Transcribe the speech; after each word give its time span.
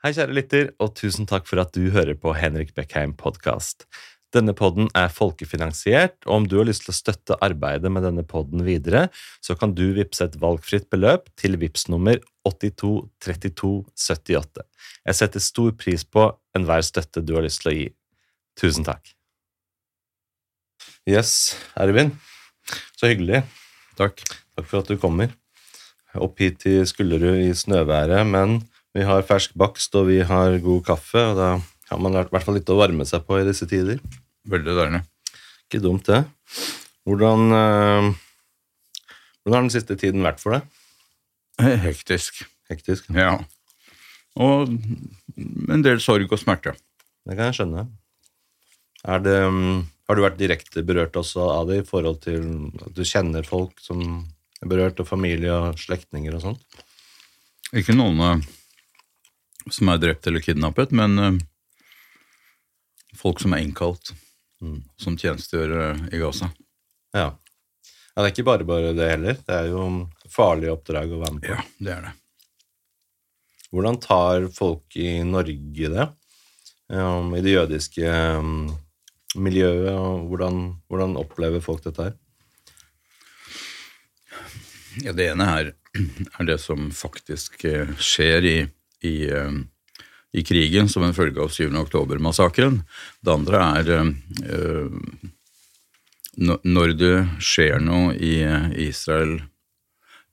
Hei, 0.00 0.14
kjære 0.16 0.32
lytter, 0.32 0.70
og 0.80 0.94
tusen 0.96 1.26
takk 1.28 1.44
for 1.44 1.60
at 1.60 1.76
du 1.76 1.92
hører 1.92 2.16
på 2.16 2.32
Henrik 2.32 2.72
Beckheim 2.72 3.12
podkast. 3.20 3.84
Denne 4.32 4.56
podden 4.56 4.88
er 4.96 5.12
folkefinansiert, 5.12 6.24
og 6.24 6.32
om 6.38 6.46
du 6.48 6.56
har 6.56 6.64
lyst 6.70 6.86
til 6.86 6.94
å 6.94 6.96
støtte 6.96 7.36
arbeidet 7.44 7.92
med 7.92 8.08
denne 8.08 8.24
podden 8.24 8.64
videre, 8.64 9.12
så 9.44 9.52
kan 9.60 9.76
du 9.76 9.92
vippse 9.98 10.24
et 10.24 10.40
valgfritt 10.40 10.88
beløp 10.88 11.28
til 11.36 11.60
VIPS 11.60 11.92
nummer 11.92 12.16
823278. 12.48 14.64
Jeg 15.04 15.14
setter 15.20 15.40
stor 15.50 15.76
pris 15.76 16.00
på 16.08 16.32
enhver 16.56 16.80
støtte 16.88 17.20
du 17.20 17.36
har 17.36 17.44
lyst 17.44 17.60
til 17.66 17.68
å 17.68 17.76
gi. 17.76 17.92
Tusen 18.56 18.88
takk. 18.88 19.04
Yes, 21.04 21.60
Ervin. 21.76 22.16
Så 22.96 23.12
hyggelig. 23.12 23.44
Takk. 24.00 24.16
Takk 24.56 24.64
for 24.64 24.80
at 24.80 24.88
du 24.88 24.96
kommer. 24.96 25.28
Opp 26.16 26.40
hit 26.40 26.64
til 26.64 26.88
Skullerud 26.88 27.44
i 27.44 27.52
snøværet, 27.52 28.24
men 28.24 28.64
vi 28.96 29.04
har 29.06 29.26
fersk 29.26 29.54
bakst 29.58 29.94
og 29.98 30.08
vi 30.10 30.18
har 30.26 30.58
god 30.64 30.82
kaffe, 30.86 31.22
og 31.32 31.38
da 31.38 31.50
har 31.90 32.02
man 32.02 32.14
i 32.14 32.22
hvert 32.22 32.46
fall 32.46 32.58
litt 32.58 32.70
å 32.70 32.78
varme 32.78 33.06
seg 33.06 33.22
på 33.26 33.38
i 33.40 33.46
disse 33.46 33.68
tider. 33.70 34.00
Veldig 34.50 34.76
deilig. 34.78 35.02
Ikke 35.68 35.82
dumt, 35.84 36.08
det. 36.08 36.24
Hvordan, 37.06 37.46
øh, 37.54 38.10
hvordan 39.42 39.56
har 39.56 39.64
den 39.66 39.74
siste 39.74 39.96
tiden 39.98 40.26
vært 40.26 40.42
for 40.42 40.56
deg? 40.56 40.66
Hektisk. 41.86 42.42
Hektisk? 42.70 43.10
Ja. 43.14 43.36
Og 44.40 44.70
en 44.70 45.82
del 45.84 46.02
sorg 46.02 46.30
og 46.30 46.40
smerte. 46.40 46.74
Det 47.26 47.36
kan 47.36 47.50
jeg 47.50 47.60
skjønne. 47.60 47.86
Er 49.10 49.22
det, 49.24 49.38
mm, 49.48 49.82
har 50.08 50.16
du 50.16 50.24
vært 50.24 50.38
direkte 50.40 50.84
berørt 50.86 51.16
også 51.16 51.46
av 51.54 51.70
det 51.70 51.80
i 51.80 51.86
forhold 51.86 52.20
til 52.24 52.46
at 52.82 52.94
du 52.96 53.02
kjenner 53.06 53.46
folk 53.46 53.80
som 53.82 54.02
er 54.60 54.68
berørt, 54.68 55.00
og 55.00 55.08
familie 55.08 55.52
og 55.54 55.80
slektninger 55.80 56.36
og 56.36 56.44
sånt? 56.44 56.80
Ikke 57.76 57.94
noen 57.96 58.20
eh, 58.26 58.48
som 59.68 59.90
er 59.92 60.00
drept 60.00 60.26
eller 60.26 60.40
kidnappet, 60.44 60.92
men 60.96 61.18
eh, 61.18 61.38
folk 63.20 63.42
som 63.42 63.54
er 63.56 63.66
innkalt, 63.66 64.14
Mm. 64.60 64.82
som 65.00 65.14
tjenestegjør 65.16 65.70
eh, 65.80 66.00
i 66.12 66.18
Gaza. 66.20 66.50
Ja. 67.16 67.20
ja. 67.22 67.28
Det 68.12 68.26
er 68.26 68.32
ikke 68.34 68.44
bare 68.44 68.66
bare 68.68 68.90
det 68.92 69.06
heller. 69.08 69.38
Det 69.46 69.54
er 69.56 69.70
jo 69.70 69.84
farlige 70.28 70.74
oppdrag 70.74 71.14
å 71.16 71.20
være 71.22 71.32
med 71.38 71.46
på. 71.46 71.54
Ja, 71.54 71.62
det 71.80 71.94
er 71.94 72.02
det. 72.04 72.10
Hvordan 73.72 73.96
tar 74.04 74.48
folk 74.52 74.98
i 75.00 75.22
Norge 75.24 75.88
det? 75.94 76.06
Um, 76.92 77.32
I 77.38 77.40
det 77.40 77.54
jødiske 77.54 78.12
um, 78.36 78.68
miljøet, 79.40 79.94
og 79.94 80.28
hvordan, 80.28 80.60
hvordan 80.92 81.16
opplever 81.22 81.64
folk 81.64 81.80
dette 81.86 82.10
her? 82.10 82.16
Ja, 85.06 85.14
det 85.16 85.30
ene 85.32 85.46
er, 85.54 85.72
er 86.36 86.48
det 86.50 86.58
som 86.60 86.90
faktisk 86.92 87.62
eh, 87.64 87.96
skjer 87.96 88.44
i, 88.50 88.56
i, 89.02 89.28
eh, 89.30 89.52
i 90.32 90.42
krigen 90.46 90.88
som 90.88 91.02
en 91.02 91.14
følge 91.16 91.40
av 91.42 91.50
7. 91.50 91.70
oktober-massakren. 91.84 92.82
Det 93.22 93.32
andre 93.32 93.62
er 93.80 93.90
eh, 94.00 94.90
når- 96.38 96.60
når 96.64 96.92
det 96.98 97.14
skjer 97.42 97.80
noe 97.82 98.14
i 98.14 98.42
eh, 98.42 98.70
Israel, 98.88 99.40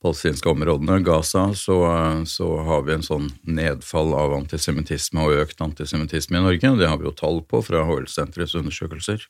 palestinske 0.04 0.46
områdene, 0.52 1.00
Gaza, 1.04 1.48
så, 1.58 1.78
eh, 1.90 2.24
så 2.30 2.64
har 2.68 2.84
vi 2.86 2.94
en 2.94 3.02
sånn 3.08 3.32
nedfall 3.44 4.14
av 4.14 4.36
antisemittisme 4.38 5.20
og 5.26 5.40
økt 5.48 5.58
antisemittisme 5.66 6.38
i 6.38 6.44
Norge. 6.46 6.78
Det 6.78 6.88
har 6.88 6.98
vi 7.02 7.06
jo 7.10 7.16
tall 7.18 7.42
på 7.42 7.64
fra 7.66 7.82
HL-senterets 7.84 8.54
undersøkelser. 8.56 9.26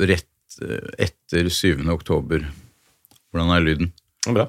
Rett 0.00 0.58
eh, 0.62 0.90
etter 1.06 1.48
7. 1.52 1.84
oktober 1.92 2.46
Hvordan 3.30 3.52
er 3.54 3.62
lyden? 3.64 3.92
Bra. 4.26 4.48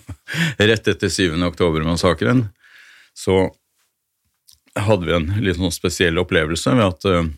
Rett 0.70 0.88
etter 0.88 1.08
7. 1.12 1.36
oktober-massakren 1.48 2.46
så 3.14 3.50
hadde 4.78 5.06
vi 5.06 5.14
en 5.16 5.30
litt 5.44 5.58
sånn 5.58 5.74
spesiell 5.74 6.20
opplevelse 6.22 6.74
ved 6.78 6.86
at 6.86 7.08
eh, 7.08 7.30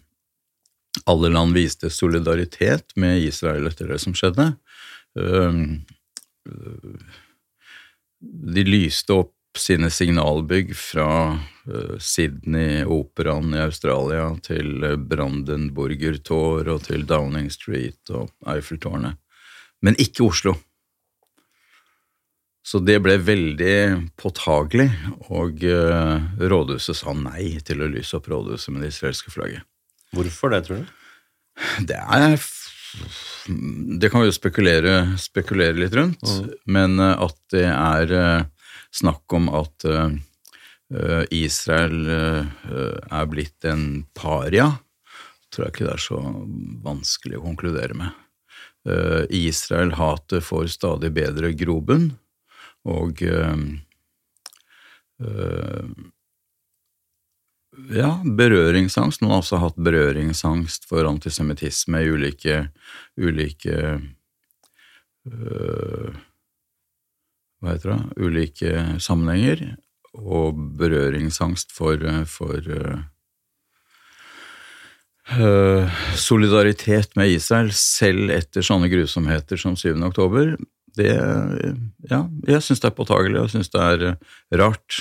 alle 1.11 1.31
land 1.35 1.57
viste 1.57 1.91
solidaritet 1.91 2.95
med 3.01 3.25
Israel 3.27 3.67
etter 3.71 3.91
det 3.91 3.99
som 4.03 4.15
skjedde. 4.17 4.53
Eh, 5.19 5.63
de 8.55 8.65
lyste 8.69 9.19
opp 9.25 9.33
sine 9.59 9.91
signalbygg 9.91 10.73
fra 10.79 11.09
eh, 11.35 11.97
Sydney, 11.99 12.85
operaen 12.85 13.55
i 13.55 13.65
Australia, 13.65 14.31
til 14.43 14.87
Brandenburger 15.11 16.19
Tor 16.23 16.71
og 16.71 16.87
til 16.89 17.07
Downing 17.07 17.51
Street 17.55 18.15
og 18.15 18.31
Eiffeltårnet. 18.51 19.19
Men 19.85 19.99
ikke 20.01 20.25
Oslo. 20.27 20.57
Så 22.65 22.81
det 22.81 22.97
ble 23.05 23.19
veldig 23.21 23.77
påtagelig, 24.17 24.89
og 25.29 25.61
uh, 25.69 26.17
rådhuset 26.41 26.97
sa 26.97 27.13
nei 27.13 27.59
til 27.65 27.85
å 27.85 27.91
lyse 27.93 28.17
opp 28.17 28.31
rådhuset 28.33 28.73
med 28.73 28.87
det 28.87 28.95
israelske 28.95 29.33
flagget. 29.35 29.67
Hvorfor 30.17 30.55
det, 30.55 30.63
tror 30.65 30.81
du? 30.81 30.93
Det 31.87 31.99
er 31.99 32.39
Det 34.01 34.09
kan 34.11 34.23
vi 34.23 34.31
jo 34.31 34.35
spekulere, 34.35 34.95
spekulere 35.21 35.77
litt 35.77 35.95
rundt, 35.99 36.25
men 36.65 36.97
uh, 37.03 37.21
at 37.27 37.37
det 37.53 37.67
er 37.69 38.17
uh, 38.17 38.71
snakk 38.95 39.37
om 39.37 39.51
at 39.53 39.85
Israel 41.35 42.05
er 42.07 43.25
blitt 43.27 43.65
en 43.67 44.05
paria, 44.15 44.69
tror 45.51 45.65
jeg 45.65 45.73
ikke 45.73 45.87
det 45.89 45.95
er 45.97 46.03
så 46.05 46.19
vanskelig 46.85 47.41
å 47.41 47.47
konkludere 47.49 47.97
med. 47.99 48.13
Israel-hatet 49.35 50.45
får 50.47 50.69
stadig 50.77 51.11
bedre 51.17 51.51
grobunn, 51.59 52.13
og 52.85 53.23
eh, 53.23 53.63
eh, 55.25 55.87
ja, 57.97 58.11
berøringsangst. 58.25 59.23
Noen 59.23 59.37
har 59.37 59.43
også 59.43 59.61
hatt 59.63 59.81
berøringsangst 59.81 60.87
for 60.91 61.09
antisemittisme 61.09 62.03
i 62.05 62.13
ulike, 62.13 62.69
ulike 63.21 63.79
øh, 65.31 66.13
Hva 67.65 67.73
heter 67.73 67.95
det? 67.95 68.01
Ulike 68.21 68.85
sammenhenger. 69.01 69.77
Og 70.15 70.55
berøringsangst 70.79 71.73
for, 71.75 71.97
for 72.29 72.61
øh, 75.33 75.89
solidaritet 76.15 77.17
med 77.17 77.33
Israel, 77.33 77.73
selv 77.75 78.31
etter 78.31 78.63
sånne 78.63 78.91
grusomheter 78.93 79.59
som 79.59 79.75
7. 79.81 79.97
oktober. 80.07 80.55
Det, 80.95 81.11
ja, 82.11 82.21
jeg 82.47 82.63
syns 82.63 82.83
det 82.83 82.91
er 82.91 82.97
påtagelig, 82.97 83.41
og 83.41 83.49
jeg 83.49 83.57
syns 83.57 83.73
det 83.73 83.83
er 83.83 84.07
øh, 84.13 84.39
rart. 84.61 85.01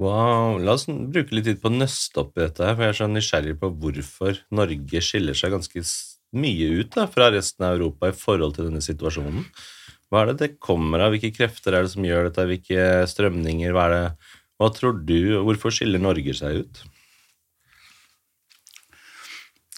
Wow. 0.00 0.56
La 0.62 0.76
oss 0.78 0.86
bruke 0.88 1.34
litt 1.36 1.48
tid 1.48 1.58
på 1.60 1.68
å 1.68 1.74
nøste 1.76 2.22
opp 2.22 2.38
i 2.38 2.46
dette, 2.46 2.64
her, 2.64 2.76
for 2.76 2.86
jeg 2.86 2.94
er 2.94 2.98
så 3.00 3.10
nysgjerrig 3.10 3.58
på 3.60 3.72
hvorfor 3.82 4.40
Norge 4.56 5.02
skiller 5.04 5.36
seg 5.36 5.52
ganske 5.56 5.82
mye 6.40 6.70
ut 6.78 6.94
da, 6.94 7.04
fra 7.10 7.28
resten 7.34 7.66
av 7.66 7.76
Europa 7.76 8.08
i 8.08 8.16
forhold 8.16 8.56
til 8.56 8.70
denne 8.70 8.82
situasjonen. 8.84 9.44
Hva 10.10 10.22
er 10.22 10.30
det 10.30 10.38
det 10.40 10.54
kommer 10.62 11.04
av? 11.04 11.12
Hvilke 11.14 11.34
krefter 11.34 11.76
er 11.76 11.84
det 11.86 11.92
som 11.92 12.06
gjør 12.06 12.30
dette? 12.30 12.46
Hvilke 12.48 12.86
strømninger? 13.10 13.74
Hva, 13.76 14.14
hva 14.58 14.70
tror 14.74 15.02
du? 15.06 15.36
Hvorfor 15.46 15.74
skiller 15.74 16.02
Norge 16.02 16.34
seg 16.38 16.64
ut? 16.64 16.82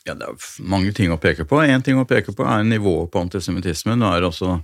Ja, 0.03 0.15
Det 0.19 0.27
er 0.27 0.47
mange 0.67 0.91
ting 0.97 1.13
å 1.15 1.19
peke 1.21 1.45
på. 1.47 1.61
Én 1.63 1.83
ting 1.85 1.99
å 2.01 2.07
peke 2.09 2.33
på 2.35 2.43
er 2.43 2.65
nivået 2.67 3.11
på 3.13 3.21
antisemittisme. 3.23 3.95
Nå 3.95 4.09
er 4.11 4.27
altså 4.27 4.57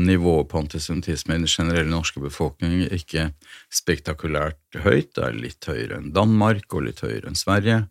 nivået 0.00 0.48
på 0.48 0.62
antisemittisme 0.62 1.36
i 1.36 1.42
den 1.42 1.50
generelle 1.50 1.90
norske 1.92 2.22
befolkning 2.24 2.86
ikke 2.88 3.30
spektakulært 3.68 4.80
høyt. 4.80 5.12
Det 5.12 5.26
er 5.26 5.36
litt 5.36 5.68
høyere 5.68 6.00
enn 6.00 6.14
Danmark 6.16 6.72
og 6.72 6.86
litt 6.88 7.04
høyere 7.04 7.28
enn 7.28 7.36
Sverige. 7.36 7.82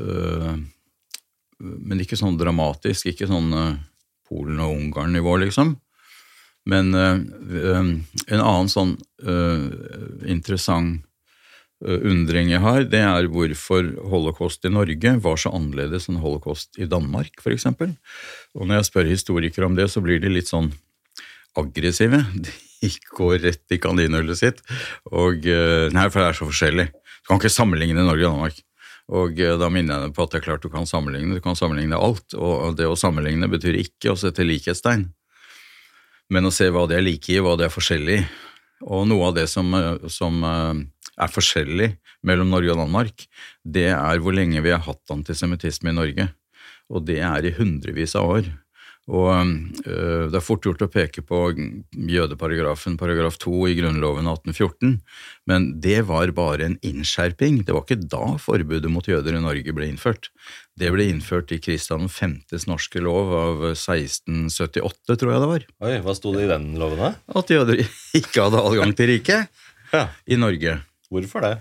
Øh, 0.00 0.54
men 1.58 2.00
ikke 2.00 2.16
sånn 2.16 2.38
dramatisk. 2.40 3.10
Ikke 3.12 3.28
sånn 3.28 3.52
øh, 3.52 3.76
Polen- 4.28 4.64
og 4.64 4.76
Ungarn-nivå, 4.76 5.36
liksom. 5.44 5.76
Men 6.68 6.92
en 6.92 8.02
annen 8.28 8.68
sånn 8.68 8.90
interessant 10.28 11.07
undring 11.78 12.50
jeg 12.50 12.62
har, 12.64 12.82
det 12.90 13.00
er 13.06 13.28
hvorfor 13.30 13.86
holocaust 14.10 14.64
i 14.66 14.72
Norge 14.72 15.14
var 15.22 15.38
så 15.38 15.52
annerledes 15.54 16.08
enn 16.10 16.18
holocaust 16.22 16.78
i 16.80 16.88
Danmark, 16.90 17.38
for 17.42 17.54
eksempel. 17.54 17.94
Og 18.58 18.66
når 18.66 18.80
jeg 18.80 18.88
spør 18.88 19.10
historikere 19.12 19.68
om 19.68 19.76
det, 19.78 19.86
så 19.92 20.02
blir 20.02 20.18
de 20.22 20.32
litt 20.32 20.50
sånn 20.50 20.72
aggressive. 21.58 22.24
De 22.78 22.92
går 23.10 23.40
rett 23.42 23.74
i 23.74 23.80
kaninhullet 23.82 24.38
sitt. 24.38 24.60
Og 25.10 25.42
Nei, 25.42 26.04
for 26.12 26.22
det 26.22 26.26
er 26.28 26.36
så 26.38 26.46
forskjellig. 26.46 26.84
Du 26.94 27.30
kan 27.32 27.40
ikke 27.40 27.50
sammenligne 27.50 28.04
Norge 28.06 28.28
og 28.28 28.36
Danmark. 28.36 28.60
Og 29.18 29.40
da 29.58 29.70
minner 29.72 29.96
jeg 29.96 30.04
deg 30.04 30.14
på 30.14 30.26
at 30.26 30.34
det 30.34 30.38
er 30.38 30.44
klart 30.44 30.62
du 30.62 30.70
kan 30.70 30.86
sammenligne. 30.86 31.38
Du 31.38 31.42
kan 31.42 31.58
sammenligne 31.58 31.98
alt. 31.98 32.36
Og 32.38 32.76
det 32.78 32.86
å 32.86 32.98
sammenligne 32.98 33.48
betyr 33.50 33.80
ikke 33.80 34.12
å 34.12 34.20
sette 34.20 34.46
likhetstegn, 34.46 35.08
men 36.30 36.46
å 36.46 36.52
se 36.54 36.68
hva 36.70 36.84
de 36.86 36.98
er 36.98 37.02
like 37.02 37.32
i, 37.32 37.40
hva 37.42 37.56
de 37.58 37.66
er 37.66 37.74
forskjellig 37.74 38.20
i. 38.20 38.28
Og 38.86 39.08
noe 39.10 39.32
av 39.32 39.34
det 39.40 39.48
som, 39.50 39.74
som 40.06 40.38
er 41.18 41.32
forskjellig 41.34 41.90
mellom 42.26 42.50
Norge 42.54 42.72
og 42.74 42.80
Danmark, 42.84 43.26
det 43.66 43.88
er 43.94 44.22
hvor 44.22 44.34
lenge 44.36 44.62
vi 44.64 44.70
har 44.74 44.84
hatt 44.86 45.14
antisemittisme 45.14 45.90
i 45.92 45.98
Norge. 45.98 46.28
Og 46.88 47.04
det 47.04 47.18
er 47.20 47.44
i 47.44 47.52
hundrevis 47.58 48.14
av 48.16 48.30
år. 48.38 48.46
Og 49.08 49.28
øh, 49.88 50.28
Det 50.28 50.36
er 50.36 50.44
fort 50.44 50.66
gjort 50.66 50.82
å 50.84 50.88
peke 50.92 51.22
på 51.24 51.38
jødeparagrafen, 51.96 52.98
paragraf 53.00 53.38
2 53.40 53.52
i 53.70 53.76
Grunnloven 53.78 54.26
1814, 54.28 54.98
men 55.48 55.68
det 55.80 56.02
var 56.10 56.28
bare 56.36 56.66
en 56.66 56.76
innskjerping. 56.84 57.62
Det 57.64 57.72
var 57.72 57.86
ikke 57.86 58.02
da 58.04 58.34
forbudet 58.40 58.90
mot 58.92 59.08
jøder 59.08 59.38
i 59.38 59.40
Norge 59.44 59.72
ble 59.76 59.88
innført. 59.88 60.28
Det 60.78 60.92
ble 60.92 61.08
innført 61.08 61.52
i 61.56 61.60
Kristian 61.64 62.04
5.s 62.12 62.68
norske 62.68 63.00
lov 63.00 63.32
av 63.32 63.64
1678, 63.72 65.16
tror 65.16 65.32
jeg 65.32 65.42
det 65.44 65.50
var. 65.54 65.66
Oi, 65.88 65.94
Hva 66.04 66.14
sto 66.16 66.34
det 66.36 66.44
i 66.44 66.52
den 66.52 66.70
loven, 66.80 67.00
da? 67.00 67.14
At 67.40 67.52
jøder 67.52 67.80
ikke 68.18 68.44
hadde 68.44 68.60
adgang 68.64 68.92
til 68.98 69.12
riket 69.14 69.48
Ja. 69.92 70.08
i 70.28 70.36
Norge. 70.36 70.82
Hvorfor 71.10 71.40
det? 71.40 71.52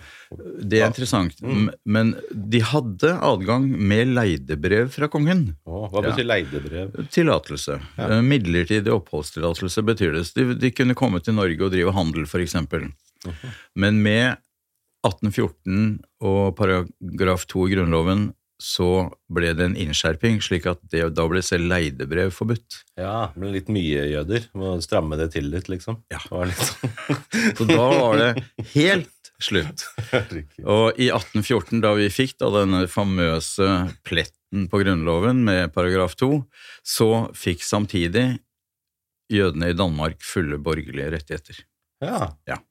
Det 0.67 0.81
er 0.81 0.87
interessant, 0.89 1.37
Mm. 1.41 1.69
men 1.85 2.09
de 2.33 2.59
hadde 2.59 3.13
adgang 3.23 3.63
med 3.79 4.07
leidebrev 4.17 4.89
fra 4.91 5.07
kongen. 5.07 5.55
Å, 5.65 5.85
hva 5.89 6.03
Ja. 6.03 6.09
betyr 6.11 6.27
leidebrev? 6.27 6.97
Tillatelse. 7.09 7.79
Ja. 7.97 8.21
Midlertidig 8.21 8.91
oppholdstillatelse 8.91 9.85
betyr 9.87 10.11
det. 10.17 10.25
De, 10.35 10.53
de 10.55 10.71
kunne 10.71 10.95
komme 10.99 11.21
til 11.23 11.33
Norge 11.39 11.61
og 11.63 11.71
drive 11.71 11.93
handel, 11.95 12.23
f.eks. 12.27 12.55
Men 13.75 14.03
med 14.03 14.35
1814 15.05 15.99
og 16.27 16.55
paragraf 16.57 17.45
2 17.47 17.67
i 17.69 17.75
Grunnloven 17.75 18.27
så 18.59 19.11
ble 19.29 19.51
det 19.53 19.61
en 19.67 19.75
innskjerping, 19.77 20.39
slik 20.41 20.65
at 20.65 20.79
det, 20.89 21.03
da 21.13 21.27
ble 21.29 21.43
selv 21.45 21.69
leidebrev 21.69 22.31
forbudt. 22.33 22.79
Ja, 22.97 23.27
det 23.29 23.37
ble 23.43 23.51
litt 23.53 23.67
mye 23.69 24.07
jøder. 24.09 24.47
Må 24.57 24.71
stramme 24.81 25.13
det 25.19 25.27
til 25.35 25.45
litt, 25.53 25.67
liksom. 25.69 25.99
Ja. 26.09 26.17
Det 26.25 26.31
var 26.33 26.49
litt 26.49 26.63
sånn. 26.65 26.95
Så 27.59 27.67
da 27.69 27.85
var 28.01 28.17
det 28.17 28.31
helt 28.73 29.11
slutt. 29.43 29.85
Og 30.77 30.97
i 30.97 31.09
1814, 31.11 31.81
da 31.83 31.93
vi 31.97 32.09
fikk 32.13 32.37
da 32.41 32.51
denne 32.59 32.85
famøse 32.91 33.67
pletten 34.07 34.67
på 34.71 34.81
Grunnloven 34.83 35.43
med 35.47 35.73
paragraf 35.75 36.17
2, 36.19 36.31
så 36.85 37.09
fikk 37.37 37.65
samtidig 37.65 38.29
jødene 39.33 39.73
i 39.73 39.77
Danmark 39.77 40.23
fulle 40.23 40.59
borgerlige 40.61 41.11
rettigheter. 41.17 41.65
ja. 42.03 42.33
ja. 42.47 42.61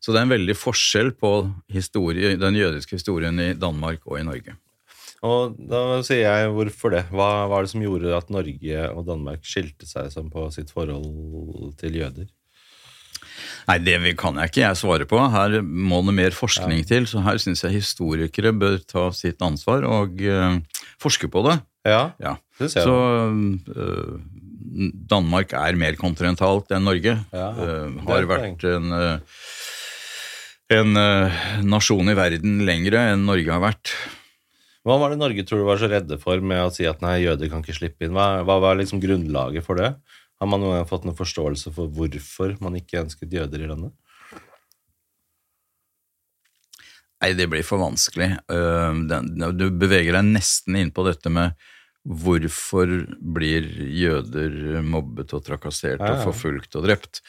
Så 0.00 0.12
det 0.12 0.20
er 0.20 0.26
en 0.26 0.32
veldig 0.32 0.56
forskjell 0.56 1.10
på 1.20 1.30
historie, 1.72 2.32
den 2.40 2.56
jødiske 2.56 2.96
historien 2.96 3.36
i 3.40 3.52
Danmark 3.56 4.06
og 4.08 4.20
i 4.20 4.24
Norge. 4.24 4.56
Og 5.26 5.56
da 5.68 6.00
sier 6.06 6.24
jeg 6.24 6.52
hvorfor 6.54 6.94
det. 6.94 7.02
Hva 7.12 7.46
var 7.50 7.64
det 7.64 7.72
som 7.74 7.82
gjorde 7.84 8.14
at 8.16 8.30
Norge 8.32 8.84
og 8.88 9.04
Danmark 9.08 9.44
skilte 9.44 9.88
seg 9.88 10.14
på 10.32 10.46
sitt 10.54 10.72
forhold 10.72 11.74
til 11.80 11.98
jøder? 12.00 12.30
Nei, 13.68 13.76
det 13.84 13.98
kan 14.18 14.38
jeg 14.40 14.50
ikke 14.50 14.62
jeg 14.62 14.78
svare 14.80 15.06
på. 15.08 15.18
Her 15.32 15.60
må 15.62 16.00
det 16.06 16.14
mer 16.16 16.36
forskning 16.36 16.84
til, 16.88 17.06
så 17.10 17.22
her 17.24 17.40
syns 17.42 17.62
jeg 17.66 17.78
historikere 17.78 18.52
bør 18.56 18.78
ta 18.88 19.08
sitt 19.16 19.42
ansvar 19.44 19.84
og 19.88 20.20
uh, 20.24 20.58
forske 21.02 21.30
på 21.32 21.44
det. 21.48 21.58
Ja, 21.88 22.12
Ja. 22.20 22.36
det 22.60 22.70
ser 22.72 22.84
Så 22.84 22.92
jeg. 22.92 23.60
øh, 23.72 24.20
Danmark 25.08 25.54
er 25.56 25.78
mer 25.80 25.96
kontinentalt 25.96 26.70
enn 26.76 26.84
Norge. 26.84 27.16
Ja, 27.32 27.48
uh, 27.56 28.00
har 28.06 28.28
vært 28.28 28.64
en, 28.68 28.92
en 30.70 30.92
nasjon 31.66 32.12
i 32.12 32.16
verden 32.18 32.60
lengre 32.68 33.08
enn 33.14 33.24
Norge 33.26 33.50
har 33.50 33.64
vært. 33.64 33.94
Hva 34.86 34.96
var 35.00 35.12
det 35.12 35.20
Norge 35.20 35.42
tror 35.44 35.60
du 35.60 35.66
var 35.68 35.80
så 35.80 35.88
redde 35.92 36.16
for 36.20 36.40
med 36.40 36.62
å 36.64 36.70
si 36.72 36.86
at 36.88 37.02
nei, 37.04 37.18
jøder 37.26 37.50
kan 37.52 37.60
ikke 37.64 37.76
slippe 37.76 38.06
inn? 38.06 38.14
Hva, 38.16 38.40
hva 38.48 38.56
var 38.62 38.78
liksom 38.80 39.02
grunnlaget 39.02 39.66
for 39.66 39.76
det? 39.80 39.90
Har 40.40 40.48
man 40.48 40.62
noen 40.62 40.78
gang 40.78 40.88
fått 40.88 41.04
noen 41.04 41.18
forståelse 41.18 41.72
for 41.76 41.90
hvorfor 41.92 42.56
man 42.64 42.78
ikke 42.78 43.02
ønsket 43.02 43.34
jøder 43.36 43.60
i 43.60 43.68
landet? 43.68 43.92
Nei, 47.20 47.34
det 47.36 47.50
blir 47.52 47.66
for 47.66 47.82
vanskelig. 47.82 48.30
Du 48.48 49.66
beveger 49.76 50.16
deg 50.16 50.30
nesten 50.30 50.78
inn 50.80 50.92
på 50.96 51.04
dette 51.04 51.28
med 51.32 51.52
hvorfor 52.00 52.88
blir 53.20 53.66
jøder 53.92 54.80
mobbet 54.80 55.34
og 55.36 55.44
trakassert 55.44 56.00
og 56.00 56.22
forfulgt 56.24 56.78
og 56.80 56.86
drept. 56.88 57.20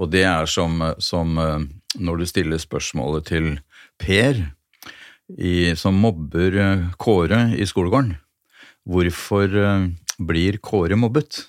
Og 0.00 0.08
det 0.14 0.24
er 0.24 0.48
som, 0.48 0.80
som 0.96 1.36
øh, 1.36 1.66
når 2.00 2.22
du 2.22 2.26
stiller 2.30 2.62
spørsmålet 2.62 3.28
til 3.28 3.50
Per, 4.00 4.40
i, 5.28 5.74
som 5.76 6.00
mobber 6.00 6.56
øh, 6.60 6.86
Kåre 7.00 7.50
i 7.56 7.66
skolegården. 7.68 8.14
Hvorfor 8.88 9.44
øh, 9.44 9.90
blir 10.24 10.58
Kåre 10.64 10.96
mobbet? 10.96 11.44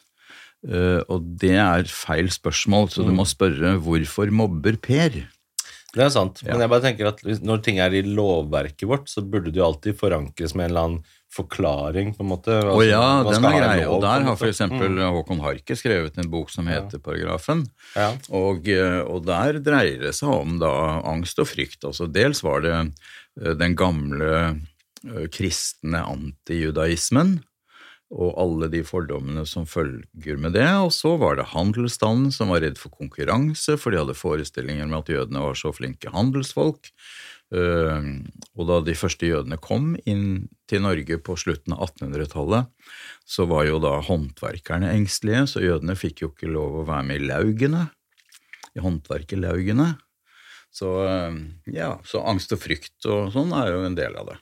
Øh, 0.66 1.02
og 1.10 1.22
det 1.40 1.52
er 1.62 1.84
feil 1.86 2.30
spørsmål, 2.34 2.90
så 2.90 3.04
du 3.06 3.12
Mm. 3.12 3.18
må 3.22 3.26
spørre 3.30 3.78
hvorfor 3.78 4.32
mobber 4.32 4.78
Per? 4.82 5.10
Det 5.96 6.04
er 6.04 6.10
sant, 6.10 6.42
Ja. 6.44 6.52
men 6.52 6.60
jeg 6.62 6.70
bare 6.70 6.82
tenker 6.82 7.08
at 7.08 7.22
når 7.42 7.62
ting 7.64 7.78
er 7.80 7.94
i 7.94 8.02
lovverket 8.02 8.84
vårt, 8.88 9.06
så 9.08 9.22
burde 9.24 9.46
det 9.54 9.56
jo 9.62 9.66
alltid 9.72 9.96
forankres 9.98 10.54
med 10.56 10.66
en 10.66 10.72
eller 10.72 10.82
annen 10.84 11.04
forklaring, 11.36 12.16
på 12.18 12.22
en 12.24 12.30
måte. 12.30 12.52
Altså, 12.64 12.90
ja, 12.90 13.24
den 13.24 13.46
er 13.46 13.60
grei. 13.60 13.86
Og 13.86 14.02
der 14.02 14.24
har 14.24 14.36
f.eks. 14.36 14.60
Mm. 14.72 14.98
Håkon 15.16 15.40
Harke 15.42 15.76
skrevet 15.76 16.18
en 16.18 16.30
bok 16.32 16.50
som 16.50 16.68
heter 16.68 16.98
Paragrafen. 17.00 17.66
Ja. 17.96 18.12
Og, 18.32 18.68
eh, 18.68 19.02
og 19.04 19.26
der 19.26 19.60
dreier 19.60 20.00
det 20.00 20.14
seg 20.16 20.30
om 20.30 20.60
da 20.60 21.02
angst 21.06 21.40
og 21.40 21.48
frykt. 21.48 21.84
Altså 21.84 22.12
dels 22.12 22.42
var 22.44 22.62
det 22.62 22.76
eh, 23.42 23.54
den 23.54 23.76
gamle 23.76 24.62
eh, 25.06 25.28
kristne 25.32 26.04
antijudaismen 26.04 27.40
og 28.16 28.36
alle 28.40 28.70
de 28.72 28.80
fordommene 28.88 29.44
som 29.50 29.68
følger 29.68 30.40
med 30.40 30.56
det. 30.56 30.68
Og 30.80 30.94
så 30.96 31.16
var 31.20 31.36
det 31.38 31.52
handelsstanden 31.52 32.32
som 32.32 32.54
var 32.54 32.64
redd 32.64 32.80
for 32.80 32.94
konkurranse, 32.96 33.76
for 33.82 33.92
de 33.92 34.00
hadde 34.00 34.16
forestillinger 34.18 34.88
med 34.88 35.02
at 35.02 35.12
jødene 35.12 35.44
var 35.44 35.60
så 35.60 35.74
flinke 35.76 36.14
handelsfolk. 36.16 36.94
Og 37.56 38.64
da 38.70 38.80
de 38.82 38.96
første 38.98 39.28
jødene 39.28 39.60
kom 39.62 39.94
inn 40.10 40.48
til 40.70 40.82
Norge 40.86 41.20
på 41.22 41.36
slutten 41.38 41.76
av 41.76 41.92
1800-tallet, 41.92 42.72
så 43.28 43.46
var 43.50 43.68
jo 43.68 43.82
da 43.84 44.00
håndverkerne 44.06 44.94
engstelige, 44.96 45.46
så 45.52 45.64
jødene 45.64 45.98
fikk 46.00 46.24
jo 46.24 46.32
ikke 46.32 46.50
lov 46.52 46.82
å 46.82 46.88
være 46.88 47.10
med 47.12 47.22
i 47.22 47.30
laugene, 47.30 47.84
i 48.76 48.84
håndverkerlaugene. 48.84 49.92
Så 50.76 50.90
eh, 51.08 51.38
ja, 51.72 51.94
så 52.04 52.26
angst 52.28 52.52
og 52.52 52.60
frykt 52.66 53.06
og 53.08 53.32
sånn 53.36 53.54
er 53.56 53.72
jo 53.72 53.86
en 53.88 53.96
del 53.96 54.18
av 54.20 54.34
det. 54.34 54.40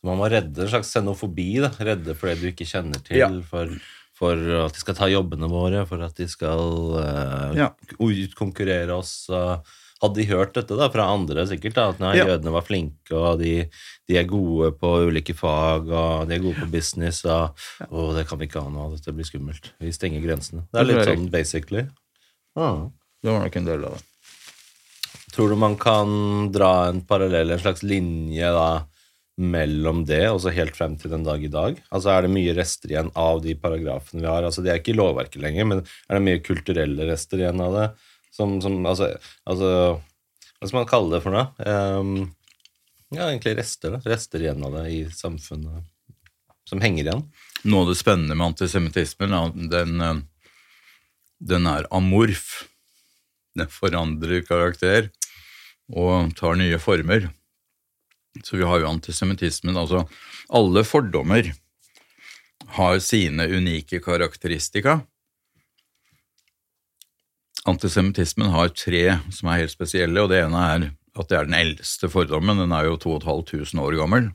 Så 0.00 0.08
man 0.08 0.16
må 0.18 0.30
redde 0.32 0.62
en 0.64 0.68
slags 0.72 0.92
xenofobi, 0.94 1.60
da. 1.60 1.68
Redde 1.76 2.14
for 2.16 2.30
det 2.32 2.40
du 2.40 2.48
ikke 2.50 2.64
kjenner 2.68 3.02
til, 3.04 3.18
Ja. 3.20 3.28
for, 3.50 3.68
for 4.16 4.32
at 4.64 4.72
de 4.72 4.80
skal 4.80 4.94
ta 4.96 5.08
jobbene 5.12 5.48
våre, 5.52 5.84
for 5.88 6.00
at 6.02 6.16
de 6.16 6.26
skal 6.28 6.96
uh, 6.96 7.52
Ja. 7.56 7.70
utkonkurrere 8.00 8.96
oss. 8.96 9.28
Uh, 9.28 9.58
hadde 10.00 10.16
de 10.16 10.24
hørt 10.30 10.54
dette 10.56 10.72
da, 10.78 10.86
fra 10.88 11.04
andre, 11.12 11.44
sikkert, 11.44 11.74
da, 11.76 11.88
at 11.92 11.98
nei, 12.00 12.14
Ja. 12.16 12.24
jødene 12.30 12.52
var 12.54 12.64
flinke, 12.64 13.12
og 13.12 13.38
de, 13.42 13.66
de 14.08 14.16
er 14.16 14.24
gode 14.24 14.70
på 14.80 14.94
ulike 15.10 15.34
fag, 15.36 15.90
og 15.92 16.28
de 16.30 16.34
er 16.38 16.40
gode 16.46 16.56
på 16.62 16.70
business, 16.72 17.20
og 17.28 17.52
og 17.90 18.14
det 18.16 18.26
kan 18.26 18.38
vi 18.40 18.46
ikke 18.48 18.62
ha 18.64 18.70
nå, 18.72 18.86
dette 18.96 19.12
blir 19.12 19.28
skummelt. 19.28 19.74
Vi 19.78 19.92
stenger 19.92 20.24
grensene. 20.24 20.64
Det 20.72 20.80
er 20.80 20.88
litt 20.88 21.04
sånn 21.04 21.28
basically. 21.30 21.84
Ah. 22.56 22.88
Det 23.20 23.28
var 23.28 23.44
nok 23.44 23.56
en 23.60 23.68
del 23.68 23.84
av 23.84 23.98
det. 23.98 24.06
Tror 25.36 25.50
du 25.52 25.56
man 25.60 25.76
kan 25.76 26.50
dra 26.50 26.88
en 26.88 27.02
parallell, 27.04 27.50
en 27.52 27.60
slags 27.60 27.84
linje 27.84 28.48
da, 28.56 28.86
mellom 29.40 30.02
det 30.08 30.24
og 30.28 30.40
så 30.44 30.52
helt 30.52 30.76
frem 30.76 30.96
til 31.00 31.12
den 31.14 31.24
dag 31.26 31.42
i 31.42 31.50
dag? 31.52 31.78
Altså 31.88 32.12
Er 32.12 32.26
det 32.26 32.32
mye 32.34 32.54
rester 32.56 32.92
igjen 32.92 33.10
av 33.18 33.40
de 33.44 33.54
paragrafene 33.58 34.22
vi 34.22 34.28
har? 34.28 34.46
Altså 34.46 34.64
Det 34.64 34.72
er 34.72 34.82
ikke 34.82 34.92
i 34.94 34.98
lovverket 34.98 35.40
lenger, 35.42 35.68
men 35.70 35.82
er 35.82 36.18
det 36.18 36.24
mye 36.26 36.42
kulturelle 36.44 37.08
rester 37.08 37.42
igjen 37.42 37.62
av 37.64 37.76
det? 37.76 37.86
Som, 38.30 38.58
som 38.62 38.78
altså, 38.86 39.10
altså 39.48 39.70
Hva 40.60 40.68
skal 40.68 40.78
man 40.78 40.90
kalle 40.90 41.16
det 41.16 41.22
for 41.24 41.34
noe? 41.34 41.48
Um, 41.64 42.12
ja, 43.10 43.26
egentlig 43.26 43.56
rester. 43.58 43.96
da 43.96 44.12
Rester 44.12 44.44
igjen 44.44 44.62
av 44.66 44.76
det 44.76 44.84
i 44.92 45.00
samfunnet 45.14 45.88
som 46.70 46.82
henger 46.84 47.08
igjen. 47.08 47.24
Noe 47.66 47.84
av 47.84 47.90
det 47.90 47.98
spennende 47.98 48.36
med 48.36 48.52
antisemittismen, 48.52 49.34
den, 49.72 50.00
eh, 50.00 50.20
den 51.40 51.66
er 51.66 51.88
amorf. 51.90 52.68
Den 53.58 53.66
forandrer 53.72 54.44
karakter 54.46 55.10
og 55.90 56.30
tar 56.38 56.54
nye 56.60 56.78
former. 56.78 57.26
Så 58.44 58.56
vi 58.56 58.66
har 58.66 58.80
jo 58.80 58.90
antisemittismen, 58.90 59.76
altså 59.76 60.04
alle 60.54 60.84
fordommer 60.86 61.50
har 62.76 63.00
sine 63.02 63.46
unike 63.50 63.98
karakteristika. 64.04 65.00
Antisemittismen 67.68 68.52
har 68.54 68.70
tre 68.72 69.18
som 69.34 69.50
er 69.50 69.64
helt 69.64 69.74
spesielle, 69.74 70.22
og 70.22 70.30
det 70.30 70.44
ene 70.44 70.62
er 70.74 70.86
at 71.18 71.28
det 71.28 71.36
er 71.36 71.48
den 71.48 71.58
eldste 71.58 72.08
fordommen. 72.08 72.62
Den 72.62 72.72
er 72.72 72.86
jo 72.86 72.96
2500 73.02 73.82
år 73.82 73.98
gammel. 73.98 74.30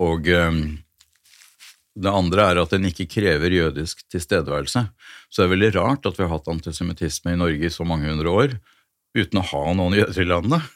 Og 0.00 0.28
eh, 0.28 0.60
det 2.00 2.12
andre 2.12 2.50
er 2.52 2.60
at 2.62 2.74
den 2.74 2.88
ikke 2.88 3.08
krever 3.10 3.52
jødisk 3.52 4.04
tilstedeværelse. 4.12 4.84
Så 5.28 5.42
det 5.42 5.48
er 5.48 5.54
veldig 5.54 5.72
rart 5.78 6.06
at 6.06 6.18
vi 6.18 6.26
har 6.26 6.34
hatt 6.36 6.52
antisemittisme 6.52 7.34
i 7.34 7.40
Norge 7.40 7.66
i 7.66 7.72
så 7.72 7.86
mange 7.88 8.08
hundre 8.10 8.30
år 8.30 8.54
uten 9.16 9.40
å 9.40 9.48
ha 9.50 9.64
noen 9.74 9.96
jøder 9.98 10.22
i 10.22 10.28
landet. 10.28 10.68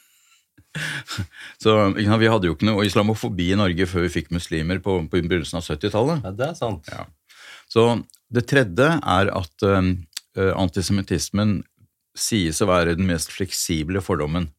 Så 1.63 1.75
sant, 1.93 2.19
Vi 2.19 2.31
hadde 2.31 2.49
jo 2.49 2.55
ikke 2.55 2.67
noe 2.67 2.85
islamofobi 2.87 3.51
i 3.53 3.59
Norge 3.59 3.87
før 3.89 4.05
vi 4.07 4.13
fikk 4.17 4.33
muslimer 4.35 4.81
på, 4.83 4.97
på 5.09 5.21
begynnelsen 5.21 5.61
av 5.61 5.67
70-tallet. 5.67 6.25
Ja, 6.25 6.33
det 6.35 6.49
er 6.49 6.57
sant. 6.59 6.91
Ja. 6.91 7.07
Så 7.71 7.87
det 8.33 8.45
tredje 8.49 8.89
er 8.99 9.31
at 9.33 9.65
eh, 9.69 10.51
antisemittismen 10.51 11.61
sies 12.15 12.61
å 12.63 12.69
være 12.69 12.95
den 12.97 13.07
mest 13.09 13.33
fleksible 13.33 14.01
fordommen. 14.03 14.49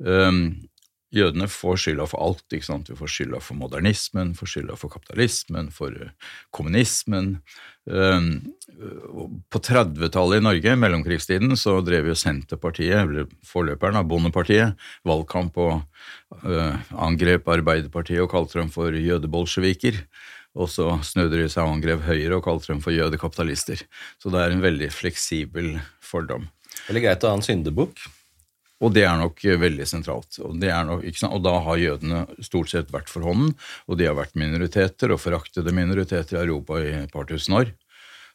Um, 0.00 0.69
jødene 1.14 1.48
får 1.50 1.80
skylda 1.84 2.06
for 2.10 2.22
alt. 2.22 2.44
ikke 2.52 2.66
sant? 2.66 2.90
Vi 2.90 2.98
får 2.98 3.10
skylda 3.10 3.40
for 3.42 3.58
modernismen, 3.58 4.32
får 4.38 4.52
skylda 4.54 4.78
for 4.78 4.92
kapitalismen, 4.92 5.70
for 5.74 5.94
eh, 5.94 6.12
kommunismen. 6.54 7.36
Um, 7.90 8.28
på 9.50 9.58
30-tallet 9.66 10.38
i 10.38 10.44
Norge, 10.44 10.74
mellomkrigstiden, 10.78 11.56
så 11.58 11.78
drev 11.82 12.10
jo 12.10 12.18
Senterpartiet, 12.18 13.00
eller 13.02 13.30
forløperen 13.46 13.98
av 13.98 14.06
Bondepartiet, 14.10 14.76
valgkamp 15.08 15.56
og 15.58 15.80
uh, 16.44 16.76
angrep 16.94 17.48
Arbeiderpartiet 17.50 18.22
og 18.22 18.30
kalte 18.34 18.60
dem 18.60 18.70
for 18.72 18.94
jødebolsjeviker. 18.94 20.04
Og 20.58 20.70
så 20.70 20.92
snudde 21.06 21.38
de 21.38 21.50
seg 21.50 21.62
og 21.62 21.76
angrep 21.76 22.06
Høyre 22.06 22.38
og 22.38 22.46
kalte 22.46 22.72
dem 22.72 22.80
for 22.82 22.94
jødekapitalister. 22.94 23.82
Så 24.18 24.32
det 24.34 24.40
er 24.42 24.54
en 24.54 24.64
veldig 24.64 24.90
fleksibel 24.94 25.76
fordom. 26.02 26.48
Veldig 26.88 27.04
greit 27.04 27.26
å 27.26 27.30
ha 27.30 27.38
en 27.38 27.46
syndebukk. 27.46 28.02
Og 28.80 28.94
det 28.96 29.04
er 29.04 29.18
nok 29.20 29.42
eh, 29.44 29.58
veldig 29.60 29.86
sentralt. 29.88 30.38
Og, 30.40 30.54
nok, 30.56 31.04
og, 31.28 31.40
da 31.44 31.56
har 31.66 31.82
jødene 31.82 32.22
stort 32.44 32.72
sett 32.72 32.92
vært 32.94 33.12
for 33.12 33.26
hånden, 33.26 33.52
og 33.86 34.00
de 34.00 34.08
har 34.08 34.16
vært 34.16 34.38
minoriteter 34.40 35.12
og 35.12 35.20
foraktede 35.20 35.74
minoriteter 35.76 36.38
i 36.38 36.42
Europa 36.46 36.80
i 36.80 36.94
et 37.02 37.12
par 37.12 37.28
tusen 37.28 37.58
år. 37.60 37.74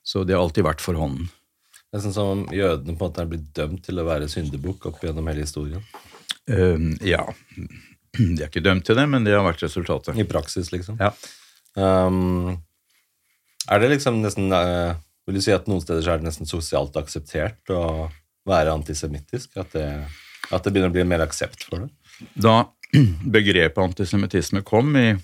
Så 0.05 0.23
de 0.23 0.35
har 0.35 0.43
alltid 0.43 0.67
vært 0.67 0.83
for 0.85 0.97
hånden. 0.99 1.31
Det 1.89 1.97
er 1.97 2.03
sånn 2.03 2.13
som 2.13 2.31
om 2.33 2.43
jødene 2.53 2.93
på 2.93 3.07
en 3.07 3.09
måte 3.09 3.23
er 3.23 3.31
blitt 3.31 3.47
dømt 3.57 3.81
til 3.85 4.01
å 4.01 4.05
være 4.05 4.29
syndebukk 4.29 4.89
opp 4.91 5.01
gjennom 5.05 5.29
hele 5.31 5.45
historien. 5.45 5.81
Um, 6.45 6.91
ja. 7.01 7.23
De 8.15 8.35
er 8.37 8.49
ikke 8.49 8.63
dømt 8.63 8.85
til 8.87 8.99
det, 8.99 9.05
men 9.09 9.25
det 9.25 9.33
har 9.33 9.45
vært 9.45 9.63
resultatet. 9.65 10.17
I 10.19 10.27
praksis, 10.29 10.69
liksom. 10.75 10.99
Ja. 11.01 11.13
Um, 11.73 12.59
er 13.71 13.81
det 13.81 13.89
liksom 13.95 14.21
nesten 14.21 14.53
uh, 14.53 14.93
Vil 15.25 15.39
du 15.39 15.41
si 15.43 15.51
at 15.51 15.65
noen 15.67 15.81
steder 15.81 16.03
så 16.05 16.13
er 16.13 16.21
det 16.21 16.29
nesten 16.29 16.47
sosialt 16.47 16.95
akseptert 16.99 17.73
å 17.73 18.11
være 18.47 18.75
antisemittisk? 18.77 19.55
At 19.57 19.73
det 19.73 19.87
at 20.53 20.63
det 20.63 20.71
begynner 20.73 20.91
å 20.91 20.95
bli 20.95 21.05
mer 21.07 21.23
aksept 21.25 21.63
for 21.67 21.85
det? 21.85 21.89
Da 22.33 22.55
begrepet 23.35 23.83
antisemittisme 23.83 24.61
kom 24.65 24.95
i 24.97 25.15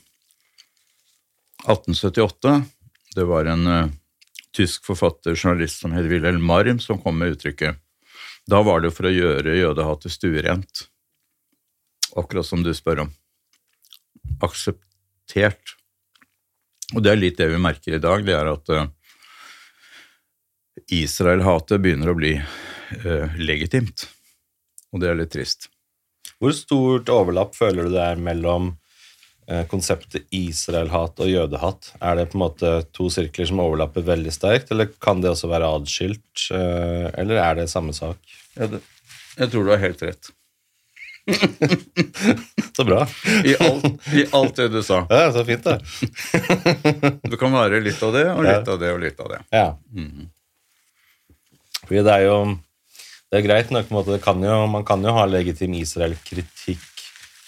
1878 1.62 2.64
Det 3.16 3.26
var 3.28 3.46
en 3.46 3.68
uh, 3.68 3.90
tysk 4.56 4.86
forfatter, 4.88 5.36
journalist 5.36 5.82
som 5.84 5.92
het 5.96 6.08
Wilhelm 6.10 6.44
Marm, 6.44 6.80
som 6.80 7.00
kom 7.02 7.18
med 7.20 7.36
uttrykket. 7.36 7.76
Da 8.48 8.62
var 8.66 8.82
det 8.82 8.92
for 8.96 9.08
å 9.08 9.12
gjøre 9.14 9.58
jødehatet 9.58 10.12
stuerent. 10.16 10.86
Akkurat 12.18 12.48
som 12.48 12.64
du 12.64 12.72
spør 12.76 13.04
om. 13.06 13.12
Akseptert. 14.44 15.76
Og 16.96 17.04
det 17.04 17.12
er 17.12 17.20
litt 17.20 17.38
det 17.40 17.52
vi 17.52 17.60
merker 17.62 17.96
i 17.96 18.02
dag, 18.04 18.26
det 18.28 18.36
er 18.36 18.48
at 18.52 18.74
uh, 18.74 18.88
Israel-hatet 20.92 21.84
begynner 21.84 22.12
å 22.12 22.18
bli 22.18 22.34
uh, 22.40 23.28
legitimt 23.40 24.08
og 24.92 25.02
det 25.02 25.10
er 25.12 25.20
litt 25.20 25.34
trist. 25.34 25.70
Hvor 26.42 26.54
stort 26.58 27.10
overlapp 27.14 27.56
føler 27.58 27.88
du 27.88 27.96
det 27.96 28.02
er 28.04 28.22
mellom 28.22 28.72
eh, 29.48 29.64
konseptet 29.70 30.26
Israel-hat 30.34 31.22
og 31.22 31.30
jødehat? 31.30 31.94
Er 32.02 32.18
det 32.18 32.28
på 32.32 32.40
en 32.40 32.44
måte 32.46 32.74
to 32.96 33.10
sirkler 33.14 33.50
som 33.50 33.62
overlapper 33.64 34.06
veldig 34.08 34.34
sterkt, 34.34 34.74
eller 34.74 34.92
kan 35.04 35.22
det 35.22 35.32
også 35.34 35.52
være 35.52 35.70
adskilt? 35.78 36.50
Eh, 36.54 37.08
eller 37.22 37.42
er 37.44 37.62
det 37.62 37.72
samme 37.72 37.96
sak? 37.98 38.20
Jeg, 38.58 38.82
jeg 39.38 39.54
tror 39.54 39.68
du 39.68 39.74
har 39.76 39.84
helt 39.86 40.06
rett. 40.06 40.32
så 42.78 42.84
bra. 42.84 43.08
I 43.46 43.56
alt, 43.62 43.86
I 44.14 44.26
alt, 44.32 44.56
det 44.56 44.68
du 44.74 44.82
sa. 44.84 45.06
Ja, 45.10 45.32
Så 45.34 45.46
fint, 45.46 45.64
det. 45.64 45.80
det 47.30 47.38
kan 47.40 47.54
være 47.54 47.80
litt 47.86 48.02
av 48.04 48.14
det, 48.18 48.26
og 48.34 48.44
litt 48.46 48.66
ja. 48.66 48.74
av 48.74 48.82
det, 48.82 48.92
og 48.96 49.02
litt 49.06 49.22
av 49.22 49.32
det. 49.36 49.42
Ja. 49.54 49.68
Mm. 49.94 50.30
Fordi 51.86 52.04
det 52.08 52.18
er 52.18 52.28
jo 52.28 52.38
det 53.32 53.40
er 53.40 53.46
greit 53.46 53.70
nok. 53.72 53.88
på 53.88 54.18
Kan 54.24 54.44
jo, 54.44 54.56
man 54.68 54.86
kan 54.86 55.04
jo 55.04 55.14
ha 55.16 55.26
legitim 55.26 55.74
Israel-kritikk 55.80 56.88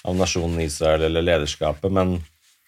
av 0.07 0.15
nasjonen 0.15 0.61
Israel 0.63 1.03
eller 1.07 1.23
lederskapet, 1.23 1.91
men 1.91 2.21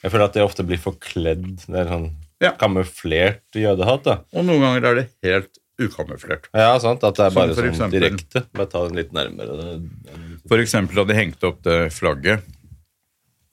jeg 0.04 0.12
føler 0.12 0.28
at 0.28 0.36
det 0.36 0.44
ofte 0.44 0.66
blir 0.68 0.80
forkledd. 0.80 1.46
Det 1.64 1.80
er 1.80 1.92
sånn 1.92 2.10
ja. 2.44 2.52
kamuflert 2.60 3.56
jødehat. 3.56 4.04
da. 4.04 4.18
Og 4.36 4.44
noen 4.48 4.64
ganger 4.64 4.90
er 4.90 5.00
det 5.00 5.06
helt 5.26 5.62
ukamuflert. 5.80 6.50
Ja, 6.56 6.76
sant, 6.80 7.04
At 7.04 7.18
det 7.18 7.26
er 7.26 7.36
bare 7.36 7.56
sånn 7.56 7.72
eksempel, 7.72 8.04
direkte. 8.04 8.44
Bare 8.56 8.70
ta 8.72 8.84
den 8.88 9.00
litt 9.00 9.16
nærmere. 9.16 9.80
For 10.48 10.64
eksempel 10.64 11.02
hadde 11.02 11.16
de 11.16 11.20
hengt 11.20 11.48
opp 11.48 11.64
det 11.68 11.80
flagget, 11.96 12.44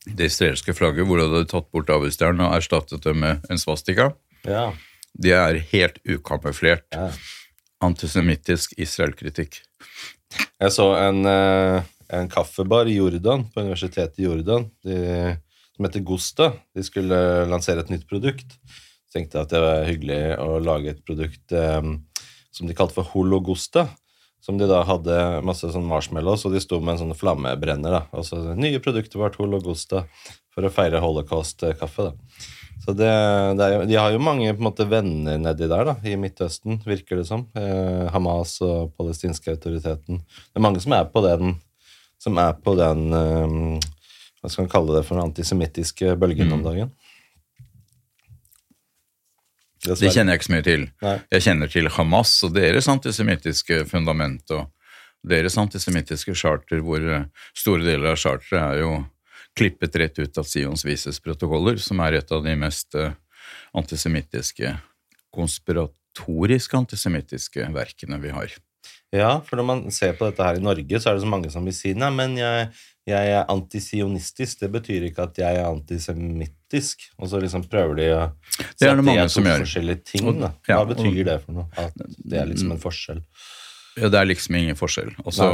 det 0.06 0.26
israelske 0.30 0.74
flagget, 0.74 1.06
hvor 1.06 1.18
de 1.18 1.28
hadde 1.28 1.50
tatt 1.50 1.70
bort 1.70 1.86
davidsstjernen 1.90 2.48
og 2.48 2.58
erstattet 2.58 3.06
det 3.06 3.14
med 3.14 3.46
en 3.50 3.62
svastika. 3.62 4.10
Ja. 4.42 4.72
De 5.14 5.34
er 5.38 5.60
helt 5.70 6.02
ukamuflert. 6.02 6.88
Ja 6.94 7.12
antisemittisk 7.82 8.74
Israel-kritikk. 8.80 9.60
Jeg 10.62 10.72
så 10.72 10.88
en, 10.96 11.24
eh, 11.26 11.82
en, 12.08 12.28
kaffebar 12.28 12.88
i 12.88 12.96
Jordan, 12.96 13.44
på 13.52 13.60
universitetet 13.60 14.20
i 14.20 14.28
Jordan, 14.28 14.68
de, 14.84 15.36
som 15.76 15.86
heter 15.86 16.06
Gusta. 16.06 16.52
De 16.74 16.84
skulle 16.86 17.18
lansere 17.50 17.84
et 17.84 17.92
nytt 17.92 18.06
produkt. 18.08 18.56
Så 19.08 19.18
tenkte 19.18 19.38
jeg 19.38 19.46
at 19.46 19.52
det 19.52 19.64
var 19.64 19.88
hyggelig 19.88 20.20
å 20.40 20.60
lage 20.62 20.94
et 20.94 21.02
produkt 21.04 21.52
um, 21.52 21.98
som 22.52 22.68
de 22.68 22.76
kalte 22.76 22.96
for 22.96 23.10
Hologusta. 23.12 23.88
Som 24.42 24.56
de 24.58 24.66
da 24.66 24.80
hadde 24.82 25.42
masse 25.46 25.68
sånn 25.70 25.86
marshmallows, 25.86 26.42
og 26.48 26.54
de 26.56 26.62
sto 26.64 26.80
med 26.80 26.96
en 26.96 27.02
sånn 27.04 27.18
flammebrenner. 27.18 27.92
da. 27.94 28.00
Og 28.16 28.26
så 28.26 28.40
nye 28.58 28.80
produktet 28.82 29.14
vårt, 29.20 29.36
Hologusta, 29.38 30.06
for 30.50 30.66
å 30.66 30.72
feire 30.72 31.02
holocaust-kaffe. 31.02 32.08
da. 32.08 32.61
Så 32.84 32.92
det, 32.92 33.10
det 33.58 33.68
jo, 33.74 33.82
De 33.86 33.94
har 33.94 34.10
jo 34.10 34.22
mange 34.22 34.52
måte, 34.58 34.86
venner 34.90 35.38
nedi 35.38 35.68
der, 35.70 35.84
da, 35.86 35.94
i 36.02 36.16
Midtøsten, 36.18 36.80
virker 36.86 37.20
det 37.20 37.28
som. 37.28 37.44
Eh, 37.58 38.08
Hamas 38.10 38.56
og 38.64 38.90
palestinske 38.98 39.54
autoriteten. 39.54 40.18
Det 40.26 40.58
er 40.58 40.64
mange 40.66 40.82
som 40.82 40.94
er 40.96 41.06
på 41.12 41.22
den, 41.22 41.54
som 42.22 42.40
er 42.42 42.56
på 42.58 42.74
den 42.78 43.06
eh, 43.14 43.54
Hva 44.42 44.50
skal 44.50 44.66
man 44.66 44.72
kalle 44.72 44.98
det 44.98 45.04
for 45.06 45.14
den 45.14 45.28
antisemittiske 45.28 46.16
bølgen 46.18 46.50
mm. 46.50 46.56
om 46.58 46.66
dagen. 46.66 46.92
Det, 49.82 49.94
det 49.98 50.10
kjenner 50.14 50.34
jeg 50.34 50.40
ikke 50.40 50.48
så 50.48 50.54
mye 50.56 50.66
til. 50.66 50.84
Nei. 51.02 51.16
Jeg 51.36 51.46
kjenner 51.46 51.70
til 51.70 51.90
Hamas 51.94 52.34
og 52.46 52.54
deres 52.54 52.90
antisemittiske 52.90 53.84
fundament 53.90 54.50
og 54.54 54.66
deres 55.26 55.54
antisemittiske 55.58 56.34
charter, 56.34 56.82
hvor 56.82 57.02
store 57.54 57.86
deler 57.86 58.16
av 58.16 58.18
charteret 58.18 58.62
er 58.62 58.82
jo 58.82 58.92
klippet 59.58 59.96
rett 59.96 60.18
ut 60.18 60.38
av 60.38 60.48
Sions 60.48 60.84
vises 60.86 61.20
protokoller, 61.20 61.76
som 61.82 62.00
er 62.04 62.20
et 62.20 62.32
av 62.32 62.44
de 62.44 62.54
mest 62.58 62.96
uh, 62.98 63.12
antisemittiske, 63.76 64.74
konspiratoriske 65.34 66.76
antisemittiske 66.76 67.68
verkene 67.74 68.20
vi 68.22 68.32
har. 68.34 68.54
Ja, 69.12 69.36
for 69.44 69.60
når 69.60 69.66
man 69.68 69.82
ser 69.92 70.14
på 70.16 70.24
dette 70.24 70.44
her 70.46 70.56
i 70.56 70.64
Norge, 70.64 71.00
så 71.00 71.10
er 71.10 71.18
det 71.18 71.24
så 71.26 71.28
mange 71.28 71.50
som 71.52 71.66
vil 71.68 71.74
si 71.76 71.92
nei, 71.92 72.08
men 72.16 72.38
jeg, 72.40 72.70
jeg 73.08 73.32
er 73.34 73.50
antisionistisk. 73.52 74.62
Det 74.62 74.70
betyr 74.72 75.04
ikke 75.10 75.26
at 75.26 75.40
jeg 75.42 75.58
er 75.60 75.68
antisemittisk. 75.68 77.10
Og 77.18 77.28
så 77.28 77.40
liksom 77.42 77.66
prøver 77.68 77.98
de 78.00 78.06
å 78.16 78.22
sette 78.56 78.88
i 78.88 79.26
to 79.28 79.44
forskjellige 79.44 80.06
ting. 80.14 80.30
Da. 80.40 80.54
Hva 80.64 80.78
ja, 80.80 80.86
betyr 80.88 81.20
det 81.28 81.36
for 81.44 81.58
noe? 81.60 81.68
At 81.76 81.98
det 82.00 82.40
er 82.40 82.48
liksom 82.48 82.72
en 82.72 82.80
forskjell? 82.80 83.20
Ja, 83.96 84.08
Det 84.08 84.18
er 84.18 84.24
liksom 84.24 84.56
ingen 84.56 84.76
forskjell. 84.76 85.10
Altså, 85.24 85.48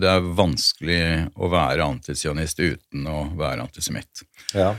det 0.00 0.08
er 0.10 0.26
vanskelig 0.36 1.00
å 1.36 1.48
være 1.52 1.86
antisionist 1.86 2.60
uten 2.60 3.06
å 3.08 3.22
være 3.38 3.64
antisemitt. 3.64 4.24
Ja. 4.52 4.74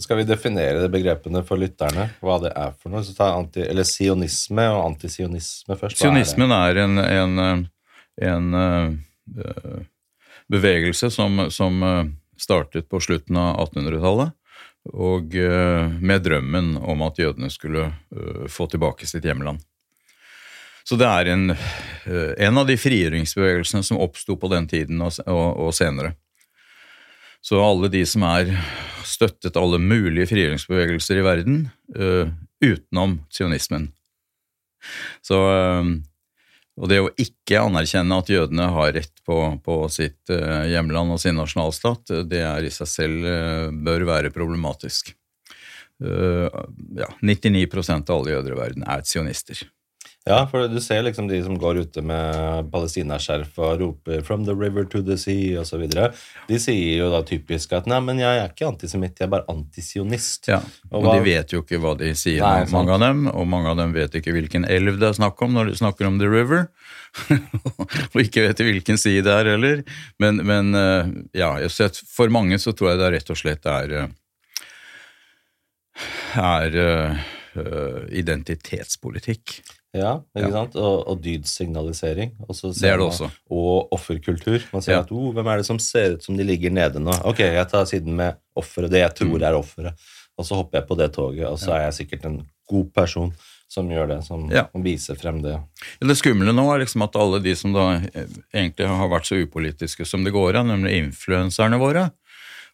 Skal 0.00 0.20
vi 0.20 0.26
definere 0.28 0.82
de 0.82 0.88
begrepene 0.92 1.40
for 1.44 1.60
lytterne? 1.60 2.10
Hva 2.20 2.36
det 2.42 2.52
er 2.52 2.74
for 2.76 2.92
noe? 2.92 3.04
Så 3.04 3.14
ta 3.16 3.30
anti, 3.32 3.62
eller 3.64 3.86
sionisme 3.88 4.66
og 4.74 4.82
antisionisme 4.90 5.76
først. 5.80 6.02
Sionismen 6.02 6.52
er, 6.52 6.76
er, 6.76 6.82
en, 6.84 6.98
en, 7.00 7.62
en 8.28 8.58
uh, 8.60 9.78
bevegelse 10.52 11.10
som, 11.12 11.46
som, 11.50 11.80
startet 12.36 12.90
på 12.92 13.00
slutten 13.00 13.38
av 13.40 13.62
1800-tallet. 13.70 14.34
Og 14.92 15.32
uh, 15.40 15.88
med 15.88 16.28
drømmen 16.28 16.74
om 16.76 17.06
at 17.08 17.22
jødene 17.22 17.48
skulle 17.52 17.88
uh, 17.88 18.44
få 18.52 18.68
tilbake 18.68 19.08
sitt 19.08 19.24
hjemland. 19.24 19.64
Så 20.86 20.94
det 21.00 21.06
er 21.06 21.32
en, 21.32 21.50
eh, 21.50 22.32
en 22.46 22.60
av 22.60 22.68
de 22.68 22.76
frigjøringsbevegelsene 22.78 23.82
som 23.82 23.98
oppsto 23.98 24.36
på 24.38 24.50
den 24.52 24.68
tiden 24.70 25.02
og, 25.02 25.16
og, 25.26 25.48
og, 25.66 25.72
senere. 25.74 26.14
Så 27.42 27.58
alle 27.62 27.90
de 27.90 28.04
som 28.06 28.22
er 28.26 28.52
støttet 29.06 29.58
alle 29.58 29.80
mulige 29.82 30.28
frigjøringsbevegelser 30.30 31.20
i 31.20 31.24
verden 31.26 31.58
uh, 31.94 32.26
utenom 32.58 33.20
sionismen. 33.30 33.86
Så, 35.22 35.38
uh, 35.38 35.86
og 36.74 36.90
det 36.90 36.98
å 37.02 37.12
ikke 37.22 37.62
anerkjenne 37.62 38.18
at 38.18 38.32
jødene 38.34 38.66
har 38.74 38.90
rett 38.98 39.22
på, 39.26 39.38
på 39.62 39.78
sitt 39.94 40.34
uh, 40.34 40.66
hjemland 40.66 41.14
og 41.14 41.22
sin 41.22 41.38
nasjonalstat, 41.38 42.16
det 42.26 42.42
er 42.48 42.66
i 42.66 42.74
seg 42.74 42.90
selv 42.90 43.30
bør 43.86 44.08
være 44.10 44.34
problematisk. 44.34 45.14
ja, 46.02 47.06
99% 47.22 48.10
av 48.10 48.18
alle 48.18 48.34
jøder 48.34 48.52
i 48.52 48.58
verden 48.58 48.82
er 48.84 49.06
sionister. 49.06 49.62
Ja, 50.26 50.40
for 50.50 50.66
du 50.66 50.80
ser 50.82 51.04
liksom 51.06 51.28
de 51.30 51.38
som 51.44 51.54
går 51.58 51.84
ute 51.86 52.02
med 52.02 52.66
palestinaskjerf 52.72 53.60
og 53.62 53.78
roper 53.78 54.24
'From 54.26 54.42
the 54.44 54.54
river 54.58 54.82
to 54.84 54.98
the 55.06 55.14
sea' 55.14 55.60
osv. 55.60 55.84
De 56.48 56.58
sier 56.58 56.98
jo 56.98 57.10
da 57.12 57.20
typisk 57.22 57.72
at 57.78 57.86
'nei, 57.86 58.00
men 58.02 58.18
jeg 58.18 58.40
er 58.40 58.50
ikke 58.50 58.66
antisemitt, 58.66 59.20
jeg 59.20 59.28
er 59.28 59.30
bare 59.30 59.46
antisionist'. 59.46 60.48
Ja, 60.50 60.58
og, 60.90 61.04
og 61.04 61.14
de 61.14 61.20
vet 61.28 61.54
jo 61.54 61.62
ikke 61.62 61.78
hva 61.78 61.94
de 62.00 62.10
sier, 62.18 62.42
Nei, 62.42 62.66
sant. 62.66 62.74
mange 62.74 62.96
av 62.96 63.04
dem, 63.04 63.28
og 63.30 63.46
mange 63.46 63.70
av 63.70 63.78
dem 63.78 63.94
vet 63.94 64.18
ikke 64.18 64.34
hvilken 64.34 64.66
elv 64.66 64.98
det 64.98 65.12
er 65.12 65.20
snakk 65.20 65.46
om 65.46 65.54
når 65.54 65.70
de 65.70 65.78
snakker 65.78 66.10
om 66.10 66.18
The 66.18 66.26
River, 66.26 66.66
og 68.10 68.18
ikke 68.18 68.48
vet 68.48 68.66
hvilken 68.66 68.98
side 68.98 69.22
det 69.22 69.32
er 69.32 69.54
heller. 69.54 69.86
Men, 70.18 70.42
men 70.42 70.74
eh, 70.74 71.14
ja, 71.38 71.54
for 72.10 72.34
mange 72.34 72.58
så 72.58 72.74
tror 72.74 72.96
jeg 72.96 72.98
det 73.04 73.14
rett 73.14 73.30
og 73.30 73.38
slett 73.38 73.70
er, 73.70 73.94
eh, 73.94 74.10
er 76.42 76.82
eh, 76.82 77.26
identitetspolitikk. 78.10 79.60
Ja, 79.96 80.12
ikke 80.36 80.52
sant? 80.52 80.76
Og, 80.76 81.06
og 81.08 81.20
dydssignalisering. 81.24 82.34
Og 82.46 82.54
Det 82.54 82.84
er 82.84 82.96
det 82.96 82.98
man- 83.00 83.08
også. 83.08 83.30
Og 83.50 83.88
offerkultur. 83.96 84.60
Man 84.72 84.82
sier 84.84 85.00
at 85.00 85.10
oh, 85.12 85.32
hvem 85.32 85.46
er 85.52 85.56
det 85.62 85.66
som 85.66 85.78
ser 85.82 86.14
ut 86.16 86.22
som 86.24 86.36
de 86.36 86.44
ligger 86.44 86.70
nede 86.70 87.00
nå? 87.02 87.14
Ok, 87.24 87.38
jeg 87.40 87.68
tar 87.72 87.84
siden 87.88 88.14
med 88.16 88.36
offeret, 88.56 88.90
det 88.90 89.00
jeg 89.00 89.10
Mm. 89.10 89.18
tror 89.32 89.42
er 89.48 89.54
offeret. 89.58 89.94
Og 90.38 90.44
så 90.44 90.54
hopper 90.54 90.78
jeg 90.80 90.88
på 90.88 90.96
det 90.98 91.12
toget, 91.14 91.46
og 91.48 91.58
så 91.58 91.72
er 91.72 91.84
jeg 91.90 91.94
sikkert 92.06 92.24
en 92.26 92.46
god 92.68 92.92
person 92.92 93.32
som 93.68 93.88
gjør 93.88 94.06
det, 94.08 94.24
som, 94.24 94.48
Ja. 94.52 94.66
viser 94.74 95.16
frem 95.16 95.40
det. 95.42 95.58
Det 96.00 96.16
skumle 96.16 96.52
nå 96.54 96.66
er 96.74 96.84
liksom 96.84 97.02
at 97.02 97.16
alle 97.16 97.40
de 97.42 97.54
som 97.56 97.72
da 97.72 97.94
eh, 98.14 98.26
egentlig 98.54 98.86
har 98.86 99.08
vært 99.08 99.24
så 99.26 99.40
upolitiske 99.42 100.06
som 100.06 100.22
det 100.24 100.32
går 100.32 100.54
an, 100.60 100.68
nemlig 100.68 100.92
influenserne 101.08 101.78
våre, 101.78 102.12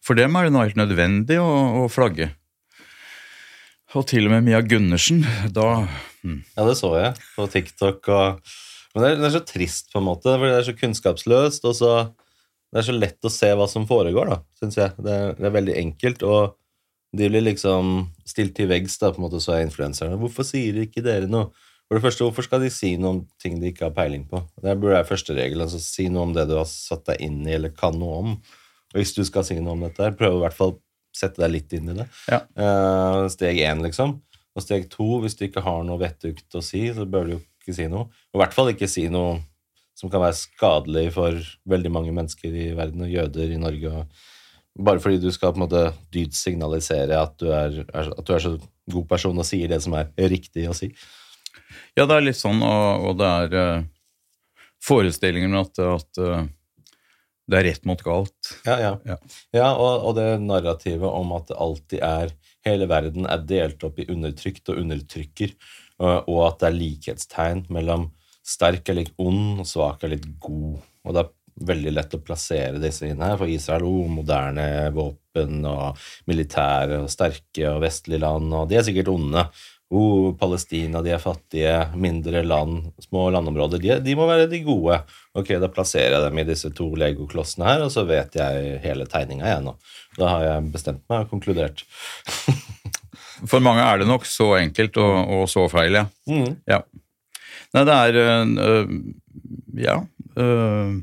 for 0.01 0.13
dem 0.15 0.35
er 0.35 0.43
det 0.43 0.53
nå 0.53 0.59
helt 0.61 0.75
nødvendig 0.75 1.39
å, 1.39 1.85
å 1.85 1.89
flagge. 1.89 2.29
Og 3.93 4.07
til 4.09 4.25
og 4.25 4.33
med 4.33 4.47
Mia 4.47 4.59
Gundersen, 4.65 5.21
da 5.53 5.85
hmm. 6.23 6.39
Ja, 6.55 6.65
det 6.65 6.79
så 6.79 6.89
jeg 6.97 7.13
på 7.35 7.45
TikTok. 7.51 8.07
Og, 8.09 8.55
men 8.95 9.03
det 9.03 9.11
er, 9.11 9.19
det 9.21 9.27
er 9.29 9.35
så 9.35 9.43
trist, 9.45 9.91
på 9.93 10.01
en 10.01 10.07
måte, 10.07 10.33
for 10.33 10.49
det 10.49 10.55
er 10.57 10.65
så 10.65 10.73
kunnskapsløst. 10.77 11.67
og 11.69 11.75
så 11.77 11.91
Det 12.73 12.81
er 12.81 12.87
så 12.87 12.95
lett 12.97 13.29
å 13.29 13.31
se 13.33 13.51
hva 13.53 13.67
som 13.69 13.85
foregår, 13.89 14.31
da, 14.33 14.39
syns 14.57 14.79
jeg. 14.79 14.95
Det 14.97 15.13
er, 15.13 15.35
det 15.37 15.49
er 15.49 15.57
veldig 15.59 15.77
enkelt. 15.83 16.25
og 16.25 16.57
de 17.13 17.29
blir 17.29 17.45
liksom 17.45 18.07
stilt 18.25 18.55
til 18.57 18.71
veggs, 18.71 18.97
da, 18.97 19.11
på 19.13 19.21
en 19.21 19.27
måte, 19.27 19.41
så 19.43 19.53
er 19.53 19.67
influenserne. 19.67 20.17
Hvorfor 20.17 20.47
sier 20.47 20.79
ikke 20.81 21.03
dere 21.05 21.29
noe? 21.29 21.51
For 21.85 21.99
det 21.99 22.05
første, 22.07 22.25
Hvorfor 22.25 22.47
skal 22.47 22.63
de 22.63 22.71
si 22.73 22.95
noe 22.97 23.11
om 23.11 23.19
ting 23.37 23.59
de 23.61 23.69
ikke 23.69 23.85
har 23.85 23.93
peiling 23.93 24.23
på? 24.25 24.41
Det 24.57 24.73
burde 24.79 24.95
være 24.95 25.09
første 25.11 25.35
regel. 25.37 25.61
altså 25.61 25.77
Si 25.83 26.07
noe 26.09 26.25
om 26.25 26.33
det 26.33 26.47
du 26.49 26.55
har 26.57 26.65
satt 26.65 27.05
deg 27.11 27.21
inn 27.21 27.43
i 27.45 27.53
eller 27.53 27.75
kan 27.77 27.93
noe 27.99 28.15
om. 28.23 28.33
Og 28.93 28.97
hvis 28.97 29.13
du 29.13 29.21
skal 29.27 29.45
si 29.45 29.59
noe 29.59 29.75
om 29.77 29.85
dette, 29.85 30.09
prøv 30.17 30.39
i 30.39 30.41
hvert 30.47 30.57
fall 30.57 30.73
sette 31.13 31.41
deg 31.43 31.53
litt 31.53 31.73
inn 31.77 31.91
i 31.93 31.97
det. 32.01 32.07
Ja. 32.31 32.41
Uh, 32.57 33.23
steg 33.31 33.61
én, 33.61 33.83
liksom. 33.85 34.17
Og 34.53 34.65
steg 34.65 34.89
to, 34.91 35.07
hvis 35.23 35.37
du 35.39 35.47
ikke 35.47 35.63
har 35.65 35.81
noe 35.85 36.01
vettugt 36.01 36.57
å 36.57 36.61
si, 36.65 36.85
så 36.93 37.07
bør 37.09 37.27
du 37.27 37.35
jo 37.35 37.41
ikke 37.63 37.75
si 37.77 37.87
noe. 37.89 38.09
Og 38.33 38.37
i 38.37 38.43
hvert 38.43 38.55
fall 38.55 38.73
ikke 38.73 38.89
si 38.91 39.07
noe 39.13 39.39
som 39.97 40.09
kan 40.09 40.23
være 40.23 40.37
skadelig 40.37 41.11
for 41.15 41.37
veldig 41.69 41.91
mange 41.93 42.13
mennesker 42.15 42.53
i 42.53 42.69
verden, 42.77 43.05
og 43.05 43.13
jøder 43.13 43.53
i 43.53 43.61
Norge. 43.61 43.91
og 43.93 44.31
bare 44.73 44.99
fordi 44.99 45.19
du 45.21 45.29
skal 45.31 45.53
på 45.53 45.59
en 45.59 45.65
måte 45.67 45.81
dydsignalisere 46.13 47.17
at 47.19 47.35
du 47.37 47.51
er, 47.53 47.83
at 47.93 48.25
du 48.25 48.31
er 48.33 48.41
så 48.41 48.55
god 48.89 49.05
person 49.09 49.37
og 49.37 49.45
sier 49.45 49.69
det 49.69 49.79
som 49.83 49.93
er 49.97 50.09
riktig 50.17 50.65
å 50.69 50.73
si. 50.73 50.89
Ja, 51.97 52.07
det 52.07 52.15
er 52.15 52.25
litt 52.25 52.39
sånn, 52.39 52.61
og, 52.65 53.05
og 53.09 53.19
det 53.19 53.29
er 53.29 53.53
uh, 53.53 53.85
forestillingen 54.83 55.55
at, 55.61 55.79
at 55.79 56.19
eh, 56.19 56.47
det 57.49 57.59
er 57.59 57.65
rett 57.67 57.85
mot 57.87 58.01
galt. 58.03 58.53
Ja, 58.67 58.77
ja. 58.79 58.91
Ja. 59.07 59.17
ja 59.55 59.69
og, 59.75 60.07
og 60.07 60.17
det 60.17 60.27
narrativet 60.43 61.09
om 61.09 61.33
at 61.35 61.49
det 61.51 61.59
alltid 61.67 62.03
er 62.07 62.35
Hele 62.63 62.85
verden 62.87 63.25
er 63.27 63.41
delt 63.43 63.81
opp 63.83 63.97
i 63.99 64.05
undertrykt 64.07 64.69
og 64.71 64.77
undertrykker, 64.79 65.49
og, 65.99 66.29
og 66.31 66.37
at 66.45 66.61
det 66.61 66.67
er 66.69 66.77
likhetstegn 66.77 67.65
mellom 67.75 68.05
sterk 68.39 68.87
er 68.87 69.01
litt 69.01 69.11
ond 69.19 69.59
og 69.59 69.67
svak 69.67 70.05
er 70.07 70.13
litt 70.13 70.29
god. 70.39 70.77
Og 71.03 71.15
det 71.15 71.25
er 71.25 71.67
veldig 71.73 71.93
lett 71.93 72.15
å 72.15 72.21
plassere 72.23 72.81
disse 72.81 73.07
inn 73.07 73.21
her, 73.23 73.35
for 73.39 73.51
Israel 73.51 73.85
oh, 73.87 74.07
moderne 74.09 74.65
våpen 74.95 75.61
og 75.69 75.99
militære 76.29 77.01
og 77.03 77.11
sterke 77.11 77.67
og 77.69 77.83
vestlige 77.83 78.23
land, 78.23 78.47
og 78.55 78.71
de 78.71 78.79
er 78.79 78.87
sikkert 78.87 79.11
onde. 79.13 79.45
Oh, 79.93 80.31
Palestina, 80.39 81.03
de 81.05 81.11
er 81.13 81.21
fattige, 81.21 81.73
mindre 82.01 82.41
land, 82.41 82.87
små 83.03 83.27
landområder. 83.35 83.81
De, 83.83 83.97
de 84.01 84.15
må 84.17 84.25
være 84.25 84.47
de 84.49 84.63
gode. 84.65 84.97
Ok, 85.37 85.51
da 85.61 85.69
plasserer 85.69 86.15
jeg 86.15 86.23
dem 86.25 86.39
i 86.41 86.45
disse 86.47 86.71
to 86.73 86.87
legoklossene 86.97 87.67
her, 87.67 87.83
og 87.85 87.91
så 87.93 88.01
vet 88.09 88.33
jeg 88.39 88.79
hele 88.81 89.05
tegninga 89.09 89.51
jeg 89.51 89.61
nå. 89.67 89.75
Da 90.17 90.31
har 90.31 90.45
jeg 90.47 90.71
bestemt 90.73 91.03
meg 91.11 91.27
og 91.27 91.35
konkludert. 91.35 91.85
For 93.51 93.61
mange 93.61 93.83
er 93.85 94.01
det 94.01 94.07
nok 94.09 94.25
så 94.29 94.53
enkelt 94.61 94.97
og, 95.03 95.15
og 95.37 95.45
så 95.51 95.67
feil, 95.69 95.99
ja. 95.99 96.05
Mm. 96.29 96.55
ja. 96.69 96.81
Nei, 97.73 97.83
det 97.89 97.97
er 97.97 98.17
øh, 98.69 98.95
Ja. 99.83 99.95
øh, 100.37 101.01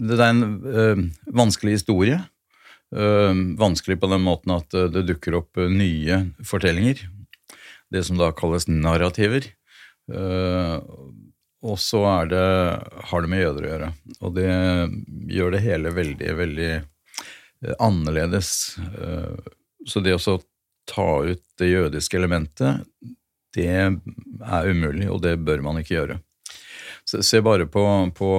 det 0.00 0.18
er 0.20 0.30
en 0.30 0.44
øh, 0.64 1.02
vanskelig 1.36 1.78
historie. 1.78 2.20
Øh, 2.90 3.34
vanskelig 3.60 4.00
på 4.00 4.10
den 4.10 4.24
måten 4.26 4.56
at 4.56 4.74
øh, 4.74 4.88
det 4.90 5.06
dukker 5.08 5.38
opp 5.38 5.58
øh, 5.60 5.70
nye 5.70 6.24
fortellinger. 6.42 7.04
Det 7.90 8.04
som 8.06 8.18
da 8.18 8.30
kalles 8.30 8.68
narrativer. 8.70 9.48
Og 11.60 11.76
så 11.78 12.00
har 12.06 12.28
det 12.30 13.30
med 13.30 13.42
jøder 13.42 13.64
å 13.66 13.70
gjøre. 13.70 13.88
Og 14.24 14.34
det 14.36 14.50
gjør 15.34 15.54
det 15.54 15.62
hele 15.64 15.92
veldig, 15.92 16.30
veldig 16.38 16.68
eh, 16.70 17.74
annerledes. 17.82 18.78
Eh, 18.78 19.50
Så 19.86 20.00
det 20.04 20.14
å 20.14 20.38
ta 20.86 21.08
ut 21.24 21.42
det 21.58 21.70
jødiske 21.70 22.16
elementet, 22.18 22.84
det 23.54 23.66
er 23.66 24.68
umulig, 24.68 25.08
og 25.10 25.22
det 25.22 25.38
bør 25.40 25.62
man 25.64 25.78
ikke 25.80 25.94
gjøre. 25.94 26.18
Se 27.08 27.40
bare 27.42 27.66
på, 27.66 27.82
på 28.14 28.30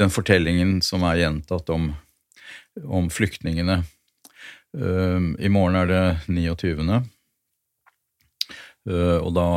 den 0.00 0.10
fortellingen 0.10 0.80
som 0.82 1.04
er 1.04 1.20
gjentatt 1.20 1.68
om, 1.70 1.92
om 2.84 3.10
flyktningene. 3.12 3.82
I 4.72 5.48
morgen 5.52 5.76
er 5.76 5.88
det 5.90 6.04
29. 6.32 7.02
Eh, 8.88 9.18
og 9.20 9.30
da 9.36 9.48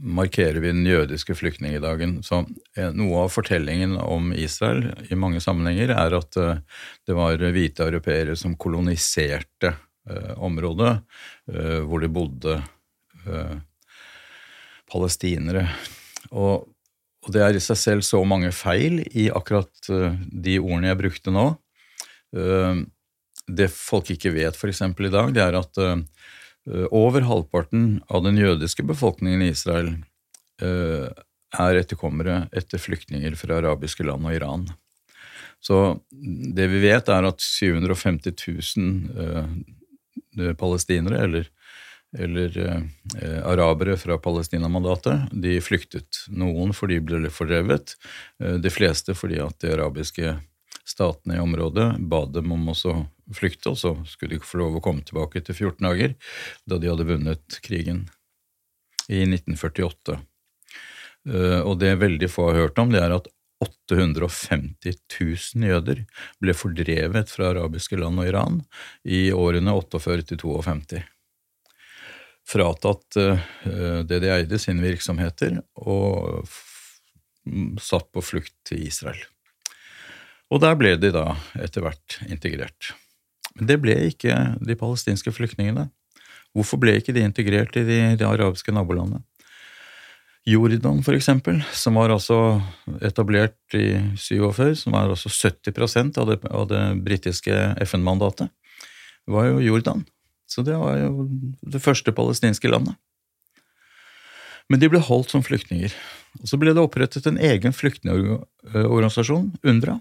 markerer 0.00 0.60
vi 0.60 0.72
den 0.72 0.86
jødiske 0.86 1.34
flyktningedagen. 1.36 2.20
Så 2.24 2.44
eh, 2.76 2.90
noe 2.96 3.26
av 3.26 3.34
fortellingen 3.34 3.96
om 4.00 4.32
Israel 4.32 4.86
i 5.10 5.18
mange 5.18 5.42
sammenhenger 5.44 5.92
er 5.94 6.16
at 6.16 6.40
eh, 6.40 6.60
det 7.06 7.16
var 7.16 7.40
hvite 7.52 7.84
europeere 7.86 8.36
som 8.38 8.56
koloniserte 8.60 9.74
eh, 9.74 10.34
området 10.36 10.96
hvor 11.50 11.98
det 11.98 12.12
bodde 12.14 12.52
palestinere. 14.86 15.64
Og, 16.30 16.68
det 17.34 17.42
er 17.42 17.56
i 17.58 17.62
seg 17.62 17.78
selv 17.80 18.04
så 18.06 18.20
mange 18.22 18.52
feil 18.54 19.00
i 19.18 19.26
akkurat 19.34 19.90
de 19.90 20.54
ordene 20.60 20.92
jeg 20.92 21.00
brukte 21.00 21.34
nå. 21.34 21.48
Eh, 22.36 22.82
det 23.56 23.70
folk 23.72 24.10
ikke 24.14 24.32
vet 24.34 24.58
f.eks. 24.58 24.82
i 24.82 25.12
dag, 25.12 25.32
det 25.34 25.42
er 25.42 25.58
at 25.58 25.80
eh, 25.82 26.86
over 26.90 27.26
halvparten 27.26 28.00
av 28.10 28.24
den 28.26 28.38
jødiske 28.40 28.84
befolkningen 28.86 29.42
i 29.44 29.50
Israel 29.54 29.94
eh, 30.62 31.08
er 31.60 31.80
etterkommere 31.80 32.44
etter 32.56 32.82
flyktninger 32.82 33.34
fra 33.38 33.58
arabiske 33.58 34.06
land 34.06 34.28
og 34.28 34.36
Iran. 34.36 34.68
Så 35.60 36.00
det 36.20 36.70
vi 36.72 36.84
vet, 36.86 37.10
er 37.12 37.26
at 37.28 37.42
750 37.42 38.36
000 38.78 39.24
eh, 39.24 40.52
palestinere, 40.56 41.24
eller, 41.26 41.48
eller 42.14 42.54
arabere 43.44 43.96
fra 44.00 44.16
Palestina-mandatet, 44.22 45.26
de 45.34 45.56
flyktet. 45.60 46.22
Noen 46.30 46.70
fordi 46.76 47.00
de 47.00 47.04
ble 47.10 47.32
fordrevet, 47.34 47.96
de 48.38 48.72
fleste 48.72 49.16
fordi 49.18 49.40
at 49.42 49.58
de 49.60 49.74
arabiske 49.74 50.36
statene 50.88 51.36
i 51.36 51.42
området 51.42 51.92
ba 52.10 52.24
dem 52.26 52.52
om 52.52 52.70
å 52.72 52.76
flykte, 53.34 53.72
og 53.72 53.78
så 53.78 53.94
skulle 54.08 54.34
de 54.34 54.40
ikke 54.40 54.50
få 54.50 54.62
lov 54.62 54.78
å 54.78 54.84
komme 54.84 55.04
tilbake 55.06 55.40
etter 55.40 55.54
14 55.54 55.84
dager, 55.86 56.16
da 56.66 56.78
de 56.80 56.90
hadde 56.90 57.08
vunnet 57.08 57.60
krigen 57.64 58.08
i 59.10 59.22
1948. 59.26 60.18
Eh, 61.28 61.60
Og 61.60 61.78
det 61.78 61.94
veldig 62.00 62.30
få 62.30 62.50
har 62.50 62.64
hørt 62.64 62.78
om, 62.78 62.90
det 62.92 63.02
er 63.02 63.14
at 63.14 63.28
850 63.60 64.96
000 65.20 65.68
jøder 65.68 66.04
ble 66.40 66.54
fordrevet 66.56 67.28
fra 67.28 67.50
arabiske 67.50 67.98
land 68.00 68.22
og 68.22 68.30
Iran 68.30 68.60
i 69.04 69.28
årene 69.36 69.74
48 69.76 70.30
til 70.30 70.40
52. 70.40 71.02
Fratatt 72.50 73.18
eh, 73.20 74.00
det 74.08 74.22
de 74.24 74.32
eide, 74.32 74.58
sine 74.58 74.82
virksomheter, 74.82 75.60
og 75.76 76.48
satt 77.80 78.08
på 78.14 78.24
flukt 78.24 78.56
til 78.68 78.86
Israel. 78.88 79.20
Og 80.50 80.62
der 80.62 80.76
ble 80.78 80.96
de 80.98 81.12
da 81.14 81.36
etter 81.62 81.84
hvert 81.84 82.18
integrert. 82.26 82.92
Men 83.54 83.68
det 83.70 83.78
ble 83.82 83.96
ikke 84.10 84.36
de 84.58 84.76
palestinske 84.78 85.32
flyktningene. 85.34 85.88
Hvorfor 86.56 86.80
ble 86.82 86.96
ikke 86.98 87.14
de 87.14 87.22
integrert 87.22 87.76
i 87.78 87.84
de, 87.86 87.98
de 88.18 88.26
arabiske 88.26 88.74
nabolandene? 88.74 89.22
Jordan, 90.48 91.02
for 91.04 91.14
eksempel, 91.14 91.60
som 91.76 91.98
var 92.00 92.10
altså 92.10 92.60
etablert 93.04 93.76
i 93.76 94.00
47, 94.16 94.72
som 94.82 94.96
er 94.96 95.12
altså 95.12 95.28
70 95.28 96.16
av 96.18 96.30
det, 96.30 96.38
av 96.48 96.64
det 96.70 96.80
britiske 97.04 97.58
FN-mandatet, 97.84 98.48
var 99.30 99.50
jo 99.50 99.60
Jordan. 99.60 100.02
Så 100.50 100.64
det 100.66 100.74
var 100.80 100.96
jo 100.98 101.28
det 101.60 101.82
første 101.84 102.14
palestinske 102.16 102.72
landet. 102.72 102.96
Men 104.70 104.80
de 104.80 104.88
ble 104.90 105.02
holdt 105.02 105.34
som 105.34 105.44
flyktninger. 105.44 105.92
Og 106.40 106.48
Så 106.48 106.58
ble 106.58 106.72
det 106.74 106.82
opprettet 106.82 107.26
en 107.26 107.38
egen 107.38 107.74
flyktningorganisasjon, 107.74 109.52
UNDRA, 109.66 109.98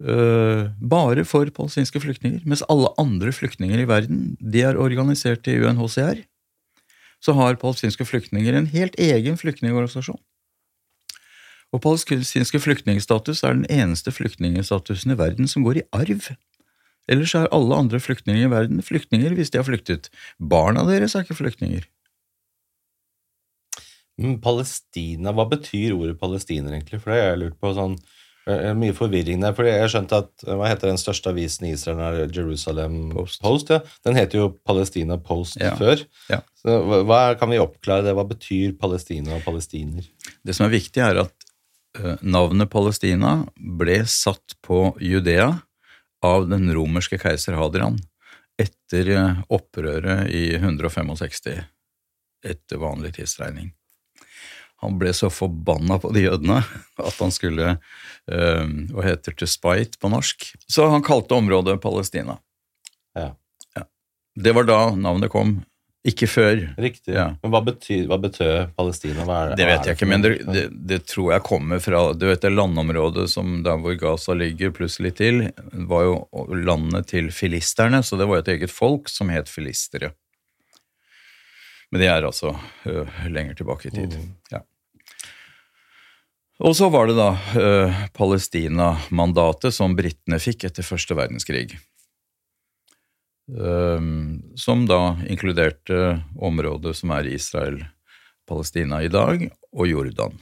bare 0.00 1.24
for 1.28 1.50
palestinske 1.52 2.00
flyktninger. 2.00 2.40
Mens 2.48 2.64
alle 2.72 2.88
andre 3.00 3.32
flyktninger 3.36 3.82
i 3.82 3.88
verden 3.88 4.36
de 4.40 4.62
er 4.64 4.80
organisert 4.80 5.48
i 5.50 5.58
UNHCR. 5.60 6.22
Så 7.20 7.34
har 7.36 7.60
palestinske 7.60 8.06
flyktninger 8.08 8.56
en 8.56 8.70
helt 8.72 8.96
egen 8.96 9.36
flyktningorganisasjon. 9.36 10.20
Og 11.70 11.82
palestinske 11.84 12.58
flyktningstatus 12.58 13.44
er 13.44 13.54
den 13.54 13.66
eneste 13.70 14.10
flyktningstatusen 14.10 15.12
i 15.14 15.18
verden 15.18 15.50
som 15.50 15.66
går 15.66 15.82
i 15.82 15.86
arv. 15.94 16.32
Ellers 17.10 17.34
er 17.34 17.50
alle 17.54 17.76
andre 17.76 18.00
flyktninger 18.02 18.46
i 18.46 18.50
verden 18.50 18.82
flyktninger 18.82 19.34
hvis 19.36 19.52
de 19.52 19.60
har 19.60 19.68
flyktet. 19.68 20.10
Barna 20.38 20.84
deres 20.88 21.14
er 21.14 21.26
ikke 21.26 21.38
flyktninger. 21.38 21.86
Men 24.20 24.36
Palestina, 24.42 25.32
hva 25.32 25.46
betyr 25.48 25.94
ordet 25.96 26.18
palestiner 26.20 26.74
egentlig? 26.74 27.00
For 27.00 27.12
det 27.12 27.20
har 27.20 27.30
jeg 27.32 27.42
lurt 27.44 27.60
på 27.62 27.72
sånn 27.76 27.96
eh, 27.96 28.19
Mye 28.48 28.94
forvirring 28.96 29.42
der. 29.44 29.52
For 29.54 29.68
jeg 29.68 29.90
skjønte 29.92 30.16
at 30.24 30.44
Hva 30.48 30.66
heter 30.70 30.88
den 30.90 30.98
største 30.98 31.30
avisen 31.30 31.66
i 31.68 31.74
Israel? 31.76 32.00
Er 32.24 32.32
Jerusalem 32.34 33.10
Post. 33.12 33.40
Post. 33.44 33.70
ja. 33.70 33.80
Den 34.06 34.16
heter 34.16 34.38
jo 34.40 34.48
Palestina 34.66 35.18
Post 35.20 35.58
Ja. 35.60 35.74
før. 35.76 36.02
Ja. 36.32 36.40
Så 36.56 36.78
hva, 37.04 37.38
Kan 37.38 37.50
vi 37.52 37.58
oppklare 37.60 38.02
det? 38.08 38.14
Hva 38.16 38.24
betyr 38.26 38.72
Palestina 38.80 39.36
og 39.36 39.42
palestiner? 39.44 40.08
Det 40.44 40.54
som 40.56 40.66
er 40.66 40.74
viktig, 40.78 40.98
er 41.04 41.20
at 41.26 41.34
eh, 42.00 42.16
navnet 42.22 42.70
Palestina 42.72 43.46
ble 43.56 44.00
satt 44.08 44.56
på 44.62 44.96
Judea 45.00 45.60
av 46.22 46.48
den 46.50 46.68
romerske 46.74 47.18
keiser 47.20 47.54
Hadrian 47.60 47.98
etter 48.60 49.08
eh, 49.14 49.36
opprøret 49.52 50.28
i 50.32 50.54
165 50.56 51.62
etter 52.44 52.80
vanlig 52.80 53.14
tidsregning. 53.16 53.70
Han 54.80 54.98
ble 55.00 55.12
så 55.16 55.28
forbanna 55.32 55.98
på 56.00 56.12
de 56.16 56.22
jødene 56.24 56.60
at 57.00 57.16
han 57.20 57.32
skulle 57.34 57.74
eh, 57.76 58.68
Hva 58.94 59.04
heter 59.04 59.36
to 59.36 59.48
spite 59.50 60.00
på 60.00 60.08
norsk? 60.12 60.46
Så 60.70 60.88
han 60.92 61.04
kalte 61.04 61.36
området 61.36 61.80
Palestina. 61.84 62.38
Ja. 63.18 63.34
Det 64.40 64.52
var 64.56 64.64
da 64.64 64.78
navnet 64.96 65.28
kom, 65.32 65.56
ikke 66.06 66.24
før. 66.30 66.60
Riktig. 66.80 67.12
Ja. 67.12 67.26
Men 67.42 67.52
hva 67.52 67.60
betyr 67.66 68.06
hva 68.08 68.16
betød 68.22 68.70
Palestina? 68.78 69.24
Er, 69.26 69.50
Det 69.58 69.66
vet 69.68 69.88
jeg 69.90 69.98
ikke, 69.98 70.08
men 70.08 70.22
det, 70.24 70.30
det, 70.48 70.62
det 70.88 71.00
tror 71.10 71.32
jeg 71.34 71.44
kommer 71.44 71.82
fra 71.82 72.04
Du 72.16 72.24
vet 72.30 72.40
det 72.40 72.52
landområdet 72.54 73.26
som 73.28 73.58
der 73.66 73.76
hvor 73.82 73.98
Gaza 74.00 74.32
ligger, 74.38 74.72
pluss 74.72 74.96
litt 75.02 75.18
til, 75.20 75.42
var 75.90 76.06
jo 76.06 76.14
landet 76.56 77.10
til 77.10 77.28
filisterne, 77.34 78.00
så 78.06 78.16
det 78.16 78.30
var 78.30 78.40
et 78.40 78.48
eget 78.54 78.72
folk 78.72 79.10
som 79.12 79.28
het 79.34 79.50
filistere. 79.50 80.14
Men 81.90 82.04
det 82.04 82.08
er 82.08 82.22
altså 82.22 82.54
ø, 82.86 83.04
lenger 83.34 83.58
tilbake 83.58 83.90
i 83.90 83.94
tid. 83.98 84.14
Ja. 84.54 84.62
Og 86.60 86.76
så 86.76 86.90
var 86.92 87.08
det 87.08 87.16
da 87.16 87.30
eh, 87.56 88.02
Palestina-mandatet 88.16 89.72
som 89.72 89.96
britene 89.96 90.38
fikk 90.42 90.66
etter 90.68 90.84
første 90.84 91.16
verdenskrig. 91.16 91.72
Eh, 93.48 94.10
som 94.60 94.84
da 94.88 95.00
inkluderte 95.24 96.20
området 96.36 96.92
som 97.00 97.14
er 97.16 97.30
Israel, 97.32 97.80
Palestina 98.48 99.00
i 99.04 99.08
dag, 99.12 99.48
og 99.72 99.88
Jordan. 99.88 100.36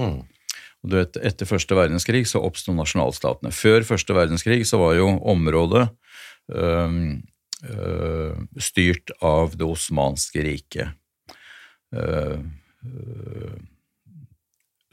Mm. 0.00 0.20
Og 0.80 0.92
du 0.92 0.96
vet, 0.96 1.18
Etter 1.20 1.48
første 1.48 1.76
verdenskrig 1.76 2.24
så 2.28 2.40
oppsto 2.42 2.72
nasjonalstatene. 2.74 3.52
Før 3.52 3.84
første 3.86 4.16
verdenskrig 4.16 4.64
så 4.68 4.80
var 4.80 4.96
jo 4.96 5.10
området 5.28 5.86
øhm, 6.48 7.20
øh, 7.68 8.38
styrt 8.56 9.12
av 9.20 9.58
det 9.60 9.68
osmanske 9.68 10.46
riket. 10.46 10.96
Øh, 11.92 12.40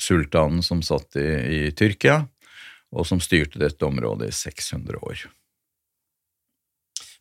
sultanen 0.02 0.64
som 0.66 0.84
satt 0.86 1.18
i, 1.20 1.28
i 1.28 1.72
Tyrkia, 1.76 2.22
og 2.96 3.08
som 3.08 3.20
styrte 3.24 3.60
dette 3.60 3.86
området 3.86 4.30
i 4.32 4.36
600 4.36 5.02
år. 5.02 5.26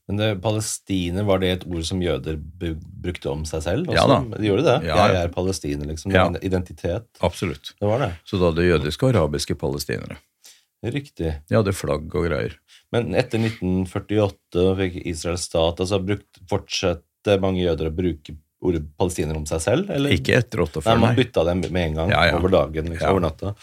Men 0.07 0.21
det, 0.21 0.29
Palestine, 0.43 1.25
var 1.27 1.41
det 1.43 1.49
et 1.51 1.65
ord 1.67 1.83
som 1.89 2.03
jøder 2.03 2.37
brukte 2.39 3.27
om 3.33 3.43
seg 3.49 3.65
selv? 3.65 3.91
Ja 3.91 4.05
da. 4.07 4.21
De 4.37 4.47
gjorde 4.47 4.63
det? 4.69 4.77
Ja, 4.87 5.01
Jeg 5.11 5.25
er 5.25 5.33
palestiner, 5.35 5.89
liksom. 5.91 6.15
Ja. 6.15 6.29
identitet. 6.47 7.09
Absolutt. 7.27 7.73
Det 7.81 7.91
var 7.91 8.05
det. 8.05 8.13
Så 8.23 8.39
da 8.39 8.53
hadde 8.53 8.69
jødiske 8.69 9.09
og 9.09 9.17
arabiske 9.17 9.59
palestinere. 9.59 10.21
Riktig. 10.87 11.33
De 11.49 11.57
hadde 11.59 11.75
flagg 11.75 12.07
og 12.15 12.29
greier. 12.29 12.55
Men 12.95 13.17
etter 13.19 13.43
1948 13.43 14.67
fikk 14.79 15.01
Israel 15.11 15.41
stat, 15.43 15.83
altså 15.83 15.99
brukt, 15.99 16.39
fortsatte 16.47 17.41
mange 17.43 17.65
jøder 17.65 17.91
å 17.91 17.97
bruke 17.97 18.37
ordet 18.67 18.85
palestiner 18.99 19.37
om 19.39 19.47
seg 19.49 19.61
selv? 19.65 19.91
Eller? 19.95 20.11
Ikke 20.17 20.37
etter 20.41 20.59
Nei, 20.63 20.67
48, 20.69 20.97
man 21.01 21.15
nei. 21.15 21.19
bytta 21.25 21.45
dem 21.51 21.61
med 21.73 21.83
en 21.91 21.95
gang, 22.01 22.11
Ja, 22.15 22.25
ja. 22.31 22.39
over 22.39 22.49
dagen, 22.57 22.91
liksom, 22.93 23.07
Ja. 23.07 23.13
over 23.13 23.21
natta. 23.29 23.55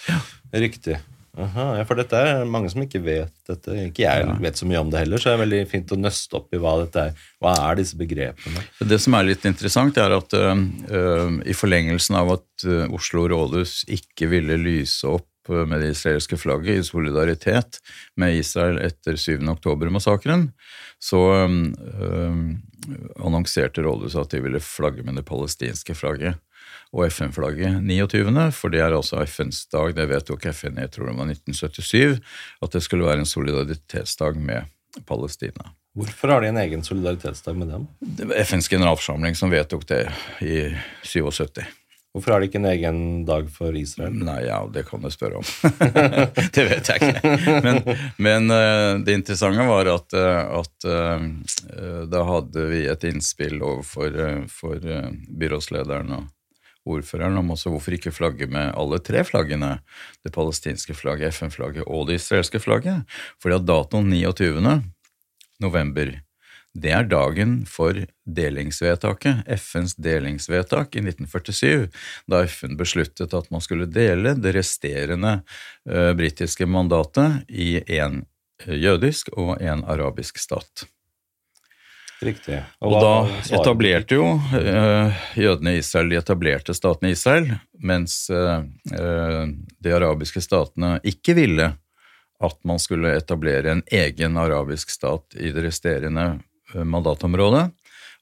Riktig. 0.53 0.99
Aha, 1.35 1.63
ja, 1.79 1.83
for 1.89 1.97
dette 1.97 2.13
er 2.13 2.43
mange 2.45 2.69
som 2.69 2.83
ikke 2.83 2.99
vet 3.01 3.31
dette. 3.49 3.73
Ikke 3.87 4.03
jeg 4.05 4.21
Ja. 4.27 4.33
vet 4.37 4.53
så 4.59 4.67
mye 4.69 4.79
om 4.83 4.91
det 4.91 4.99
heller, 5.01 5.17
så 5.17 5.31
det 5.31 5.33
er 5.39 5.45
veldig 5.47 5.61
fint 5.71 5.87
å 5.89 5.97
nøste 5.97 6.35
opp 6.37 6.53
i 6.53 6.57
hva 6.61 6.75
dette 6.85 7.07
er. 7.07 7.13
Hva 7.41 7.55
er 7.71 7.75
disse 7.79 7.97
begrepene? 7.97 8.61
Det 8.85 8.99
som 9.01 9.15
er 9.15 9.23
litt 9.23 9.41
interessant, 9.49 9.97
er 9.97 10.13
at 10.13 10.29
ø, 10.29 10.53
ø, 10.93 11.41
i 11.41 11.53
forlengelsen 11.57 12.15
av 12.15 12.29
at 12.37 12.67
Oslo 12.93 13.25
rådhus 13.27 13.83
ikke 13.89 14.29
ville 14.29 14.57
lyse 14.61 15.03
opp 15.09 15.25
med 15.49 15.81
det 15.81 15.91
israelske 15.91 16.37
flagget 16.37 16.79
i 16.79 16.85
solidaritet 16.87 17.79
med 18.15 18.37
Israel 18.39 18.79
etter 18.83 19.17
7. 19.19 19.41
oktober-massakren, 19.51 20.51
så 21.03 21.19
ø, 21.19 21.47
ø, 21.47 22.31
annonserte 23.19 23.83
rådhuset 23.83 24.21
at 24.21 24.31
de 24.31 24.41
ville 24.45 24.63
flagge 24.63 25.03
med 25.03 25.19
det 25.19 25.25
palestinske 25.27 25.95
flagget 25.95 26.39
og 26.93 27.07
FN-flagget 27.09 27.81
29., 27.81 28.51
for 28.53 28.69
det 28.69 28.83
er 28.83 28.93
altså 28.93 29.23
FNs 29.25 29.65
dag, 29.73 29.95
det 29.97 30.09
vedtok 30.09 30.45
FN 30.53 30.77
jeg 30.77 30.91
tror 30.93 31.09
det 31.09 31.17
var 31.17 31.31
1977, 31.33 32.19
at 32.61 32.75
det 32.75 32.83
skulle 32.85 33.07
være 33.07 33.23
en 33.25 33.29
solidaritetsdag 33.29 34.37
med 34.37 34.69
Palestina. 35.09 35.73
Hvorfor 35.93 36.31
har 36.33 36.41
de 36.41 36.49
en 36.49 36.57
egen 36.57 36.83
solidaritetsdag 36.85 37.57
med 37.57 37.69
dem? 37.69 37.87
Det 37.99 38.25
var 38.29 38.41
FNs 38.45 38.69
generalforsamling 38.69 39.35
som 39.37 39.51
vedtok 39.53 39.85
det 39.89 40.03
i 40.41 40.57
77. 41.05 41.61
Hvorfor 42.13 42.35
har 42.35 42.43
de 42.43 42.45
ikke 42.45 42.59
en 42.61 42.69
egen 42.69 42.97
dag 43.25 43.47
for 43.49 43.73
Israel? 43.73 44.13
Nei, 44.21 44.43
ja, 44.45 44.59
det 44.69 44.83
kan 44.85 45.01
du 45.01 45.09
spørre 45.09 45.39
om. 45.39 45.47
det 46.55 46.65
vet 46.69 46.91
jeg 46.91 47.07
ikke. 47.07 47.31
Men, 47.65 47.79
men 48.21 48.53
eh, 48.53 48.89
det 49.01 49.15
interessante 49.17 49.65
var 49.65 49.89
at, 49.89 50.13
eh, 50.13 50.51
at 50.59 50.87
eh, 50.93 52.03
da 52.13 52.21
hadde 52.27 52.67
vi 52.69 52.83
et 52.91 53.07
innspill 53.09 53.57
overfor 53.65 54.19
for 54.53 54.85
byrådslederen 55.41 56.13
og 56.19 56.29
ordføreren 56.93 57.39
om 57.39 57.49
også 57.55 57.71
hvorfor 57.73 57.97
ikke 57.97 58.13
flagge 58.13 58.45
med 58.51 58.75
alle 58.77 58.99
tre 59.01 59.23
flaggene. 59.25 59.79
Det 60.21 60.35
palestinske 60.35 60.93
flagget, 60.93 61.33
FN-flagget 61.33 61.87
og 61.87 62.11
det 62.11 62.19
israelske 62.21 62.61
flagget. 62.61 63.09
Fordi 63.41 63.57
at 63.57 63.65
datoen 63.65 64.13
29. 64.13 64.61
november 65.63 66.13
det 66.73 66.89
er 66.89 67.05
dagen 67.05 67.63
for 67.69 67.97
delingsvedtaket, 68.25 69.45
FNs 69.59 69.93
delingsvedtak 70.01 70.95
i 70.97 71.03
1947, 71.03 71.89
da 72.25 72.41
FN 72.49 72.77
besluttet 72.79 73.33
at 73.33 73.49
man 73.53 73.61
skulle 73.61 73.85
dele 73.85 74.33
det 74.41 74.55
resterende 74.57 75.35
uh, 75.89 76.13
britiske 76.17 76.65
mandatet 76.65 77.45
i 77.49 77.77
en 77.99 78.23
eh, 78.65 78.73
jødisk 78.73 79.29
og 79.37 79.61
en 79.61 79.83
arabisk 79.85 80.41
stat. 80.41 80.87
Riktig. 82.23 82.61
Og 82.79 82.95
og 82.95 83.03
da 83.03 83.59
etablerte 83.59 84.17
jo 84.17 84.25
uh, 84.39 85.23
jødene 85.37 85.75
i 85.75 85.83
Israel 85.83 86.09
de 86.09 86.17
etablerte 86.23 86.73
staten 86.73 87.11
Israel, 87.11 87.51
mens 87.83 88.31
uh, 88.33 88.63
de 88.81 89.93
arabiske 89.93 90.41
statene 90.41 90.97
ikke 91.05 91.37
ville 91.37 91.73
at 92.43 92.57
man 92.67 92.79
skulle 92.81 93.13
etablere 93.15 93.71
en 93.71 93.83
egen 93.91 94.37
arabisk 94.37 94.89
stat 94.89 95.37
i 95.37 95.51
det 95.53 95.63
resterende 95.67 96.25
eh, 96.75 96.85
mandatområdet. 96.85 97.69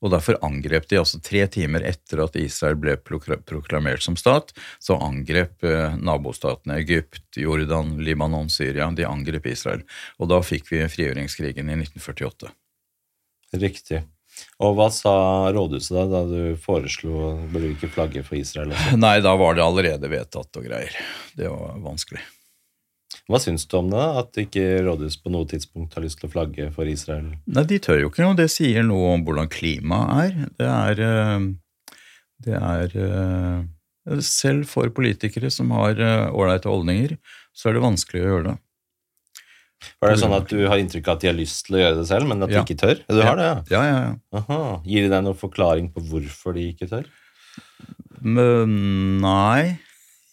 Og 0.02 0.10
derfor 0.10 0.40
angrep 0.42 0.88
de, 0.90 0.98
altså 0.98 1.20
tre 1.22 1.44
timer 1.54 1.84
etter 1.86 2.24
at 2.24 2.38
Israel 2.40 2.80
ble 2.82 2.96
proklamert 2.98 4.02
som 4.02 4.18
stat, 4.18 4.50
så 4.82 4.98
angrep 4.98 5.62
eh, 5.68 5.98
nabostatene 6.02 6.80
Egypt, 6.82 7.28
Jordan, 7.38 8.00
Libanon, 8.02 8.50
Syria. 8.50 8.90
De 8.98 9.06
angrep 9.06 9.52
Israel. 9.52 9.86
Og 10.18 10.32
da 10.34 10.42
fikk 10.46 10.74
vi 10.74 10.82
frigjøringskrigen 10.90 11.70
i 11.70 11.78
1948. 11.84 12.50
Riktig. 13.62 14.02
Og 14.64 14.78
hva 14.78 14.88
sa 14.94 15.14
rådhuset 15.54 15.94
da, 15.94 16.06
da 16.10 16.22
du 16.26 16.60
foreslo 16.62 17.36
burde 17.52 17.68
vi 17.68 17.74
ikke 17.76 17.92
flagge 17.94 18.24
for 18.26 18.40
Israel? 18.40 18.74
Også? 18.74 18.98
Nei, 19.04 19.18
da 19.22 19.36
var 19.38 19.58
det 19.58 19.66
allerede 19.66 20.10
vedtatt 20.12 20.58
og 20.58 20.66
greier. 20.66 20.96
Det 21.38 21.50
var 21.52 21.78
vanskelig. 21.84 22.24
Hva 23.30 23.40
syns 23.40 23.68
du 23.70 23.76
om 23.78 23.90
det? 23.92 24.06
At 24.22 24.40
ikke 24.42 24.64
rådhuset 24.86 25.22
på 25.24 25.32
noe 25.34 25.46
tidspunkt 25.48 25.94
har 25.96 26.04
lyst 26.04 26.20
til 26.20 26.28
å 26.30 26.32
flagge 26.34 26.70
for 26.76 26.90
Israel? 26.90 27.30
Nei, 27.46 27.64
de 27.70 27.78
tør 27.84 28.02
jo 28.02 28.10
ikke, 28.10 28.24
noe. 28.26 28.36
det 28.40 28.50
sier 28.52 28.84
noe 28.88 29.14
om 29.16 29.24
hvordan 29.28 29.52
klimaet 29.52 30.26
er. 30.26 30.50
Det 30.60 30.72
er, 30.72 31.04
eh, 31.06 31.46
det 32.48 32.58
er 32.58 32.98
eh, 33.06 33.62
Selv 34.26 34.66
for 34.66 34.90
politikere 34.90 35.52
som 35.54 35.70
har 35.78 36.00
eh, 36.02 36.28
ålreite 36.34 36.68
holdninger, 36.72 37.16
så 37.54 37.70
er 37.70 37.78
det 37.78 37.84
vanskelig 37.86 38.24
å 38.24 38.30
gjøre 38.32 38.46
det. 38.50 38.58
Var 40.02 40.12
det 40.12 40.20
sånn 40.22 40.34
at 40.36 40.50
du 40.50 40.60
har 40.70 40.78
inntrykk 40.82 41.08
av 41.10 41.16
at 41.16 41.22
de 41.24 41.30
har 41.30 41.38
lyst 41.38 41.64
til 41.68 41.78
å 41.78 41.80
gjøre 41.84 41.98
det 42.02 42.08
selv, 42.10 42.28
men 42.30 42.42
at 42.44 42.50
de 42.50 42.58
Ja. 42.58 42.64
ikke 42.66 42.78
tør? 42.82 43.00
Du 43.10 43.22
har 43.22 43.38
det, 43.38 43.46
ja? 43.46 43.56
Ja, 43.72 43.82
ja, 43.86 44.00
ja. 44.10 44.42
Aha. 44.42 44.60
Gir 44.86 45.06
de 45.06 45.10
deg 45.14 45.24
noen 45.26 45.38
forklaring 45.38 45.88
på 45.94 46.04
hvorfor 46.10 46.54
de 46.58 46.68
ikke 46.74 46.90
tør? 46.90 47.06
Men 48.22 48.76
nei, 49.24 49.80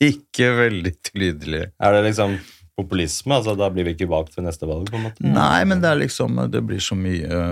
ikke 0.04 0.50
veldig 0.58 0.92
tydelig. 1.12 1.62
Er 1.80 1.96
det 1.96 2.02
liksom 2.10 2.36
populisme? 2.78 3.34
altså 3.36 3.56
Da 3.58 3.66
blir 3.74 3.84
vi 3.88 3.92
ikke 3.96 4.08
valgt 4.08 4.36
ved 4.38 4.46
neste 4.46 4.68
valg? 4.70 4.86
på 4.88 4.96
en 4.96 5.04
måte? 5.08 5.24
Nei, 5.26 5.64
men 5.68 5.82
det 5.82 5.90
er 5.90 5.98
liksom 6.00 6.38
Det 6.52 6.62
blir 6.64 6.80
så 6.84 6.94
mye, 6.98 7.42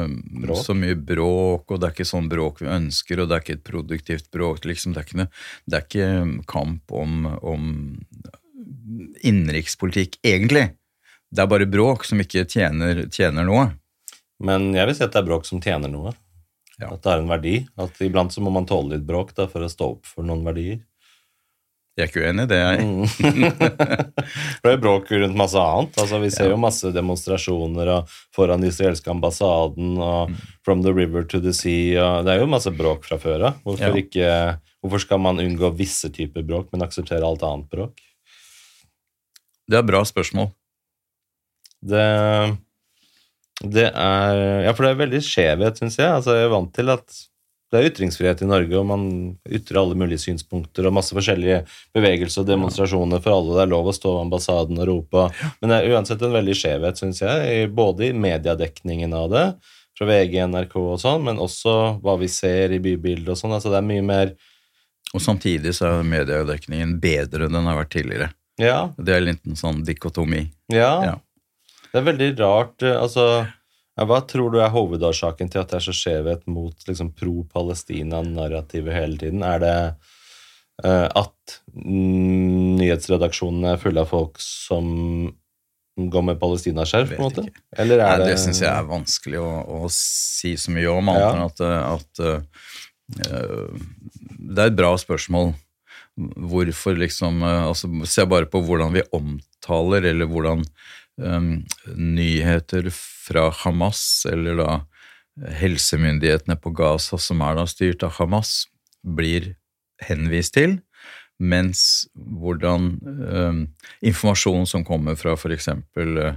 Bråk? 0.47 0.63
så 0.65 0.77
mye 0.79 0.95
bråk, 0.97 1.67
og 1.75 1.81
det 1.83 1.91
er 1.91 1.97
ikke 1.97 2.09
sånn 2.09 2.31
bråk 2.33 2.63
vi 2.63 2.71
ønsker, 2.73 3.21
og 3.25 3.29
det 3.29 3.37
er 3.37 3.45
ikke 3.45 3.59
et 3.59 3.67
produktivt 3.67 4.31
bråk. 4.33 4.65
liksom, 4.71 4.95
Det 4.95 5.03
er 5.03 5.09
ikke, 5.11 5.29
det 5.67 5.81
er 5.81 5.87
ikke 5.91 6.47
kamp 6.47 6.93
om, 6.95 7.27
om 7.43 7.67
innenrikspolitikk, 9.27 10.19
egentlig. 10.25 10.71
Det 11.33 11.43
er 11.43 11.51
bare 11.51 11.67
bråk 11.69 12.05
som 12.07 12.21
ikke 12.23 12.47
tjener, 12.49 13.05
tjener 13.13 13.45
noe. 13.49 13.71
Men 14.43 14.71
jeg 14.77 14.87
vil 14.89 14.97
si 14.99 15.05
at 15.07 15.13
det 15.15 15.23
er 15.23 15.29
bråk 15.29 15.47
som 15.49 15.61
tjener 15.65 15.91
noe. 15.91 16.13
Ja. 16.77 16.91
At 16.93 17.03
det 17.07 17.13
er 17.13 17.23
en 17.23 17.31
verdi. 17.31 17.55
At 17.81 17.97
iblant 18.05 18.35
så 18.35 18.43
må 18.45 18.53
man 18.53 18.67
tåle 18.69 18.97
litt 18.97 19.07
bråk 19.09 19.33
da, 19.37 19.47
for 19.49 19.65
å 19.65 19.71
stå 19.73 19.89
opp 19.97 20.07
for 20.11 20.27
noen 20.29 20.45
verdier. 20.47 20.83
Jeg 21.97 22.05
er 22.05 22.11
ikke 22.11 22.25
uenig 22.27 22.45
i 22.45 22.49
det, 22.51 22.57
jeg. 22.61 22.81
Mm. 22.85 23.05
Det 24.67 24.73
er 24.75 24.81
bråk 24.83 25.09
rundt 25.17 25.39
masse 25.39 25.57
annet. 25.57 25.95
Altså, 26.03 26.19
vi 26.21 26.29
ser 26.35 26.51
jo 26.51 26.59
masse 26.61 26.91
demonstrasjoner 26.93 27.91
foran 28.37 28.61
den 28.61 28.69
israelske 28.73 29.09
ambassaden 29.15 29.95
og 29.97 30.29
Mm. 30.31 30.37
From 30.67 30.83
the 30.83 30.91
river 30.93 31.23
to 31.23 31.39
the 31.41 31.53
sea. 31.55 32.23
Det 32.27 32.33
er 32.35 32.41
jo 32.43 32.49
masse 32.51 32.73
bråk 32.75 33.05
fra 33.07 33.17
før 33.23 33.45
av. 33.49 33.61
Hvorfor, 33.65 33.97
Ja. 34.19 34.57
hvorfor 34.83 34.99
skal 35.01 35.21
man 35.23 35.39
unngå 35.39 35.71
visse 35.79 36.11
typer 36.11 36.43
bråk, 36.43 36.69
men 36.73 36.83
akseptere 36.83 37.23
alt 37.25 37.43
annet 37.47 37.71
bråk? 37.71 38.01
Det 39.71 39.79
er 39.79 39.87
bra 39.87 40.03
spørsmål. 40.05 40.51
Det, 41.87 42.03
det 43.63 43.87
er 43.95 44.65
Ja, 44.67 44.73
for 44.75 44.85
det 44.85 44.91
er 44.93 45.01
veldig 45.07 45.23
skjevhet, 45.23 45.79
syns 45.81 45.97
jeg. 46.01 46.11
Altså, 46.11 46.35
jeg 46.35 46.45
er 46.49 46.53
vant 46.53 46.75
til 46.75 46.91
at 46.93 47.07
det 47.77 47.83
er 47.85 47.91
ytringsfrihet 47.93 48.43
i 48.43 48.49
Norge, 48.49 48.73
og 48.81 48.87
man 48.89 49.05
ytrer 49.47 49.79
alle 49.83 49.99
mulige 50.01 50.23
synspunkter 50.25 50.89
og 50.89 50.95
masse 50.97 51.13
forskjellige 51.17 51.61
bevegelser 51.95 52.43
og 52.43 52.49
demonstrasjoner 52.49 53.21
for 53.23 53.37
alle. 53.37 53.55
Det 53.59 53.65
er 53.67 53.73
lov 53.77 53.91
å 53.93 53.95
stå 53.95 54.15
ved 54.17 54.25
ambassaden 54.27 54.81
og 54.81 54.89
rope. 54.89 55.27
Men 55.61 55.71
det 55.75 55.79
er 55.83 55.95
uansett 55.95 56.25
en 56.25 56.35
veldig 56.35 56.57
skjevhet, 56.57 56.99
syns 57.03 57.21
jeg, 57.23 57.69
både 57.77 58.09
i 58.09 58.17
mediedekningen 58.17 59.13
av 59.21 59.29
det, 59.37 59.45
fra 59.97 60.09
VG, 60.11 60.41
NRK 60.51 60.75
og 60.81 60.99
sånn, 61.01 61.23
men 61.29 61.39
også 61.41 61.77
hva 62.05 62.17
vi 62.21 62.27
ser 62.29 62.75
i 62.77 62.81
bybildet 62.85 63.31
og 63.33 63.39
sånn. 63.41 63.55
Altså, 63.57 63.71
det 63.73 63.79
er 63.81 63.87
mye 63.93 64.05
mer 64.05 64.35
Og 65.15 65.23
samtidig 65.23 65.71
så 65.79 65.87
er 65.89 66.03
mediedekningen 66.05 66.97
bedre 67.01 67.47
enn 67.47 67.55
den 67.55 67.69
har 67.71 67.79
vært 67.79 67.93
tidligere. 67.95 68.27
Ja. 68.61 68.91
Det 68.99 69.15
er 69.15 69.23
litt 69.25 69.45
en 69.47 69.57
sånn 69.57 69.85
dikotomi. 69.87 70.43
Ja. 70.73 70.91
Ja. 71.07 71.15
Det 71.93 72.01
er 72.03 72.07
veldig 72.11 72.29
rart. 72.41 72.83
eh, 72.83 72.97
Altså, 73.01 73.47
ja, 73.97 74.05
hva 74.05 74.19
tror 74.29 74.51
du 74.53 74.59
er 74.61 74.69
hovedårsaken 74.75 75.49
til 75.53 75.61
at 75.63 75.71
det 75.73 75.77
er 75.79 75.85
så 75.87 75.95
skjevhet 75.97 76.43
mot 76.53 76.77
liksom, 76.89 77.09
pro-Palestina-narrativet 77.17 78.93
hele 78.93 79.17
tiden? 79.21 79.41
Er 79.47 79.59
det 79.63 79.77
uh, 80.85 81.09
at 81.09 81.61
nyhetsredaksjonene 81.73 83.69
er 83.73 83.81
fulle 83.81 84.01
av 84.05 84.09
folk 84.13 84.37
som 84.43 84.85
går 85.97 86.23
med 86.29 86.37
palestinaskjerf, 86.43 87.09
på 87.15 87.17
en 87.17 87.25
måte? 87.25 87.43
Eller 87.73 87.97
er 88.05 88.09
Nei, 88.11 88.19
det 88.27 88.33
det 88.35 88.41
syns 88.43 88.61
jeg 88.61 88.69
er 88.69 88.85
vanskelig 88.91 89.41
å, 89.41 89.49
å 89.65 89.89
si 89.93 90.53
så 90.61 90.71
mye 90.77 90.91
om, 90.93 91.09
annet 91.15 91.25
Ja. 91.25 91.33
enn 91.33 91.47
at, 91.47 91.61
at 91.95 92.13
uh, 92.21 92.41
Det 94.37 94.61
er 94.61 94.69
et 94.69 94.77
bra 94.77 94.93
spørsmål. 95.01 95.55
Hvorfor 96.17 96.97
liksom 97.01 97.43
uh, 97.45 97.69
altså 97.71 97.89
Se 98.09 98.25
bare 98.29 98.47
på 98.49 98.61
hvordan 98.65 98.93
vi 98.93 99.03
omtaler, 99.17 100.03
eller 100.13 100.27
hvordan 100.29 100.65
eh, 101.23 101.51
nyheter 101.97 102.91
fra 102.93 103.49
Hamas, 103.63 104.27
eller 104.31 104.61
da 104.61 104.71
helsemyndighetene 105.61 106.57
på 106.57 106.73
Gaza, 106.77 107.19
som 107.21 107.43
er 107.45 107.59
da 107.59 107.67
styrt 107.69 108.05
av 108.07 108.17
Hamas, 108.21 108.65
blir 109.05 109.55
henvist 110.03 110.57
til, 110.57 110.79
mens 111.39 112.07
hvordan 112.15 112.89
eh, 113.29 113.59
informasjon 114.09 114.67
som 114.69 114.85
kommer 114.87 115.19
fra 115.21 115.35
f.eks. 115.37 115.69
Uh, 115.97 116.33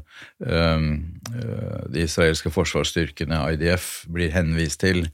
de 1.89 2.03
israelske 2.03 2.51
forsvarsstyrkene, 2.53 3.39
IDF, 3.53 3.89
blir 4.11 4.33
henvist 4.33 4.81
til, 4.83 5.05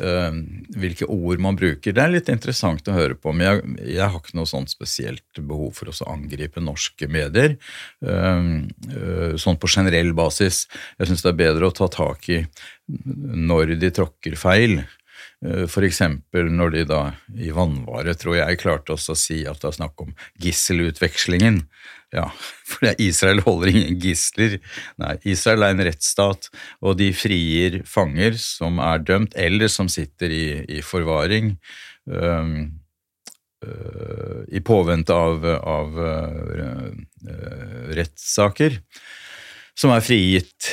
eh, 0.00 0.38
hvilke 0.78 1.06
ord 1.10 1.42
man 1.42 1.58
bruker. 1.58 1.94
Det 1.94 2.02
er 2.02 2.12
litt 2.12 2.30
interessant 2.32 2.88
å 2.88 2.96
høre 2.96 3.18
på, 3.18 3.32
men 3.32 3.46
jeg, 3.46 3.94
jeg 3.96 4.08
har 4.08 4.20
ikke 4.20 4.38
noe 4.38 4.50
sånt 4.50 4.72
spesielt 4.72 5.40
behov 5.40 5.74
for 5.78 5.90
å 5.90 6.10
angripe 6.12 6.62
norske 6.62 7.08
medier. 7.10 7.56
eh, 8.04 8.50
eh, 8.90 9.36
sånn 9.40 9.58
på 9.60 9.70
generell 9.70 10.12
basis. 10.16 10.66
Jeg 10.98 11.10
syns 11.10 11.24
det 11.24 11.32
er 11.34 11.42
bedre 11.44 11.70
å 11.70 11.74
ta 11.74 11.88
tak 11.88 12.28
i 12.28 12.44
når 12.88 13.78
de 13.80 13.90
tråkker 13.94 14.36
feil. 14.36 14.82
Eh, 15.44 15.78
eksempel 15.84 16.48
når 16.52 16.72
de 16.72 16.84
da 16.88 17.00
i 17.36 17.50
vannvare, 17.52 18.14
tror 18.16 18.38
jeg, 18.38 18.60
klarte 18.62 18.94
også 18.94 19.12
å 19.12 19.18
si 19.18 19.42
at 19.48 19.60
det 19.60 19.68
er 19.70 19.76
snakk 19.76 20.04
om 20.06 20.14
gisselutvekslingen. 20.40 21.60
Ja, 22.14 22.28
for 22.70 22.88
Israel 23.02 23.42
holder 23.44 23.72
ingen 23.74 23.98
gisler. 24.00 24.56
Nei, 25.02 25.18
Israel 25.28 25.66
er 25.66 25.74
en 25.74 25.84
rettsstat, 25.84 26.48
og 26.80 26.96
de 27.00 27.10
frier 27.16 27.82
fanger 27.88 28.38
som 28.40 28.80
er 28.80 29.04
dømt, 29.04 29.36
eller 29.36 29.68
som 29.72 29.90
sitter 29.92 30.32
i, 30.32 30.46
i 30.78 30.80
forvaring. 30.84 31.58
øh, 32.08 32.54
øh, 33.66 34.40
I 34.48 34.60
påvente 34.64 35.12
av, 35.12 35.44
av 35.44 36.00
øh, 36.00 36.88
rettssaker 37.98 38.80
som 39.74 39.90
er 39.90 40.04
frigitt 40.06 40.68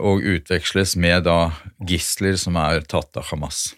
og 0.00 0.24
utveksles 0.24 0.94
med 0.96 1.26
da 1.26 1.50
gisler 1.84 2.38
som 2.40 2.56
er 2.56 2.80
tatt 2.88 3.20
av 3.20 3.28
Hamas. 3.28 3.74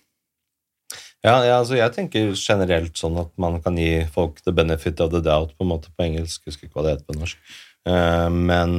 Ja, 1.25 1.39
ja, 1.43 1.57
altså 1.59 1.79
jeg 1.79 1.95
tenker 1.95 2.35
generelt 2.37 2.99
sånn 3.01 3.17
at 3.19 3.33
man 3.41 3.59
kan 3.65 3.79
gi 3.81 4.05
folk 4.13 4.43
the 4.45 4.53
benefit 4.55 5.01
of 5.03 5.11
the 5.15 5.23
doubt 5.25 5.57
på 5.57 5.65
en 5.65 5.73
måte 5.73 5.91
på 5.95 6.05
engelsk, 6.07 6.45
jeg 6.45 6.53
husker 6.53 6.69
ikke 6.69 6.79
hva 6.79 6.87
det 6.87 6.95
heter 6.97 7.09
på 7.09 7.19
norsk. 7.19 7.55
Uh, 7.89 8.29
men 8.31 8.77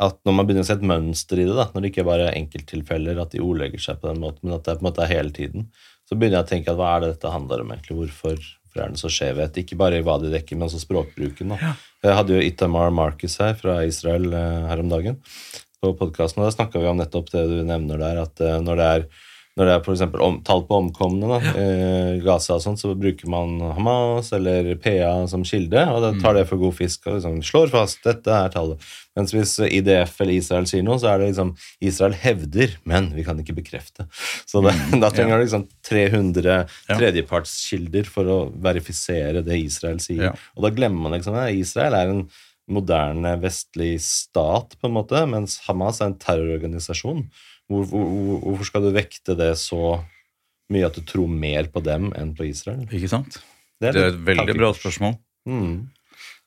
at 0.00 0.16
når 0.26 0.34
man 0.34 0.46
begynner 0.46 0.64
å 0.64 0.68
se 0.68 0.74
et 0.74 0.86
mønster 0.86 1.40
i 1.40 1.46
det, 1.46 1.54
da, 1.54 1.68
når 1.70 1.84
det 1.84 1.90
ikke 1.92 2.06
bare 2.06 2.28
er 2.28 2.38
enkelttilfeller 2.38 3.20
at 3.22 3.34
de 3.34 3.42
ordlegger 3.44 3.82
seg 3.82 4.00
på 4.00 4.10
den 4.10 4.22
måten, 4.22 4.48
men 4.48 4.56
at 4.56 4.64
det 4.66 4.78
på 4.78 4.84
en 4.84 4.88
måte 4.88 5.04
er 5.04 5.12
hele 5.12 5.34
tiden, 5.34 5.68
så 6.08 6.18
begynner 6.18 6.40
jeg 6.40 6.46
å 6.46 6.50
tenke 6.50 6.72
at 6.72 6.78
hva 6.80 6.94
er 6.94 7.04
det 7.04 7.10
dette 7.14 7.32
handler 7.32 7.62
om 7.62 7.70
egentlig? 7.72 7.98
Hvorfor, 8.00 8.40
hvorfor 8.40 8.82
er 8.82 8.94
det 8.94 9.00
så 9.00 9.10
skjevhet? 9.12 9.60
Ikke 9.62 9.78
bare 9.80 10.00
i 10.00 10.06
hva 10.06 10.16
de 10.20 10.32
dekker, 10.32 10.58
men 10.58 10.66
også 10.66 10.82
språkbruken. 10.82 11.54
Da. 11.54 11.74
Jeg 12.04 12.18
hadde 12.18 12.34
jo 12.34 12.48
Itamar 12.48 12.90
Marcus 12.94 13.38
her 13.40 13.54
fra 13.60 13.78
Israel 13.86 14.26
eh, 14.32 14.66
her 14.68 14.82
om 14.82 14.90
dagen 14.90 15.20
på 15.84 15.94
podkasten, 16.00 16.42
og 16.42 16.48
da 16.48 16.56
snakka 16.56 16.82
vi 16.82 16.90
om 16.90 16.98
nettopp 17.00 17.30
det 17.32 17.44
du 17.50 17.56
nevner 17.66 18.02
der, 18.02 18.20
at 18.24 18.42
eh, 18.42 18.58
når 18.64 18.80
det 18.80 18.90
er 18.90 19.06
når 19.54 19.68
det 19.68 19.74
er 19.74 19.92
eksempel 19.92 20.22
tall 20.42 20.64
på 20.66 20.78
omkomne, 20.82 21.28
da, 21.30 21.36
eh, 21.60 22.16
Gaza 22.24 22.56
og 22.56 22.62
sånt, 22.64 22.80
så 22.82 22.90
bruker 22.98 23.28
man 23.30 23.52
Hamas 23.76 24.32
eller 24.34 24.72
PA 24.82 25.12
som 25.30 25.44
kilde, 25.46 25.78
og 25.92 26.00
da 26.02 26.10
tar 26.18 26.34
det 26.34 26.48
for 26.48 26.58
god 26.58 26.74
fisk 26.74 27.06
og 27.06 27.20
liksom 27.20 27.36
slår 27.46 27.70
fast 27.70 28.02
dette 28.02 28.34
er 28.34 28.50
tallet. 28.50 28.82
Mens 29.14 29.30
hvis 29.30 29.52
IDF 29.62 30.16
eller 30.24 30.34
Israel 30.40 30.66
sier 30.66 30.82
noe, 30.82 30.98
så 30.98 31.12
er 31.12 31.22
det 31.22 31.28
liksom 31.30 31.52
Israel 31.86 32.16
hevder, 32.18 32.74
men 32.84 33.12
vi 33.14 33.22
kan 33.22 33.38
ikke 33.38 33.54
bekrefte. 33.54 34.08
Så 34.42 34.58
det, 34.66 34.74
da 35.04 35.12
trenger 35.14 35.38
du 35.38 35.44
liksom 35.46 35.68
300 35.86 36.56
Ja. 36.88 36.96
tredjepartskilder 36.98 38.10
for 38.10 38.24
å 38.24 38.38
verifisere 38.58 39.44
det 39.46 39.60
Israel 39.62 40.02
sier. 40.02 40.30
Ja. 40.30 40.34
Og 40.58 40.66
da 40.66 40.74
glemmer 40.74 41.06
man 41.06 41.14
liksom 41.14 41.38
at 41.38 41.54
Israel 41.54 41.94
er 41.94 42.10
en 42.10 42.26
moderne 42.66 43.34
vestlig 43.42 43.98
stat, 44.00 44.74
på 44.80 44.88
en 44.88 44.94
måte, 44.96 45.20
mens 45.28 45.58
Hamas 45.68 46.00
er 46.00 46.10
en 46.10 46.18
terrororganisasjon. 46.18 47.26
Hvor, 47.70 47.84
hvor, 47.88 48.04
hvor- 48.04 48.40
hvorfor 48.44 48.64
skal 48.68 48.82
du 48.82 48.90
vekte 48.92 49.36
det 49.38 49.52
så 49.56 50.04
mye 50.72 50.86
at 50.86 50.94
du 50.98 51.02
tror 51.02 51.28
mer 51.28 51.64
på 51.72 51.82
dem 51.84 52.10
enn 52.16 52.34
på 52.36 52.46
Israel? 52.48 52.84
Ikke 52.92 53.08
sant? 53.08 53.38
Det 53.80 53.92
Det 53.94 54.02
er 54.02 54.08
et 54.12 54.24
veldig 54.24 54.56
bra 54.56 54.72
spørsmål. 54.76 55.16
Mm. 55.48 55.88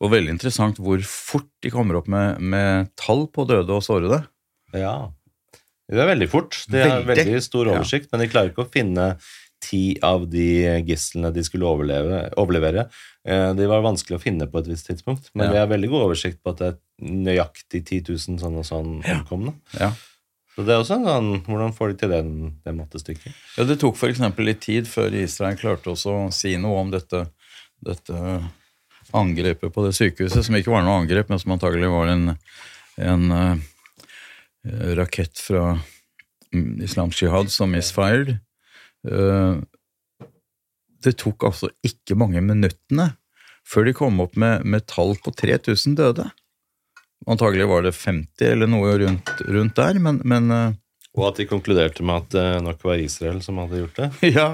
Og 0.01 0.11
veldig 0.11 0.29
interessant 0.35 0.77
hvor 0.77 1.01
fort 1.03 1.49
de 1.61 1.69
kommer 1.73 1.97
opp 1.97 2.07
med, 2.07 2.39
med 2.39 2.89
tall 2.95 3.27
på 3.33 3.45
døde 3.49 3.69
og 3.73 3.81
sårede. 3.85 4.23
Ja. 4.73 5.09
Det 5.89 5.99
er 6.03 6.09
veldig 6.15 6.29
fort. 6.29 6.65
De 6.69 6.77
har 6.83 7.01
Veldig. 7.03 7.25
veldig 7.25 7.41
stor 7.43 7.65
oversikt, 7.71 8.09
men 8.11 8.21
de 8.21 8.27
klarer 8.29 8.51
ikke 8.51 8.65
å 8.65 8.71
finne 8.71 9.17
ti 9.63 9.97
av 10.05 10.27
de 10.29 10.47
gislene 10.85 11.31
de 11.33 11.41
skulle 11.41 11.65
overleve, 11.65 12.27
overlevere. 12.37 12.83
Eh, 13.25 13.53
De 13.57 13.65
var 13.65 13.81
vanskelig 13.81 14.17
å 14.19 14.21
finne 14.21 14.45
på 14.51 14.59
et 14.59 14.67
visst 14.69 14.85
tidspunkt, 14.87 15.31
men 15.33 15.47
Ja. 15.47 15.51
vi 15.51 15.57
har 15.57 15.67
veldig 15.67 15.89
god 15.89 16.03
oversikt 16.11 16.43
på 16.43 16.51
at 16.51 16.57
det 16.57 16.67
er 16.67 16.77
nøyaktig 17.01 17.81
10 17.85 18.01
000 18.05 18.37
sånn 18.39 18.57
og 18.57 18.65
sånn 18.65 19.01
omkomne. 19.03 19.55
Ja. 19.79 19.93
Så 20.57 20.63
det 20.65 20.73
er 20.73 20.81
også 20.81 20.95
en 20.97 21.05
sånn, 21.05 21.27
Hvordan 21.45 21.73
får 21.77 21.91
de 21.91 21.95
til 22.01 22.09
den, 22.09 22.29
det 22.65 22.71
mattestykket? 22.73 23.33
Ja, 23.59 23.65
Det 23.69 23.77
tok 23.77 23.99
f.eks. 23.99 24.23
litt 24.41 24.63
tid 24.65 24.87
før 24.89 25.13
Israel 25.13 25.59
klarte 25.59 25.91
også 25.93 26.15
å 26.15 26.31
si 26.33 26.55
noe 26.57 26.79
om 26.81 26.89
dette, 26.89 27.27
dette 27.85 28.21
angrepet 29.13 29.69
på 29.69 29.83
det 29.85 29.93
sykehuset, 29.93 30.47
som 30.47 30.57
ikke 30.57 30.73
var 30.73 30.81
noe 30.81 31.03
angrep, 31.03 31.29
men 31.29 31.37
som 31.37 31.53
antagelig 31.53 31.91
var 31.93 32.09
en, 32.09 32.33
en 32.97 33.37
uh, 33.37 33.61
rakett 34.97 35.37
fra 35.37 35.77
mm, 35.77 36.81
Islamsk 36.89 37.21
Jihad 37.21 37.53
som 37.53 37.71
misfired. 37.77 38.39
Uh, 39.05 39.61
det 41.05 41.19
tok 41.21 41.45
altså 41.51 41.69
ikke 41.85 42.17
mange 42.17 42.41
minuttene 42.41 43.11
før 43.67 43.85
de 43.85 43.93
kom 43.93 44.17
opp 44.25 44.33
med, 44.39 44.65
med 44.65 44.89
tall 44.89 45.13
på 45.21 45.37
3000 45.37 46.01
døde. 46.01 46.31
Antagelig 47.25 47.65
var 47.67 47.83
det 47.83 47.95
50 47.97 48.51
eller 48.51 48.69
noe 48.69 48.93
rundt, 49.01 49.31
rundt 49.47 49.75
der, 49.75 49.99
men, 49.99 50.21
men 50.23 50.51
eh, 50.53 50.75
Og 51.17 51.31
at 51.31 51.41
de 51.41 51.47
konkluderte 51.49 52.05
med 52.05 52.23
at 52.23 52.35
det 52.35 52.47
nok 52.63 52.83
var 52.85 53.01
Israel 53.01 53.41
som 53.41 53.57
hadde 53.63 53.81
gjort 53.81 54.03
det. 54.03 54.09
ja. 54.37 54.51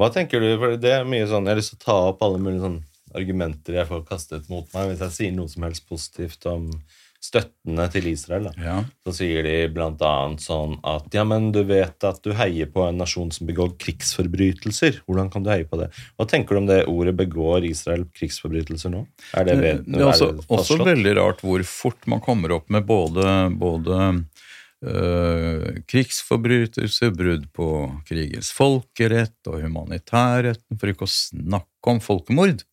Hva 0.00 0.08
tenker 0.14 0.40
du? 0.40 0.48
For 0.56 0.78
det 0.80 0.94
er 0.96 1.08
mye 1.08 1.28
sånn, 1.28 1.44
Jeg 1.44 1.52
har 1.52 1.60
lyst 1.60 1.74
til 1.74 1.82
å 1.82 1.84
ta 1.84 1.98
opp 2.14 2.24
alle 2.24 2.40
mulige 2.40 2.64
sånn 2.64 2.80
argumenter 3.10 3.74
jeg 3.74 3.88
får 3.88 4.04
kastet 4.06 4.48
mot 4.50 4.68
meg 4.74 4.92
hvis 4.92 5.00
jeg 5.02 5.14
sier 5.16 5.32
noe 5.34 5.50
som 5.50 5.64
helst 5.66 5.88
positivt 5.90 6.44
om 6.46 6.68
støttene 7.20 7.84
til 7.92 8.08
Israel. 8.10 8.48
Da. 8.48 8.52
Ja. 8.64 8.76
Så 9.04 9.14
sier 9.20 9.44
de 9.44 9.68
annet 9.76 10.42
sånn 10.42 10.78
at 10.88 11.12
ja, 11.14 11.24
men 11.28 11.50
du 11.52 11.60
vet 11.68 12.06
at 12.08 12.22
du 12.24 12.32
heier 12.36 12.70
på 12.72 12.86
en 12.86 13.00
nasjon 13.00 13.30
som 13.34 13.48
begår 13.48 13.74
krigsforbrytelser. 13.82 15.02
Hvordan 15.04 15.28
kan 15.32 15.44
du 15.44 15.52
heie 15.52 15.68
på 15.68 15.78
det? 15.82 15.90
Hva 16.16 16.26
tenker 16.30 16.56
du 16.56 16.62
om 16.62 16.70
det 16.70 16.80
ordet 16.88 17.14
'begår 17.18 17.68
Israel 17.68 18.06
krigsforbrytelser' 18.16 18.94
nå? 18.94 19.04
Er 19.36 19.44
det, 19.44 19.58
ved, 19.60 19.84
Det 19.84 20.00
er 20.00 20.08
også, 20.08 20.30
er 20.32 20.40
det 20.40 20.60
også 20.64 20.84
veldig 20.84 21.16
rart 21.20 21.44
hvor 21.44 21.64
fort 21.68 22.08
man 22.08 22.24
kommer 22.24 22.56
opp 22.56 22.70
med 22.72 22.88
både, 22.88 23.52
både 23.52 24.24
øh, 24.80 25.84
krigsforbrytelser, 25.92 27.12
brudd 27.12 27.46
på 27.52 27.68
krigens 28.08 28.48
folkerett 28.56 29.36
og 29.46 29.60
humanitærretten, 29.60 30.80
for 30.80 30.88
ikke 30.88 31.04
å 31.04 31.12
snakke 31.12 31.92
om 31.92 32.00
folkemord. 32.00 32.64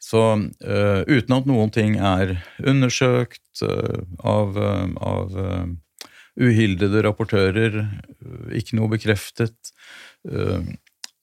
Så 0.00 0.20
uh, 0.32 1.02
uten 1.06 1.36
at 1.36 1.48
noen 1.48 1.70
ting 1.74 1.98
er 2.00 2.38
undersøkt 2.64 3.62
uh, 3.62 4.00
av, 4.24 4.56
uh, 4.56 4.86
av 4.96 5.34
uhildede 6.40 7.02
rapportører, 7.04 7.82
ikke 8.56 8.78
noe 8.78 8.88
bekreftet. 8.94 9.72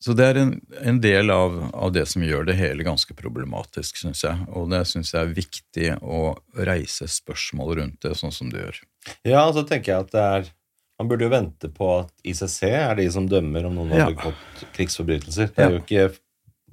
så 0.03 0.13
det 0.13 0.25
er 0.27 0.39
en, 0.41 0.51
en 0.83 0.99
del 1.01 1.31
av, 1.33 1.55
av 1.73 1.93
det 1.95 2.03
som 2.11 2.21
gjør 2.21 2.45
det 2.49 2.57
hele 2.59 2.85
ganske 2.85 3.15
problematisk, 3.17 3.97
syns 3.97 4.21
jeg. 4.27 4.45
Og 4.53 4.67
det 4.69 4.83
syns 4.91 5.13
jeg 5.15 5.23
er 5.23 5.33
viktig 5.39 5.89
å 6.03 6.35
reise 6.67 7.07
spørsmål 7.09 7.73
rundt 7.79 8.05
det, 8.05 8.13
sånn 8.19 8.35
som 8.35 8.51
du 8.51 8.59
gjør. 8.59 8.77
Ja, 9.25 9.47
så 9.55 9.65
tenker 9.65 9.95
jeg 9.95 10.05
at 10.05 10.13
det 10.13 10.27
er 10.37 10.53
Man 10.97 11.09
burde 11.11 11.27
jo 11.27 11.29
vente 11.29 11.69
på 11.69 11.87
at 11.93 12.07
ICC 12.25 12.61
er 12.73 12.95
de 12.97 13.03
som 13.13 13.27
dømmer 13.29 13.67
om 13.69 13.75
noen 13.77 13.91
har 13.93 13.99
Ja. 13.99 14.07
begått 14.09 14.63
krigsforbrytelser. 14.73 15.51
Det 15.53 15.61
er 15.61 15.75
jo 15.75 15.81
ikke 15.83 16.07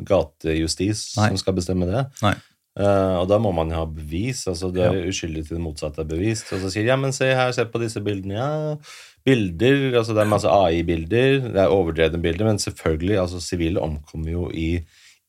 gatejustis 0.01 1.15
Nei. 1.19 1.29
som 1.33 1.37
skal 1.41 1.57
bestemme 1.59 1.87
det. 1.91 2.05
Nei. 2.25 2.35
Uh, 2.75 3.21
og 3.23 3.29
da 3.31 3.37
må 3.39 3.53
man 3.55 3.71
jo 3.71 3.77
ha 3.79 3.85
bevis. 3.87 4.49
altså 4.51 4.73
Du 4.75 4.81
er 4.83 4.97
uskyldig 5.07 5.45
til 5.47 5.57
det 5.61 5.63
motsatte 5.63 6.03
er 6.03 6.09
bevist. 6.11 6.49
Og 6.57 6.59
så 6.65 6.73
sier 6.75 6.89
ja, 6.91 6.97
men 6.99 7.13
se 7.15 7.29
her, 7.31 7.53
se 7.55 7.63
på 7.71 7.79
disse 7.79 8.03
bildene. 8.03 8.35
Ja, 8.35 8.77
bilder, 9.25 9.95
altså 10.01 10.13
Det 10.17 10.25
er 10.25 10.33
masse 10.33 10.51
AI-bilder, 10.51 11.39
det 11.55 11.63
er 11.63 11.71
overdrevne 11.73 12.19
bilder, 12.21 12.45
men 12.51 12.59
selvfølgelig, 12.59 13.17
altså 13.23 13.39
sivile 13.41 13.81
omkommer 13.81 14.35
jo 14.35 14.49
i, 14.51 14.83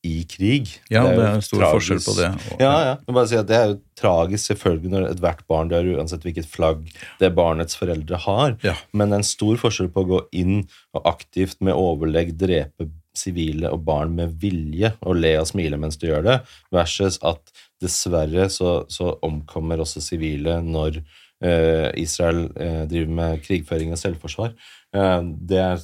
i 0.04 0.16
krig. 0.30 0.74
Ja, 0.92 1.06
det 1.06 1.14
jo 1.16 1.22
er 1.22 1.46
stor 1.46 1.62
tragisk. 1.62 1.78
forskjell 1.78 2.02
på 2.08 2.18
det. 2.18 2.32
Og- 2.52 2.66
Ja, 2.66 2.74
ja. 2.90 2.98
Men 3.06 3.16
bare 3.16 3.28
si 3.30 3.38
at 3.38 3.48
Det 3.48 3.56
er 3.56 3.68
jo 3.70 3.80
tragisk 3.96 4.50
selvfølgelig 4.52 4.92
når 4.92 5.08
ethvert 5.14 5.46
barn 5.48 5.70
dør, 5.70 5.94
uansett 6.00 6.26
hvilket 6.26 6.50
flagg 6.50 6.82
det 7.22 7.36
barnets 7.36 7.78
foreldre 7.78 8.18
har. 8.26 8.58
Ja. 8.64 8.74
Men 8.92 9.10
det 9.10 9.14
er 9.14 9.24
en 9.24 9.32
stor 9.38 9.56
forskjell 9.56 9.94
på 9.94 10.04
å 10.04 10.10
gå 10.16 10.22
inn 10.34 10.68
og 10.94 11.04
aktivt 11.06 11.62
med 11.62 11.74
overlegg 11.78 12.36
drepe 12.38 12.90
sivile 13.20 13.72
og 13.74 13.84
barn 13.88 14.16
med 14.18 14.36
vilje 14.42 14.94
og 15.02 15.20
le 15.20 15.36
og 15.42 15.48
smile 15.50 15.80
mens 15.82 16.00
du 16.02 16.08
gjør 16.10 16.26
det, 16.26 16.40
versus 16.76 17.20
at 17.26 17.54
dessverre 17.84 18.48
så, 18.54 18.78
så 18.92 19.16
omkommer 19.26 19.84
også 19.84 20.04
sivile 20.04 20.60
når 20.66 21.00
eh, 21.00 21.90
Israel 22.02 22.48
eh, 22.56 22.84
driver 22.90 23.18
med 23.22 23.44
krigføring 23.46 23.94
og 23.96 24.02
selvforsvar. 24.02 24.56
Eh, 24.96 25.20
det 25.52 25.62
er 25.62 25.84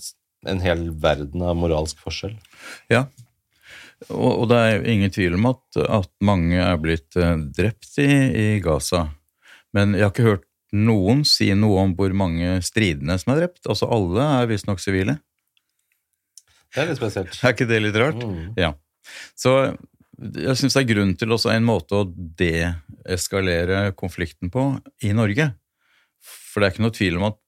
en 0.51 0.61
hel 0.63 0.87
verden 1.01 1.43
av 1.45 1.57
moralsk 1.59 1.99
forskjell. 2.01 2.37
Ja. 2.91 3.05
Og, 4.09 4.31
og 4.31 4.45
det 4.49 4.57
er 4.57 4.87
ingen 4.89 5.11
tvil 5.13 5.35
om 5.37 5.51
at, 5.51 5.65
at 5.85 6.09
mange 6.25 6.57
er 6.57 6.79
blitt 6.81 7.17
eh, 7.19 7.35
drept 7.57 7.99
i, 8.01 8.09
i 8.09 8.47
Gaza. 8.63 9.07
Men 9.75 9.93
jeg 9.95 10.07
har 10.07 10.15
ikke 10.15 10.29
hørt 10.31 10.47
noen 10.71 11.25
si 11.27 11.49
noe 11.57 11.83
om 11.83 11.93
hvor 11.97 12.13
mange 12.15 12.59
stridende 12.65 13.17
som 13.19 13.33
er 13.33 13.43
drept. 13.43 13.65
Altså 13.67 13.89
alle 13.91 14.25
er 14.39 14.49
visstnok 14.49 14.81
sivile. 14.81 15.19
Det 16.71 16.83
er 16.83 16.91
litt 16.91 16.99
spesielt. 16.99 17.37
Er 17.41 17.55
ikke 17.55 17.67
det 17.69 17.81
litt 17.83 17.97
rart? 17.99 18.21
Mm. 18.21 18.53
Ja. 18.59 18.73
Så 19.35 19.55
jeg 20.21 20.57
syns 20.59 20.75
det 20.77 20.83
er 20.83 20.91
grunn 20.93 21.15
til 21.17 21.33
også 21.33 21.51
en 21.53 21.65
måte 21.65 21.97
å 21.97 22.07
deeskalere 22.39 23.89
konflikten 23.97 24.51
på 24.53 24.67
i 25.05 25.13
Norge. 25.17 25.49
For 26.21 26.61
det 26.61 26.67
er 26.67 26.75
ikke 26.75 26.85
noe 26.85 26.95
tvil 26.95 27.17
om 27.19 27.29
at 27.31 27.39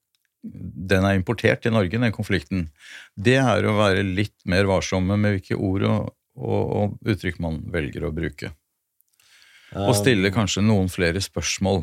den 0.44 1.06
er 1.08 1.16
importert 1.16 1.62
til 1.64 1.72
Norge, 1.72 1.96
den 1.96 2.12
konflikten. 2.12 2.66
Det 3.16 3.38
er 3.40 3.64
å 3.64 3.78
være 3.78 4.04
litt 4.04 4.36
mer 4.50 4.68
varsomme 4.68 5.16
med 5.20 5.38
hvilke 5.38 5.56
ord 5.56 5.86
og, 5.88 6.12
og, 6.36 6.62
og 6.80 7.14
uttrykk 7.14 7.40
man 7.40 7.62
velger 7.72 8.04
å 8.04 8.12
bruke. 8.14 8.52
Og 9.74 9.94
stille 9.98 10.30
kanskje 10.34 10.62
noen 10.62 10.90
flere 10.92 11.22
spørsmål. 11.24 11.82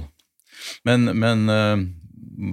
Men, 0.87 1.09
men 1.17 1.49
eh, 1.51 1.81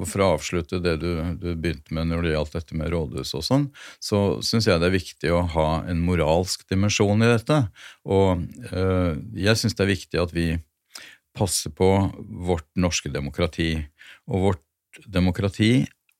for 0.08 0.22
å 0.22 0.30
avslutte 0.36 0.80
det 0.84 0.96
du, 1.02 1.10
du 1.40 1.50
begynte 1.54 1.94
med 1.96 2.10
når 2.10 2.24
det 2.24 2.32
gjaldt 2.34 2.56
dette 2.58 2.78
med 2.78 2.90
rådhus 2.92 3.34
og 3.38 3.44
sånn, 3.46 3.66
så 4.02 4.20
syns 4.44 4.68
jeg 4.68 4.80
det 4.80 4.88
er 4.90 4.96
viktig 4.96 5.32
å 5.34 5.42
ha 5.54 5.68
en 5.88 6.02
moralsk 6.04 6.66
dimensjon 6.70 7.24
i 7.24 7.30
dette. 7.30 7.60
Og 8.08 8.44
eh, 8.70 9.12
jeg 9.46 9.60
syns 9.60 9.78
det 9.78 9.86
er 9.86 9.94
viktig 9.94 10.22
at 10.22 10.34
vi 10.36 10.48
passer 11.38 11.72
på 11.74 11.90
vårt 12.48 12.68
norske 12.78 13.10
demokrati. 13.14 13.74
Og 14.28 14.48
vårt 14.48 15.02
demokrati 15.06 15.72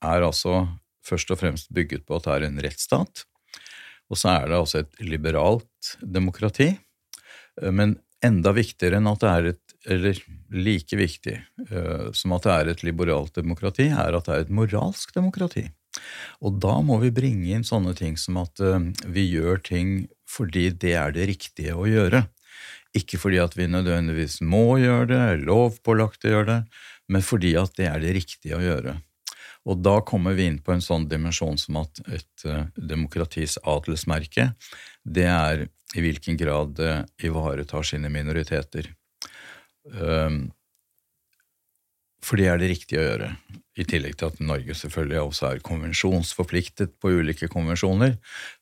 er 0.04 0.26
altså 0.26 0.66
først 1.08 1.32
og 1.34 1.40
fremst 1.40 1.72
bygget 1.74 2.06
på 2.06 2.18
at 2.18 2.28
det 2.28 2.36
er 2.36 2.48
en 2.48 2.60
rettsstat. 2.64 3.24
Og 4.08 4.16
så 4.20 4.36
er 4.36 4.48
det 4.48 4.58
altså 4.58 4.82
et 4.82 5.00
liberalt 5.04 5.96
demokrati. 6.02 6.72
Eh, 7.60 7.72
Men 7.72 7.98
enda 8.24 8.54
viktigere 8.56 8.98
enn 8.98 9.10
at 9.10 9.22
det 9.22 9.32
er 9.32 9.52
et 9.52 9.67
eller 9.88 10.20
like 10.52 10.96
viktig 10.96 11.36
uh, 11.70 12.08
som 12.16 12.36
at 12.36 12.46
det 12.46 12.54
er 12.54 12.70
et 12.72 12.84
liberalt 12.86 13.34
demokrati, 13.38 13.88
er 13.88 14.16
at 14.16 14.28
det 14.28 14.34
er 14.34 14.46
et 14.46 14.54
moralsk 14.54 15.14
demokrati. 15.16 15.66
Og 16.44 16.60
da 16.62 16.76
må 16.84 17.00
vi 17.02 17.10
bringe 17.14 17.48
inn 17.54 17.66
sånne 17.66 17.94
ting 17.98 18.18
som 18.20 18.38
at 18.42 18.60
uh, 18.62 18.78
vi 19.06 19.26
gjør 19.32 19.62
ting 19.64 19.94
fordi 20.28 20.68
det 20.70 20.94
er 21.00 21.14
det 21.16 21.28
riktige 21.32 21.76
å 21.76 21.88
gjøre. 21.88 22.26
Ikke 22.96 23.20
fordi 23.20 23.40
at 23.42 23.56
vi 23.56 23.68
nødvendigvis 23.70 24.40
må 24.44 24.78
gjøre 24.80 25.08
det, 25.10 25.18
er 25.18 25.44
lovpålagt 25.48 26.24
å 26.24 26.32
gjøre 26.32 26.48
det, 26.52 26.60
men 27.12 27.24
fordi 27.24 27.54
at 27.60 27.76
det 27.78 27.88
er 27.88 28.02
det 28.04 28.16
riktige 28.16 28.58
å 28.58 28.64
gjøre. 28.64 28.98
Og 29.68 29.82
da 29.84 29.98
kommer 30.06 30.36
vi 30.36 30.46
inn 30.48 30.60
på 30.64 30.72
en 30.72 30.84
sånn 30.84 31.08
dimensjon 31.10 31.58
som 31.60 31.80
at 31.82 32.00
et 32.06 32.46
eh, 32.48 32.68
demokratis 32.76 33.58
adelsmerke, 33.68 34.52
det 35.04 35.26
er 35.28 35.66
i 35.96 36.04
hvilken 36.04 36.38
grad 36.40 36.74
det 36.78 36.94
ivaretar 37.24 37.84
sine 37.84 38.10
minoriteter. 38.12 38.88
Um, 39.92 40.40
for 42.24 42.40
det 42.40 42.48
er 42.50 42.60
det 42.60 42.72
riktige 42.72 43.00
å 43.00 43.06
gjøre, 43.06 43.30
i 43.78 43.84
tillegg 43.86 44.16
til 44.18 44.32
at 44.32 44.40
Norge 44.42 44.74
selvfølgelig 44.74 45.20
også 45.22 45.46
er 45.52 45.62
konvensjonsforpliktet 45.64 46.96
på 46.98 47.12
ulike 47.20 47.46
konvensjoner. 47.52 48.16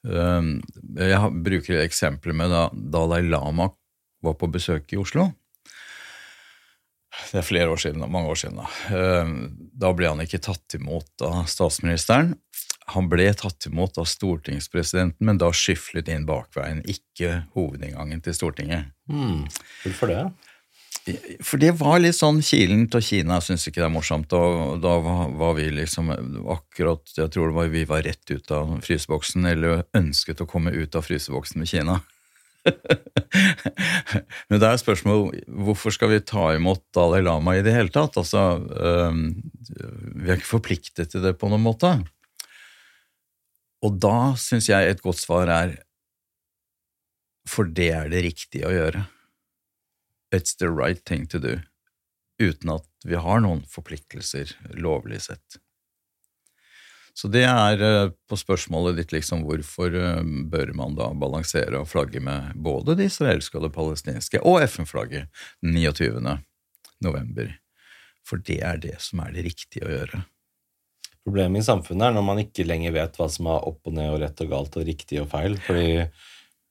Um, 0.05 0.59
jeg 1.01 1.33
bruker 1.47 1.81
eksempler 1.81 2.37
med 2.37 2.53
da 2.53 2.69
Dalai 2.73 3.23
Lama 3.25 3.71
var 4.25 4.37
på 4.37 4.51
besøk 4.53 4.93
i 4.93 5.01
Oslo. 5.01 5.31
Det 7.31 7.41
er 7.41 7.47
flere 7.47 7.73
år 7.73 7.81
siden, 7.81 8.05
mange 8.13 8.29
år 8.29 8.39
siden. 8.43 8.61
Da, 8.61 8.69
Um, 9.23 9.39
da 9.73 9.91
ble 9.97 10.11
han 10.11 10.21
ikke 10.23 10.43
tatt 10.45 10.77
imot 10.77 11.25
av 11.25 11.47
statsministeren. 11.51 12.35
Han 12.93 13.09
ble 13.11 13.27
tatt 13.35 13.67
imot 13.67 13.97
av 13.99 14.07
stortingspresidenten, 14.07 15.25
men 15.27 15.41
da 15.41 15.49
skyflet 15.51 16.11
inn 16.13 16.27
bakveien, 16.29 16.85
ikke 16.87 17.47
hovedinngangen 17.57 18.21
til 18.23 18.37
Stortinget. 18.37 18.93
Hmm. 19.11 19.47
Hvorfor 19.83 20.13
det? 20.13 20.21
For 21.47 21.61
det 21.63 21.71
var 21.79 22.01
litt 22.03 22.17
sånn 22.19 22.41
kilen 22.43 22.89
til 22.91 23.05
Kina 23.05 23.39
syns 23.45 23.69
ikke 23.69 23.79
det 23.79 23.87
er 23.87 23.95
morsomt. 23.95 24.33
Og 24.35 24.81
da 24.83 24.97
var, 24.99 25.55
vi 25.59 25.69
liksom 25.71 26.11
akkurat 26.51 27.13
Jeg 27.15 27.31
tror 27.35 27.53
det 27.53 27.59
var 27.61 27.71
vi 27.71 27.85
var 27.87 28.03
rett 28.07 28.33
ut 28.33 28.51
av 28.55 28.75
fryseboksen, 28.87 29.47
eller 29.47 29.85
ønsket 29.97 30.43
å 30.43 30.49
komme 30.51 30.75
ut 30.75 30.99
av 30.99 31.07
fryseboksen 31.07 31.63
med 31.63 31.71
Kina. 31.71 32.01
Men 34.51 34.59
det 34.59 34.67
er 34.67 34.83
spørsmålet 34.83 35.47
hvorfor 35.47 35.95
skal 35.95 36.11
vi 36.11 36.25
ta 36.27 36.49
imot 36.57 36.83
Dalai 36.97 37.23
Lama 37.23 37.55
i 37.55 37.63
det 37.63 37.77
hele 37.77 37.95
tatt? 37.95 38.19
Altså, 38.19 38.59
Vi 38.67 40.27
er 40.27 40.41
ikke 40.41 40.57
forpliktet 40.57 41.15
til 41.15 41.23
det 41.23 41.37
på 41.39 41.51
noen 41.53 41.63
måte. 41.63 41.95
Og 43.87 43.99
da 44.03 44.35
syns 44.41 44.67
jeg 44.73 44.91
et 44.91 45.05
godt 45.05 45.23
svar 45.23 45.47
er 45.53 45.77
for 47.47 47.69
det 47.71 47.93
er 47.95 48.09
det 48.11 48.25
riktige 48.27 48.67
å 48.67 48.75
gjøre. 48.75 49.07
It's 50.37 50.57
the 50.61 50.69
right 50.69 51.01
thing 51.09 51.25
to 51.33 51.41
do. 51.41 51.59
Uten 52.43 52.75
at 52.77 53.07
vi 53.09 53.17
har 53.17 53.41
noen 53.41 53.63
forpliktelser 53.71 54.53
lovlig 54.77 55.23
sett. 55.31 55.61
Så 57.17 57.31
det 57.33 57.47
er 57.49 57.81
eh, 57.81 58.11
på 58.29 58.37
spørsmålet 58.37 58.99
ditt 58.99 59.15
liksom 59.15 59.47
hvorfor 59.47 59.95
eh, 59.97 60.19
bør 60.53 60.75
man 60.77 60.99
da 60.99 61.09
balansere 61.17 61.81
og 61.81 61.89
flagge 61.89 62.21
med 62.21 62.53
både 62.61 62.99
det 62.99 63.09
israelske 63.09 63.57
og 63.57 63.65
det 63.65 63.73
palestinske, 63.73 64.43
og 64.45 64.61
FN-flagget 64.67 65.31
den 65.65 65.79
29. 65.79 66.37
november. 67.07 67.55
For 68.27 68.43
det 68.45 68.59
er 68.69 68.83
det 68.83 68.99
som 69.01 69.23
er 69.25 69.33
det 69.33 69.47
riktige 69.49 69.87
å 69.87 69.95
gjøre. 69.95 70.21
Problemet 71.25 71.65
i 71.65 71.67
samfunnet 71.67 72.11
er 72.11 72.19
når 72.19 72.27
man 72.29 72.43
ikke 72.45 72.69
lenger 72.69 72.93
vet 72.95 73.17
hva 73.19 73.31
som 73.33 73.49
er 73.51 73.65
opp 73.71 73.89
og 73.89 73.97
ned 73.97 74.13
og 74.13 74.21
rett 74.21 74.45
og 74.45 74.53
galt 74.53 74.77
og 74.77 74.85
riktig 74.87 75.23
og 75.23 75.31
feil. 75.33 75.57
Fordi 75.65 75.89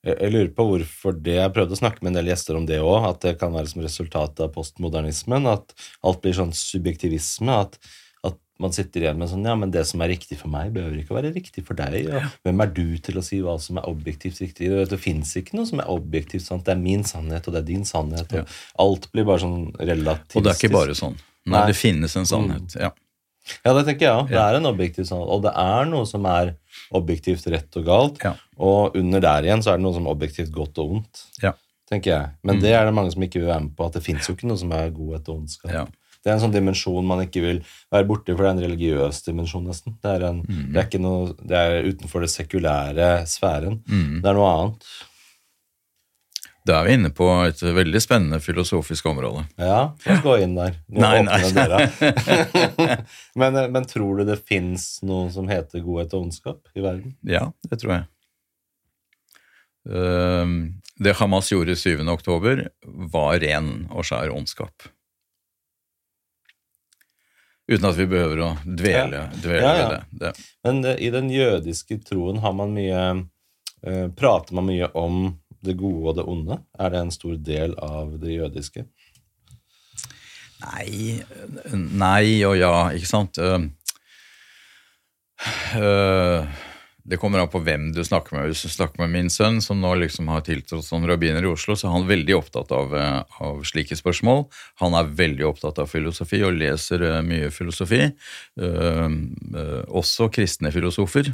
jeg 0.05 0.31
lurer 0.33 0.53
på 0.53 0.65
hvorfor 0.69 1.15
det 1.17 1.37
Jeg 1.39 1.53
prøvde 1.55 1.73
å 1.73 1.79
snakke 1.79 2.03
med 2.03 2.13
en 2.13 2.19
del 2.19 2.31
gjester 2.33 2.57
om 2.59 2.65
det 2.69 2.77
òg, 2.83 3.09
at 3.09 3.21
det 3.25 3.37
kan 3.41 3.53
være 3.55 3.71
som 3.71 3.83
resultat 3.85 4.41
av 4.43 4.51
postmodernismen. 4.53 5.47
At 5.49 5.73
alt 6.05 6.21
blir 6.21 6.35
sånn 6.37 6.53
subjektivisme. 6.55 7.55
At, 7.65 7.79
at 8.25 8.37
man 8.61 8.75
sitter 8.75 9.05
igjen 9.07 9.17
med 9.21 9.31
sånn 9.31 9.45
Ja, 9.47 9.55
men 9.57 9.73
det 9.73 9.85
som 9.89 10.03
er 10.05 10.13
riktig 10.13 10.37
for 10.41 10.53
meg, 10.53 10.73
behøver 10.75 10.99
ikke 11.01 11.15
å 11.15 11.19
være 11.19 11.33
riktig 11.35 11.65
for 11.67 11.79
deg. 11.79 11.97
Ja. 12.05 12.21
hvem 12.45 12.61
er 12.61 12.73
du 12.75 12.97
til 13.07 13.17
å 13.17 13.25
si 13.25 13.41
hva 13.45 13.57
som 13.61 13.81
er 13.81 13.89
objektivt 13.89 14.41
riktig? 14.43 14.69
Du 14.69 14.77
vet, 14.77 14.91
Det 14.93 15.01
fins 15.01 15.33
ikke 15.41 15.57
noe 15.57 15.69
som 15.69 15.81
er 15.81 15.89
objektivt 15.89 16.45
sant. 16.45 16.65
Det 16.67 16.75
er 16.75 16.83
min 16.83 17.05
sannhet, 17.07 17.47
og 17.47 17.57
det 17.57 17.63
er 17.63 17.71
din 17.71 17.87
sannhet. 17.89 18.37
Og 18.43 18.85
Alt 18.85 19.09
blir 19.15 19.25
bare 19.25 19.41
sånn 19.45 19.71
relativistisk. 19.79 20.37
Og 20.37 20.45
det 20.45 20.53
er 20.53 20.61
ikke 20.61 20.77
bare 20.77 20.97
sånn. 20.97 21.17
Nei, 21.45 21.59
Nei. 21.59 21.65
det 21.69 21.77
finnes 21.77 22.15
en 22.17 22.29
sannhet. 22.29 22.77
Ja. 22.77 22.93
Ja, 23.61 23.75
det 23.77 23.83
tenker 23.85 24.07
jeg 24.07 24.13
òg. 24.17 24.29
Det 24.31 24.41
er 24.41 24.57
en 24.57 24.69
objektiv 24.69 25.05
sannhet. 25.05 25.29
Og 25.29 25.43
det 25.45 25.51
er 25.61 25.89
noe 25.89 26.05
som 26.09 26.25
er 26.29 26.55
objektivt 26.93 27.47
rett 27.47 27.75
og 27.77 27.85
galt. 27.85 28.23
Ja. 28.23 28.35
Og 28.59 28.95
under 28.95 29.19
der 29.19 29.43
igjen 29.49 29.63
så 29.63 29.73
er 29.73 29.77
det 29.77 29.83
noe 29.87 29.93
som 29.93 30.05
er 30.05 30.11
objektivt 30.15 30.51
godt 30.51 30.77
og 30.79 30.91
ondt. 30.99 31.25
Ja. 31.43 31.53
tenker 31.89 32.11
jeg. 32.11 32.29
Men 32.43 32.59
det 32.61 32.71
er 32.73 32.85
det 32.85 32.93
mange 32.97 33.11
som 33.13 33.21
ikke 33.21 33.39
vil 33.43 33.47
være 33.51 33.61
med 33.61 33.75
på. 33.77 33.85
At 33.85 33.93
det 33.93 34.03
fins 34.03 34.25
jo 34.27 34.33
ikke 34.33 34.47
noe 34.49 34.57
som 34.57 34.71
er 34.73 34.89
godhet 34.89 35.27
og 35.29 35.35
ondskap. 35.43 35.71
Ja. 35.71 35.85
Det 36.25 36.31
er 36.31 36.33
en 36.33 36.41
sånn 36.41 36.55
dimensjon 36.55 37.05
man 37.05 37.19
ikke 37.21 37.41
vil 37.43 37.59
være 37.93 38.07
borti, 38.09 38.33
for 38.33 38.41
det 38.41 38.47
er 38.49 38.55
en 38.55 38.63
religiøs 38.63 39.19
dimensjon, 39.27 39.67
nesten. 39.69 39.93
Det 40.01 40.09
er, 40.15 40.23
en, 40.31 40.39
Mm. 40.41 40.71
det 40.73 40.81
er, 40.81 40.99
noe, 40.99 41.35
det 41.45 41.57
er 41.59 41.85
utenfor 41.85 42.21
det 42.25 42.31
sekulære 42.33 43.09
sfæren. 43.29 43.83
Mm. 43.85 44.21
Det 44.23 44.29
er 44.31 44.33
noe 44.33 44.49
annet. 44.55 44.87
Da 46.65 46.79
er 46.79 46.87
vi 46.87 46.93
inne 46.97 47.11
på 47.13 47.27
et 47.45 47.59
veldig 47.61 47.99
spennende 48.01 48.39
filosofisk 48.41 49.05
område. 49.11 49.43
Ja, 49.61 49.93
la 49.93 50.15
oss 50.15 50.23
gå 50.25 50.37
inn 50.41 50.55
der. 50.57 50.79
Nå 50.89 51.03
Nei, 51.03 51.19
nei. 51.21 52.97
men, 53.41 53.59
men 53.75 53.85
tror 53.85 54.17
du 54.17 54.23
det 54.31 54.39
fins 54.49 54.87
noe 55.05 55.27
som 55.33 55.45
heter 55.51 55.83
godhet 55.85 56.15
og 56.17 56.25
ondskap 56.25 56.71
i 56.73 56.81
verden? 56.81 57.13
Ja, 57.29 57.51
det 57.69 57.77
tror 57.83 57.93
jeg. 57.99 58.07
Ehm, 59.93 60.57
Det 60.97 61.13
Hamas 61.19 61.51
gjorde 61.51 61.75
7. 61.77 62.01
oktober, 62.09 62.65
var 63.13 63.37
ren 63.43 63.85
og 63.91 64.05
skjær 64.07 64.31
ondskap. 64.33 64.87
Uten 67.67 67.87
at 67.89 67.97
vi 67.97 68.05
behøver 68.09 68.41
å 68.45 68.49
dvele, 68.65 69.23
dvele 69.41 69.61
Ja, 69.61 69.71
ja. 69.77 69.85
ved 69.89 69.95
det. 69.95 70.03
det. 70.21 70.33
Men 70.65 70.81
eh, 70.85 70.99
i 71.01 71.09
den 71.13 71.29
jødiske 71.33 71.97
troen 72.05 72.37
har 72.43 72.53
man 72.53 72.73
mye 72.77 72.99
eh, 73.85 74.05
Prater 74.17 74.53
man 74.57 74.67
mye 74.69 74.89
om 74.97 75.33
det 75.65 75.77
gode 75.79 76.11
og 76.11 76.19
det 76.19 76.27
onde? 76.29 76.59
Er 76.79 76.93
det 76.93 77.01
en 77.01 77.13
stor 77.13 77.35
del 77.37 77.75
av 77.81 78.15
det 78.21 78.37
jødiske? 78.37 78.85
Nei, 80.65 81.19
nei 81.73 82.43
og 82.47 82.55
ja, 82.57 82.75
ikke 82.95 83.09
sant? 83.09 83.37
Ehm, 83.37 83.73
øh, 85.77 86.47
det 87.05 87.19
kommer 87.21 87.43
an 87.43 87.51
på 87.53 87.61
hvem 87.61 87.91
du 87.93 88.01
snakker 88.05 88.33
med. 88.33 88.47
Hvis 88.49 88.63
du 88.65 88.71
snakker 88.73 89.03
med 89.03 89.11
min 89.13 89.29
sønn, 89.29 89.59
som 89.61 89.77
nå 89.81 89.91
liksom 90.01 90.31
har 90.33 90.41
tiltrådt 90.47 90.87
som 90.87 91.05
rabbiner 91.05 91.45
i 91.45 91.51
Oslo, 91.51 91.75
så 91.77 91.89
er 91.89 91.93
han 91.99 92.07
veldig 92.09 92.37
opptatt 92.39 92.73
av, 92.73 92.95
eh, 92.97 93.21
av 93.45 93.61
slike 93.67 93.97
spørsmål. 93.99 94.47
Han 94.81 94.97
er 94.97 95.13
veldig 95.13 95.45
opptatt 95.45 95.83
av 95.83 95.91
filosofi 95.91 96.41
og 96.41 96.57
leser 96.57 97.05
eh, 97.05 97.21
mye 97.21 97.51
filosofi. 97.53 98.01
Eh, 98.57 99.09
også 99.85 100.31
kristne 100.33 100.73
filosofer. 100.73 101.29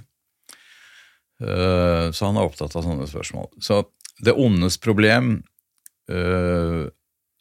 Eh, 1.41 2.11
så 2.11 2.27
han 2.27 2.37
er 2.37 2.45
opptatt 2.45 2.75
av 2.75 2.85
sånne 2.85 3.07
spørsmål. 3.09 3.49
Så 3.63 3.81
det 4.21 4.35
ondes 4.37 4.77
problem 4.81 5.39
eh, 6.09 6.85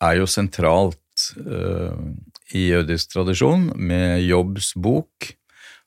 er 0.00 0.14
jo 0.16 0.28
sentralt 0.30 1.26
eh, 1.40 1.98
i 2.56 2.70
jødisk 2.70 3.12
tradisjon, 3.14 3.70
med 3.76 4.24
Jobbs 4.24 4.72
bok. 4.74 5.34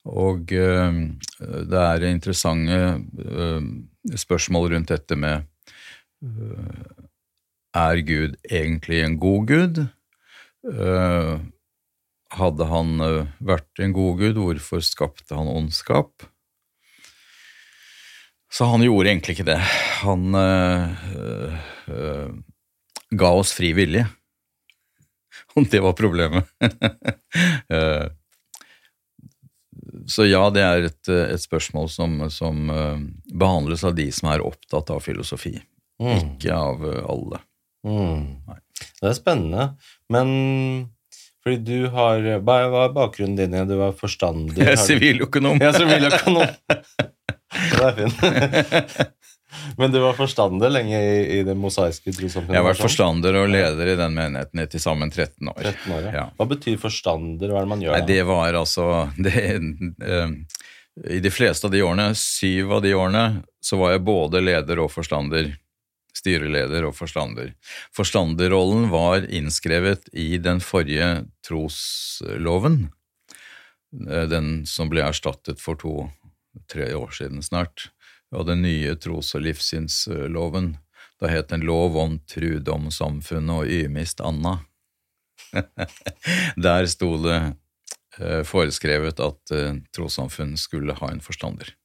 Og 0.03 0.51
eh, 0.53 0.99
det 1.39 1.81
er 1.81 2.09
interessante 2.09 2.79
spørsmål 4.19 4.73
rundt 4.75 4.91
dette 4.91 5.17
med 5.17 5.49
Er 7.73 7.99
Gud 8.05 8.35
egentlig 8.47 9.01
en 9.03 9.17
god 9.19 9.47
gud? 9.47 9.79
Hadde 12.33 12.67
han 12.69 12.93
vært 13.43 13.81
en 13.83 13.95
god 13.95 14.21
gud, 14.21 14.39
hvorfor 14.39 14.83
skapte 14.83 15.35
han 15.35 15.51
ondskap? 15.51 16.23
Så 18.53 18.67
han 18.69 18.83
gjorde 18.85 19.09
egentlig 19.09 19.33
ikke 19.37 19.47
det. 19.47 19.59
Han 20.03 20.35
øh, 20.37 20.89
øh, 21.89 22.29
ga 23.17 23.31
oss 23.33 23.53
fri 23.57 23.71
vilje. 23.73 24.05
Og 25.57 25.65
det 25.71 25.81
var 25.81 25.95
problemet. 25.97 26.45
Så 30.09 30.25
ja, 30.27 30.41
det 30.53 30.61
er 30.65 30.85
et, 30.89 31.09
et 31.09 31.41
spørsmål 31.41 31.87
som, 31.89 32.15
som 32.33 32.69
eh, 32.73 32.97
behandles 33.33 33.83
av 33.87 33.93
de 33.97 34.07
som 34.13 34.29
er 34.33 34.43
opptatt 34.45 34.93
av 34.93 35.03
filosofi, 35.05 35.55
Mm. 36.01 36.17
ikke 36.17 36.51
av 36.57 36.81
alle. 37.13 37.37
Mm. 37.85 38.23
Det 38.97 39.05
er 39.07 39.13
spennende. 39.15 39.67
Men 40.11 40.31
fordi 41.45 41.59
du 41.63 41.89
har 41.93 42.25
Hva 42.41 42.55
er 42.65 42.95
bakgrunnen 42.95 43.37
din? 43.37 43.53
Du 43.69 43.75
var 43.79 43.93
forstandig? 43.95 44.57
Jeg 44.57 44.73
er 44.73 44.81
siviløkonom. 44.81 45.61
Jeg 45.61 45.75
siviløkonom. 45.77 46.41
Ja, 46.41 46.49
siviløkonom. 46.49 47.12
Det 47.53 47.83
er 47.87 47.99
fint. 47.99 49.13
Men 49.77 49.91
du 49.93 49.99
var 50.01 50.15
forstander 50.17 50.71
lenge 50.73 50.97
i, 50.97 51.17
i 51.37 51.41
det 51.45 51.53
mosaiske 51.57 52.09
trossamfunnet? 52.09 52.55
Jeg 52.55 52.63
har 52.63 52.67
vært 52.71 52.81
forstander 52.81 53.35
og 53.37 53.51
leder 53.53 53.91
i 53.93 53.95
den 53.99 54.15
menigheten 54.17 54.63
i 54.63 54.67
til 54.71 54.81
sammen 54.81 55.11
13 55.13 55.51
år. 55.51 55.59
13 55.61 55.93
år, 55.93 56.07
ja. 56.07 56.13
Ja. 56.17 56.23
Hva 56.39 56.47
betyr 56.49 56.79
forstander? 56.81 57.53
Hva 57.53 57.61
er 57.61 57.67
det 57.67 57.71
man 57.75 57.83
gjør? 57.85 57.97
Nei, 57.97 58.07
det 58.09 58.21
var 58.29 58.57
altså 58.57 58.87
det, 59.27 59.43
eh, 60.09 60.33
I 61.17 61.19
de 61.23 61.33
fleste 61.33 61.69
av 61.69 61.75
de 61.75 61.83
årene, 61.85 62.07
syv 62.17 62.73
av 62.79 62.81
de 62.85 62.95
årene, 62.97 63.25
så 63.63 63.77
var 63.81 63.93
jeg 63.95 64.05
både 64.09 64.41
leder 64.43 64.81
og 64.83 64.89
forstander. 64.93 65.53
Styreleder 66.13 66.85
og 66.85 66.93
forstander. 66.97 67.53
Forstanderrollen 67.97 68.89
var 68.91 69.25
innskrevet 69.33 70.09
i 70.13 70.35
den 70.41 70.59
forrige 70.61 71.23
trosloven. 71.45 72.87
eh, 74.09 74.25
Den 74.33 74.65
som 74.69 74.89
ble 74.93 75.05
erstattet 75.05 75.61
for 75.61 75.77
to-tre 76.53 76.93
år 76.95 77.11
siden 77.11 77.43
snart. 77.43 77.89
Og 78.33 78.47
den 78.47 78.63
nye 78.65 78.95
tros- 78.95 79.33
og 79.35 79.43
livssynsloven. 79.45 80.77
Da 81.21 81.29
het 81.29 81.51
den 81.53 81.65
Lov 81.65 81.97
om 81.97 82.17
trudomssamfunnet 82.29 83.63
og 83.63 83.69
ymist 83.69 84.21
anna. 84.21 84.59
Der 86.65 86.87
sto 86.89 87.15
det 87.21 87.37
eh, 88.19 88.41
foreskrevet 88.47 89.21
at 89.21 89.53
eh, 89.53 89.77
trossamfunn 89.93 90.57
skulle 90.57 90.97
ha 90.97 91.11
en 91.11 91.21
forstander. 91.23 91.75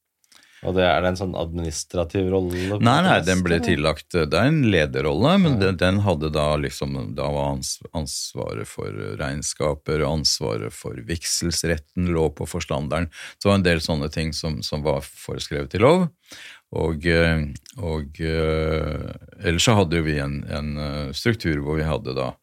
Og 0.66 0.74
det 0.74 0.84
er 0.88 1.02
det 1.04 1.12
en 1.12 1.18
sånn 1.20 1.36
administrativ 1.38 2.30
rolle? 2.32 2.78
Nei, 2.82 2.96
nei, 3.06 3.18
den 3.26 3.44
ble 3.46 3.60
tillagt 3.62 4.16
eh, 4.18 4.26
Det 4.26 4.40
er 4.40 4.50
en 4.50 4.60
lederrolle, 4.72 5.36
men 5.44 5.58
den, 5.60 5.78
den 5.78 6.00
hadde 6.02 6.32
da 6.34 6.48
liksom 6.58 6.96
Da 7.18 7.28
var 7.30 7.60
ansvaret 7.96 8.66
for 8.68 9.02
regnskaper, 9.20 10.02
ansvaret 10.08 10.74
for 10.74 10.98
vigselsretten 11.08 12.10
lå 12.14 12.28
på 12.34 12.48
forstanderen. 12.50 13.10
Så 13.38 13.46
det 13.46 13.52
var 13.52 13.60
en 13.60 13.68
del 13.68 13.84
sånne 13.84 14.10
ting 14.14 14.34
som, 14.36 14.58
som 14.66 14.82
var 14.86 15.06
foreskrevet 15.06 15.78
i 15.78 15.82
lov. 15.82 16.08
Og, 16.76 17.06
eh, 17.08 17.46
og 17.80 18.18
eh, 18.20 19.06
ellers 19.40 19.64
så 19.64 19.78
hadde 19.78 20.02
vi 20.04 20.18
en, 20.20 20.42
en 20.52 20.74
eh, 20.76 21.14
struktur 21.16 21.62
hvor 21.64 21.78
vi 21.78 21.86
hadde 21.88 22.12
da 22.16 22.34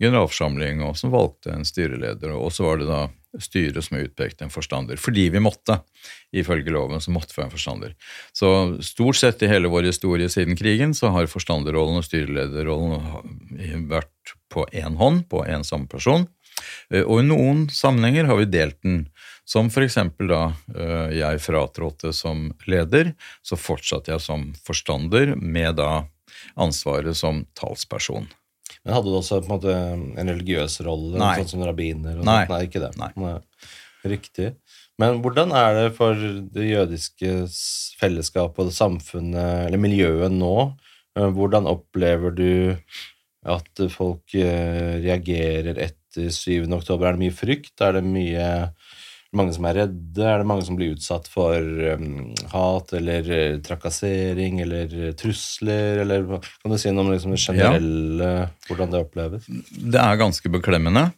generalforsamling 0.00 0.80
og 0.86 0.96
som 0.96 1.12
valgte 1.12 1.52
en 1.52 1.68
styreleder, 1.68 2.32
og 2.32 2.48
så 2.54 2.64
var 2.64 2.80
det 2.80 2.88
da 2.88 3.02
styret 3.42 3.84
som 3.84 3.98
utpekte 3.98 4.46
en 4.46 4.52
forstander. 4.54 4.96
Fordi 5.00 5.26
vi 5.34 5.42
måtte, 5.42 5.80
ifølge 6.32 6.72
loven, 6.72 7.02
så 7.02 7.12
måtte 7.12 7.34
vi 7.34 7.42
ha 7.42 7.48
en 7.48 7.52
forstander. 7.52 7.96
Så 8.32 8.48
stort 8.84 9.18
sett 9.18 9.42
i 9.42 9.50
hele 9.50 9.68
vår 9.72 9.90
historie 9.90 10.30
siden 10.32 10.56
krigen 10.56 10.94
så 10.96 11.10
har 11.12 11.28
forstanderrollen 11.28 11.98
og 11.98 12.06
styrelederrollen 12.06 13.88
vært 13.90 14.36
på 14.54 14.68
én 14.70 14.96
hånd, 15.00 15.26
på 15.28 15.42
én 15.50 15.66
samme 15.66 15.90
person. 15.90 16.28
Og 16.94 17.16
i 17.18 17.26
noen 17.26 17.66
sammenhenger 17.74 18.30
har 18.30 18.38
vi 18.38 18.46
delt 18.54 18.78
den. 18.86 19.08
Som 19.44 19.68
eksempel 19.68 20.30
da 20.32 20.42
eh, 20.74 21.10
jeg 21.18 21.42
fratrådte 21.44 22.14
som 22.16 22.46
leder, 22.70 23.12
så 23.44 23.58
fortsatte 23.60 24.14
jeg 24.14 24.22
som 24.24 24.48
forstander 24.64 25.34
med 25.36 25.76
da 25.80 26.06
ansvaret 26.60 27.16
som 27.16 27.44
talsperson. 27.58 28.26
Men 28.84 28.96
hadde 28.96 29.12
du 29.12 29.16
også 29.18 29.40
på 29.40 29.48
en 29.48 29.54
måte 29.54 29.74
en 30.20 30.30
religiøs 30.32 30.78
rolle, 30.84 31.18
Nei. 31.20 31.34
sånn 31.40 31.52
som 31.54 31.64
rabbiner? 31.64 32.18
Nei. 32.24 32.42
Nei, 32.50 32.62
ikke 32.66 32.82
det. 32.82 32.92
Nei. 33.00 33.36
Riktig. 34.04 34.54
Men 35.00 35.20
hvordan 35.24 35.52
er 35.56 35.76
det 35.78 35.86
for 35.96 36.18
det 36.54 36.66
jødiske 36.68 37.30
fellesskapet 38.00 38.62
og 38.62 38.68
det 38.70 38.76
samfunnet, 38.76 39.66
eller 39.68 39.80
miljøet 39.80 40.32
nå? 40.34 40.54
Eh, 41.18 41.30
Hvordan 41.34 41.68
opplever 41.70 42.34
du 42.34 42.76
at 43.44 43.84
folk 43.92 44.34
eh, 44.38 45.00
reagerer 45.04 45.76
etter 45.76 46.30
7. 46.30 46.68
oktober? 46.76 47.08
Er 47.10 47.16
det 47.18 47.24
mye 47.24 47.36
frykt? 47.36 47.74
Er 47.84 47.98
det 47.98 48.04
mye 48.06 48.46
mange 49.36 49.54
som 49.56 49.66
er 49.68 49.78
redde? 49.82 50.22
Er 50.22 50.40
det 50.40 50.48
mange 50.48 50.64
som 50.66 50.76
blir 50.78 50.94
utsatt 50.94 51.26
for 51.30 51.58
um, 51.58 52.30
hat 52.52 52.94
eller 52.96 53.28
eh, 53.34 53.58
trakassering 53.64 54.60
eller 54.64 54.94
eh, 55.08 55.12
trusler? 55.18 56.00
Eller 56.04 56.26
kan 56.38 56.72
du 56.72 56.78
si 56.80 56.92
noe 56.92 57.06
om 57.06 57.12
liksom 57.12 57.34
det 57.34 57.42
generelle, 57.42 58.30
hvordan 58.68 58.94
det 58.94 59.02
oppleves? 59.04 59.50
Det 59.74 60.00
er 60.00 60.22
ganske 60.22 60.52
beklemmende. 60.54 61.08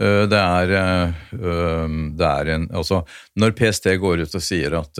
Eh, 0.00 0.24
Det 0.28 0.40
er, 0.40 0.74
eh, 0.76 1.12
det 2.20 2.28
er 2.28 2.54
en 2.54 2.68
Altså, 2.70 3.04
når 3.36 3.56
PST 3.56 3.96
går 4.00 4.26
ut 4.26 4.34
og 4.34 4.42
sier 4.42 4.76
at, 4.76 4.98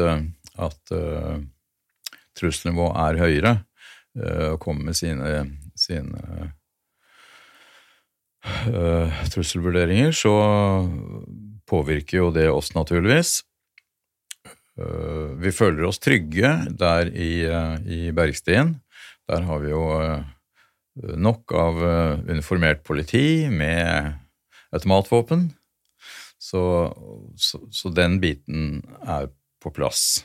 at 0.57 0.93
uh, 0.93 1.37
trusselnivået 2.37 2.97
er 2.97 3.19
høyere, 3.21 3.55
og 4.17 4.61
kommer 4.61 4.89
med 4.89 4.97
sine, 4.97 5.59
sine 5.77 6.53
uh, 8.73 9.13
trusselvurderinger, 9.29 10.15
så 10.17 10.33
påvirker 11.69 12.19
jo 12.19 12.31
det 12.35 12.49
oss, 12.51 12.73
naturligvis. 12.75 13.41
Eh, 14.77 15.37
vi 15.41 15.53
føler 15.57 15.89
oss 15.89 16.01
trygge 16.03 16.53
der 16.77 17.09
i, 17.09 17.45
eh, 17.49 17.77
i 17.89 18.01
Bergstien. 18.13 18.77
Der 19.29 19.47
har 19.49 19.63
vi 19.63 19.73
jo 19.73 19.85
eh, 20.03 20.25
nok 21.17 21.53
av 21.53 21.81
uniformert 22.29 22.85
politi 22.85 23.49
med 23.51 24.15
automatvåpen. 24.73 25.51
Så, 26.39 26.63
så, 27.37 27.61
så 27.73 27.91
den 27.91 28.21
biten 28.21 28.83
er 29.03 29.31
på 29.63 29.73
plass. 29.75 30.25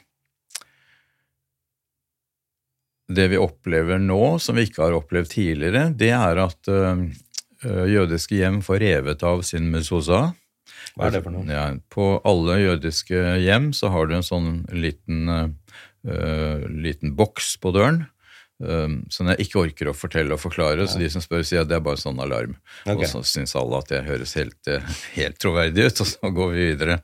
Det 3.12 3.28
vi 3.32 3.40
opplever 3.40 4.00
nå, 4.00 4.38
som 4.40 4.56
vi 4.56 4.68
ikke 4.68 4.84
har 4.86 4.96
opplevd 4.96 5.32
tidligere, 5.34 5.90
det 5.98 6.12
er 6.16 6.40
at 6.40 6.70
jødiske 7.92 8.38
hjem 8.38 8.62
får 8.64 8.80
revet 8.84 9.26
av 9.28 9.44
sin 9.48 9.68
mezuzah. 9.74 10.32
Hva 10.96 11.08
er 11.08 11.18
det 11.18 11.24
for 11.26 11.36
noe? 11.36 11.48
Ja, 11.50 11.68
på 11.94 12.14
alle 12.28 12.60
jødiske 12.62 13.38
hjem 13.44 13.72
så 13.78 13.92
har 13.94 14.10
du 14.10 14.18
en 14.18 14.26
sånn 14.28 14.50
liten, 14.74 15.30
uh, 15.30 16.66
liten 16.68 17.16
boks 17.20 17.56
på 17.62 17.76
døren. 17.76 18.04
Um, 18.62 19.00
som 19.10 19.26
jeg 19.32 19.48
ikke 19.48 19.58
orker 19.58 19.90
å 19.90 19.94
fortelle 19.98 20.36
og 20.36 20.42
forklare, 20.44 20.84
ja. 20.84 20.90
så 20.90 21.00
de 21.02 21.08
som 21.10 21.24
spør, 21.24 21.42
sier 21.48 21.64
at 21.64 21.70
det 21.72 21.80
er 21.80 21.82
bare 21.82 21.98
sånn 21.98 22.20
alarm. 22.22 22.54
Okay. 22.84 23.08
Og 23.08 23.10
så 23.10 23.22
syns 23.26 23.56
alle 23.58 23.80
at 23.82 23.90
det 23.90 24.04
høres 24.06 24.36
helt, 24.38 24.70
helt, 25.16 25.40
troverdig 25.42 25.88
ut, 25.88 26.02
og 26.04 26.10
så 26.12 26.32
går 26.38 26.52
vi 26.54 26.68
videre. 26.70 27.00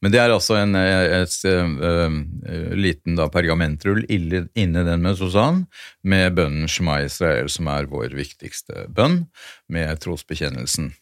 Men 0.00 0.14
det 0.14 0.22
er 0.22 0.32
altså 0.32 0.56
en 0.62 0.78
et, 0.78 1.12
et, 1.18 1.36
et, 1.44 2.72
liten 2.80 3.18
da, 3.20 3.28
pergamentrull 3.34 4.06
inni 4.08 4.46
den 4.56 5.04
med 5.04 5.20
Susann, 5.20 5.66
med 6.00 6.32
bønnen 6.38 6.70
Shema 6.70 7.02
Israel, 7.04 7.52
som 7.52 7.68
er 7.74 7.92
vår 7.92 8.16
viktigste 8.16 8.86
bønn, 8.88 9.26
med 9.68 9.92
trosbekjennelsen. 10.00 10.94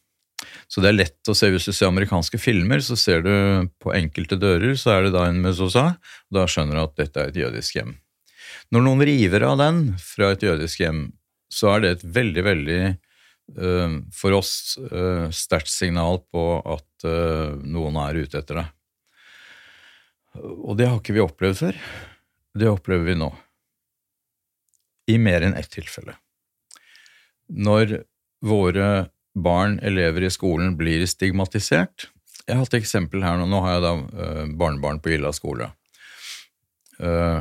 Så 0.70 0.82
det 0.82 0.92
er 0.92 0.98
lett 1.00 1.30
å 1.30 1.34
se 1.34 1.50
Hvis 1.50 1.66
du 1.66 1.72
ser 1.74 1.90
amerikanske 1.90 2.38
filmer, 2.38 2.82
så 2.84 2.96
ser 2.98 3.24
du 3.26 3.32
på 3.82 3.94
enkelte 3.96 4.38
dører 4.38 4.76
så 4.78 4.94
er 4.94 5.08
det 5.08 5.14
da 5.16 5.26
en 5.26 5.42
mezuzah. 5.42 5.96
Da 6.30 6.46
skjønner 6.46 6.78
du 6.78 6.84
at 6.84 6.96
dette 7.00 7.22
er 7.22 7.32
et 7.32 7.40
jødisk 7.42 7.80
hjem. 7.80 7.96
Når 8.70 8.84
noen 8.86 9.02
river 9.06 9.46
av 9.48 9.58
den 9.58 9.80
fra 9.98 10.30
et 10.34 10.44
jødisk 10.46 10.84
hjem, 10.84 11.08
så 11.50 11.72
er 11.74 11.82
det 11.82 11.90
et 11.96 12.04
veldig, 12.14 12.44
veldig 12.46 12.80
uh, 13.58 13.96
for 14.14 14.38
oss 14.38 14.52
uh, 14.78 15.26
sterkt 15.34 15.72
signal 15.72 16.22
på 16.30 16.44
at 16.62 17.06
uh, 17.06 17.58
noen 17.66 17.98
er 18.06 18.22
ute 18.22 18.38
etter 18.38 18.62
det. 18.62 18.66
Og 20.38 20.76
det 20.78 20.86
har 20.86 21.00
ikke 21.00 21.16
vi 21.16 21.24
opplevd 21.24 21.64
før. 21.64 21.78
Det 22.54 22.70
opplever 22.70 23.10
vi 23.10 23.18
nå. 23.18 23.32
I 25.10 25.18
mer 25.18 25.42
enn 25.42 25.58
ett 25.58 25.72
tilfelle. 25.74 26.14
Når 27.50 28.04
våre 28.46 29.10
barn, 29.34 29.78
elever 29.82 30.26
i 30.26 30.30
skolen, 30.32 30.74
blir 30.78 31.04
stigmatisert. 31.06 32.08
Jeg 32.46 32.56
har 32.56 32.64
hatt 32.64 32.76
eksempel 32.78 33.22
her 33.24 33.38
nå. 33.38 33.46
Nå 33.50 33.60
har 33.64 33.76
jeg 33.76 33.84
da 33.84 33.92
uh, 33.94 34.44
barnebarn 34.58 35.00
på 35.02 35.14
Illa 35.14 35.32
skole. 35.36 35.70
Uh, 36.98 37.40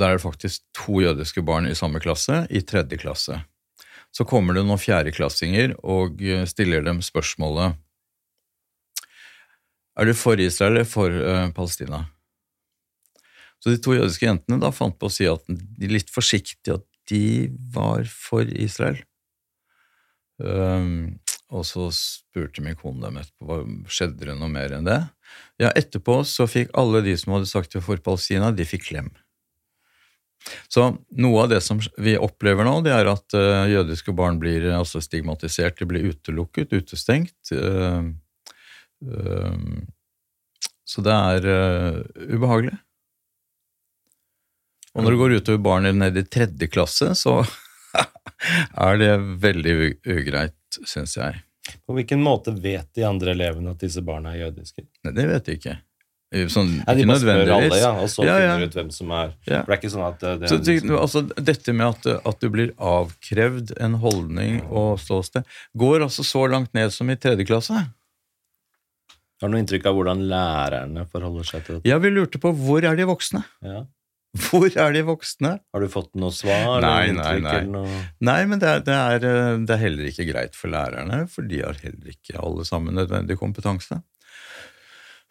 der 0.00 0.08
er 0.08 0.18
det 0.18 0.24
faktisk 0.24 0.64
to 0.76 1.02
jødiske 1.04 1.44
barn 1.46 1.68
i 1.68 1.76
samme 1.76 2.00
klasse, 2.02 2.44
i 2.50 2.62
tredje 2.66 2.98
klasse. 3.00 3.42
Så 4.10 4.24
kommer 4.26 4.56
det 4.56 4.64
noen 4.66 4.80
fjerdeklassinger 4.80 5.76
og 5.86 6.22
eh, 6.24 6.42
stiller 6.48 6.82
dem 6.82 6.98
spørsmålet 7.04 7.76
Er 9.94 10.08
du 10.08 10.14
for 10.18 10.40
Israel 10.42 10.80
eller 10.80 10.88
for 10.88 11.14
Palestina? 11.54 12.00
Så 13.60 13.70
de 13.70 13.78
to 13.78 13.94
jødiske 13.94 14.26
jentene 14.26 14.58
da 14.58 14.72
fant 14.74 14.96
på 14.98 15.06
å 15.06 15.12
si 15.12 15.28
at 15.30 15.44
de 15.46 15.92
litt 15.92 16.10
forsiktig 16.10 16.74
at 16.74 16.86
de 17.12 17.50
var 17.74 18.08
for 18.08 18.48
Israel. 18.48 18.98
Um, 20.40 21.20
og 21.50 21.66
så 21.66 21.88
spurte 21.92 22.62
min 22.62 22.78
kone 22.78 23.02
dem 23.02 23.18
etterpå 23.20 23.58
skjedde 23.90 24.28
det 24.28 24.36
noe 24.38 24.50
mer 24.52 24.72
enn 24.76 24.86
det. 24.86 25.00
Ja, 25.60 25.72
etterpå 25.76 26.20
så 26.28 26.46
fikk 26.50 26.70
alle 26.78 27.02
de 27.04 27.16
som 27.18 27.34
hadde 27.34 27.50
sagt 27.50 27.74
det 27.74 27.82
for 27.84 28.00
Palestina, 28.04 28.52
de 28.54 28.66
fikk 28.66 28.86
klem. 28.86 29.10
Så 30.72 30.86
noe 31.20 31.42
av 31.42 31.50
det 31.52 31.60
som 31.64 31.82
vi 32.00 32.14
opplever 32.16 32.64
nå, 32.64 32.78
det 32.86 32.94
er 32.96 33.10
at 33.10 33.36
uh, 33.36 33.66
jødiske 33.68 34.14
barn 34.16 34.38
blir 34.40 34.70
altså 34.72 35.02
stigmatisert, 35.04 35.76
de 35.76 35.88
blir 35.90 36.06
utelukket, 36.14 36.72
utestengt. 36.72 37.52
Uh, 37.52 38.14
uh, 39.04 39.82
så 40.88 41.04
det 41.06 41.14
er 41.14 41.44
ubehagelig. 42.30 42.78
Og 44.94 45.04
når 45.04 45.12
det 45.12 45.20
går 45.20 45.34
utover 45.38 45.60
barn 45.62 45.86
ned 45.98 46.16
i 46.18 46.24
tredje 46.26 46.66
klasse, 46.70 47.12
så 47.18 47.42
er 48.86 49.00
det 49.00 49.12
veldig 49.42 49.76
ugreit, 50.16 50.80
syns 50.86 51.16
jeg. 51.18 51.42
På 51.86 51.94
hvilken 51.94 52.22
måte 52.24 52.54
vet 52.56 52.88
de 52.96 53.04
andre 53.06 53.34
elevene 53.36 53.74
at 53.74 53.82
disse 53.82 54.02
barna 54.04 54.34
er 54.34 54.46
jødiske? 54.46 54.86
Nei, 55.04 55.14
det 55.16 55.28
vet 55.30 55.46
de 55.46 55.56
ikke. 55.60 55.76
Sånn, 56.30 56.76
ja, 56.84 56.94
de 56.94 57.04
bare 57.10 57.18
spør 57.18 57.48
alle, 57.56 57.78
ja, 57.80 57.88
og 57.98 58.06
så 58.06 58.22
ja, 58.22 58.36
ja. 58.38 58.50
finner 58.52 58.60
du 58.62 58.70
ut 58.70 58.76
hvem 58.78 58.90
som 58.94 59.08
er 59.18 59.32
ja. 59.48 59.64
For 59.64 59.72
det 59.72 59.74
er 59.74 59.78
ikke 59.80 59.88
sånn 59.90 60.04
at 60.06 60.20
det, 60.22 60.50
så, 60.52 60.58
liksom... 60.62 60.92
altså, 60.94 61.22
Dette 61.48 61.72
med 61.74 61.86
at, 61.88 62.06
at, 62.30 62.36
du 62.38 62.54
blir 62.54 62.70
avkrevd 62.78 63.72
en 63.82 63.96
holdning 63.98 64.60
og 64.68 65.00
ståsted, 65.02 65.48
går 65.74 66.04
altså 66.06 66.22
så 66.28 66.44
langt 66.52 66.70
ned 66.78 66.94
som 66.94 67.10
i 67.10 67.18
tredje 67.18 67.48
klasse. 67.50 67.82
Har 69.40 69.50
du 69.50 69.56
noe 69.56 69.62
inntrykk 69.64 69.88
av 69.90 69.98
hvordan 69.98 70.22
lærerne 70.30 71.02
forholder 71.10 71.50
seg 71.50 71.66
til 71.66 71.80
dette? 71.80 71.90
Ja, 71.90 71.98
vi 71.98 72.14
lurte 72.14 72.38
på 72.38 72.54
hvor 72.62 72.86
er 72.86 72.94
de 72.94 73.08
voksne? 73.10 73.42
Ja. 73.66 73.82
Hvor 74.46 74.68
er 74.68 74.92
de 74.94 75.02
voksne? 75.08 75.56
Har 75.58 75.82
du 75.82 75.88
fått 75.90 76.12
noe 76.20 76.30
svar? 76.34 76.84
Nei, 76.84 77.10
nei, 77.16 77.40
nei. 77.42 77.62
Noe... 77.66 78.02
nei 78.22 78.38
men 78.46 78.62
det 78.62 78.68
er, 78.70 78.84
det, 78.86 78.94
er, 78.94 79.26
eh, 79.26 79.56
det 79.66 79.74
er, 79.74 79.82
heller 79.82 80.10
ikke 80.12 80.28
greit 80.28 80.58
for 80.58 80.70
lærerne, 80.70 81.24
for 81.30 81.48
de 81.50 81.64
har 81.64 81.80
heller 81.82 82.12
ikke 82.14 82.38
alle 82.38 82.66
sammen 82.68 82.94
nødvendig 83.00 83.38
kompetanse. 83.40 83.98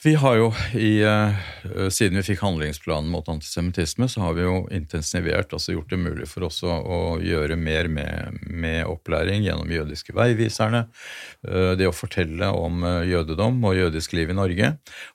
Vi 0.03 0.13
har 0.15 0.35
jo 0.35 0.45
i, 0.79 1.03
uh, 1.03 1.89
Siden 1.91 2.15
vi 2.21 2.23
fikk 2.23 2.39
handlingsplanen 2.45 3.09
mot 3.11 3.27
antisemittisme, 3.27 4.07
så 4.07 4.21
har 4.23 4.37
vi 4.37 4.45
jo 4.45 4.61
intensivert, 4.71 5.51
altså 5.51 5.73
gjort 5.73 5.89
det 5.91 5.97
mulig 5.99 6.27
for 6.31 6.45
oss 6.47 6.61
å, 6.63 6.71
å 6.71 6.99
gjøre 7.19 7.57
mer 7.59 7.89
med, 7.91 8.37
med, 8.47 8.85
opplæring 8.87 9.43
gjennom 9.43 9.67
jødiske 9.67 10.15
veiviserne. 10.15 10.85
Uh, 11.43 11.75
det 11.75 11.89
å 11.89 11.95
fortelle 11.95 12.47
om 12.55 12.85
uh, 12.87 13.01
jødedom 13.03 13.59
og 13.67 13.75
jødisk 13.75 14.15
liv 14.15 14.31
i 14.31 14.37
Norge. 14.37 14.69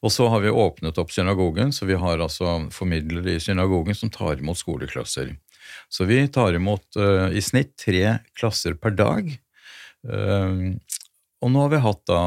Og 0.04 0.12
så 0.12 0.28
har 0.28 0.44
vi 0.44 0.52
åpnet 0.52 1.00
opp 1.00 1.16
synagogen, 1.16 1.72
så 1.72 1.88
vi 1.88 1.96
har 2.04 2.20
altså 2.20 2.58
formidlere 2.74 3.38
i 3.38 3.40
synagogen 3.40 3.96
som 3.96 4.12
tar 4.12 4.36
imot 4.36 4.60
skoleklasser. 4.60 5.32
Så 5.88 6.04
vi 6.04 6.20
tar 6.28 6.58
imot 6.58 6.98
i 7.32 7.40
snitt 7.40 7.72
tre 7.80 8.18
klasser 8.36 8.76
per 8.76 8.92
dag. 8.98 9.30
og 10.04 11.50
nå 11.50 11.62
har 11.64 11.72
vi 11.72 11.80
hatt 11.80 12.02
da 12.10 12.20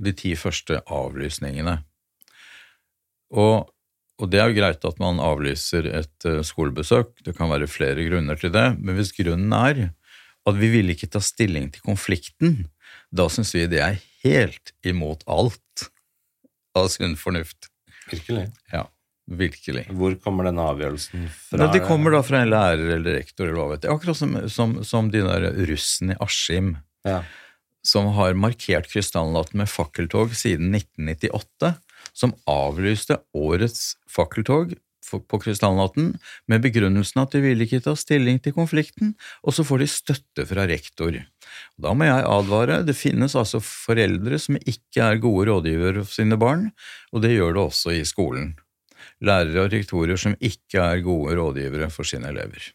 de 0.00 0.12
ti 0.16 0.32
første 0.38 0.80
avlysningene. 0.88 1.76
Og, 3.30 3.70
og, 4.18 4.26
det 4.30 4.40
er 4.42 4.50
jo 4.50 4.58
greit 4.58 4.84
at 4.86 5.00
man 5.02 5.22
avlyser 5.22 5.86
et 5.92 6.28
uh, 6.28 6.40
skolebesøk, 6.46 7.14
det 7.26 7.36
kan 7.38 7.50
være 7.52 7.70
flere 7.70 8.04
grunner 8.08 8.38
til 8.40 8.52
det, 8.54 8.66
men 8.78 8.98
hvis 8.98 9.14
grunnen 9.16 9.54
er 9.56 9.88
at 10.48 10.56
vi 10.56 10.70
vil 10.72 10.92
ikke 10.92 11.10
ta 11.12 11.20
stilling 11.22 11.68
til 11.74 11.84
konflikten, 11.84 12.64
da 13.12 13.28
syns 13.30 13.52
vi 13.54 13.66
det 13.70 13.82
er 13.84 13.98
helt 14.24 14.72
imot 14.86 15.22
alt 15.30 15.90
av 16.76 16.88
sunn 16.92 17.16
fornuft. 17.18 17.68
Virkelig? 18.10 18.46
Ja, 18.72 18.84
virkelig. 19.30 19.84
Hvor 19.94 20.16
kommer 20.22 20.48
denne 20.48 20.64
avgjørelsen 20.72 21.28
fra? 21.34 21.68
Det 21.74 21.82
kommer 21.86 22.16
da 22.16 22.22
fra 22.26 22.42
en 22.42 22.52
lærer 22.52 22.96
eller 22.96 23.20
rektor 23.20 23.46
eller 23.46 23.60
hva 23.60 23.68
vet 23.74 23.86
jeg. 23.86 23.98
Akkurat 23.98 24.18
som, 24.18 24.36
som, 24.50 24.78
som 24.86 25.12
de 25.12 25.22
der 25.26 25.50
russene 25.70 26.16
i 26.16 26.20
Askim. 26.24 26.74
Ja. 27.06 27.22
Som 27.86 28.10
har 28.16 28.36
markert 28.36 28.90
krystallnatten 28.90 29.62
med 29.62 29.70
fakkeltog 29.72 30.34
siden 30.36 30.74
1998 30.76 31.74
som 32.16 32.34
avlyste 32.50 33.20
årets 33.36 33.94
fakkeltog 34.10 34.76
på 35.10 35.40
Krystallnatten 35.42 36.12
med 36.50 36.62
begrunnelsen 36.62 37.22
at 37.22 37.34
de 37.34 37.42
ville 37.42 37.66
ikke 37.66 37.82
ta 37.82 37.96
stilling 37.98 38.38
til 38.42 38.54
konflikten, 38.54 39.14
og 39.42 39.56
så 39.56 39.64
får 39.66 39.82
de 39.82 39.88
støtte 39.90 40.46
fra 40.46 40.66
rektor. 40.70 41.16
Da 41.80 41.94
må 41.96 42.06
jeg 42.06 42.26
advare, 42.28 42.82
det 42.86 42.94
finnes 42.98 43.34
altså 43.38 43.62
foreldre 43.64 44.38
som 44.38 44.58
ikke 44.60 45.06
er 45.06 45.22
gode 45.22 45.48
rådgivere 45.50 46.04
for 46.04 46.14
sine 46.14 46.38
barn, 46.40 46.68
og 47.10 47.24
det 47.24 47.34
gjør 47.34 47.56
det 47.56 47.64
også 47.64 47.96
i 47.96 48.04
skolen. 48.06 48.52
Lærere 49.24 49.66
og 49.66 49.72
rektorer 49.72 50.20
som 50.20 50.36
ikke 50.38 50.84
er 50.84 51.02
gode 51.04 51.34
rådgivere 51.36 51.90
for 51.92 52.08
sine 52.08 52.30
elever. 52.30 52.70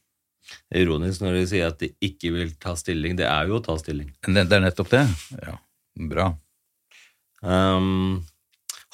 Ironisk 0.75 1.23
når 1.23 1.39
de 1.39 1.45
sier 1.49 1.71
at 1.71 1.79
de 1.81 1.89
ikke 2.05 2.31
vil 2.35 2.51
ta 2.61 2.75
stilling. 2.77 3.15
Det 3.17 3.25
er 3.25 3.49
jo 3.49 3.57
å 3.57 3.63
ta 3.65 3.77
stilling. 3.81 4.11
Det, 4.27 4.45
det 4.45 4.57
er 4.57 4.65
nettopp 4.65 4.91
det. 4.91 5.05
Ja, 5.41 5.55
bra. 6.11 6.27
Um, 7.41 8.25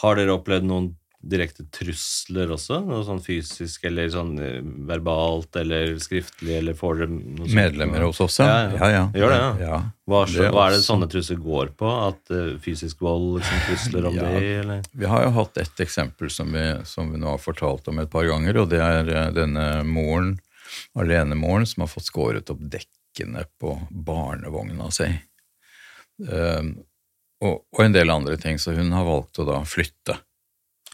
har 0.02 0.18
dere 0.20 0.36
opplevd 0.36 0.68
noen 0.68 0.92
direkte 1.22 1.68
trusler 1.74 2.50
også? 2.56 2.80
Noe 2.86 3.04
sånn 3.06 3.22
fysisk 3.22 3.84
eller 3.86 4.10
sånn 4.12 4.34
eh, 4.42 4.60
verbalt 4.90 5.56
eller 5.60 5.94
skriftlig, 6.02 6.56
eller 6.58 6.78
får 6.78 7.02
dere 7.04 7.14
noe 7.14 7.46
sånt? 7.46 7.58
Medlemmer 7.58 8.06
hos 8.08 8.22
oss, 8.26 8.40
ja. 8.42 8.72
ja, 8.74 8.90
ja. 8.90 9.04
Gjør 9.18 9.34
det, 9.36 9.42
ja. 9.62 9.80
Hva, 10.10 10.24
det 10.32 10.50
hva, 10.50 10.68
er 10.68 10.78
det 10.78 10.84
sånne 10.86 11.10
trusler 11.12 11.42
går 11.42 11.74
på? 11.78 11.92
At 12.10 12.34
uh, 12.34 12.56
fysisk 12.64 13.04
vold, 13.06 13.40
liksom, 13.40 13.64
trusler 13.70 14.10
om 14.10 14.18
det, 14.24 14.46
eller? 14.64 14.86
Vi 15.04 15.12
har 15.14 15.28
jo 15.28 15.34
hatt 15.38 15.62
et 15.62 15.86
eksempel 15.86 16.34
som 16.34 16.58
vi, 16.58 16.66
som 16.90 17.14
vi, 17.14 17.22
nå 17.22 17.36
har 17.36 17.44
fortalt 17.44 17.92
om 17.94 18.02
et 18.02 18.12
par 18.12 18.26
ganger, 18.30 18.64
og 18.64 18.72
det 18.74 18.82
er 18.82 19.14
uh, 19.14 19.28
denne 19.36 19.68
moren, 19.88 20.40
alenemoren, 20.98 21.70
som 21.70 21.86
har 21.86 21.92
fått 21.92 22.10
skåret 22.10 22.50
opp 22.50 22.64
dekkene 22.74 23.46
på 23.62 23.78
barnevogna 23.92 24.90
si. 24.96 25.12
Uh, 26.26 26.74
og, 27.42 27.64
og 27.74 27.80
en 27.86 27.96
del 27.96 28.10
andre 28.14 28.38
ting, 28.38 28.60
så 28.62 28.74
hun 28.78 28.92
har 28.96 29.06
valgt 29.08 29.40
å 29.42 29.48
da 29.48 29.62
flytte 29.68 30.20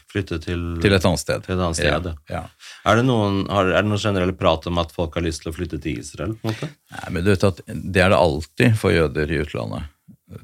Flytte 0.07 0.37
til, 0.39 0.61
til 0.79 0.93
et 0.95 1.03
annet 1.03 1.19
sted. 1.19 1.41
til 1.43 1.57
et 1.57 1.59
annet 1.65 1.75
sted. 1.75 2.05
Ja, 2.31 2.37
ja. 2.37 2.41
Er, 2.87 2.95
det 2.95 3.03
noen, 3.09 3.41
har, 3.51 3.67
er 3.75 3.83
det 3.83 3.89
noen 3.91 3.99
generelle 3.99 4.31
prat 4.39 4.63
om 4.71 4.77
at 4.79 4.93
folk 4.95 5.17
har 5.19 5.25
lyst 5.25 5.43
til 5.43 5.51
å 5.51 5.55
flytte 5.57 5.81
til 5.83 5.97
Israel? 5.99 6.31
på 6.39 6.47
en 6.47 6.53
måte? 6.53 6.69
Nei, 6.95 7.09
men 7.11 7.25
du 7.25 7.29
vet 7.33 7.43
at 7.43 7.59
Det 7.67 8.01
er 8.05 8.13
det 8.13 8.19
alltid 8.21 8.77
for 8.79 8.95
jøder 8.95 9.33
i 9.35 9.41
utlandet. 9.43 9.89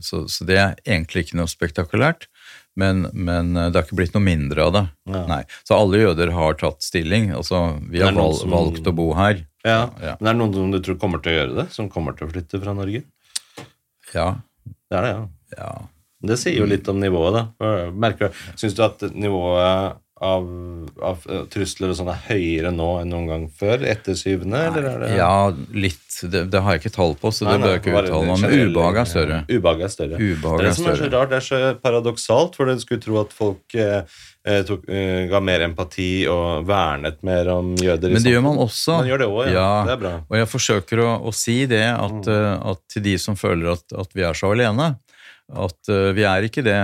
Så, 0.03 0.25
så 0.27 0.43
det 0.49 0.57
er 0.59 0.75
egentlig 0.83 1.23
ikke 1.25 1.39
noe 1.39 1.47
spektakulært. 1.51 2.27
Men, 2.75 3.05
men 3.15 3.53
det 3.55 3.71
har 3.77 3.85
ikke 3.87 3.97
blitt 4.01 4.13
noe 4.17 4.25
mindre 4.27 4.67
av 4.67 4.75
det. 4.75 4.83
Ja. 5.15 5.23
Nei. 5.31 5.39
Så 5.63 5.79
alle 5.79 6.03
jøder 6.03 6.35
har 6.35 6.59
tatt 6.59 6.83
stilling. 6.83 7.31
Altså, 7.39 7.63
vi 7.87 8.03
har 8.03 8.11
noen 8.15 8.35
som- 8.35 8.51
valgt 8.51 8.91
å 8.91 8.95
bo 8.99 9.13
her. 9.15 9.45
Ja. 9.63 9.79
Ja. 10.03 10.17
Men 10.19 10.27
er 10.27 10.35
det 10.35 10.41
noen 10.43 10.53
som 10.59 10.75
du 10.75 10.79
tror 10.83 10.99
kommer 10.99 11.23
til 11.23 11.31
å 11.31 11.39
gjøre 11.39 11.57
det? 11.61 11.67
Som 11.71 11.87
kommer 11.93 12.19
til 12.19 12.27
å 12.27 12.33
flytte 12.35 12.59
fra 12.59 12.75
Norge? 12.75 13.05
Ja, 14.11 14.27
Det 14.67 14.99
er 14.99 15.07
det, 15.07 15.15
ja. 15.57 15.71
Ja. 16.23 16.27
Det 16.31 16.39
sier 16.39 16.55
jo 16.61 16.65
litt 16.71 16.87
om 16.87 16.99
nivået, 17.03 17.35
da. 17.35 17.73
Merker 17.91 18.31
Syns 18.55 18.73
du 18.79 18.83
at 18.87 19.03
nivået 19.11 19.99
av, 20.23 20.45
av 21.03 21.23
eh, 21.27 21.41
trusler 21.51 21.91
og 21.91 21.97
sånn 21.99 22.07
er 22.13 22.19
høyere 22.29 22.69
nå 22.71 22.85
enn 23.01 23.09
noen 23.11 23.25
gang 23.27 23.41
før? 23.59 23.81
Etter 23.91 24.15
syvende, 24.15 24.61
eller 24.69 24.85
er 24.87 25.01
det 25.01 25.09
ja, 25.17 25.31
litt. 25.75 25.99
Det, 26.31 26.45
det 26.53 26.61
har 26.63 26.77
jeg 26.77 26.83
ikke 26.85 26.93
tall 26.95 27.15
på, 27.19 27.31
så 27.35 27.43
det 27.43 27.49
Nei, 27.49 27.57
det 27.57 27.65
bør 27.65 27.73
jeg 27.73 27.81
ikke 27.81 27.95
uttale 27.97 28.27
meg 28.29 28.45
om. 28.45 28.69
ubehaget 28.69 29.01
er 29.01 29.09
større. 29.09 29.39
Ja, 29.49 29.57
Ubehaget 29.57 29.83
er 29.89 29.93
større. 29.97 30.19
Det 30.21 30.53
er 30.53 30.63
det 30.69 30.75
som 30.77 30.87
er 30.93 31.01
så 31.01 31.09
rart, 31.11 31.33
det 31.33 31.39
er 31.41 31.47
så 31.49 31.59
paradoksalt, 31.83 32.55
for 32.55 32.71
du 32.71 32.79
skulle 32.85 33.03
tro 33.03 33.19
at 33.19 33.35
folk 33.35 33.75
eh, 33.75 34.15
eh, 34.47 34.61
tok, 34.69 34.85
eh, 34.87 35.25
ga 35.33 35.41
mer 35.43 35.65
empati 35.67 36.09
og 36.31 36.63
vernet 36.71 37.19
mer 37.27 37.51
om 37.57 37.73
jøder 37.75 38.13
Men 38.15 38.23
det 38.23 38.35
gjør 38.37 38.45
man 38.47 38.61
også. 38.63 38.99
Man 39.01 39.11
gjør 39.11 39.23
det 39.25 39.29
også, 39.33 39.49
ja. 39.57 39.67
Det 39.89 39.95
er 39.97 40.01
bra. 40.05 40.13
Og 40.29 40.39
jeg 40.39 40.51
forsøker 40.53 41.03
å, 41.03 41.09
å 41.19 41.35
si 41.35 41.57
det 41.67 41.83
at, 41.91 42.13
Mm. 42.13 42.29
eh, 42.31 42.69
at 42.71 42.79
til 42.95 43.03
de 43.09 43.17
som 43.19 43.35
føler 43.35 43.73
at, 43.75 43.83
at 44.05 44.15
vi 44.15 44.23
er 44.23 44.37
så 44.39 44.53
alene, 44.55 44.93
at 45.51 45.91
uh, 45.91 46.11
vi 46.15 46.25
er 46.27 46.47
ikke 46.47 46.63
det. 46.65 46.79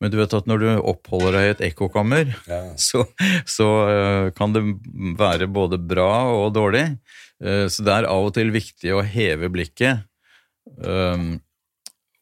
Men 0.00 0.12
du 0.12 0.18
vet 0.20 0.36
at 0.36 0.48
når 0.48 0.62
du 0.62 0.68
oppholder 0.78 1.38
deg 1.38 1.46
i 1.46 1.54
et 1.54 1.64
ekkokammer, 1.70 2.34
Ja. 2.48 2.60
så, 2.88 3.04
så 3.48 3.68
uh, 3.88 4.28
kan 4.36 4.54
det 4.54 4.64
være 5.18 5.50
både 5.50 5.80
bra 5.80 6.26
og 6.32 6.52
dårlig. 6.56 6.86
Uh, 7.42 7.66
så 7.68 7.84
det 7.86 7.96
er 7.96 8.10
av 8.10 8.30
og 8.30 8.36
til 8.36 8.54
viktig 8.54 8.94
å 8.94 9.02
heve 9.04 9.50
blikket 9.52 10.04
um, 10.84 11.34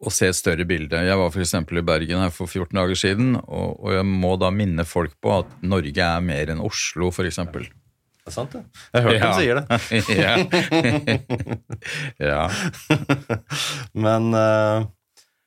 og 0.02 0.10
se 0.10 0.26
et 0.32 0.38
større 0.38 0.66
bilde. 0.66 0.98
Jeg 1.06 1.18
var 1.18 1.30
f.eks. 1.30 1.54
i 1.54 1.84
Bergen 1.86 2.24
her 2.24 2.32
for 2.34 2.50
14 2.50 2.74
dager 2.74 2.98
siden, 2.98 3.36
og, 3.44 3.76
og 3.78 3.92
jeg 3.94 4.08
må 4.08 4.34
da 4.40 4.50
minne 4.50 4.86
folk 4.88 5.14
på 5.22 5.36
at 5.36 5.52
Norge 5.62 6.08
er 6.08 6.24
mer 6.24 6.50
enn 6.50 6.64
Oslo, 6.64 7.12
f.eks. 7.12 7.38
Det 8.22 8.30
er 8.30 8.34
sant, 8.34 8.52
det. 8.54 8.64
Jeg 8.94 9.02
har 9.02 9.08
hørt 9.10 9.22
dem 9.22 9.32
sier 9.38 9.54
det. 9.58 9.66
ja. 10.22 10.34
ja. 12.32 12.42
Men, 13.94 14.28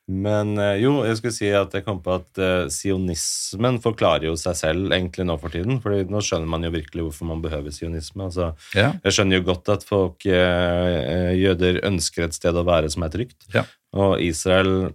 men 0.06 0.54
eh, 0.62 0.84
jo, 0.84 1.00
jeg 1.08 1.18
skulle 1.18 1.34
si 1.34 1.48
at 1.58 1.74
jeg 1.74 1.82
kom 1.86 1.98
på 2.06 2.14
at 2.20 2.38
uh, 2.38 2.68
sionismen 2.70 3.80
forklarer 3.82 4.28
jo 4.28 4.36
seg 4.38 4.58
selv 4.60 4.94
egentlig 4.94 5.26
nå 5.26 5.38
for 5.42 5.54
tiden. 5.54 5.80
for 5.82 5.98
nå 5.98 6.22
skjønner 6.22 6.52
man 6.52 6.68
jo 6.68 6.70
virkelig 6.76 7.08
hvorfor 7.08 7.30
man 7.32 7.42
behøver 7.42 7.74
sionisme. 7.74 8.28
altså 8.28 8.52
ja. 8.78 8.92
Jeg 9.02 9.18
skjønner 9.18 9.42
jo 9.42 9.48
godt 9.48 9.74
at 9.74 9.88
folk, 9.88 10.28
eh, 10.30 11.34
jøder, 11.40 11.82
ønsker 11.90 12.28
et 12.28 12.38
sted 12.38 12.54
å 12.54 12.66
være 12.68 12.94
som 12.94 13.08
er 13.08 13.16
trygt. 13.18 13.50
Ja. 13.56 13.66
Og 13.98 14.22
Israel, 14.22 14.94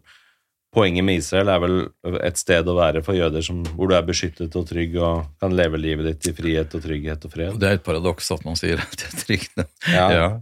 poenget 0.71 1.09
med 1.09 1.25
Israel 1.25 1.51
er 1.51 1.67
vel 1.67 1.77
et 2.23 2.39
sted 2.39 2.71
å 2.71 2.79
være 2.79 3.03
for 3.03 3.19
jøder 3.19 3.43
som, 3.43 3.65
hvor 3.75 3.91
du 3.91 3.99
er 3.99 4.07
beskyttet 4.07 4.55
og 4.55 4.71
trygg 4.71 4.95
og 5.03 5.27
kan 5.43 5.59
leve 5.59 5.83
livet 5.83 6.07
ditt 6.07 6.31
i 6.31 6.37
frihet 6.39 6.79
og 6.79 6.87
trygghet 6.87 7.27
og 7.27 7.35
fred. 7.35 7.59
det 7.59 7.67
er 7.67 7.81
et 7.81 7.87
paradoks 7.87 8.31
at 8.31 8.47
man 8.47 8.59
sier 8.61 8.79
at 8.87 8.95
det 8.95 9.11
er 9.11 9.21
trygt. 9.27 9.67
Ja. 9.91 10.09
Ja. 10.15 10.33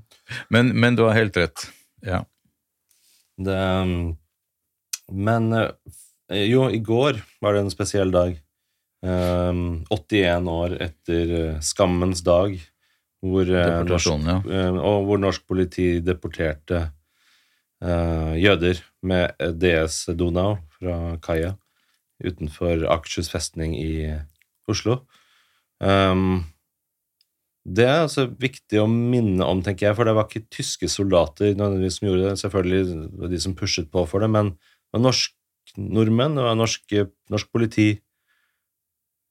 Men, 0.53 0.77
men 0.77 0.93
du 0.99 1.07
har 1.09 1.17
helt 1.17 1.41
rett. 1.41 1.71
Ja. 2.05 2.27
Det, 3.41 3.57
men 5.13 5.53
eh, 5.53 6.45
jo, 6.49 6.69
i 6.71 6.81
går 6.85 7.21
var 7.43 7.55
det 7.55 7.65
en 7.65 7.73
spesiell 7.73 8.13
dag. 8.15 8.37
Um, 8.99 9.85
81 9.95 10.49
år 10.51 10.75
etter 10.83 11.33
eh, 11.37 11.61
skammens 11.63 12.25
dag, 12.27 12.57
hvor, 13.23 13.47
eh, 13.47 13.79
norsk, 13.87 14.11
ja. 14.27 14.39
og 14.75 15.07
hvor 15.07 15.21
norsk 15.23 15.45
politi 15.47 15.99
deporterte 16.03 16.89
jøder 17.79 18.81
med 19.07 19.39
DS 19.63 20.09
Donau 20.19 20.57
fra 20.75 21.13
kaia 21.23 21.53
utenfor 22.19 22.83
Akershus 22.91 23.29
festning 23.31 23.77
i 23.79 24.09
Oslo. 24.67 24.97
Um, 25.79 26.43
det 27.69 27.85
er 27.85 28.01
altså 28.07 28.25
viktig 28.41 28.81
å 28.81 28.89
minne 28.91 29.47
om, 29.47 29.61
tenker 29.63 29.89
jeg, 29.89 29.97
for 29.99 30.09
det 30.09 30.17
var 30.17 30.27
ikke 30.27 30.49
tyske 30.51 30.89
soldater 30.91 31.53
nødvendigvis 31.53 32.01
som 32.01 32.09
gjorde 32.09 32.25
det. 32.25 32.41
Selvfølgelig 32.41 33.31
de 33.35 33.41
som 33.45 33.57
pushet 33.59 33.91
på 33.93 34.05
for 34.09 34.25
det, 34.25 34.31
men 34.33 34.55
det 34.89 34.97
var 34.99 35.05
norsk, 35.05 35.35
nordmenn 35.77 36.39
og 36.41 36.57
norsk, 36.57 36.95
norsk 37.31 37.51
politi 37.53 37.91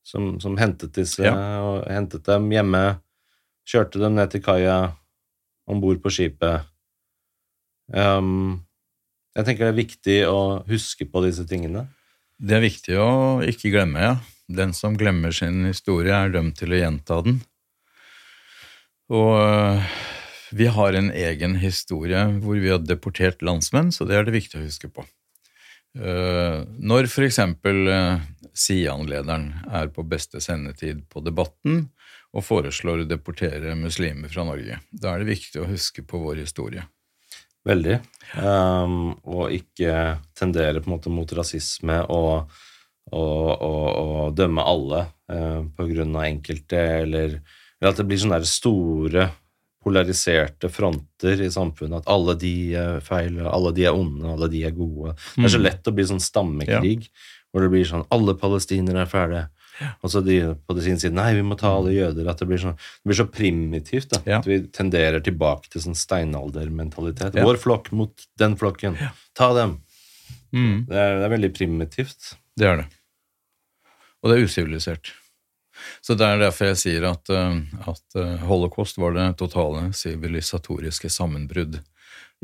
som, 0.08 0.38
som 0.40 0.56
hentet 0.60 0.94
disse 0.96 1.26
Ja. 1.26 1.34
og 1.60 1.88
hentet 1.92 2.24
dem 2.30 2.48
hjemme, 2.54 3.02
kjørte 3.68 4.00
dem 4.00 4.16
ned 4.16 4.32
til 4.32 4.44
kaia, 4.46 4.78
om 5.68 5.82
bord 5.84 6.00
på 6.00 6.14
skipet. 6.14 6.64
Um, 7.92 8.62
jeg 9.36 9.48
tenker 9.48 9.68
det 9.68 9.74
er 9.74 9.82
viktig 9.82 10.18
å 10.30 10.40
huske 10.70 11.10
på 11.12 11.24
disse 11.26 11.44
tingene. 11.50 11.88
Det 12.40 12.56
er 12.56 12.64
viktig 12.64 12.96
å 13.02 13.10
ikke 13.44 13.74
glemme, 13.74 14.00
ja. 14.00 14.16
Den 14.48 14.72
som 14.72 14.96
glemmer 14.96 15.34
sin 15.36 15.66
historie, 15.68 16.14
er 16.16 16.32
dømt 16.32 16.56
til 16.62 16.72
å 16.72 16.80
gjenta 16.80 17.20
den. 17.26 17.42
Og 19.12 19.34
øh, 19.42 19.84
vi 20.56 20.70
har 20.72 20.96
en 20.96 21.12
egen 21.12 21.58
historie 21.60 22.22
hvor 22.44 22.60
vi 22.60 22.72
har 22.72 22.80
deportert 22.80 23.44
landsmenn, 23.44 23.92
så 23.92 24.08
det 24.08 24.16
er 24.16 24.28
det 24.28 24.38
viktig 24.38 24.62
å 24.62 24.64
huske 24.64 24.88
på. 24.92 25.04
Eh, 25.98 26.60
Når 26.78 27.08
eksempel 27.26 27.88
eh, 27.90 28.26
Sian-lederen 28.54 29.50
er 29.74 29.90
på 29.94 30.06
beste 30.06 30.42
sendetid 30.44 31.06
på 31.10 31.24
Debatten 31.26 31.88
og 32.38 32.46
foreslår 32.46 33.04
å 33.04 33.10
deportere 33.10 33.74
muslimer 33.80 34.30
fra 34.30 34.46
Norge, 34.46 34.80
da 34.92 35.14
er 35.14 35.24
det 35.24 35.32
viktig 35.32 35.62
å 35.62 35.70
huske 35.70 36.04
på 36.06 36.20
vår 36.22 36.44
historie. 36.44 36.84
Veldig. 37.68 37.98
Um, 38.40 39.16
og 39.28 39.52
ikke 39.56 40.20
tendere 40.38 40.80
på 40.80 40.88
en 40.88 40.94
måte 40.94 41.12
mot 41.12 41.32
rasisme 41.36 41.98
og, 42.14 42.54
og, 43.12 43.48
og, 43.52 43.88
og 43.88 44.38
dømme 44.38 44.64
alle 44.64 45.02
uh, 45.32 45.64
på 45.76 45.88
grunn 45.90 46.16
av 46.16 46.28
enkelte, 46.28 46.84
eller, 47.02 47.40
eller 47.80 47.92
at 47.92 48.00
det 48.00 48.08
blir 48.08 48.22
sånne 48.22 48.40
store 48.48 49.28
polariserte 49.88 50.70
fronter 50.74 51.42
i 51.42 51.50
samfunnet. 51.54 52.04
At 52.04 52.12
alle 52.12 52.36
de 52.40 52.54
er 52.76 53.04
feil, 53.06 53.40
alle 53.48 53.72
de 53.76 53.86
er 53.88 53.96
onde, 53.96 54.26
alle 54.36 54.50
de 54.52 54.66
er 54.68 54.76
gode. 54.76 55.16
Det 55.38 55.48
er 55.48 55.54
så 55.56 55.62
lett 55.64 55.88
å 55.88 55.94
bli 55.96 56.06
sånn 56.10 56.24
stammekrig, 56.24 57.08
hvor 57.52 57.64
det 57.64 57.72
blir 57.72 57.88
sånn 57.88 58.04
alle 58.14 58.36
palestinere 58.38 59.06
er 59.06 59.12
fæle. 59.12 59.46
Og 60.02 60.10
så 60.10 60.24
de 60.26 60.40
på 60.66 60.76
sin 60.82 60.98
side 60.98 61.14
nei, 61.14 61.30
vi 61.38 61.44
må 61.46 61.56
ta 61.60 61.70
alle 61.78 61.94
jøder. 61.94 62.28
At 62.32 62.42
det 62.42 62.48
blir, 62.50 62.62
sånn, 62.62 62.74
det 62.78 63.12
blir 63.12 63.20
så 63.20 63.28
primitivt. 63.30 64.10
da, 64.16 64.22
Ja. 64.26 64.40
At 64.40 64.50
vi 64.50 64.60
tenderer 64.74 65.22
tilbake 65.24 65.70
til 65.70 65.84
sånn 65.86 65.98
steinaldermentalitet. 65.98 67.38
Ja. 67.38 67.46
Vår 67.46 67.62
flokk 67.62 67.92
mot 67.94 68.26
den 68.42 68.58
flokken. 68.58 68.98
Ta 69.38 69.52
dem. 69.54 69.78
Mm. 70.52 70.88
Det 70.90 70.98
er, 70.98 71.20
det 71.22 71.28
er 71.30 71.36
veldig 71.36 71.54
primitivt. 71.54 72.34
Det 72.58 72.68
er 72.68 72.82
det. 72.82 72.88
Og 74.24 74.32
det 74.32 74.40
er 74.40 74.50
usivilisert. 74.50 75.14
Så 76.02 76.16
det 76.18 76.28
er 76.28 76.42
derfor 76.42 76.72
jeg 76.72 76.80
sier 76.82 77.08
at, 77.10 77.30
eh, 77.34 77.58
at 77.90 78.20
eh, 78.20 78.44
holocaust 78.48 79.00
var 79.02 79.16
det 79.16 79.28
totale 79.42 79.90
sivilisatoriske 79.98 81.12
sammenbrudd 81.14 81.80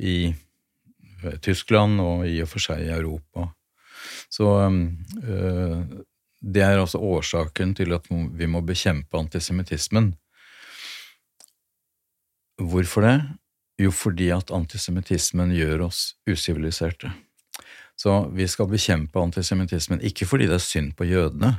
i 0.01 0.17
eh, 0.31 1.37
Tyskland 1.43 2.01
og 2.03 2.25
i 2.29 2.39
og 2.43 2.49
for 2.51 2.63
seg 2.63 2.85
i 2.85 2.93
Europa. 2.93 3.49
Så 4.33 4.45
det 6.43 6.63
er 6.65 6.79
altså 6.81 6.99
årsaken 6.99 7.71
til 7.77 7.93
at 7.95 8.09
vi 8.09 8.47
må 8.49 8.59
bekjempe 8.65 9.15
antisemittismen. 9.15 10.09
Hvorfor 12.59 13.05
det? 13.05 13.15
Jo, 13.79 13.93
fordi 13.95 14.27
at 14.33 14.51
antisemittismen 14.53 15.53
gjør 15.55 15.85
oss 15.87 16.01
usiviliserte. 16.29 17.13
Så 17.95 18.25
vi 18.33 18.47
skal 18.49 18.69
bekjempe 18.69 19.21
antisemittismen 19.21 20.01
ikke 20.05 20.27
fordi 20.27 20.49
det 20.49 20.57
er 20.57 20.65
synd 20.65 20.93
på 20.97 21.07
jødene, 21.07 21.55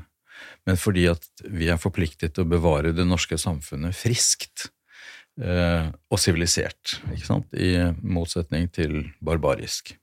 men 0.64 0.78
fordi 0.80 1.08
at 1.10 1.26
vi 1.44 1.68
er 1.72 1.80
forpliktet 1.80 2.34
til 2.34 2.46
å 2.46 2.52
bevare 2.54 2.94
det 2.96 3.06
norske 3.08 3.38
samfunnet 3.40 3.96
friskt 3.96 4.68
eh, 5.40 5.90
og 6.10 6.20
sivilisert, 6.20 6.98
ikke 7.12 7.28
sant? 7.28 7.52
i 7.52 7.76
motsetning 8.00 8.70
til 8.72 9.02
barbarisk. 9.24 9.94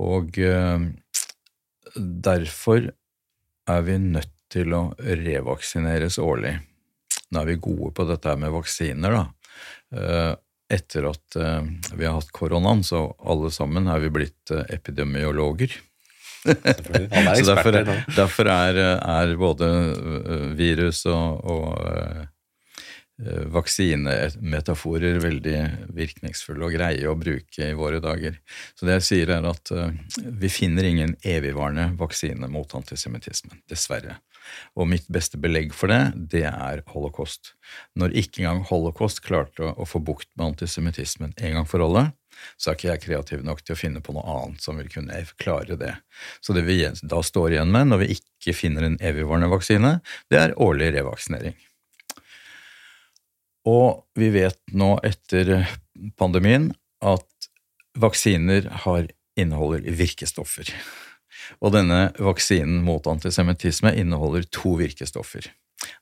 Og 0.00 0.38
eh, 0.42 0.86
derfor 1.94 2.90
er 3.70 3.84
vi 3.86 3.98
nødt 4.02 4.32
til 4.52 4.74
å 4.76 4.84
revaksineres 4.98 6.18
årlig. 6.22 6.56
Nå 7.32 7.40
er 7.40 7.50
vi 7.50 7.62
gode 7.62 7.90
på 7.96 8.06
dette 8.06 8.34
med 8.38 8.52
vaksiner, 8.54 9.16
da. 9.16 9.24
Eh, 9.94 10.32
etter 10.74 11.08
at 11.10 11.36
eh, 11.38 11.66
vi 11.94 12.06
har 12.06 12.18
hatt 12.18 12.32
koronaen, 12.34 12.84
så 12.86 13.06
alle 13.24 13.50
sammen 13.54 13.88
er 13.90 14.02
vi 14.04 14.12
blitt 14.14 14.52
eh, 14.54 14.64
epidemiologer. 14.74 15.74
Så 16.44 17.54
derfor, 17.54 17.80
derfor 18.16 18.52
er, 18.52 18.78
er 19.00 19.34
både 19.40 19.70
øh, 19.94 20.46
virus 20.58 21.04
og, 21.08 21.44
og 21.44 21.86
eh, 21.88 22.24
vaksinemetaforer 23.54 25.20
veldig 25.22 25.58
virkningsfulle 25.94 26.66
og 26.66 26.74
greie 26.76 27.08
å 27.08 27.16
bruke 27.18 27.70
i 27.70 27.76
våre 27.78 28.00
dager. 28.04 28.36
Så 28.74 28.88
det 28.88 28.98
jeg 28.98 29.06
sier, 29.08 29.34
er 29.36 29.48
at 29.48 29.72
eh, 29.72 29.94
vi 30.42 30.50
finner 30.52 30.88
ingen 30.88 31.16
evigvarende 31.22 31.92
vaksine 32.00 32.50
mot 32.52 32.74
antisemittismen, 32.76 33.62
dessverre. 33.70 34.18
Og 34.76 34.90
mitt 34.90 35.06
beste 35.12 35.40
belegg 35.40 35.72
for 35.72 35.92
det, 35.92 36.02
det 36.34 36.44
er 36.50 36.84
holocaust. 36.92 37.54
Når 37.96 38.18
ikke 38.20 38.42
engang 38.42 38.66
holocaust 38.68 39.22
klarte 39.24 39.72
å 39.72 39.86
få 39.88 40.02
bukt 40.04 40.28
med 40.36 40.52
antisemittismen 40.52 41.32
en 41.40 41.58
gang 41.60 41.70
for 41.70 41.84
alle, 41.86 42.10
så 42.56 42.70
er 42.70 42.78
ikke 42.78 42.90
jeg 42.90 43.02
kreativ 43.04 43.44
nok 43.46 43.62
til 43.64 43.76
å 43.76 43.78
finne 43.78 44.02
på 44.04 44.14
noe 44.16 44.24
annet 44.30 44.64
som 44.64 44.78
vil 44.80 44.90
kunne 44.92 45.20
klare 45.40 45.78
det. 45.80 45.92
Så 46.44 46.56
det 46.56 46.64
vi 46.68 46.80
da 46.84 47.22
står 47.24 47.56
igjen 47.56 47.72
med, 47.74 47.90
når 47.90 48.04
vi 48.04 48.16
ikke 48.18 48.56
finner 48.56 48.86
en 48.86 48.98
evigvarende 49.00 49.50
vaksine, 49.52 49.98
det 50.32 50.40
er 50.40 50.58
årlig 50.60 50.92
revaksinering. 50.98 51.56
Og 53.64 54.04
vi 54.18 54.28
vet 54.34 54.60
nå 54.76 54.96
etter 55.06 55.64
pandemien 56.20 56.72
at 57.04 57.28
vaksiner 57.98 58.68
har, 58.84 59.08
inneholder 59.34 59.82
virkestoffer. 59.98 60.68
Og 61.58 61.72
denne 61.74 62.12
vaksinen 62.22 62.84
mot 62.86 63.06
antisemittisme 63.10 63.90
inneholder 63.98 64.46
to 64.54 64.76
virkestoffer. 64.78 65.48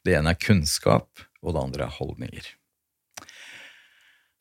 Det 0.04 0.18
ene 0.18 0.34
er 0.34 0.42
kunnskap, 0.42 1.08
og 1.42 1.54
det 1.54 1.62
andre 1.62 1.86
er 1.86 1.96
holdninger. 1.96 2.50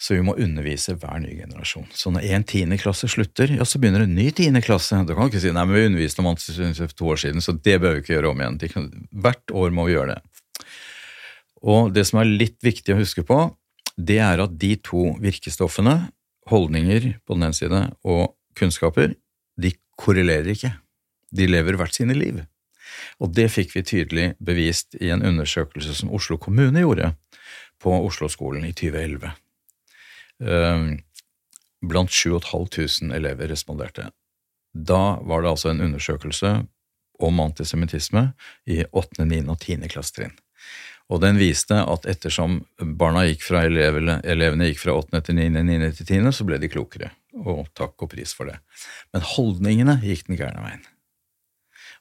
Så 0.02 0.16
vi 0.16 0.24
må 0.26 0.34
undervise 0.42 0.96
hver 0.98 1.20
ny 1.22 1.36
generasjon. 1.38 1.86
Så 1.94 2.10
når 2.14 2.26
en 2.34 2.46
tiende 2.50 2.78
klasse 2.82 3.06
slutter, 3.12 3.52
ja, 3.54 3.66
så 3.70 3.78
begynner 3.78 4.08
en 4.08 4.16
ny 4.18 4.32
tiende 4.34 4.64
klasse. 4.66 4.98
Da 5.06 5.14
kan 5.14 5.28
du 5.28 5.30
ikke 5.30 5.44
si 5.44 5.52
nei, 5.54 5.66
men 5.70 5.78
vi 5.78 5.88
underviste 5.92 6.24
om 6.24 6.32
antisemittisme 6.32 6.90
for 6.90 6.98
to 6.98 7.12
år 7.14 7.22
siden, 7.22 7.44
så 7.46 7.54
det 7.54 7.78
bør 7.84 7.94
vi 7.94 8.02
ikke 8.02 8.16
gjøre 8.16 8.32
om 8.32 8.42
igjen. 8.42 8.88
Hvert 9.12 9.54
år 9.62 9.76
må 9.78 9.86
vi 9.86 9.94
gjøre 9.94 10.16
det. 10.16 10.72
Og 11.62 11.92
det 11.94 12.08
som 12.10 12.18
er 12.22 12.32
litt 12.32 12.58
viktig 12.66 12.96
å 12.96 13.02
huske 13.04 13.22
på, 13.28 13.44
det 13.94 14.18
er 14.26 14.42
at 14.42 14.56
de 14.58 14.74
to 14.82 15.12
virkestoffene, 15.22 16.00
holdninger 16.50 17.12
på 17.22 17.38
den 17.38 17.46
ene 17.46 17.56
side 17.56 17.84
og 18.02 18.34
kunnskaper, 18.58 19.14
de 19.62 19.76
korrelerer 20.02 20.50
ikke. 20.56 20.74
De 21.30 21.46
lever 21.46 21.78
hvert 21.78 21.96
sine 21.96 22.18
liv. 22.18 22.42
Og 23.22 23.32
det 23.38 23.52
fikk 23.54 23.76
vi 23.78 23.86
tydelig 23.86 24.26
bevist 24.42 24.98
i 24.98 25.14
en 25.14 25.22
undersøkelse 25.22 25.94
som 26.02 26.12
Oslo 26.12 26.40
kommune 26.42 26.82
gjorde 26.82 27.14
på 27.82 27.94
Oslo-skolen 28.02 28.66
i 28.66 28.74
2011. 28.74 29.30
Ehm, 30.42 31.00
blant 31.82 32.12
7500 32.12 33.16
elever 33.16 33.48
responderte. 33.48 34.10
Da 34.74 35.20
var 35.22 35.42
det 35.42 35.50
altså 35.50 35.70
en 35.70 35.82
undersøkelse 35.82 36.54
om 37.22 37.40
antisemittisme 37.40 38.32
i 38.66 38.84
8., 38.92 39.26
9. 39.26 39.44
og 39.50 39.60
10. 39.60 39.88
klassetrinn. 39.92 40.34
Og 41.12 41.20
den 41.20 41.36
viste 41.42 41.76
at 41.76 42.06
ettersom 42.08 42.62
barna 42.80 43.26
gikk 43.28 43.44
fra 43.44 43.66
elevene, 43.68 44.22
elevene 44.24 44.70
gikk 44.70 44.80
fra 44.86 44.96
8. 44.96 45.22
til 45.28 45.38
9., 45.42 45.50
9. 45.68 45.92
til 45.98 46.08
10., 46.08 46.32
så 46.38 46.48
ble 46.48 46.62
de 46.62 46.72
klokere. 46.72 47.12
Og 47.42 47.68
takk 47.78 48.06
og 48.06 48.12
pris 48.14 48.34
for 48.36 48.48
det. 48.48 48.58
Men 49.12 49.26
holdningene 49.34 49.98
gikk 50.06 50.30
den 50.30 50.40
gærne 50.40 50.64
veien. 50.64 50.88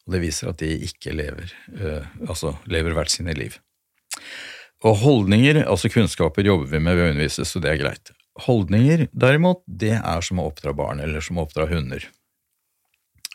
Og 0.06 0.14
det 0.14 0.22
viser 0.22 0.52
at 0.52 0.62
de 0.62 0.70
ikke 0.86 1.12
lever, 1.14 1.52
uh, 1.76 2.06
altså 2.26 2.54
lever 2.70 2.94
hvert 2.96 3.12
sine 3.12 3.34
liv. 3.36 3.58
Og 4.86 4.96
holdninger, 5.02 5.60
altså 5.66 5.90
kunnskaper, 5.92 6.46
jobber 6.46 6.70
vi 6.70 6.80
med 6.80 6.96
ved 6.96 7.04
å 7.04 7.12
undervise, 7.12 7.44
så 7.44 7.60
det 7.62 7.74
er 7.74 7.82
greit. 7.82 8.14
Holdninger, 8.46 9.08
derimot, 9.12 9.64
det 9.66 9.96
er 9.98 10.24
som 10.24 10.40
å 10.40 10.46
oppdra 10.48 10.72
barn, 10.76 11.02
eller 11.02 11.24
som 11.24 11.40
å 11.40 11.44
oppdra 11.44 11.66
hunder. 11.70 12.06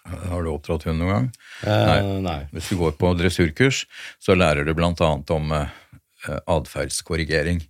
Har 0.05 0.43
du 0.45 0.51
oppdratt 0.51 0.85
hund 0.85 1.01
noen 1.01 1.11
gang? 1.11 1.29
Eh, 1.65 1.85
nei. 1.89 2.17
nei. 2.21 2.39
Hvis 2.53 2.69
du 2.69 2.77
går 2.77 2.93
på 2.99 3.09
dressurkurs, 3.17 3.85
så 4.21 4.37
lærer 4.37 4.67
du 4.67 4.73
annet 4.77 5.31
om 5.33 5.55
eh, 5.55 5.71
atferdskorrigering. 6.45 7.63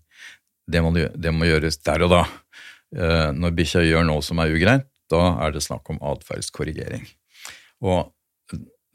Det, 0.68 0.82
det, 1.16 1.32
må 1.32 1.48
gjøres 1.48 1.80
der 1.86 2.04
og 2.04 2.12
da. 2.12 2.24
Eh, 2.96 3.30
når 3.36 3.56
bikkja 3.56 3.86
gjør 3.86 4.08
noe 4.10 4.26
som 4.26 4.42
er 4.44 4.52
ugreit, 4.52 4.90
da 5.12 5.24
er 5.46 5.56
det 5.56 5.64
snakk 5.64 5.88
om 5.94 6.02
atferdskorrigering. 6.04 7.06
Og 7.86 8.12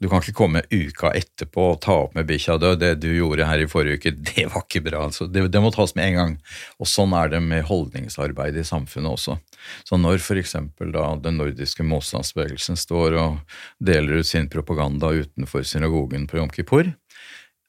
du 0.01 0.07
kan 0.09 0.23
ikke 0.23 0.33
komme 0.33 0.63
uka 0.71 1.11
etterpå 1.13 1.67
og 1.75 1.81
ta 1.83 1.93
opp 2.07 2.15
med 2.17 2.25
bikkja 2.25 2.55
død. 2.57 2.79
Det 2.81 2.95
du 3.03 3.11
gjorde 3.13 3.45
her 3.45 3.61
i 3.61 3.67
forrige 3.69 3.99
uke, 3.99 4.13
det 4.31 4.47
var 4.49 4.63
ikke 4.65 4.81
bra. 4.87 5.03
Altså, 5.05 5.27
det, 5.29 5.43
det, 5.53 5.61
må 5.61 5.69
tas 5.73 5.93
med 5.97 6.09
en 6.09 6.17
gang. 6.17 6.33
Og 6.81 6.89
sånn 6.89 7.13
er 7.17 7.29
det 7.29 7.41
med 7.45 7.67
holdningsarbeid 7.69 8.57
i 8.57 8.65
samfunnet 8.65 9.13
også. 9.13 9.37
Så 9.85 9.99
når 10.01 10.17
f.eks. 10.23 10.57
da 10.81 11.05
den 11.21 11.37
nordiske 11.37 11.85
motstandsbevegelsen 11.85 12.81
står 12.81 13.19
og 13.21 13.59
deler 13.77 14.23
ut 14.23 14.31
sin 14.31 14.49
propaganda 14.49 15.13
utenfor 15.13 15.69
synagogen 15.69 16.25
på 16.25 16.41
Jom 16.41 16.49
Kippur, 16.49 16.89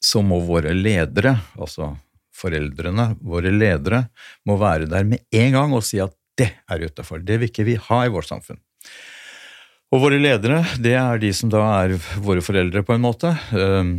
så 0.03 0.25
må 0.25 0.41
våre 0.43 0.73
ledere, 0.73 1.37
altså 1.61 1.93
foreldrene, 2.35 3.13
våre 3.21 3.53
ledere, 3.53 4.07
må 4.49 4.57
være 4.57 4.89
der 4.91 5.05
med 5.07 5.21
en 5.37 5.53
gang 5.61 5.77
og 5.77 5.85
si 5.85 6.01
at 6.03 6.17
det 6.41 6.49
er 6.65 6.89
utafor. 6.89 7.21
Det 7.21 7.37
vil 7.39 7.53
ikke 7.53 7.69
vi 7.69 7.77
ha 7.77 8.05
i 8.07 8.13
vårt 8.13 8.33
samfunn. 8.33 8.59
Og 9.93 10.01
våre 10.01 10.17
ledere, 10.21 10.63
det 10.81 10.95
er 10.97 11.21
de 11.21 11.29
som 11.37 11.51
da 11.53 11.67
er 11.83 11.99
våre 12.25 12.41
foreldre, 12.45 12.81
på 12.87 12.97
en 12.97 13.05
måte. 13.05 13.35
Ehm, 13.53 13.99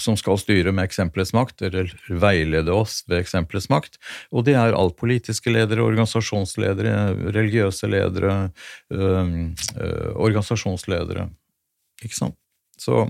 som 0.00 0.16
skal 0.16 0.38
styre 0.40 0.72
med 0.72 0.86
eksempelets 0.86 1.34
makt, 1.36 1.60
eller 1.66 1.90
veilede 2.08 2.72
oss 2.72 3.02
ved 3.08 3.18
eksempelets 3.20 3.68
makt. 3.72 3.98
Og 4.32 4.46
det 4.46 4.54
er 4.56 4.76
alt 4.76 4.96
politiske 4.96 5.52
ledere, 5.52 5.84
organisasjonsledere, 5.84 6.94
religiøse 7.34 7.90
ledere, 7.92 8.36
øh, 8.94 9.34
øh, 9.76 10.10
organisasjonsledere. 10.14 11.28
Ikke 12.04 12.16
sant? 12.16 12.38
Så 12.78 13.04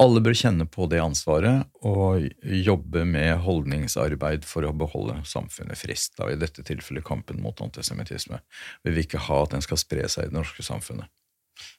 alle 0.00 0.20
bør 0.24 0.36
kjenne 0.36 0.66
på 0.68 0.86
det 0.92 1.00
ansvaret 1.00 1.66
og 1.86 2.24
jobbe 2.44 3.04
med 3.08 3.42
holdningsarbeid 3.44 4.44
for 4.48 4.66
å 4.68 4.74
beholde 4.76 5.18
samfunnet 5.28 5.78
friskt. 5.80 6.16
Da, 6.18 6.28
I 6.28 6.40
dette 6.40 6.64
tilfellet 6.66 7.04
kampen 7.06 7.40
mot 7.44 7.60
antisemittisme. 7.64 8.42
Vi 8.84 8.92
vil 8.92 9.04
ikke 9.06 9.24
ha 9.28 9.42
at 9.44 9.56
den 9.56 9.64
skal 9.64 9.80
spre 9.80 10.08
seg 10.12 10.26
i 10.26 10.32
det 10.32 10.36
norske 10.36 10.64
samfunnet. 10.66 11.08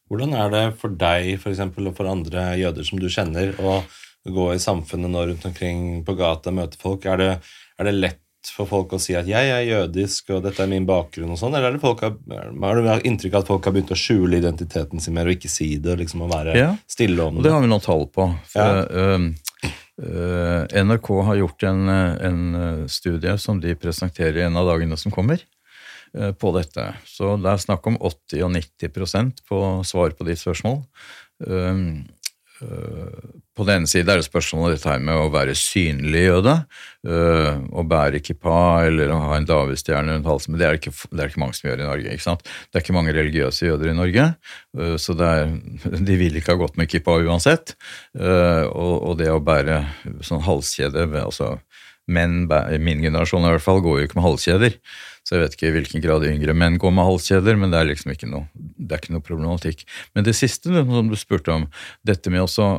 Hvordan 0.09 0.33
er 0.37 0.53
det 0.53 0.65
for 0.81 0.93
deg 0.93 1.35
for 1.41 1.51
eksempel, 1.51 1.89
og 1.89 1.97
for 1.97 2.09
andre 2.09 2.49
jøder 2.57 2.87
som 2.87 3.01
du 3.01 3.09
kjenner, 3.11 3.53
å 3.61 3.81
gå 4.27 4.47
i 4.53 4.61
samfunnet 4.61 5.13
nå 5.13 5.25
rundt 5.29 5.45
omkring 5.49 6.01
på 6.07 6.17
gata 6.17 6.49
og 6.53 6.57
møte 6.61 6.81
folk? 6.81 7.05
Er 7.05 7.21
det, 7.21 7.33
er 7.77 7.89
det 7.89 7.97
lett 7.97 8.23
for 8.53 8.69
folk 8.69 8.93
å 8.95 8.99
si 9.01 9.15
at 9.15 9.27
'jeg 9.27 9.49
er 9.51 9.63
jødisk, 9.65 10.29
og 10.35 10.43
dette 10.43 10.63
er 10.63 10.67
min 10.67 10.85
bakgrunn', 10.85 11.31
og 11.31 11.39
sånn, 11.39 11.55
eller 11.55 11.69
er 11.69 11.73
det 11.73 11.81
folk 11.81 12.01
har, 12.01 12.15
har 12.17 12.75
du 12.75 13.09
inntrykk 13.09 13.33
av 13.33 13.41
at 13.41 13.47
folk 13.47 13.65
har 13.65 13.73
begynt 13.73 13.91
å 13.91 13.99
skjule 13.99 14.37
identiteten 14.37 14.99
sin 14.99 15.13
mer 15.13 15.27
og 15.27 15.35
ikke 15.35 15.51
si 15.51 15.77
det, 15.77 15.97
liksom 15.97 16.23
å 16.25 16.29
være 16.31 16.55
ja, 16.57 16.71
stille 16.87 17.21
om 17.23 17.35
det? 17.35 17.43
Det 17.47 17.53
har 17.53 17.61
vi 17.61 17.71
noen 17.71 17.83
tall 17.83 18.07
på. 18.07 18.29
For, 18.51 18.59
ja. 18.61 18.85
uh, 18.87 19.65
uh, 20.01 20.83
NRK 20.83 21.09
har 21.29 21.35
gjort 21.41 21.63
en, 21.63 21.89
en, 21.89 22.87
studie 22.87 23.37
som 23.37 23.59
de 23.59 23.75
presenterer 23.75 24.45
en 24.45 24.57
av 24.57 24.67
dagene 24.67 24.97
som 24.97 25.11
kommer, 25.11 25.41
uh, 26.17 26.31
på 26.31 26.53
dette. 26.57 26.93
Så 27.05 27.35
det 27.41 27.51
er 27.51 27.65
snakk 27.65 27.87
om 27.87 27.97
80 27.97 28.43
og 28.43 28.53
90% 28.55 29.43
på 29.47 29.63
svar 29.83 30.15
på 30.17 30.27
de 30.27 30.35
spørsmål. 30.35 30.81
På 33.57 33.65
den 33.65 33.81
ene 33.81 33.89
side 33.89 34.11
er 34.11 34.19
det 34.19 34.27
spørsmålet 34.27 34.77
dette 34.77 34.91
her 34.91 35.01
med 35.01 35.17
å 35.17 35.31
være 35.33 35.55
synlig 35.57 36.27
jøde. 36.27 36.53
Uh, 37.07 37.63
å 37.73 37.83
bære 37.87 38.21
kippa 38.21 38.83
eller 38.85 39.09
å 39.13 39.17
ha 39.31 39.37
en 39.37 39.47
davidstjerne 39.49 40.13
rundt 40.13 40.29
halsen. 40.29 40.53
Men 40.53 40.61
det 40.61 40.67
er, 40.67 40.77
ikke, 40.77 40.93
det 41.09 41.23
er 41.23 41.31
ikke 41.31 41.41
mange 41.41 41.57
som 41.57 41.69
gjør 41.69 41.81
i 41.81 41.87
Norge. 41.87 42.13
ikke 42.13 42.25
sant? 42.27 42.45
Det 42.45 42.77
er 42.77 42.85
ikke 42.85 42.97
mange 42.97 43.15
religiøse 43.17 43.69
jøder 43.69 43.91
i 43.91 43.97
Norge, 43.97 44.27
uh, 44.77 44.93
så 45.01 45.17
er, 45.25 45.55
de 46.09 46.19
vil 46.21 46.37
ikke 46.37 46.53
ha 46.53 46.61
gått 46.61 46.77
med 46.77 46.91
kippa 46.91 47.17
uansett. 47.17 47.73
Uh, 48.13 48.69
og, 48.69 48.93
og, 48.99 49.13
det 49.21 49.31
å 49.33 49.41
bære 49.41 49.81
sånn 50.25 50.45
halskjede 50.45 51.09
altså 51.23 51.57
Menn 52.07 52.45
min 52.79 53.01
generasjon 53.03 53.43
i 53.43 53.49
hvert 53.51 53.65
fall 53.65 53.81
går 53.83 53.97
jo 53.99 54.05
ikke 54.07 54.15
med 54.15 54.23
halskjeder. 54.23 54.75
Så 55.27 55.35
jeg 55.35 55.43
vet 55.43 55.55
ikke 55.57 55.67
i 55.67 55.75
hvilken 55.75 56.03
grad 56.03 56.23
yngre 56.23 56.53
menn 56.55 56.77
går 56.79 56.93
med 56.95 57.03
halskjeder, 57.03 57.57
men 57.59 57.73
det 57.73 57.81
er 57.81 57.89
liksom 57.89 58.13
ikke 58.13 58.29
noe, 58.31 58.47
det 58.55 58.95
er 58.95 59.01
ikke 59.01 59.15
noe 59.17 59.25
problematikk. 59.27 59.81
Men 60.15 60.23
det 60.23 60.37
siste 60.39 60.71
som 60.71 61.09
du 61.11 61.17
spurte 61.19 61.51
om, 61.51 61.65
dette 62.07 62.31
med 62.31 62.47
å 62.47 62.69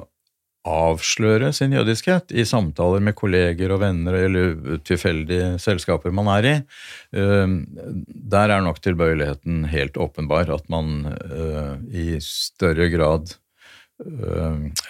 avsløre 0.68 1.51
sin 1.57 1.72
jødiskhet 1.76 2.32
i 2.32 2.44
samtaler 2.49 3.05
med 3.05 3.16
kolleger 3.16 3.72
og 3.72 3.82
venner 3.84 4.16
eller 4.18 4.80
tilfeldige 4.84 5.55
selskaper 5.62 6.12
man 6.12 6.30
er 6.34 6.49
i, 6.49 6.55
der 7.12 8.55
er 8.55 8.64
nok 8.64 8.80
tilbøyeligheten 8.84 9.66
helt 9.72 10.01
åpenbar. 10.01 10.49
At 10.53 10.68
man 10.72 11.05
eh, 11.09 11.74
i 11.92 12.09
større 12.24 12.88
grad 12.92 13.36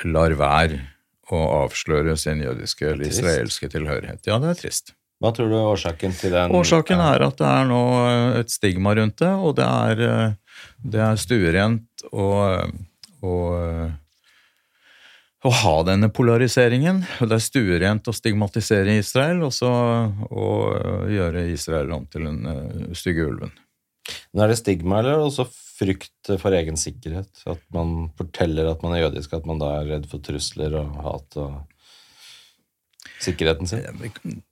lar 0.06 0.38
være 0.38 0.80
å 1.32 1.42
avsløre 1.64 2.16
sin 2.20 2.40
jødiske 2.44 2.86
eller 2.92 3.10
israelske 3.10 3.70
tilhørighet. 3.72 4.24
Ja, 4.28 4.38
det 4.42 4.54
er 4.54 4.62
trist. 4.62 4.94
Hva 5.18 5.32
tror 5.34 5.50
du 5.50 5.56
er 5.58 5.70
årsaken 5.72 6.12
til 6.14 6.34
den? 6.34 6.52
Årsaken 6.54 7.00
er 7.02 7.24
at 7.26 7.38
det 7.40 7.46
er 7.50 7.64
nå 7.66 7.84
et 8.38 8.52
stigma 8.54 8.94
rundt 8.94 9.18
det, 9.18 9.30
og 9.34 9.56
det 9.58 9.66
er, 9.66 10.02
eh, 10.06 10.60
det 10.94 11.00
er 11.02 11.18
stuerent 11.18 12.04
og, 12.12 12.70
og 13.26 13.48
å 15.48 15.54
ha 15.62 15.74
denne 15.86 16.10
polariseringen. 16.14 17.02
Det 17.18 17.34
er 17.34 17.42
stuerent 17.42 18.10
å 18.10 18.14
stigmatisere 18.14 18.98
Israel 18.98 19.42
og 19.46 19.54
så 19.54 19.70
gjøre 21.10 21.48
Israel 21.50 21.94
om 21.94 22.06
til 22.10 22.26
den 22.26 22.94
stygge 22.98 23.26
ulven. 23.26 23.54
Men 24.32 24.44
Er 24.44 24.52
det 24.52 24.60
stigma, 24.60 25.00
eller 25.00 25.22
også 25.22 25.46
frykt 25.50 26.32
for 26.40 26.54
egen 26.56 26.78
sikkerhet? 26.80 27.42
At 27.46 27.60
man 27.74 28.10
forteller 28.18 28.70
at 28.70 28.82
man 28.84 28.94
er 28.96 29.06
jødisk, 29.06 29.34
at 29.36 29.46
man 29.48 29.60
da 29.62 29.74
er 29.78 29.90
redd 29.94 30.08
for 30.10 30.22
trusler 30.24 30.78
og 30.80 31.02
hat? 31.04 31.36
og 31.36 31.77
sikkerheten 33.22 33.70
sin? 33.70 33.82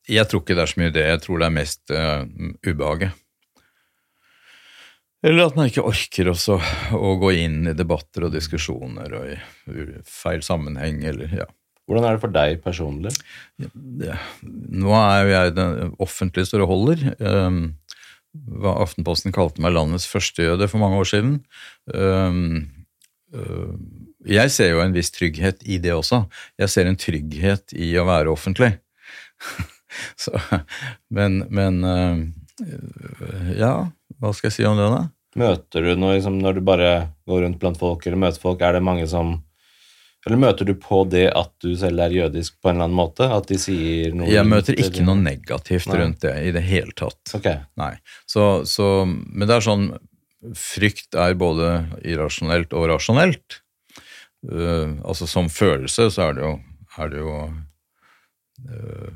Jeg 0.09 0.29
tror 0.31 0.43
ikke 0.43 0.57
det 0.57 0.65
er 0.65 0.73
så 0.73 0.83
mye 0.83 0.95
det. 0.95 1.07
Jeg 1.11 1.23
tror 1.25 1.41
det 1.43 1.49
er 1.49 1.57
mest 1.57 1.95
uh, 1.95 2.25
ubehaget. 2.67 3.23
Eller 5.27 5.49
at 5.49 5.57
man 5.59 5.71
ikke 5.71 5.85
orker 5.87 6.31
også 6.31 6.59
å 6.95 7.15
gå 7.19 7.33
inn 7.41 7.71
i 7.71 7.75
debatter 7.75 8.29
og 8.29 8.35
diskusjoner 8.35 9.15
og 9.17 9.31
i 9.33 9.87
feil 10.07 10.45
sammenheng, 10.45 11.01
eller 11.09 11.33
ja. 11.43 11.49
Hvordan 11.87 12.05
er 12.07 12.17
det 12.17 12.23
for 12.23 12.35
deg 12.35 12.61
personlig? 12.65 13.13
Ja, 14.03 14.19
nå 14.43 14.95
er 14.99 15.21
jo 15.23 15.33
jeg 15.33 15.53
den 15.55 15.93
offentlige 16.03 16.49
store 16.51 16.67
holder. 16.67 17.05
Um, 17.23 17.61
hva 18.35 18.75
Aftenposten 18.83 19.35
kalte 19.35 19.63
meg 19.63 19.75
landets 19.75 20.09
første 20.11 20.45
jøde 20.49 20.67
for 20.69 20.83
mange 20.83 20.99
år 21.01 21.09
siden. 21.09 21.37
Um, 21.95 22.67
uh, 23.35 23.79
jeg 24.27 24.53
ser 24.55 24.73
jo 24.75 24.83
en 24.83 24.95
viss 24.97 25.13
trygghet 25.15 25.63
i 25.65 25.79
det 25.83 25.95
også. 25.95 26.25
Jeg 26.61 26.73
ser 26.73 26.91
en 26.91 26.99
trygghet 26.99 27.75
i 27.77 27.93
å 28.01 28.07
være 28.09 28.33
offentlig. 28.33 28.75
Så, 30.21 30.33
men, 31.15 31.45
men 31.55 31.79
uh, 31.85 32.19
ja, 33.57 33.73
hva 34.21 34.33
skal 34.35 34.51
jeg 34.51 34.57
si 34.59 34.67
om 34.69 34.79
det, 34.79 34.89
da? 34.93 35.05
Møter 35.37 35.85
du 35.85 35.93
noe 36.01 36.17
liksom, 36.17 36.39
når 36.41 36.59
du 36.59 36.63
bare 36.65 36.93
går 37.29 37.45
rundt 37.45 37.61
blant 37.61 37.79
folk 37.81 38.07
eller 38.07 38.21
møter 38.21 38.41
folk? 38.41 38.63
Er 38.65 38.79
det 38.79 38.85
mange 38.85 39.05
som 39.11 39.37
Eller 40.27 40.41
møter 40.43 40.67
du 40.67 40.73
på 40.81 41.05
det 41.07 41.29
at 41.37 41.53
du 41.63 41.77
selv 41.79 42.03
er 42.03 42.15
jødisk 42.17 42.57
på 42.59 42.71
en 42.71 42.79
eller 42.79 42.89
annen 42.89 42.99
måte? 42.99 43.29
At 43.29 43.49
de 43.51 43.59
sier 43.61 44.17
noe 44.17 44.31
Jeg 44.33 44.49
møter 44.49 44.81
ikke 44.81 45.05
noe 45.07 45.21
negativt 45.21 45.91
Nei. 45.93 46.01
rundt 46.01 46.25
det 46.25 46.35
i 46.49 46.55
det 46.57 46.65
hele 46.67 46.97
tatt. 46.97 47.21
Okay. 47.37 47.61
Nei. 47.79 47.93
Så, 48.27 48.65
så, 48.69 49.05
men 49.07 49.47
det 49.47 49.59
er 49.59 49.69
sånn 49.69 49.89
Frykt 50.57 51.17
er 51.19 51.33
både 51.35 51.71
irrasjonelt 52.07 52.75
og 52.77 52.85
rasjonelt. 52.93 53.57
Uh, 54.47 54.99
altså 55.03 55.27
som 55.27 55.49
følelse 55.51 56.09
så 56.15 56.29
er 56.29 56.37
det 56.37 56.45
jo, 56.45 56.53
er 57.03 57.13
det 57.13 57.23
jo 57.23 57.37
uh, 58.71 59.13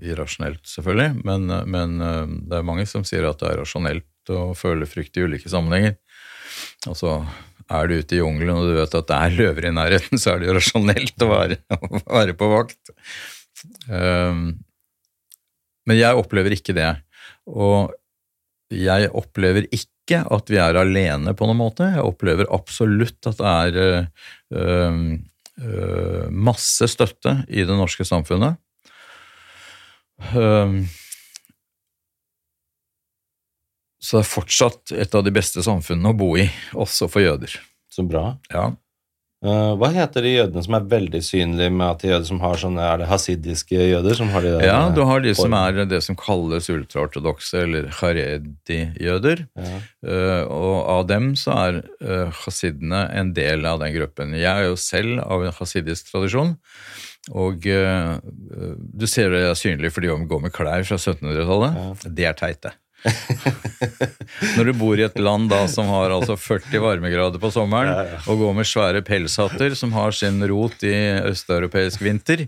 irrasjonelt, 0.00 0.62
selvfølgelig, 0.70 1.24
men, 1.26 1.50
men 1.70 1.96
uh, 1.98 2.26
det 2.46 2.60
er 2.60 2.66
mange 2.66 2.86
som 2.88 3.04
sier 3.06 3.26
at 3.28 3.42
det 3.42 3.50
er 3.50 3.60
rasjonelt 3.62 4.06
å 4.30 4.52
føle 4.54 4.86
frykt 4.86 5.18
i 5.18 5.24
ulike 5.26 5.50
sammenhenger. 5.50 5.96
Altså, 6.88 7.20
er 7.70 7.90
du 7.90 7.98
ute 8.00 8.16
i 8.16 8.20
jungelen 8.20 8.56
og 8.56 8.70
du 8.70 8.74
vet 8.78 8.96
at 8.98 9.08
det 9.10 9.18
er 9.18 9.36
løver 9.38 9.68
i 9.68 9.74
nærheten, 9.74 10.20
så 10.20 10.34
er 10.34 10.40
det 10.40 10.50
jo 10.50 10.56
rasjonelt 10.58 11.26
å 11.26 11.30
være, 11.30 11.60
å 11.76 12.02
være 12.06 12.36
på 12.38 12.50
vakt. 12.50 12.92
Um, 13.90 14.60
men 15.88 15.98
jeg 15.98 16.18
opplever 16.18 16.54
ikke 16.54 16.74
det. 16.76 16.90
Og 17.50 17.90
jeg 18.70 19.10
opplever 19.16 19.66
ikke 19.74 19.88
at 20.18 20.50
vi 20.50 20.58
er 20.60 20.78
alene 20.80 21.34
på 21.36 21.46
noen 21.48 21.60
måte. 21.60 21.86
Jeg 21.94 22.06
opplever 22.06 22.48
absolutt 22.52 23.26
at 23.30 23.38
det 23.38 23.50
er 23.50 23.78
øh, 23.80 25.12
øh, 25.62 26.26
masse 26.30 26.88
støtte 26.90 27.44
i 27.48 27.64
det 27.68 27.76
norske 27.78 28.06
samfunnet. 28.08 28.58
Så 34.00 34.16
det 34.16 34.20
er 34.24 34.28
fortsatt 34.28 34.92
et 34.96 35.14
av 35.16 35.24
de 35.24 35.32
beste 35.34 35.62
samfunnene 35.64 36.12
å 36.12 36.18
bo 36.18 36.34
i, 36.40 36.44
også 36.76 37.08
for 37.12 37.24
jøder. 37.24 37.52
Så 37.92 38.04
bra. 38.08 38.34
Ja. 38.52 38.70
Uh, 39.40 39.72
hva 39.80 39.88
heter 39.88 40.20
de 40.20 40.34
jødene 40.34 40.60
som 40.66 40.74
er 40.76 40.88
veldig 40.90 41.20
synlige 41.24 41.72
med 41.72 41.86
at 41.86 42.02
de 42.02 42.10
jøder 42.10 42.26
som 42.28 42.42
har 42.42 42.58
sånne, 42.60 42.84
Er 42.84 42.98
det 43.00 43.06
hasidiske 43.08 43.86
jøder 43.88 44.18
som 44.18 44.28
har 44.34 44.44
de 44.44 44.50
der? 44.52 44.64
Ja, 44.68 44.80
du 44.92 45.00
har 45.08 45.22
de 45.24 45.32
form? 45.32 45.48
som 45.48 45.54
er 45.56 45.86
det 45.88 46.00
som 46.04 46.18
kalles 46.20 46.68
ultraortodokse, 46.68 47.62
eller 47.64 47.88
haredi-jøder. 48.02 49.46
Ja. 49.56 49.78
Uh, 50.04 50.42
og 50.44 50.76
av 50.92 51.06
dem 51.08 51.32
så 51.40 51.56
er 51.56 51.80
uh, 52.04 52.28
hasidene 52.42 53.06
en 53.16 53.32
del 53.32 53.64
av 53.64 53.80
den 53.80 53.96
gruppen. 53.96 54.36
Jeg 54.36 54.50
er 54.50 54.68
jo 54.68 54.76
selv 54.76 55.24
av 55.24 55.46
en 55.48 55.56
hasidisk 55.56 56.12
tradisjon. 56.12 56.58
Og 57.36 57.60
du 57.62 59.04
ser 59.06 59.28
det 59.28 59.42
er 59.44 59.58
synlig 59.58 59.90
for 59.92 60.02
de 60.02 60.08
går 60.08 60.40
med 60.40 60.54
klær 60.56 60.86
fra 60.88 60.96
1700-tallet. 60.96 61.76
Ja. 61.76 62.12
Det 62.16 62.28
er 62.30 62.38
teit, 62.38 62.62
det. 62.64 62.72
Når 64.56 64.68
du 64.68 64.72
bor 64.76 65.00
i 65.00 65.04
et 65.06 65.18
land 65.20 65.48
da 65.50 65.62
som 65.70 65.88
har 65.90 66.12
altså 66.14 66.36
40 66.38 66.82
varmegrader 66.84 67.40
på 67.42 67.50
sommeren, 67.54 67.92
ja, 67.92 68.16
ja. 68.16 68.18
og 68.30 68.42
går 68.42 68.56
med 68.58 68.68
svære 68.68 69.02
pelshatter 69.06 69.74
som 69.78 69.94
har 69.96 70.14
sin 70.16 70.40
rot 70.50 70.84
i 70.86 70.94
østeuropeisk 71.30 72.04
vinter, 72.04 72.46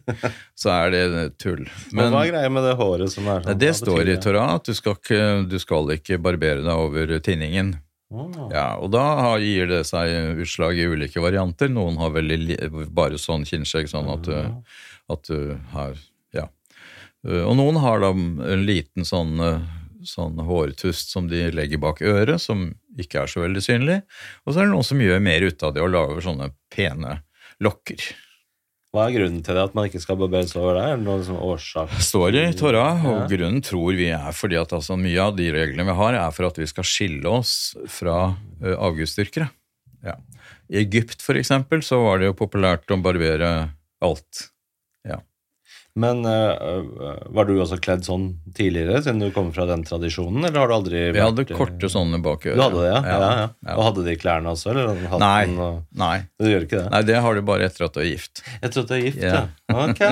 så 0.59 0.75
er 0.75 0.93
det 0.95 1.05
tull. 1.43 1.65
Men, 1.91 2.13
hva 2.13 2.27
er 2.27 2.35
greia 2.35 2.53
med 2.53 2.67
det 2.69 2.77
håret 2.81 3.15
som 3.15 3.29
er 3.29 3.47
sånn? 3.47 3.63
Det 3.63 3.73
står 3.79 4.13
i 4.13 4.19
Torah 4.23 4.57
at 4.59 4.69
du 4.69 4.77
skal, 4.77 4.99
ikke, 5.01 5.23
du 5.49 5.59
skal 5.63 5.97
ikke 5.97 6.21
barbere 6.23 6.65
deg 6.65 6.73
over 6.73 7.17
tinningen. 7.25 7.75
Oh. 8.13 8.29
Ja, 8.53 8.75
og 8.77 8.91
da 8.93 9.35
gir 9.41 9.71
det 9.71 9.85
seg 9.89 10.43
utslag 10.45 10.77
i 10.77 10.85
ulike 10.85 11.23
varianter. 11.25 11.71
Noen 11.73 11.97
har 12.01 12.13
veldig 12.13 12.59
bare 12.93 13.21
sånn 13.21 13.47
kinnskjegg, 13.49 13.89
sånn 13.89 14.11
at 14.13 14.27
du, 14.29 14.37
at 15.13 15.31
du 15.31 15.55
har 15.73 15.97
Ja. 16.37 16.49
Og 17.23 17.55
noen 17.55 17.79
har 17.79 18.03
da 18.03 18.11
en 18.13 18.67
liten 18.67 19.07
sånn 19.07 19.39
sånn 20.09 20.41
hårtust 20.43 21.13
som 21.15 21.29
de 21.31 21.47
legger 21.55 21.81
bak 21.83 22.03
øret, 22.05 22.41
som 22.43 22.71
ikke 22.99 23.23
er 23.23 23.31
så 23.31 23.45
veldig 23.45 23.63
synlig. 23.65 24.01
Og 24.45 24.53
så 24.53 24.61
er 24.61 24.69
det 24.69 24.75
noen 24.75 24.87
som 24.87 25.01
gjør 25.03 25.23
mer 25.25 25.47
ut 25.47 25.65
av 25.67 25.75
det 25.77 25.85
og 25.85 25.95
lager 25.95 26.27
sånne 26.27 26.53
pene 26.73 27.21
lokker. 27.63 28.13
Hva 28.93 29.07
er 29.09 29.15
grunnen 29.15 29.41
til 29.41 29.57
det, 29.57 29.63
at 29.65 29.77
man 29.77 29.87
ikke 29.89 30.03
skal 30.03 30.19
barbere 30.21 30.45
seg 30.51 30.61
over 30.61 30.77
det? 30.77 30.83
Er 30.85 30.99
det 30.99 31.07
noen 31.07 31.23
sånn 31.25 31.41
årsak? 31.41 31.95
står 32.05 32.37
i 32.37 32.45
Torah, 32.59 33.07
og 33.09 33.23
grunnen 33.31 33.63
tror 33.65 33.97
vi 33.97 34.11
er 34.13 34.37
fordi 34.37 34.59
at 34.61 34.75
altså, 34.77 34.99
mye 35.01 35.29
av 35.31 35.39
de 35.39 35.47
reglene 35.55 35.87
vi 35.89 35.95
har, 35.97 36.19
er 36.21 36.35
for 36.37 36.51
at 36.51 36.61
vi 36.61 36.69
skal 36.69 36.85
skille 36.85 37.33
oss 37.41 37.55
fra 37.89 38.19
uh, 38.35 38.75
avgudsdyrkere. 38.77 39.49
Ja. 40.05 40.19
I 40.69 40.83
Egypt, 40.83 41.25
for 41.25 41.41
eksempel, 41.41 41.81
så 41.81 42.03
var 42.05 42.21
det 42.21 42.29
jo 42.29 42.37
populært 42.37 42.93
å 42.93 43.01
barbere 43.01 43.53
alt. 44.05 44.49
Men 45.95 46.25
uh, 46.25 46.81
var 47.37 47.45
du 47.45 47.59
også 47.61 47.77
kledd 47.83 48.07
sånn 48.07 48.31
tidligere, 48.57 49.03
siden 49.05 49.21
du 49.21 49.27
kommer 49.35 49.53
fra 49.53 49.67
den 49.69 49.83
tradisjonen? 49.85 50.47
Eller 50.49 50.63
har 50.63 50.71
du 50.71 50.75
aldri 50.79 51.03
vært 51.11 51.17
Vi 51.19 51.23
hadde 51.25 51.45
korte 51.51 51.91
sånne 51.93 52.21
bak 52.25 52.47
øret. 52.47 52.57
Du 52.57 52.65
hadde 52.65 52.81
det, 52.81 52.89
ja? 52.89 53.03
Ja, 53.05 53.19
ja, 53.21 53.49
ja? 53.53 53.75
Og 53.77 53.85
hadde 53.91 54.07
de 54.07 54.15
klærne 54.17 54.55
også? 54.55 54.73
Eller 54.73 55.03
nei, 55.21 55.43
og... 55.53 55.83
nei. 56.01 56.15
Du 56.41 56.49
gjør 56.49 56.65
ikke 56.65 56.79
det? 56.79 56.87
Nei, 56.95 57.03
det 57.13 57.21
har 57.27 57.37
du 57.37 57.45
bare 57.53 57.69
etter 57.69 57.89
at 57.89 57.99
du 57.99 58.01
er 58.01 58.09
gift. 58.09 58.45
Etter 58.63 58.87
at 58.87 58.89
du 58.89 58.97
er 58.97 59.05
gift, 59.05 59.21
ja. 59.21 59.45
Ok. 59.73 60.03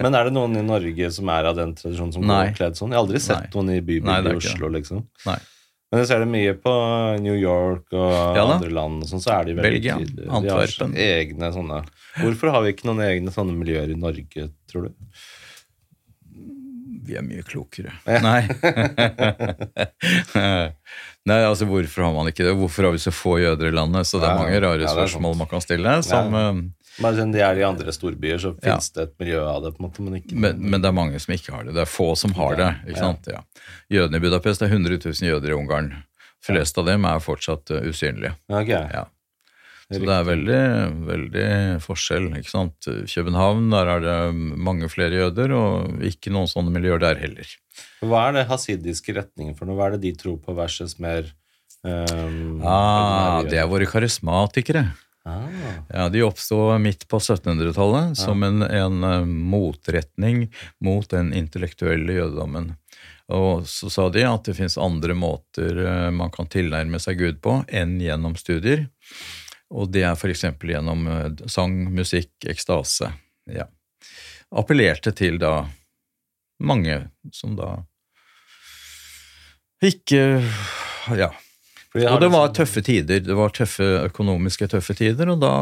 Men 0.00 0.16
er 0.16 0.28
det 0.28 0.36
noen 0.38 0.56
i 0.56 0.64
Norge 0.64 1.12
som 1.12 1.28
er 1.36 1.50
av 1.52 1.60
den 1.60 1.76
tradisjonen 1.76 2.16
som 2.16 2.24
går 2.32 2.56
kledd 2.56 2.80
sånn? 2.80 2.94
Jeg 2.94 3.00
har 3.00 3.04
aldri 3.04 3.20
sett 3.24 3.50
nei. 3.50 3.54
noen 3.58 3.74
i 3.76 3.82
bybildet 3.84 4.32
i 4.32 4.40
Oslo, 4.40 4.72
liksom. 4.72 5.04
Nei. 5.28 5.40
Men 5.92 6.00
jeg 6.00 6.08
ser 6.08 6.22
det 6.24 6.28
mye 6.32 6.54
på 6.56 6.72
New 7.20 7.34
York 7.36 7.92
og 7.92 8.12
ja, 8.32 8.46
andre 8.46 8.70
land, 8.72 9.02
og 9.04 9.10
sånn, 9.10 9.20
så 9.20 9.34
er 9.34 9.50
de 9.50 9.56
veldig 9.58 9.66
Belgia, 9.66 9.98
tydelige. 10.00 10.28
Antwerpen. 10.38 10.94
De 10.96 11.04
har 11.04 11.20
egne 11.20 11.50
sånne 11.52 11.80
Hvorfor 12.16 12.52
har 12.54 12.64
vi 12.64 12.72
ikke 12.72 12.88
noen 12.88 13.02
egne 13.04 13.34
sånne 13.34 13.52
miljøer 13.56 13.92
i 13.92 13.98
Norge, 14.00 14.46
tror 14.72 14.88
du? 14.88 14.94
Vi 17.02 17.16
er 17.18 17.24
mye 17.26 17.42
klokere. 17.44 17.92
Ja. 18.08 18.22
Nei. 18.24 18.40
Nei, 21.28 21.40
altså 21.44 21.68
Hvorfor 21.68 22.06
har 22.06 22.16
man 22.16 22.30
ikke 22.30 22.46
det? 22.46 22.54
Hvorfor 22.56 22.88
har 22.88 22.96
vi 22.96 23.02
så 23.02 23.12
få 23.12 23.36
jøder 23.42 23.68
i 23.68 23.74
landet? 23.74 24.08
Så 24.08 24.22
det 24.22 24.30
er 24.30 24.40
mange 24.40 24.62
rare 24.64 24.86
ja, 24.86 24.92
spørsmål 24.92 25.36
man 25.42 25.50
kan 25.50 25.64
stille. 25.64 25.98
Som, 26.06 26.32
ja. 26.98 26.98
Eh, 26.98 27.02
men 27.04 27.16
siden 27.16 27.32
de 27.32 27.40
er 27.40 27.60
i 27.60 27.64
andre 27.64 27.92
storbyer, 27.94 28.38
så 28.42 28.52
finnes 28.58 28.90
det 28.92 29.06
et 29.06 29.14
miljø 29.22 29.40
av 29.46 29.62
det. 29.64 29.72
på 29.76 29.82
en 29.82 29.88
måte, 29.88 30.02
men, 30.04 30.18
ikke, 30.20 30.36
men, 30.36 30.60
men, 30.60 30.82
det 30.82 30.90
er 30.90 30.96
mange 30.96 31.22
som 31.22 31.34
ikke 31.34 31.54
har 31.54 31.64
det. 31.64 31.76
Det 31.78 31.84
er 31.86 31.90
få 31.90 32.12
som 32.18 32.34
har 32.36 32.58
det. 32.60 32.70
ikke 32.86 33.00
sant? 33.00 33.30
Ja. 33.32 33.42
Jødene 33.92 34.20
i 34.20 34.24
Budapest 34.26 34.60
det 34.60 34.68
er 34.68 34.76
100 34.76 35.00
000 35.06 35.32
jøder 35.32 35.54
i 35.54 35.56
Ungarn. 35.56 35.90
Flest 36.42 36.78
av 36.78 36.88
dem 36.90 37.04
er 37.06 37.22
fortsatt 37.22 37.70
uh, 37.70 37.84
usynlige. 37.86 38.34
Okay. 38.50 38.82
Ja. 38.90 39.06
Så 39.92 40.00
det 40.00 40.14
er 40.14 40.24
veldig, 40.24 40.60
veldig 41.04 41.48
forskjell. 41.84 42.30
ikke 42.38 42.50
sant? 42.50 42.88
København, 43.12 43.66
der 43.74 43.90
er 43.92 44.04
det 44.04 44.16
mange 44.34 44.88
flere 44.92 45.20
jøder, 45.20 45.52
og 45.52 46.06
ikke 46.08 46.32
noen 46.32 46.48
sånne 46.48 46.72
miljøer 46.72 47.02
der 47.02 47.20
heller. 47.20 47.48
Hva 48.00 48.26
er 48.28 48.38
det 48.38 48.48
hasidiske 48.48 49.14
retningen 49.18 49.56
for 49.58 49.68
noe? 49.68 49.76
Hva 49.78 49.90
er 49.90 49.96
det 49.96 50.06
de 50.06 50.14
tror 50.22 50.38
på 50.42 50.56
versus 50.56 50.96
mer 51.02 51.28
um, 51.84 52.62
ah, 52.64 53.42
Det 53.44 53.60
er 53.60 53.68
våre 53.68 53.88
karismatikere. 53.90 54.86
Ah. 55.24 55.48
Ja, 55.88 56.08
De 56.08 56.22
oppsto 56.22 56.78
midt 56.78 57.08
på 57.08 57.18
1700-tallet 57.18 58.18
som 58.18 58.42
en, 58.42 58.62
en, 58.62 59.04
eh, 59.04 59.24
motretning 59.24 60.48
mot 60.78 61.10
den 61.10 61.32
intellektuelle 61.34 62.12
jødedommen. 62.12 62.72
Og 63.32 63.68
så 63.68 63.90
sa 63.90 64.08
de 64.10 64.24
at 64.26 64.48
det 64.48 64.56
fins 64.58 64.78
andre 64.78 65.14
måter 65.14 65.78
eh, 65.84 66.08
man 66.10 66.32
kan 66.34 66.50
tilnærme 66.50 66.98
seg 67.00 67.20
Gud 67.22 67.38
på 67.44 67.60
enn 67.68 68.00
gjennom 68.02 68.34
studier. 68.36 68.88
Og 69.72 69.92
det 69.94 70.02
er 70.08 70.18
f.eks. 70.18 70.44
gjennom 70.58 71.06
eh, 71.06 71.46
sang, 71.46 71.78
musikk, 71.94 72.34
ekstase. 72.50 73.12
Ja. 73.46 73.68
Appellerte 74.50 75.14
til 75.16 75.38
da 75.40 75.62
mange 76.62 76.98
som 77.34 77.56
da 77.58 77.76
ikke 79.82 80.42
Ja 81.18 81.32
og 81.92 82.20
det 82.22 82.30
var 82.32 82.52
tøffe 82.56 82.82
tider. 82.84 83.20
Det 83.24 83.36
var 83.36 83.52
tøffe 83.52 83.84
økonomiske 84.08 84.68
tøffe 84.72 84.96
tider, 84.96 85.28
og 85.34 85.42
da 85.42 85.52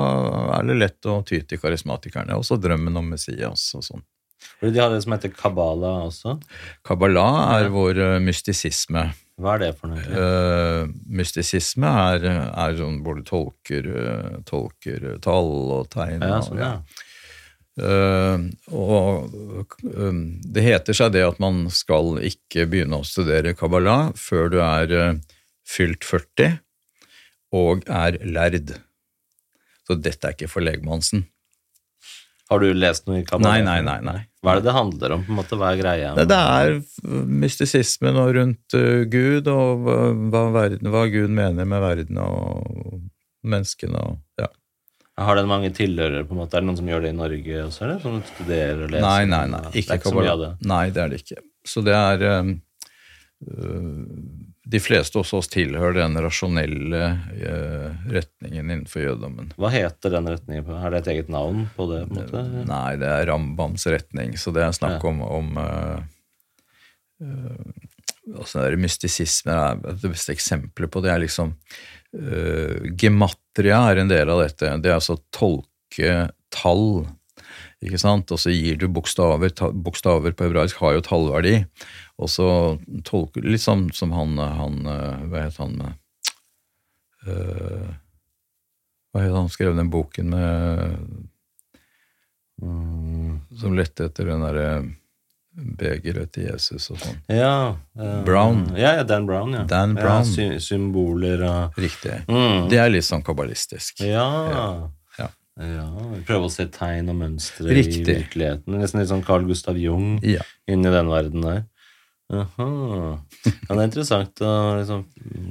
er 0.59 0.69
det 0.69 0.79
lett 0.79 1.11
å 1.11 1.21
ty 1.27 1.43
til 1.43 1.61
karismatikerne. 1.63 2.39
Også 2.39 2.59
drømmen 2.61 3.01
om 3.01 3.11
Messias 3.17 3.67
og 3.79 3.87
sånn. 3.87 4.05
De 4.61 4.77
har 4.77 4.93
det 4.93 5.03
som 5.05 5.15
heter 5.17 5.33
kabbala 5.35 5.91
også? 6.07 6.37
Kabbala 6.87 7.27
er 7.57 7.67
ja. 7.67 7.73
vår 7.75 8.01
uh, 8.01 8.15
mystisisme. 8.23 9.09
Hva 9.41 9.57
er 9.57 9.63
det 9.65 9.71
for 9.81 9.93
noe? 9.93 10.01
Uh, 10.05 10.91
mystisisme 11.09 11.91
er, 12.15 12.27
er 12.49 12.77
sånn 12.77 13.01
hvor 13.05 13.17
du 13.17 13.25
tolker, 13.27 13.89
uh, 13.89 14.41
tolker 14.49 15.15
tall 15.25 15.55
og 15.81 15.89
tegn. 15.93 16.25
Ja, 16.25 16.43
sånn, 16.45 16.61
ja. 16.61 16.75
Uh, 17.81 18.51
og 18.77 19.77
uh, 19.87 20.17
det 20.53 20.65
heter 20.67 20.97
seg 20.97 21.15
det 21.15 21.25
at 21.25 21.41
man 21.41 21.65
skal 21.73 22.19
ikke 22.27 22.67
begynne 22.69 23.01
å 23.01 23.07
studere 23.07 23.55
Kabbalah 23.57 24.11
før 24.19 24.51
du 24.53 24.59
er 24.61 24.93
eh, 24.93 25.37
fylt 25.71 26.07
40 26.07 26.59
og 27.57 27.85
er 27.91 28.19
lærd. 28.27 28.75
Så 29.87 29.97
dette 29.99 30.29
er 30.29 30.37
ikke 30.37 30.51
for 30.51 30.65
legmannsen. 30.65 31.27
Har 32.51 32.63
du 32.63 32.73
lest 32.75 33.07
noe 33.07 33.21
i 33.21 33.27
Kabaret? 33.27 33.47
Nei, 33.47 33.61
nei, 33.63 33.79
nei. 33.87 33.99
nei. 34.03 34.21
Hva 34.43 34.57
er 34.57 34.61
det 34.61 34.67
det 34.67 34.75
handler 34.75 35.13
om? 35.15 35.21
på 35.27 35.31
en 35.31 35.39
måte? 35.39 35.59
Hva 35.59 35.69
er 35.71 35.79
greia? 35.79 36.15
Det, 36.17 36.25
det 36.31 36.39
er 36.41 37.27
mystisismen 37.43 38.19
og 38.19 38.33
rundt 38.35 38.75
uh, 38.75 39.03
Gud, 39.11 39.51
og 39.53 39.85
hva, 39.87 40.47
verden, 40.57 40.91
hva 40.91 41.05
Gud 41.13 41.31
mener 41.37 41.69
med 41.69 41.85
verden 41.85 42.19
og 42.25 43.05
menneskene 43.47 44.03
og 44.03 44.19
ja. 44.41 44.49
Har 45.21 45.37
den 45.37 45.51
mange 45.51 45.69
tilhørere? 45.77 46.25
på 46.25 46.33
en 46.33 46.41
måte? 46.41 46.57
Er 46.57 46.65
det 46.65 46.71
noen 46.71 46.79
som 46.81 46.89
gjør 46.89 47.05
det 47.05 47.13
i 47.13 47.19
Norge 47.19 47.63
også? 47.67 47.85
eller? 47.85 47.99
Som 48.03 48.19
studerer 48.25 48.87
og 48.87 48.95
leser? 48.95 49.05
Nei, 49.05 49.25
nei, 49.29 49.45
nei. 49.53 49.61
Det 49.67 49.71
er 49.71 49.83
Ikke 49.83 49.99
ikke 50.01 50.13
så 50.15 50.17
mye 50.17 50.33
av 50.33 50.43
det. 50.43 50.51
Nei, 50.73 50.85
det 50.97 51.03
er 51.03 51.13
det 51.13 51.21
ikke. 51.21 51.43
Så 51.71 51.85
det 51.85 51.97
er 51.99 52.25
uh, 52.31 52.55
De 54.71 54.79
fleste 54.83 55.19
hos 55.19 55.33
oss 55.35 55.49
tilhører 55.51 55.97
den 55.99 56.19
rasjonelle 56.23 57.03
uh, 57.41 58.07
retningen 58.13 58.69
innenfor 58.69 59.03
jødommen. 59.03 59.51
Hva 59.59 59.73
heter 59.75 60.15
den 60.15 60.31
retningen? 60.31 60.67
på? 60.67 60.77
Er 60.79 60.95
det 60.95 61.03
et 61.03 61.13
eget 61.17 61.33
navn 61.33 61.65
på 61.77 61.89
det? 61.91 62.05
på 62.07 62.21
en 62.21 62.21
måte? 62.21 62.65
Nei, 62.69 62.95
det 63.01 63.11
er 63.11 63.27
Rambams 63.33 63.87
retning, 63.91 64.37
så 64.39 64.55
det 64.55 64.63
er 64.65 64.77
snakk 64.77 65.05
om, 65.11 65.23
om 65.27 65.59
uh, 65.59 65.99
uh, 67.25 68.37
altså 68.37 68.63
der 68.63 68.79
Mystisisme 68.81 69.57
er 69.57 69.81
det 69.91 70.13
beste 70.13 70.35
eksempelet 70.37 70.93
på 70.93 71.03
det. 71.03 71.13
er 71.15 71.25
liksom 71.25 71.55
uh, 71.55 72.91
Gematria 73.01 73.83
er 73.91 74.03
en 74.05 74.13
del 74.13 74.31
av 74.31 74.45
dette. 74.45 74.71
Det 74.79 74.93
er 74.93 75.01
altså 75.01 75.19
tolke 75.35 76.29
tall. 76.55 77.09
Ikke 77.81 77.99
sant? 77.99 78.29
Og 78.35 78.39
så 78.43 78.53
gir 78.53 78.77
du 78.77 78.87
bokstaver. 78.93 79.55
Bokstaver 79.73 80.35
på 80.37 80.45
hebraisk 80.49 80.77
har 80.83 80.99
jo 80.99 81.01
tallverdi. 81.07 81.55
Og 82.21 82.29
så 82.29 82.47
tolker 83.09 83.41
Litt 83.47 83.63
sånn 83.65 83.87
som 83.97 84.13
han, 84.13 84.37
han 84.37 84.81
uh, 84.85 85.23
Hva 85.33 85.47
het 85.47 85.57
han 85.63 85.79
uh, 87.25 87.89
Hva 89.11 89.25
het 89.25 89.33
han 89.35 89.49
skrev 89.53 89.77
den 89.81 89.91
boken 89.93 90.29
med 90.37 90.99
Mm. 92.61 93.39
som 93.57 93.73
lette 93.73 94.05
etter 94.11 94.27
den 94.29 94.43
derre 94.45 94.65
begeret 95.79 96.29
til 96.35 96.45
Jesus 96.51 96.91
og 96.93 96.99
sånn. 97.01 97.17
Ja. 97.33 97.77
uh, 97.97 98.19
Brown. 98.27 98.67
Ja, 98.77 98.91
ja, 98.99 99.05
Dan 99.09 99.25
Brown, 99.25 99.55
ja. 99.57 99.63
Dan 99.65 99.95
Brown. 99.97 100.29
Ja, 100.29 100.29
sy 100.29 100.59
symboler 100.61 101.41
og 101.49 101.79
Riktig. 101.81 102.19
mm. 102.29 102.69
Det 102.69 102.77
er 102.83 102.93
litt 102.93 103.07
sånn 103.09 103.25
kabbalistisk. 103.25 104.03
Ja. 104.05 104.27
Ja. 104.53 104.67
Ja, 105.59 105.87
vi 106.15 106.23
prøver 106.25 106.47
å 106.47 106.53
se 106.53 106.65
tegn 106.73 107.11
og 107.13 107.19
mønstre 107.21 107.73
i 107.75 107.83
virkeligheten. 108.07 108.79
Nesten 108.81 109.01
litt 109.03 109.11
sånn 109.11 109.25
Carl 109.27 109.45
Gustav 109.49 109.77
Jung 109.81 110.19
Ja. 110.25 110.45
inni 110.71 110.91
den 110.95 111.11
verden 111.11 111.43
der. 111.45 111.65
Aha. 112.31 112.67
Ja, 113.45 113.75
det 113.75 113.81
er 113.81 113.89
interessant 113.89 114.41
å 114.47 114.53
liksom 114.79 115.03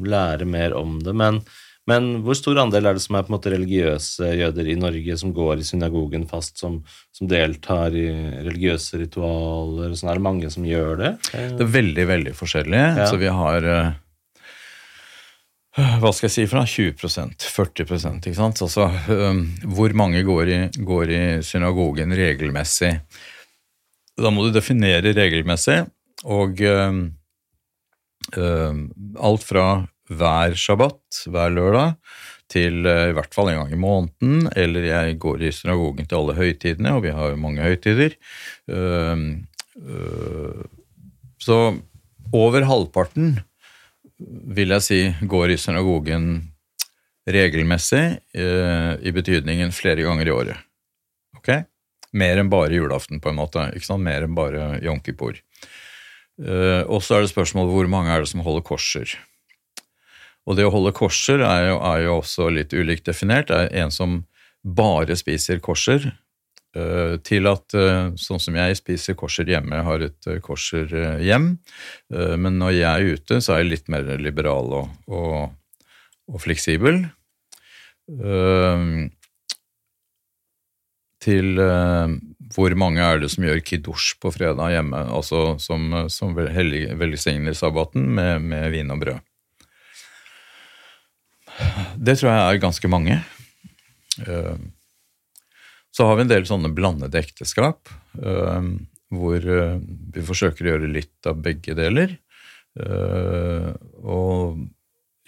lære 0.07 0.47
mer 0.47 0.73
om 0.79 0.95
det. 1.03 1.11
Men, 1.13 1.41
men 1.89 2.07
hvor 2.23 2.37
stor 2.39 2.61
andel 2.63 2.87
er 2.87 2.95
det 2.95 3.03
som 3.03 3.17
er 3.19 3.25
på 3.27 3.33
en 3.33 3.35
måte 3.35 3.51
religiøse 3.51 4.31
jøder 4.39 4.69
i 4.71 4.77
Norge, 4.79 5.17
som 5.19 5.33
går 5.35 5.59
i 5.59 5.67
synagogen 5.67 6.23
fast, 6.29 6.57
som, 6.63 6.79
som 7.11 7.27
deltar 7.29 7.91
i 7.99 8.07
religiøse 8.47 9.01
ritualer? 9.03 9.91
Sånn, 9.99 10.09
er 10.13 10.21
det 10.21 10.25
mange 10.29 10.49
som 10.55 10.63
gjør 10.65 11.01
det? 11.03 11.11
Det 11.33 11.65
er 11.67 11.73
veldig, 11.75 12.07
veldig 12.15 12.35
forskjellig. 12.39 12.83
Ja. 13.03 13.09
Så 13.11 13.19
vi 13.19 13.27
har 13.27 13.67
eh, 13.75 13.91
hva 15.77 16.11
skal 16.15 16.27
jeg 16.27 16.33
si 16.33 16.45
for 16.49 16.59
noe? 16.59 16.69
20% 16.69 17.45
40% 17.53 18.29
ikke 18.29 18.37
sant? 18.39 18.61
Altså, 18.65 18.87
hvor 19.69 19.93
mange 19.97 20.23
går 20.27 20.49
i, 20.49 20.59
går 20.85 21.13
i 21.13 21.21
synagogen 21.45 22.15
regelmessig? 22.17 22.95
Da 24.19 24.31
må 24.33 24.47
du 24.47 24.51
definere 24.55 25.13
regelmessig, 25.15 25.77
og 26.27 26.59
eh, 26.65 26.97
alt 29.29 29.45
fra 29.47 29.67
hver 30.09 30.57
sabbat, 30.57 30.99
hver 31.29 31.53
lørdag, 31.53 31.95
til 32.49 32.87
eh, 32.89 33.09
i 33.11 33.15
hvert 33.17 33.35
fall 33.35 33.51
en 33.51 33.61
gang 33.61 33.73
i 33.75 33.79
måneden, 33.79 34.49
eller 34.57 34.87
jeg 34.89 35.19
går 35.21 35.45
i 35.45 35.53
synagogen 35.55 36.09
til 36.09 36.21
alle 36.21 36.37
høytidene, 36.39 36.95
og 36.97 37.05
vi 37.05 37.13
har 37.15 37.31
jo 37.31 37.41
mange 37.41 37.65
høytider. 37.65 38.17
Eh, 38.69 39.23
eh, 39.79 40.63
så 41.39 41.59
over 42.35 42.65
halvparten 42.67 43.37
vil 44.19 44.75
jeg 44.75 44.85
si 44.85 45.01
går 45.31 45.53
i 45.53 45.59
synagogen 45.59 46.29
regelmessig, 47.29 48.19
eh, 48.33 48.93
i 49.01 49.11
betydningen 49.15 49.71
flere 49.75 50.03
ganger 50.03 50.27
i 50.27 50.33
året. 50.33 50.65
Ok? 51.37 51.51
Mer 52.13 52.41
enn 52.41 52.49
bare 52.49 52.73
julaften, 52.73 53.21
på 53.21 53.29
en 53.29 53.39
måte. 53.39 53.69
ikke 53.75 53.85
sant? 53.85 54.03
Mer 54.03 54.25
enn 54.25 54.35
bare 54.35 54.79
jom 54.83 54.99
Kippur. 54.99 55.39
Eh, 56.39 56.83
og 56.87 57.03
så 57.03 57.17
er 57.17 57.21
det 57.25 57.33
spørsmålet 57.33 57.73
hvor 57.75 57.87
mange 57.91 58.11
er 58.11 58.23
det 58.23 58.31
som 58.31 58.41
holder 58.41 58.65
korser. 58.65 59.17
Og 60.47 60.57
det 60.57 60.65
å 60.65 60.73
holde 60.73 60.95
korser 60.95 61.43
er 61.45 61.69
jo, 61.69 61.77
er 61.83 62.05
jo 62.07 62.17
også 62.19 62.49
litt 62.49 62.73
ulikt 62.73 63.05
definert. 63.05 63.51
Det 63.51 63.69
er 63.69 63.83
en 63.83 63.93
som 63.93 64.23
bare 64.63 65.15
spiser 65.19 65.61
korser, 65.63 66.11
til 67.25 67.49
at 67.49 67.73
eh, 67.73 68.11
sånn 68.21 68.41
som 68.41 68.57
jeg 68.59 68.77
spiser 68.77 69.15
korser 69.17 69.49
hjemme, 69.49 69.73
jeg 69.79 69.87
har 69.87 70.03
et 70.05 70.27
eh, 70.29 70.39
korser 70.45 70.91
eh, 70.93 71.23
hjem. 71.25 71.47
Eh, 72.13 72.35
Men 72.37 72.59
når 72.61 72.75
jeg 72.77 72.89
er 72.89 73.15
ute, 73.17 73.39
så 73.41 73.55
er 73.55 73.63
jeg 73.63 73.71
litt 73.71 73.89
mer 73.89 74.05
liberal 74.21 74.69
og, 74.83 74.91
og, 75.09 75.55
og 76.29 76.43
fleksibel. 76.43 77.07
Eh, 78.09 78.85
Til 81.19 81.57
eh, 81.59 82.13
hvor 82.55 82.73
mange 82.79 83.03
er 83.03 83.19
det 83.19 83.27
som 83.33 83.43
gjør 83.43 83.59
kiddush 83.65 84.15
på 84.21 84.31
fredag 84.31 84.71
hjemme, 84.71 85.01
altså 85.11 85.57
som, 85.59 85.91
som 86.09 86.31
velsigner 86.37 87.53
sabbaten 87.53 88.07
med, 88.15 88.41
med 88.41 88.71
vin 88.71 88.93
og 88.93 89.01
brød. 89.03 89.19
Det 91.99 92.15
tror 92.15 92.31
jeg 92.31 92.39
er 92.45 92.61
ganske 92.63 92.87
mange. 92.89 93.19
Eh, 94.23 94.55
Så 95.95 96.05
har 96.05 96.15
vi 96.19 96.25
en 96.27 96.31
del 96.31 96.45
sånne 96.47 96.69
blandede 96.75 97.17
ekteskap, 97.21 97.89
eh, 98.21 98.67
hvor 99.09 99.45
eh, 99.49 99.77
vi 100.13 100.21
forsøker 100.25 100.67
å 100.67 100.73
gjøre 100.75 100.91
litt 100.93 101.29
av 101.29 101.39
begge 101.45 101.73
deler. 101.77 102.17
Eh, 102.79 103.71
Og 104.05 104.61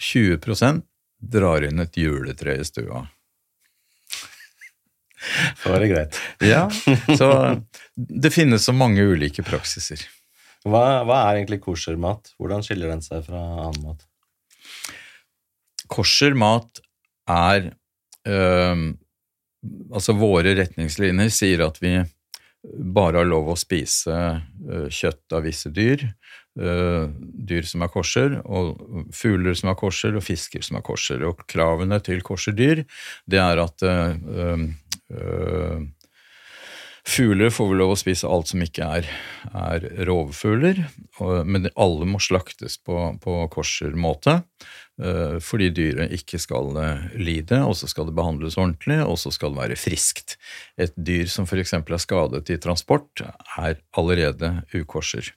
20% 0.02 0.84
drar 1.22 1.66
inn 1.68 1.82
et 1.84 1.98
juletre 1.98 2.56
i 2.58 2.66
stua. 2.66 3.04
Så 5.62 5.70
er 5.76 5.84
det 5.84 5.90
greit. 5.92 6.18
Ja, 6.42 6.64
så 7.14 7.28
det 7.94 8.32
finnes 8.34 8.66
så 8.66 8.74
mange 8.74 9.04
ulike 9.06 9.44
praksiser. 9.46 10.02
Hva, 10.66 11.02
hva 11.06 11.20
er 11.28 11.40
egentlig 11.42 11.60
koshermat? 11.62 12.32
Hvordan 12.42 12.66
skiller 12.66 12.90
den 12.90 13.04
seg 13.06 13.26
fra 13.28 13.42
annen 13.68 13.84
mat? 13.86 14.08
Kosher 15.92 16.34
mat 16.38 16.82
er 17.30 17.72
øhm, 18.26 18.88
Altså, 19.92 20.16
våre 20.18 20.56
retningslinjer 20.58 21.30
sier 21.34 21.64
at 21.68 21.78
vi 21.82 22.00
bare 22.62 23.22
har 23.22 23.30
lov 23.30 23.52
å 23.52 23.58
spise 23.58 24.14
øh, 24.14 24.90
kjøtt 24.94 25.34
av 25.34 25.46
visse 25.48 25.72
dyr. 25.74 26.04
øh, 26.60 27.08
dyr 27.50 27.66
som 27.66 27.82
er 27.82 27.90
korser, 27.94 28.38
og 28.46 28.82
fugler 29.16 29.58
som 29.58 29.72
er 29.72 29.80
korser, 29.80 30.16
og 30.16 30.26
fisker 30.26 30.62
som 30.66 30.78
er 30.78 30.86
korser. 30.86 31.26
Og 31.26 31.42
kravene 31.50 32.00
til 32.06 32.22
korserdyr, 32.22 32.84
det 33.26 33.42
er 33.42 33.64
at 33.66 33.88
øh, 33.88 34.68
Fugler 37.02 37.50
får 37.50 37.70
vel 37.72 37.80
lov 37.82 37.96
å 37.96 37.98
spise 37.98 38.30
alt 38.30 38.52
som 38.52 38.62
ikke 38.62 38.86
er, 39.00 39.08
er 39.58 39.86
rovfugler, 40.06 40.84
men 41.50 41.66
alle 41.74 42.06
må 42.06 42.22
slaktes 42.22 42.78
på, 42.78 42.98
på 43.24 43.38
kosher 43.54 43.96
måte, 43.98 44.38
eh, 44.38 44.44
fordi 45.42 45.70
dyret 45.74 46.14
ikke 46.14 46.40
skal 46.42 46.76
eh, 46.82 47.06
lide, 47.18 47.62
og 47.66 47.74
så 47.80 47.90
skal 47.90 48.10
det 48.10 48.16
behandles 48.18 48.58
ordentlig, 48.62 49.00
og 49.04 49.18
så 49.22 49.32
skal 49.34 49.54
det 49.54 49.62
være 49.62 49.80
friskt. 49.80 50.38
Et 50.78 50.94
dyr 50.96 51.30
som 51.32 51.48
f.eks. 51.50 51.74
er 51.74 52.02
skadet 52.02 52.52
i 52.54 52.60
transport, 52.62 53.24
er 53.58 53.80
allerede 53.98 54.54
ukosher. 54.78 55.32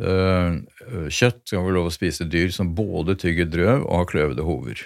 Eh, 0.00 0.56
Kjøtt 1.12 1.44
skal 1.46 1.66
vi 1.66 1.76
lov 1.76 1.90
å 1.90 1.94
spise 1.94 2.26
dyr 2.26 2.50
som 2.54 2.72
både 2.74 3.18
tygger 3.20 3.50
drøv 3.52 3.84
og 3.84 4.00
har 4.00 4.10
kløvede 4.10 4.46
hover. 4.46 4.80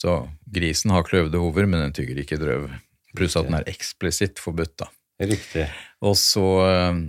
Så 0.00 0.22
grisen 0.48 0.94
har 0.94 1.04
kløvede 1.04 1.42
hover, 1.42 1.66
men 1.68 1.82
den 1.84 1.96
tygger 1.96 2.22
ikke 2.22 2.40
drøv. 2.40 2.70
Pluss 3.18 3.36
at 3.36 3.48
den 3.48 3.58
er 3.58 3.68
eksplisitt 3.68 4.40
forbudt, 4.40 4.78
da. 4.80 4.88
Riktig. 5.20 5.66
Og 6.00 6.14
så 6.16 6.46
øh, 6.64 7.00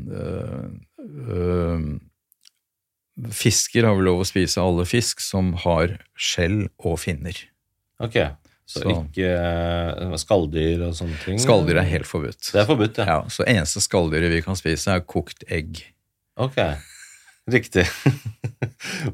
øh, 1.00 1.86
Fisker 3.30 3.86
har 3.86 3.94
vel 4.00 4.08
lov 4.10 4.22
å 4.24 4.26
spise 4.28 4.58
alle 4.64 4.86
fisk 4.90 5.20
som 5.22 5.54
har 5.62 5.98
skjell 6.18 6.64
og 6.82 6.98
finner. 7.00 7.38
Ok, 8.02 8.16
så, 8.66 8.82
Så- 8.82 8.94
ikke 8.96 9.28
eh, 9.36 10.16
skalldyr 10.18 10.88
og 10.88 10.96
sånne 10.98 11.18
ting? 11.24 11.38
Skalldyr 11.40 11.78
er 11.84 11.90
helt 11.92 12.08
forbudt. 12.10 12.52
Det 12.54 12.62
er 12.64 12.66
forbudt, 12.70 12.98
ja. 12.98 13.06
Ja, 13.06 13.20
så 13.30 13.46
eneste 13.46 13.84
skalldyret 13.84 14.32
vi 14.34 14.42
kan 14.42 14.56
spise, 14.58 14.96
er 14.96 15.02
kokt 15.06 15.44
egg. 15.52 15.84
Ok, 16.42 16.58
riktig. 17.52 17.86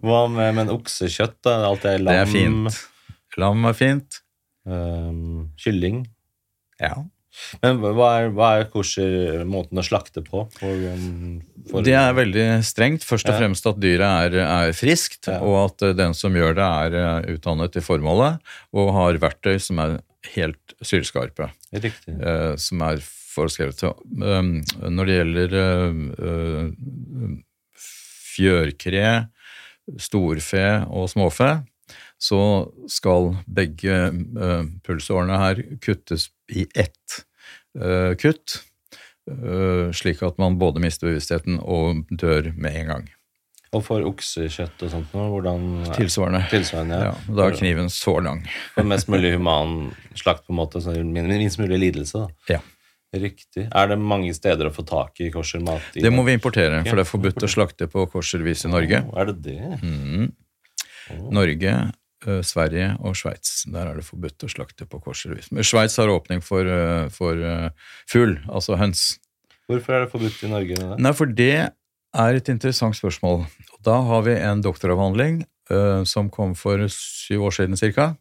Hva 0.03 0.28
med 0.32 0.55
men 0.55 0.70
oksekjøtt, 0.72 1.39
da? 1.43 1.58
Alt 1.68 1.84
det 1.84 1.97
lam? 2.01 2.14
Det 2.14 2.22
er 2.22 2.32
fint. 2.32 2.80
Lam 3.38 3.66
er 3.70 3.76
fint. 3.78 4.22
Um, 4.68 5.49
kylling? 5.60 6.05
Ja. 6.82 6.93
Men 7.62 7.80
hva 7.82 8.10
er, 8.22 8.32
hva 8.36 8.50
er 8.60 8.68
kosher 8.72 9.44
måten 9.48 9.80
å 9.80 9.86
slakte 9.86 10.24
på? 10.26 10.46
For, 10.58 10.86
um, 10.94 11.40
for, 11.70 11.86
Det 11.86 11.96
er 11.98 12.16
veldig 12.18 12.48
strengt. 12.68 13.06
Først 13.08 13.30
og 13.32 13.38
fremst 13.40 13.68
at 13.70 13.80
dyret 13.82 14.34
er, 14.34 14.40
er 14.44 14.74
friskt, 14.78 15.30
Ja. 15.30 15.40
og 15.44 15.58
at 15.66 15.88
eh, 15.90 15.96
den 15.98 16.16
som 16.18 16.36
gjør 16.36 16.58
det, 16.58 16.68
er 16.88 16.98
eh, 17.02 17.30
utdannet 17.38 17.74
til 17.76 17.86
formålet 17.86 18.42
og 18.74 18.92
har 18.96 19.22
verktøy 19.22 19.58
som 19.64 19.80
er 19.84 20.00
helt 20.36 20.76
sylskarpe. 20.84 21.52
Riktig. 21.74 22.16
eh, 22.20 22.56
som 22.62 22.82
er 22.88 23.02
foreskrevet. 23.38 23.84
Um, 24.18 24.64
når 24.82 25.10
det 25.10 25.18
gjelder 25.20 25.56
uh, 25.62 25.98
uh, 26.18 27.36
fjørkre, 28.38 29.12
storfe 30.02 30.66
og 30.90 31.10
småfe, 31.12 31.52
så 32.18 32.42
skal 32.90 33.36
begge 33.46 33.94
pulsårene 34.84 35.38
her 35.38 35.62
kuttes 35.86 36.32
i 36.50 36.66
ett 36.74 37.26
kutt, 38.21 38.61
uh, 39.30 39.91
slik 39.93 40.23
at 40.25 40.38
man 40.41 40.57
både 40.59 40.82
mister 40.84 41.09
bevisstheten 41.11 41.59
og 41.63 42.05
dør 42.11 42.51
med 42.57 42.75
en 42.82 42.88
gang. 42.93 43.07
Og 43.75 43.84
for 43.84 43.99
oksekjøtt 44.07 44.80
og 44.86 44.89
sånt 44.93 45.11
noe? 45.13 45.28
hvordan 45.34 45.65
Tilsvarende. 45.97 46.45
Tilsvarende, 46.49 47.01
Ja, 47.03 47.09
ja. 47.11 47.36
da 47.36 47.47
er 47.49 47.57
kniven 47.59 47.89
så 47.91 48.13
lang. 48.23 48.45
For 48.73 48.88
mest 48.88 49.09
mulig 49.11 49.34
human 49.36 49.91
slakt, 50.15 50.45
på 50.47 50.53
en 50.55 50.61
måte, 50.61 50.80
så 50.82 50.95
minst 51.03 51.59
mulig 51.59 51.78
lidelse. 51.84 52.13
da. 52.47 52.55
Ja. 52.55 52.61
Riktig. 53.13 53.67
Er 53.75 53.88
det 53.91 53.97
mange 53.99 54.34
steder 54.36 54.67
å 54.69 54.73
få 54.73 54.84
tak 54.88 55.19
i 55.23 55.30
koshermat? 55.32 55.82
i 55.95 56.01
Det 56.01 56.11
må 56.11 56.23
vi 56.23 56.32
Norge? 56.32 56.39
importere, 56.39 56.80
for 56.88 56.95
det 56.95 57.03
er 57.05 57.11
forbudt 57.11 57.43
å 57.43 57.47
slakte 57.51 57.88
på 57.91 58.07
korservis 58.11 58.65
i 58.65 58.71
Norge. 58.71 59.03
Oh, 59.11 59.19
Er 59.19 59.25
det 59.34 59.41
det? 59.43 59.80
Mhm. 59.84 60.32
Norge, 61.32 61.69
eh, 61.71 61.91
Sverige 62.26 62.95
og 63.05 63.15
Sveits. 63.20 63.63
Der 63.70 63.91
er 63.91 63.99
det 63.99 64.05
forbudt 64.07 64.45
å 64.47 64.49
slakte 64.49 64.88
på 64.89 64.99
korservis. 65.03 65.51
Men 65.53 65.65
Sveits 65.68 65.97
har 66.01 66.09
åpning 66.09 66.41
for, 66.41 66.65
eh, 66.65 67.09
for 67.13 67.38
eh, 67.38 67.70
fugl, 68.09 68.38
altså 68.49 68.78
høns. 68.80 69.20
Hvorfor 69.68 69.93
er 69.93 70.05
det 70.05 70.11
forbudt 70.11 70.43
i 70.43 70.51
Norge? 70.51 70.80
det? 70.80 70.97
Nei, 71.03 71.13
for 71.13 71.30
det 71.30 71.70
er 72.18 72.39
et 72.39 72.49
interessant 72.49 72.95
spørsmål. 72.97 73.45
Da 73.86 73.99
har 74.07 74.24
vi 74.26 74.34
en 74.39 74.63
doktoravhandling 74.63 75.41
uh, 75.72 76.03
som 76.07 76.32
kom 76.32 76.55
for 76.55 76.88
syv 76.91 77.49
år 77.49 77.55
siden 77.59 77.80
cirka, 77.80 78.15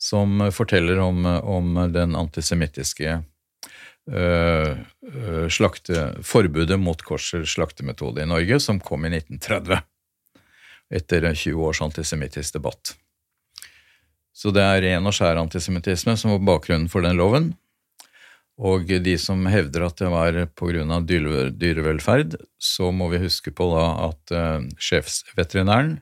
som 0.00 0.42
forteller 0.50 0.98
om, 0.98 1.22
om 1.24 1.78
den 1.94 2.16
antisemittiske 2.18 3.20
uh, 3.20 4.72
eh, 4.74 5.46
slakte, 5.52 6.08
forbudet 6.26 6.78
mot 6.80 7.02
korser 7.06 7.46
slaktemetode 7.46 8.24
i 8.24 8.28
Norge, 8.28 8.58
som 8.60 8.82
kom 8.82 9.06
i 9.06 9.14
1930 9.14 9.78
etter 10.90 11.28
20 11.30 11.68
års 11.70 11.82
antisemittisk 11.86 12.58
debatt. 12.58 12.96
Så 14.36 14.52
det 14.54 14.62
er 14.62 14.82
ren 14.84 15.08
og 15.08 15.14
skjær 15.16 15.40
antisemittisme 15.40 16.16
som 16.18 16.34
var 16.34 16.44
bakgrunnen 16.52 16.88
for 16.92 17.04
den 17.04 17.18
loven. 17.18 17.52
Og 18.60 18.90
de 19.04 19.16
som 19.20 19.46
hevder 19.48 19.86
at 19.86 20.02
det 20.02 20.10
var 20.12 20.36
pga. 20.58 21.00
dyrevelferd, 21.50 22.36
så 22.58 22.90
må 22.92 23.08
vi 23.08 23.22
huske 23.24 23.50
på 23.56 23.70
da 23.72 23.86
at 24.10 24.34
eh, 24.36 24.68
sjefsveterinæren 24.76 25.98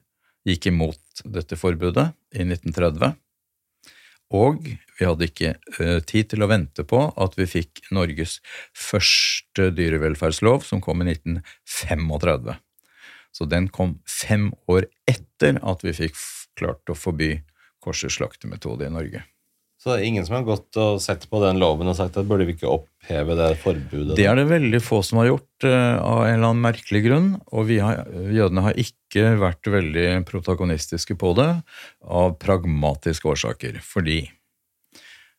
gikk 0.49 0.67
imot 0.73 1.23
dette 1.25 1.59
forbudet 1.59 2.11
i 2.35 2.43
1930. 2.43 3.15
Og 4.35 4.67
vi 4.99 5.07
hadde 5.07 5.29
ikke 5.29 5.55
eh, 5.57 6.01
tid 6.05 6.33
til 6.33 6.45
å 6.45 6.51
vente 6.51 6.85
på 6.85 7.01
at 7.17 7.37
vi 7.39 7.47
fikk 7.49 7.85
Norges 7.95 8.39
første 8.77 9.71
dyrevelferdslov, 9.77 10.67
som 10.67 10.83
kom 10.85 11.05
i 11.05 11.13
1935. 11.15 12.59
Så 13.33 13.47
den 13.49 13.69
kom 13.71 13.99
fem 14.09 14.51
år 14.69 14.89
etter 15.09 15.61
at 15.63 15.85
vi 15.87 15.95
fikk 15.95 16.19
klart 16.59 16.91
å 16.91 16.99
forby 16.99 17.37
korseslaktemetode 17.85 18.89
i 18.89 18.95
Norge. 18.95 19.25
Så 19.79 19.93
det 19.93 20.01
er 20.01 20.09
ingen 20.09 20.25
som 20.27 20.41
har 20.41 20.47
gått 20.49 20.77
og 20.83 20.97
sett 20.99 21.29
på 21.31 21.39
den 21.45 21.61
loven 21.63 21.87
og 21.87 21.95
sagt 21.95 22.17
at 22.19 22.27
burde 22.27 22.49
vi 22.49 22.57
ikke 22.57 22.71
oppheve 22.71 23.37
det 23.39 23.53
forbudet? 23.63 24.17
Det 24.19 24.27
er 24.27 24.35
det 24.41 24.49
veldig 24.51 24.81
få 24.83 24.99
som 25.07 25.21
har 25.21 25.29
gjort, 25.29 25.67
eh, 25.69 25.95
av 26.03 26.25
en 26.25 26.33
eller 26.35 26.49
annen 26.49 26.65
merkelig 26.65 27.03
grunn. 27.05 27.29
Og 27.55 27.69
vi 27.71 27.79
har, 27.79 28.03
jødene 28.11 28.65
har 28.67 28.81
ikke 28.83 29.37
vært 29.39 29.71
veldig 29.71 30.09
protagonistiske 30.27 31.15
på 31.21 31.31
det 31.39 31.51
av 32.03 32.35
pragmatiske 32.43 33.31
årsaker. 33.31 33.79
Fordi 33.87 34.25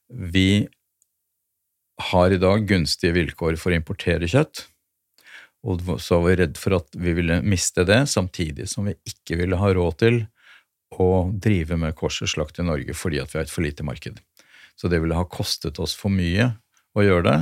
vi 0.10 0.50
har 2.10 2.32
i 2.32 2.40
dag 2.40 2.64
gunstige 2.68 3.18
vilkår 3.20 3.60
for 3.60 3.76
å 3.76 3.82
importere 3.82 4.30
kjøtt. 4.32 4.70
Og 5.68 5.84
så 6.00 6.16
var 6.22 6.30
vi 6.30 6.40
redd 6.40 6.58
for 6.60 6.80
at 6.80 6.96
vi 6.96 7.12
ville 7.18 7.42
miste 7.44 7.84
det, 7.84 8.06
samtidig 8.08 8.70
som 8.72 8.88
vi 8.88 8.96
ikke 9.04 9.36
ville 9.42 9.60
ha 9.60 9.74
råd 9.76 10.00
til 10.00 10.22
å 10.96 11.30
drive 11.32 11.78
med 11.80 11.96
korseslakt 11.98 12.60
i 12.60 12.66
Norge 12.66 12.96
fordi 12.98 13.22
at 13.22 13.32
vi 13.34 13.40
har 13.40 13.48
et 13.48 13.54
for 13.54 13.66
lite 13.66 13.86
marked. 13.86 14.20
Så 14.80 14.90
det 14.92 15.02
ville 15.04 15.18
ha 15.18 15.28
kostet 15.28 15.80
oss 15.82 15.94
for 15.98 16.14
mye 16.14 16.54
å 16.98 17.06
gjøre 17.06 17.26
det. 17.28 17.40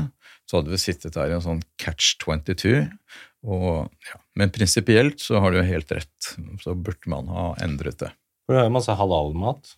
Så 0.48 0.60
hadde 0.60 0.74
vi 0.74 0.80
sittet 0.82 1.16
der 1.18 1.32
i 1.32 1.36
en 1.38 1.43
sånn 1.43 1.64
catch 1.82 2.16
22. 2.24 2.88
Og, 3.48 3.88
ja. 4.10 4.22
Men 4.39 4.54
prinsipielt 4.54 5.22
så 5.24 5.41
har 5.43 5.54
du 5.54 5.60
jo 5.60 5.68
helt 5.68 5.91
rett. 5.93 6.32
Så 6.64 6.76
burde 6.76 7.12
man 7.12 7.30
ha 7.32 7.52
endret 7.64 8.00
det. 8.02 8.12
For 8.45 8.56
det 8.56 8.64
er 8.64 8.70
jo 8.70 8.78
masse 8.78 8.95
halalmat. 8.95 9.76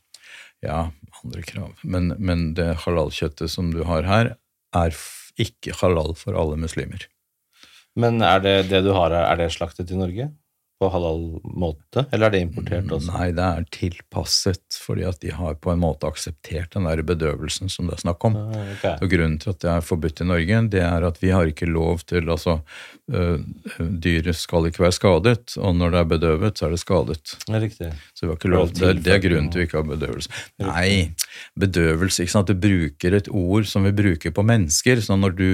Ja, 0.66 0.90
andre 1.24 1.44
krav. 1.48 1.80
Men, 1.82 2.14
men 2.20 2.52
det 2.58 2.72
halalkjøttet 2.86 3.52
som 3.52 3.74
du 3.74 3.82
har 3.88 4.08
her, 4.08 4.36
er 4.76 4.98
ikke 5.40 5.76
halal 5.80 6.14
for 6.20 6.38
alle 6.38 6.60
muslimer. 6.60 7.08
Men 8.00 8.22
er 8.24 8.44
det 8.44 8.56
det 8.70 8.84
du 8.86 8.92
har 8.94 9.12
her, 9.12 9.26
er 9.32 9.40
det 9.42 9.50
slaktet 9.56 9.92
i 9.92 9.98
Norge? 9.98 10.30
På 10.80 10.88
halal 10.94 11.24
måte? 11.44 12.06
Eller 12.16 12.30
er 12.30 12.34
det 12.38 12.40
importert 12.46 12.92
også? 12.96 13.12
Nei, 13.12 13.26
det 13.36 13.44
er 13.44 13.66
tilpasset 13.76 14.78
fordi 14.80 15.04
at 15.10 15.20
de 15.20 15.34
har 15.36 15.58
på 15.60 15.74
en 15.74 15.82
måte 15.82 16.08
akseptert 16.08 16.72
den 16.76 16.88
der 16.88 17.02
bedøvelsen 17.04 17.72
som 17.72 17.90
det 17.90 17.98
er 17.98 18.04
snakk 18.06 18.24
om. 18.30 18.38
Okay. 18.78 18.94
Og 18.96 19.12
Grunnen 19.12 19.36
til 19.44 19.52
at 19.52 19.60
det 19.66 19.72
er 19.74 19.84
forbudt 19.84 20.24
i 20.24 20.30
Norge, 20.30 20.62
det 20.72 20.84
er 20.86 21.08
at 21.10 21.20
vi 21.20 21.34
har 21.36 21.52
ikke 21.52 21.68
lov 21.68 22.06
til 22.08 22.32
altså, 22.32 22.62
øh, 23.12 23.44
Dyret 23.78 24.40
skal 24.40 24.70
ikke 24.70 24.86
være 24.86 24.96
skadet, 24.96 25.58
og 25.60 25.76
når 25.76 25.92
det 25.92 26.00
er 26.00 26.10
bedøvet, 26.16 26.56
så 26.56 26.70
er 26.70 26.76
det 26.78 26.82
skadet. 26.86 27.36
Ja, 27.50 27.60
Riktig. 27.60 27.92
Så 28.16 28.26
vi 28.26 28.32
har 28.32 28.40
ikke 28.40 28.56
lov, 28.56 28.72
til 28.72 28.88
det, 28.88 29.04
det 29.04 29.18
er 29.18 29.24
grunnen 29.28 29.52
til 29.52 29.60
at 29.60 29.66
vi 29.66 29.68
ikke 29.68 29.82
har 29.82 29.92
bedøvelse. 29.92 30.44
Nei, 30.64 30.92
bedøvelse 31.60 32.24
ikke 32.24 32.38
sant? 32.38 32.56
Du 32.56 32.56
bruker 32.56 33.20
et 33.20 33.28
ord 33.28 33.68
som 33.68 33.84
vi 33.84 33.96
bruker 34.00 34.32
på 34.32 34.48
mennesker. 34.48 35.04
Så 35.04 35.20
når 35.20 35.36
du 35.36 35.50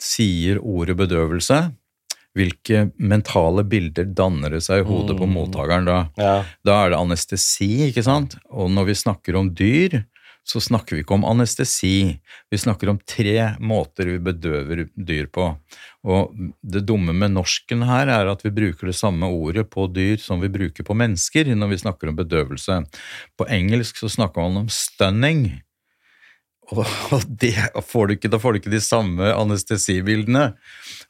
sier 0.00 0.60
ordet 0.60 0.96
bedøvelse, 1.00 1.62
hvilke 2.36 2.92
mentale 2.98 3.64
bilder 3.66 4.06
danner 4.14 4.50
det 4.54 4.62
seg 4.62 4.84
i 4.84 4.88
hodet 4.88 5.16
på 5.18 5.26
Mm. 5.26 5.34
mottakeren 5.34 5.84
da? 5.88 5.98
Ja. 6.16 6.44
Da 6.64 6.84
er 6.86 6.90
det 6.90 6.98
anestesi, 7.00 7.90
ikke 7.90 8.04
sant? 8.06 8.36
Og 8.50 8.70
når 8.70 8.86
vi 8.86 8.94
snakker 8.94 9.36
om 9.36 9.50
dyr, 9.54 10.04
så 10.46 10.58
snakker 10.58 10.96
vi 10.96 11.02
ikke 11.02 11.14
om 11.14 11.24
anestesi. 11.28 12.18
Vi 12.50 12.56
snakker 12.58 12.88
om 12.88 12.98
tre 13.06 13.56
måter 13.60 14.08
vi 14.08 14.18
bedøver 14.18 14.88
dyr 14.96 15.26
på. 15.30 15.50
Og 16.08 16.32
det 16.64 16.86
dumme 16.88 17.12
med 17.12 17.34
norsken 17.34 17.84
her 17.84 18.08
er 18.08 18.26
at 18.32 18.42
vi 18.42 18.50
bruker 18.50 18.86
det 18.88 18.96
samme 18.96 19.28
ordet 19.28 19.68
på 19.70 19.84
dyr 19.92 20.16
som 20.18 20.40
vi 20.40 20.48
bruker 20.48 20.82
på 20.82 20.96
mennesker 20.96 21.44
når 21.54 21.68
vi 21.74 21.76
snakker 21.84 22.08
om 22.08 22.16
bedøvelse. 22.16 22.80
På 23.38 23.46
engelsk 23.52 24.00
så 24.00 24.08
snakker 24.08 24.40
man 24.48 24.62
om 24.64 24.68
stunning. 24.72 25.60
Og 26.70 27.24
det 27.42 27.56
får 27.82 28.06
du 28.06 28.14
ikke, 28.14 28.30
da 28.30 28.38
får 28.38 28.52
du 28.52 28.60
ikke 28.60 28.72
de 28.72 28.82
samme 28.84 29.32
anestesibildene. 29.34 30.52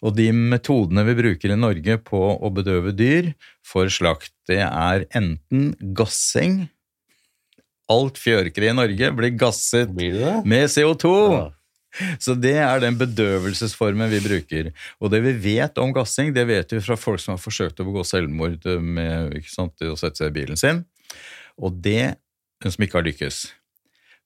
Og 0.01 0.17
de 0.17 0.31
metodene 0.33 1.05
vi 1.11 1.17
bruker 1.19 1.53
i 1.53 1.59
Norge 1.59 1.99
på 2.07 2.21
å 2.41 2.53
bedøve 2.55 2.95
dyr 2.97 3.33
for 3.67 3.91
slakt, 3.93 4.33
det 4.49 4.63
er 4.65 5.07
enten 5.17 5.73
gassing 5.97 6.65
Alt 7.91 8.21
fjørkre 8.23 8.69
i 8.71 8.75
Norge 8.77 9.09
blir 9.19 9.33
gasset 9.35 9.91
Blir 9.91 10.45
med 10.47 10.69
CO2. 10.71 11.11
Ja. 11.35 11.49
Så 12.23 12.37
det 12.39 12.55
er 12.63 12.83
den 12.83 12.95
bedøvelsesformen 13.01 14.11
vi 14.13 14.21
bruker. 14.23 14.71
Og 15.03 15.11
det 15.11 15.23
vi 15.25 15.33
vet 15.51 15.79
om 15.83 15.91
gassing, 15.95 16.31
det 16.37 16.45
vet 16.47 16.71
vi 16.71 16.83
fra 16.85 16.95
folk 16.95 17.19
som 17.23 17.35
har 17.35 17.43
forsøkt 17.43 17.83
å 17.83 17.87
begå 17.89 18.05
selvmord 18.07 18.67
med 18.79 19.41
sant, 19.51 19.75
å 19.83 19.99
sette 19.99 20.23
seg 20.23 20.31
i 20.31 20.37
bilen 20.39 20.61
sin. 20.61 20.85
Og 21.59 21.81
det, 21.83 22.15
som 22.63 22.87
ikke 22.87 23.01
har 23.01 23.09
lykkes. 23.09 23.43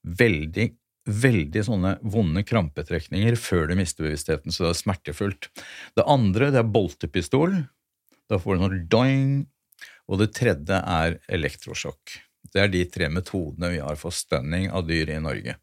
Veldig, 0.05 0.69
veldig 1.05 1.65
sånne 1.67 1.95
vonde 2.01 2.45
krampetrekninger 2.47 3.37
før 3.37 3.69
du 3.69 3.75
mister 3.79 4.07
bevisstheten, 4.07 4.53
så 4.55 4.67
det 4.67 4.71
er 4.73 4.81
smertefullt. 4.81 5.51
Det 5.97 6.07
andre, 6.09 6.51
det 6.55 6.63
er 6.63 6.71
boltepistol. 6.77 7.59
Da 8.31 8.39
får 8.41 8.57
du 8.57 8.65
noe 8.65 8.85
doing. 8.89 9.27
Og 10.09 10.21
det 10.21 10.33
tredje 10.37 10.79
er 10.81 11.19
elektrosjokk. 11.33 12.19
Det 12.53 12.61
er 12.61 12.73
de 12.73 12.85
tre 12.93 13.09
metodene 13.13 13.71
vi 13.73 13.81
har 13.85 13.97
for 14.01 14.13
stunning 14.13 14.69
av 14.73 14.87
dyr 14.89 15.15
i 15.15 15.21
Norge. 15.23 15.57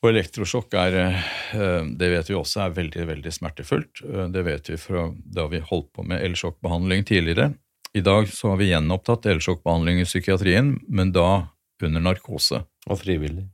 Og 0.00 0.08
elektrosjokk 0.10 0.74
er, 0.80 0.96
eh, 0.96 1.84
det 1.84 2.08
vet 2.10 2.30
vi 2.30 2.34
også 2.34 2.64
er 2.64 2.76
veldig, 2.78 3.06
veldig 3.06 3.32
smertefullt. 3.36 4.02
Eh, 4.02 4.28
Det 4.28 4.44
vet 4.44 4.70
vi 4.70 4.76
fra 4.76 5.12
da 5.24 5.46
vi 5.46 5.60
holdt 5.60 5.92
på 5.92 6.06
med 6.06 6.22
elsjokkbehandling 6.22 7.04
tidligere. 7.04 7.54
I 7.94 8.00
dag 8.00 8.26
så 8.26 8.50
har 8.50 8.56
vi 8.56 8.70
gjenopptatt 8.70 9.26
elsjokkbehandling 9.26 10.00
i 10.00 10.04
psykiatrien, 10.04 10.80
men 10.88 11.12
da 11.12 11.50
under 11.82 12.00
narkose. 12.00 12.64
Og 12.88 12.98
frivillig. 12.98 13.48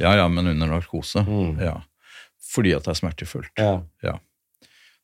Ja, 0.00 0.14
ja, 0.18 0.28
men 0.28 0.52
under 0.52 0.70
narkose. 0.70 1.24
Mm. 1.26 1.58
Ja. 1.62 1.80
Fordi 2.52 2.72
at 2.76 2.86
det 2.86 2.94
er 2.94 3.00
smertefullt. 3.00 3.64
Ja. 4.04 4.16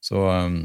Så 0.03 0.25
um, 0.29 0.63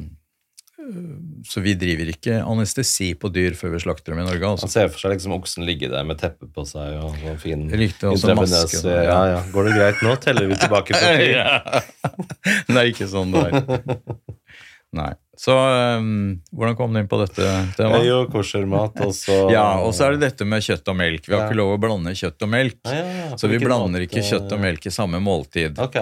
så 1.45 1.61
vi 1.61 1.73
driver 1.75 2.09
ikke 2.11 2.37
anestesi 2.45 3.09
på 3.19 3.29
dyr 3.33 3.55
før 3.57 3.73
vi 3.73 3.81
slakter 3.81 4.13
dem 4.13 4.21
i 4.21 4.27
Norge. 4.27 4.39
Man 4.43 4.55
altså. 4.55 4.69
ser 4.71 4.91
for 4.91 5.01
seg 5.01 5.15
liksom 5.15 5.33
oksen 5.35 5.65
ligge 5.67 5.89
der 5.91 6.05
med 6.07 6.19
teppe 6.21 6.47
på 6.53 6.63
seg 6.69 6.99
og 7.01 7.17
sånn 7.17 7.39
fin 7.41 7.65
Riktig, 7.65 7.81
likte 7.81 8.11
også 8.11 8.35
maske, 8.37 8.83
Ja, 8.85 9.01
ja. 9.03 9.17
ja. 9.33 9.39
Går 9.53 9.67
det 9.67 9.75
greit 9.75 10.03
nå? 10.05 10.13
Teller 10.23 10.47
vi 10.51 10.59
tilbake 10.61 10.95
på 10.95 11.01
tid? 11.19 11.33
Ja. 11.33 11.81
Det 12.69 12.77
er 12.77 12.91
ikke 12.91 13.07
sånn 13.09 13.33
det 13.33 13.43
er. 13.49 13.87
Nei. 14.99 15.11
Så 15.37 15.53
um, 15.53 16.39
hvordan 16.51 16.75
kom 16.79 16.93
du 16.93 16.99
inn 16.99 17.07
på 17.07 17.19
dette 17.21 17.41
Det 17.45 17.75
temaet? 17.77 18.05
jo 18.07 18.15
koshermat, 18.33 18.95
og 19.05 19.11
så 19.13 19.35
Ja, 19.55 19.79
og 19.85 19.93
så 19.93 20.07
er 20.07 20.15
det 20.17 20.23
dette 20.31 20.45
med 20.49 20.65
kjøtt 20.65 20.87
og 20.89 20.97
melk. 20.97 21.27
Vi 21.29 21.35
har 21.35 21.43
Ja. 21.43 21.49
ikke 21.51 21.59
lov 21.59 21.75
å 21.75 21.81
blande 21.83 22.15
kjøtt 22.17 22.41
og 22.41 22.49
melk. 22.49 22.79
Ja, 22.89 23.03
ja, 23.05 23.29
Så 23.37 23.47
vi 23.51 23.59
blander 23.61 24.01
måte- 24.01 24.07
ikke 24.09 24.25
kjøtt 24.25 24.51
og 24.57 24.59
melk 24.65 24.87
i 24.89 24.93
samme 24.97 25.19
måltid. 25.21 25.77
Ok. 25.77 25.99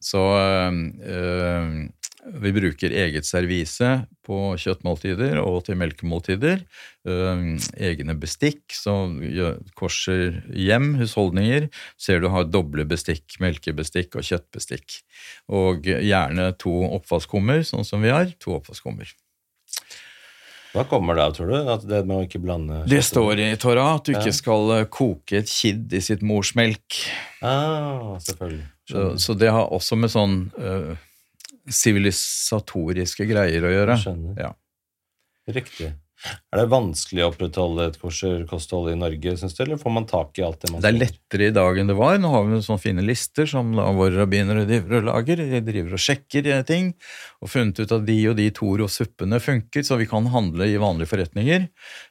Så 0.00 0.20
øhm, 0.38 1.88
vi 2.42 2.50
bruker 2.52 2.92
eget 2.92 3.26
servise 3.28 3.88
på 4.26 4.38
kjøttmåltider 4.60 5.38
og 5.40 5.62
til 5.66 5.78
melkemåltider. 5.80 6.60
Egne 7.08 8.16
bestikk, 8.20 8.64
som 8.76 9.16
korser 9.78 10.42
hjem, 10.52 10.94
husholdninger, 11.00 11.68
ser 12.00 12.20
du 12.20 12.28
har 12.34 12.48
doble 12.50 12.84
bestikk, 12.88 13.38
melkebestikk 13.40 14.18
og 14.20 14.26
kjøttbestikk. 14.28 15.00
Og 15.48 15.88
gjerne 15.88 16.50
to 16.60 16.74
oppvaskkummer, 16.98 17.64
sånn 17.66 17.86
som 17.88 18.04
vi 18.04 18.12
har. 18.12 18.30
To 18.44 18.58
oppvaskkummer. 18.58 19.10
Hva 20.76 20.84
kommer 20.84 21.16
det 21.16 21.24
av, 21.24 21.32
tror 21.34 21.48
du? 21.48 21.56
At 21.72 21.84
det 21.88 22.02
med 22.04 22.18
å 22.18 22.24
ikke 22.26 22.42
blande 22.44 22.82
Det 22.90 23.00
står 23.02 23.40
i 23.40 23.46
Torah 23.60 23.94
at 23.96 24.04
du 24.04 24.12
Ja. 24.12 24.20
ikke 24.20 24.36
skal 24.36 24.70
eh, 24.76 24.84
koke 24.92 25.38
et 25.40 25.48
kidd 25.48 25.92
i 25.96 26.00
sitt 26.04 26.20
mors 26.20 26.52
melk. 26.54 26.98
Ah, 27.40 28.18
selvfølgelig. 28.20 28.66
Så, 28.88 29.04
så 29.18 29.34
det 29.34 29.48
har 29.52 29.72
også 29.72 29.96
med 29.96 30.12
sånn 30.12 30.36
øh, 30.60 30.92
sivilisatoriske 31.74 33.26
greier 33.28 33.66
å 33.66 33.72
gjøre. 33.72 33.96
Skjønner. 34.02 34.38
Ja. 34.40 34.52
Riktig. 35.48 35.92
Er 36.26 36.62
det 36.62 36.70
vanskelig 36.72 37.22
å 37.22 37.28
opprettholde 37.30 37.84
et 37.92 37.96
kosherkosthold 38.02 38.90
i 38.90 38.96
Norge, 38.98 39.36
syns 39.38 39.54
du, 39.54 39.60
eller 39.62 39.78
får 39.78 39.92
man 39.94 40.06
tak 40.08 40.40
i 40.40 40.42
alt 40.42 40.58
det 40.64 40.72
man 40.72 40.82
Det 40.82 40.90
er 40.90 40.98
lettere 40.98 41.46
i 41.46 41.54
dag 41.54 41.78
enn 41.78 41.90
det 41.92 41.94
var. 41.98 42.16
Nå 42.18 42.32
har 42.32 42.46
vi 42.48 42.58
sånne 42.64 42.82
fine 42.82 43.04
lister 43.06 43.46
som 43.46 43.70
da 43.76 43.84
våre 43.94 44.16
rabbinere 44.18 44.64
driver 44.66 44.98
og 44.98 45.06
lager. 45.12 45.44
De 45.46 45.60
driver 45.62 45.94
og 45.94 46.02
sjekker 46.02 46.48
eh, 46.50 46.64
ting, 46.66 46.90
og 47.38 47.52
funnet 47.52 47.78
ut 47.78 47.94
at 47.94 48.06
de 48.08 48.16
og 48.32 48.34
de 48.40 48.48
Toro-suppene 48.56 49.38
funker, 49.42 49.86
så 49.86 50.00
vi 50.00 50.08
kan 50.10 50.26
handle 50.32 50.66
i 50.66 50.80
vanlige 50.80 51.12
forretninger. 51.12 51.68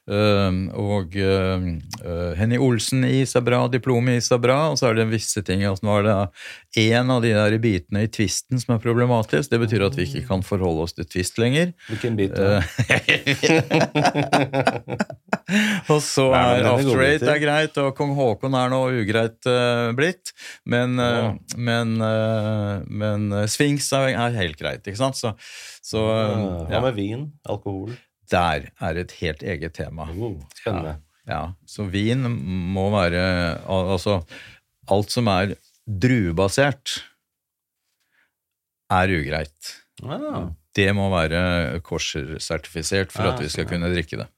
Ehm, 0.08 0.62
og 0.72 1.12
uh, 1.20 2.32
Henny 2.38 2.56
Olsen 2.62 3.04
i 3.04 3.18
is 3.26 3.36
er 3.36 3.44
bra, 3.44 3.60
Diplom 3.68 4.08
i 4.08 4.16
is 4.22 4.30
er 4.32 4.40
bra, 4.40 4.70
og 4.72 4.80
så 4.80 4.88
er 4.88 5.02
det 5.02 5.08
visse 5.12 5.44
ting. 5.44 5.66
Altså, 5.68 5.84
nå 5.84 5.98
er 5.98 6.08
det 6.08 6.16
én 6.88 7.12
av 7.12 7.20
de 7.26 7.34
der 7.36 7.58
bitene 7.60 8.06
i 8.06 8.12
tvisten 8.12 8.62
som 8.62 8.76
er 8.78 8.82
problematisk. 8.82 9.52
Det 9.52 9.60
betyr 9.66 9.84
at 9.90 9.98
vi 9.98 10.08
ikke 10.08 10.24
kan 10.30 10.46
forholde 10.46 10.86
oss 10.86 10.96
til 10.96 11.04
tvist 11.10 11.36
lenger. 11.42 11.74
Hvilken 11.90 12.16
bit? 12.16 12.32
og 15.92 16.00
så 16.04 16.26
er 16.36 16.60
er 16.62 16.68
After 16.72 17.02
Eight 17.04 17.24
er 17.28 17.40
greit, 17.42 17.78
og 17.82 17.94
Kong 17.98 18.14
Haakon 18.18 18.56
er 18.58 18.72
nå 18.72 18.80
ugreit 19.00 19.48
uh, 19.50 19.90
blitt. 19.98 20.34
Men, 20.68 20.98
uh, 21.00 21.06
Ja. 21.08 21.30
men, 21.56 21.96
uh, 22.02 22.84
men 22.86 23.30
Sphinx 23.50 23.90
er, 23.96 24.12
er 24.14 24.36
helt 24.38 24.58
greit, 24.60 24.84
ikke 24.86 25.00
sant? 25.00 25.18
Så, 25.18 25.34
så 25.84 26.04
Hva 26.04 26.68
ja, 26.76 26.82
med 26.84 26.94
vin? 26.98 27.32
Alkohol? 27.48 27.96
der 28.28 28.68
er 28.84 28.98
et 29.00 29.12
helt 29.22 29.42
eget 29.42 29.72
tema. 29.78 30.08
Oh, 30.12 30.36
spennende. 30.56 30.98
Ja, 31.28 31.52
så 31.68 31.84
vin 31.92 32.24
må 32.74 32.88
være 32.92 33.22
Altså, 33.68 34.22
alt 34.88 35.12
som 35.12 35.28
er 35.32 35.54
druebasert, 35.88 36.98
er 38.92 39.12
ugreit. 39.12 39.72
Ah. 40.04 40.48
Det 40.76 40.88
må 40.96 41.08
være 41.12 41.80
kosher-sertifisert 41.86 43.14
for 43.14 43.30
at 43.30 43.40
vi 43.42 43.48
skal 43.52 43.68
kunne 43.70 43.88
drikke 43.92 44.20
det. 44.20 44.28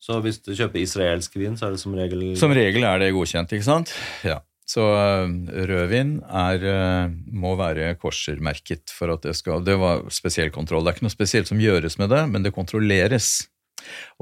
Så 0.00 0.16
hvis 0.24 0.38
du 0.40 0.54
kjøper 0.54 0.80
israelsk 0.80 1.34
vin, 1.36 1.58
så 1.60 1.68
er 1.68 1.74
det 1.74 1.82
som 1.82 1.96
regel 1.96 2.22
Som 2.40 2.54
regel 2.56 2.86
er 2.88 3.02
det 3.02 3.10
godkjent, 3.12 3.52
ikke 3.52 3.66
sant? 3.66 3.92
Ja. 4.24 4.38
Så 4.70 4.84
øh, 4.86 5.28
rødvin 5.66 6.20
er, 6.24 6.64
øh, 6.72 7.12
må 7.34 7.56
være 7.58 7.96
korsermerket 7.98 8.92
for 8.94 9.12
at 9.12 9.24
det 9.26 9.34
skal 9.36 9.64
Det 9.66 9.76
var 9.80 10.06
spesiell 10.14 10.52
kontroll. 10.54 10.84
Det 10.84 10.92
er 10.92 10.98
ikke 11.00 11.08
noe 11.08 11.16
spesielt 11.16 11.50
som 11.50 11.60
gjøres 11.60 11.98
med 11.98 12.12
det, 12.14 12.22
men 12.30 12.46
det 12.46 12.54
kontrolleres. 12.54 13.48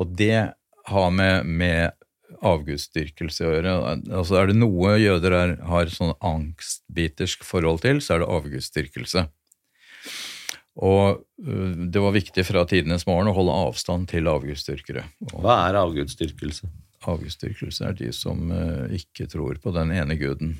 Og 0.00 0.16
det 0.18 0.54
har 0.88 1.10
med, 1.12 1.44
med 1.44 1.90
avgudsdyrkelse 2.44 3.44
å 3.44 3.52
gjøre. 3.52 3.74
Altså 4.08 4.40
Er 4.40 4.50
det 4.50 4.58
noe 4.58 4.96
jøder 5.00 5.36
er, 5.36 5.54
har 5.68 5.92
sånn 5.92 6.14
angstbitersk 6.24 7.44
forhold 7.46 7.84
til, 7.84 8.00
så 8.04 8.16
er 8.16 8.24
det 8.24 8.32
avgudsdyrkelse. 8.38 9.28
Og 10.78 11.24
øh, 11.42 11.72
det 11.90 12.02
var 12.02 12.14
viktig 12.14 12.44
fra 12.46 12.62
tidenes 12.70 13.06
morgen 13.08 13.30
å 13.32 13.36
holde 13.36 13.56
avstand 13.68 14.10
til 14.12 14.30
avgudsdyrkere. 14.30 15.06
Hva 15.34 15.64
er 15.68 15.80
avgudsdyrkelse? 15.80 16.70
avgudsdyrkelse 17.06 17.86
er 17.86 17.96
de 17.98 18.10
som 18.14 18.50
eh, 18.52 18.96
ikke 18.98 19.28
tror 19.30 19.58
på 19.62 19.72
den 19.76 19.92
ene 19.94 20.16
guden. 20.18 20.56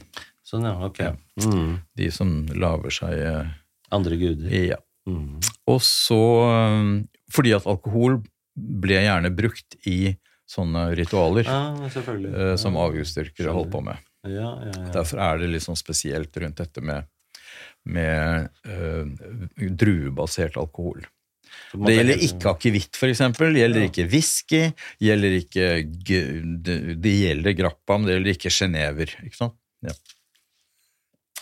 Sånn, 0.47 0.67
ja. 0.69 0.77
Ok. 0.87 1.03
Mm. 1.45 1.79
De 1.99 2.11
som 2.15 2.35
lager 2.57 2.95
seg 2.95 3.19
eh, 3.21 3.51
Andre 3.95 4.19
guder. 4.21 4.53
Ja. 4.53 4.79
Mm. 5.09 5.39
Og 5.69 5.79
så 5.85 6.21
eh, 6.45 6.89
Fordi 7.33 7.55
at 7.57 7.69
alkohol 7.69 8.21
ble 8.59 9.01
gjerne 9.05 9.33
brukt 9.35 9.79
i 9.89 10.17
sånne 10.49 10.89
ritualer 10.97 11.49
Ah, 11.53 11.77
eh, 11.85 12.55
som 12.61 12.79
avgudsdyrkere 12.81 13.53
holdt 13.53 13.73
på 13.75 13.83
med. 13.85 14.01
Ja, 14.27 14.51
ja, 14.65 14.73
ja. 14.73 14.89
Derfor 14.95 15.21
er 15.23 15.43
det 15.43 15.51
litt 15.53 15.65
sånn 15.67 15.79
spesielt 15.79 16.35
rundt 16.41 16.59
dette 16.59 16.83
med, 16.85 17.07
med 17.89 18.51
eh, 18.69 19.05
druebasert 19.81 20.57
alkohol. 20.61 21.01
Det 21.73 21.95
gjelder 21.97 22.19
ikke 22.25 22.51
akevitt. 22.53 22.95
Det 23.01 23.51
gjelder 23.61 23.83
ikke 23.89 24.05
whisky. 24.09 24.63
Gjelder 25.05 25.33
ikke 25.41 25.65
det, 26.65 27.13
gjelder 27.25 27.53
grappa, 27.57 27.97
men 27.99 28.07
det 28.09 28.15
gjelder 28.19 28.35
ikke 28.37 28.53
genever. 28.53 29.09
Ikke 29.25 29.37
sant? 29.41 29.57
Ja. 29.85 29.93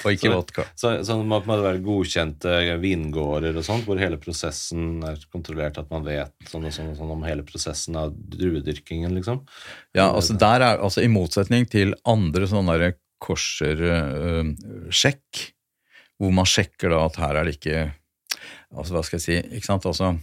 Og 0.05 0.11
ikke 0.13 0.29
Så- 0.29 0.35
vodka. 0.35 0.65
Så, 0.77 0.91
så 1.09 1.15
man 1.25 1.43
må 1.47 1.57
være 1.63 1.81
godkjente 1.85 2.51
vingårder 2.83 3.57
og 3.57 3.65
sånt, 3.65 3.85
hvor 3.89 3.97
hele 3.99 4.19
prosessen 4.21 5.01
er 5.09 5.17
kontrollert, 5.33 5.79
at 5.81 5.89
man 5.91 6.05
vet 6.05 6.33
sånn 6.51 6.67
og 6.69 6.73
sånn, 6.75 6.91
og 6.93 6.97
sånn 7.01 7.13
om 7.15 7.23
hele 7.25 7.43
prosessen 7.49 7.97
av 7.97 8.13
druedyrkingen, 8.13 9.15
liksom? 9.17 9.41
Ja, 9.97 10.11
altså 10.13 10.37
der 10.39 10.61
er, 10.61 10.79
altså 10.85 11.01
I 11.03 11.09
motsetning 11.09 11.65
til 11.73 11.95
andre 12.05 12.47
sånne 12.51 12.93
korser-sjekk, 13.25 15.25
hvor 16.21 16.33
man 16.35 16.49
sjekker 16.49 16.93
da 16.93 17.03
at 17.07 17.19
her 17.21 17.41
er 17.41 17.49
det 17.49 17.59
ikke 17.59 17.81
altså 18.77 18.97
Hva 18.97 19.03
skal 19.07 19.19
jeg 19.21 19.25
si? 19.27 19.57
ikke 19.57 19.69
sant, 19.69 19.87
altså 19.89 20.15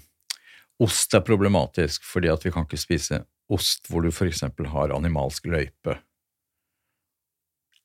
Ost 0.83 1.13
er 1.13 1.23
problematisk 1.25 2.05
fordi 2.07 2.31
at 2.33 2.43
vi 2.45 2.51
kan 2.53 2.65
ikke 2.65 2.81
spise 2.81 3.21
ost 3.53 3.89
hvor 3.91 4.01
du 4.01 4.09
f.eks. 4.09 4.41
har 4.41 4.93
animalsk 4.95 5.45
løype. 5.51 5.97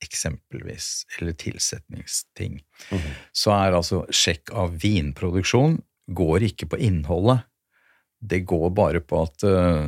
Eksempelvis. 0.01 1.05
Eller 1.19 1.35
tilsetningsting. 1.37 2.61
Mhm. 2.89 3.11
Så 3.35 3.53
er 3.53 3.77
altså 3.77 4.05
sjekk 4.09 4.53
av 4.57 4.73
vinproduksjon 4.81 5.77
går 6.09 6.47
ikke 6.49 6.71
på 6.71 6.79
innholdet. 6.81 7.45
Det 8.19 8.41
går 8.43 8.69
bare 8.75 8.99
på 8.99 9.21
at 9.23 9.43
eh, 9.47 9.85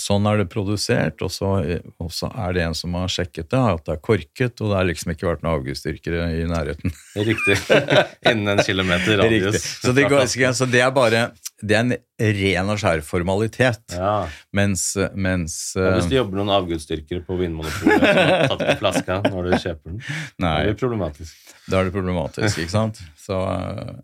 sånn 0.00 0.26
er 0.28 0.42
det 0.42 0.50
produsert, 0.52 1.22
og 1.24 1.30
så, 1.32 1.54
og 2.02 2.10
så 2.12 2.28
er 2.44 2.52
det 2.56 2.64
en 2.66 2.76
som 2.76 2.92
har 2.98 3.08
sjekket 3.08 3.48
det, 3.54 3.60
at 3.60 3.86
det 3.86 3.94
er 3.96 4.02
korket, 4.04 4.60
og 4.60 4.68
det 4.72 4.76
har 4.76 4.88
liksom 4.90 5.14
ikke 5.14 5.30
vært 5.30 5.44
noen 5.46 5.54
avgudsdyrkere 5.58 6.26
i 6.42 6.44
nærheten. 6.50 6.92
Riktig. 7.16 7.56
Innen 8.30 8.52
en 8.52 8.64
kilometer 8.66 9.16
Riktig. 9.22 9.40
radius. 9.48 9.64
Så 9.80 9.94
det, 9.96 10.08
går, 10.12 10.28
så 10.60 10.68
det 10.68 10.84
er 10.84 10.92
bare 10.94 11.24
det 11.64 11.76
er 11.78 11.84
en 11.86 11.94
ren 12.36 12.70
og 12.74 12.80
skjær 12.82 13.00
formalitet. 13.06 13.94
Ja. 13.96 14.26
Mens, 14.56 14.90
mens 15.16 15.54
Og 15.78 15.86
hvis 15.96 16.08
du 16.10 16.14
det 16.14 16.18
jobber 16.20 16.40
noen 16.42 16.52
avgudsdyrkere 16.58 17.24
på 17.24 17.38
Vinmonopolet 17.40 18.02
som 18.04 18.18
har 18.20 18.48
tatt 18.52 18.64
på 18.66 18.76
flaska 18.82 19.20
når 19.30 19.48
du 19.48 19.54
kjøper 19.62 19.94
den, 19.94 20.02
Nei. 20.44 20.56
det 20.66 20.74
blir 20.74 20.80
problematisk. 20.84 21.54
Da 21.70 21.80
er 21.80 21.88
det 21.88 21.94
problematisk, 21.96 22.60
ikke 22.60 22.74
sant? 22.74 23.00
Så, 23.24 23.38
øh, 23.40 23.94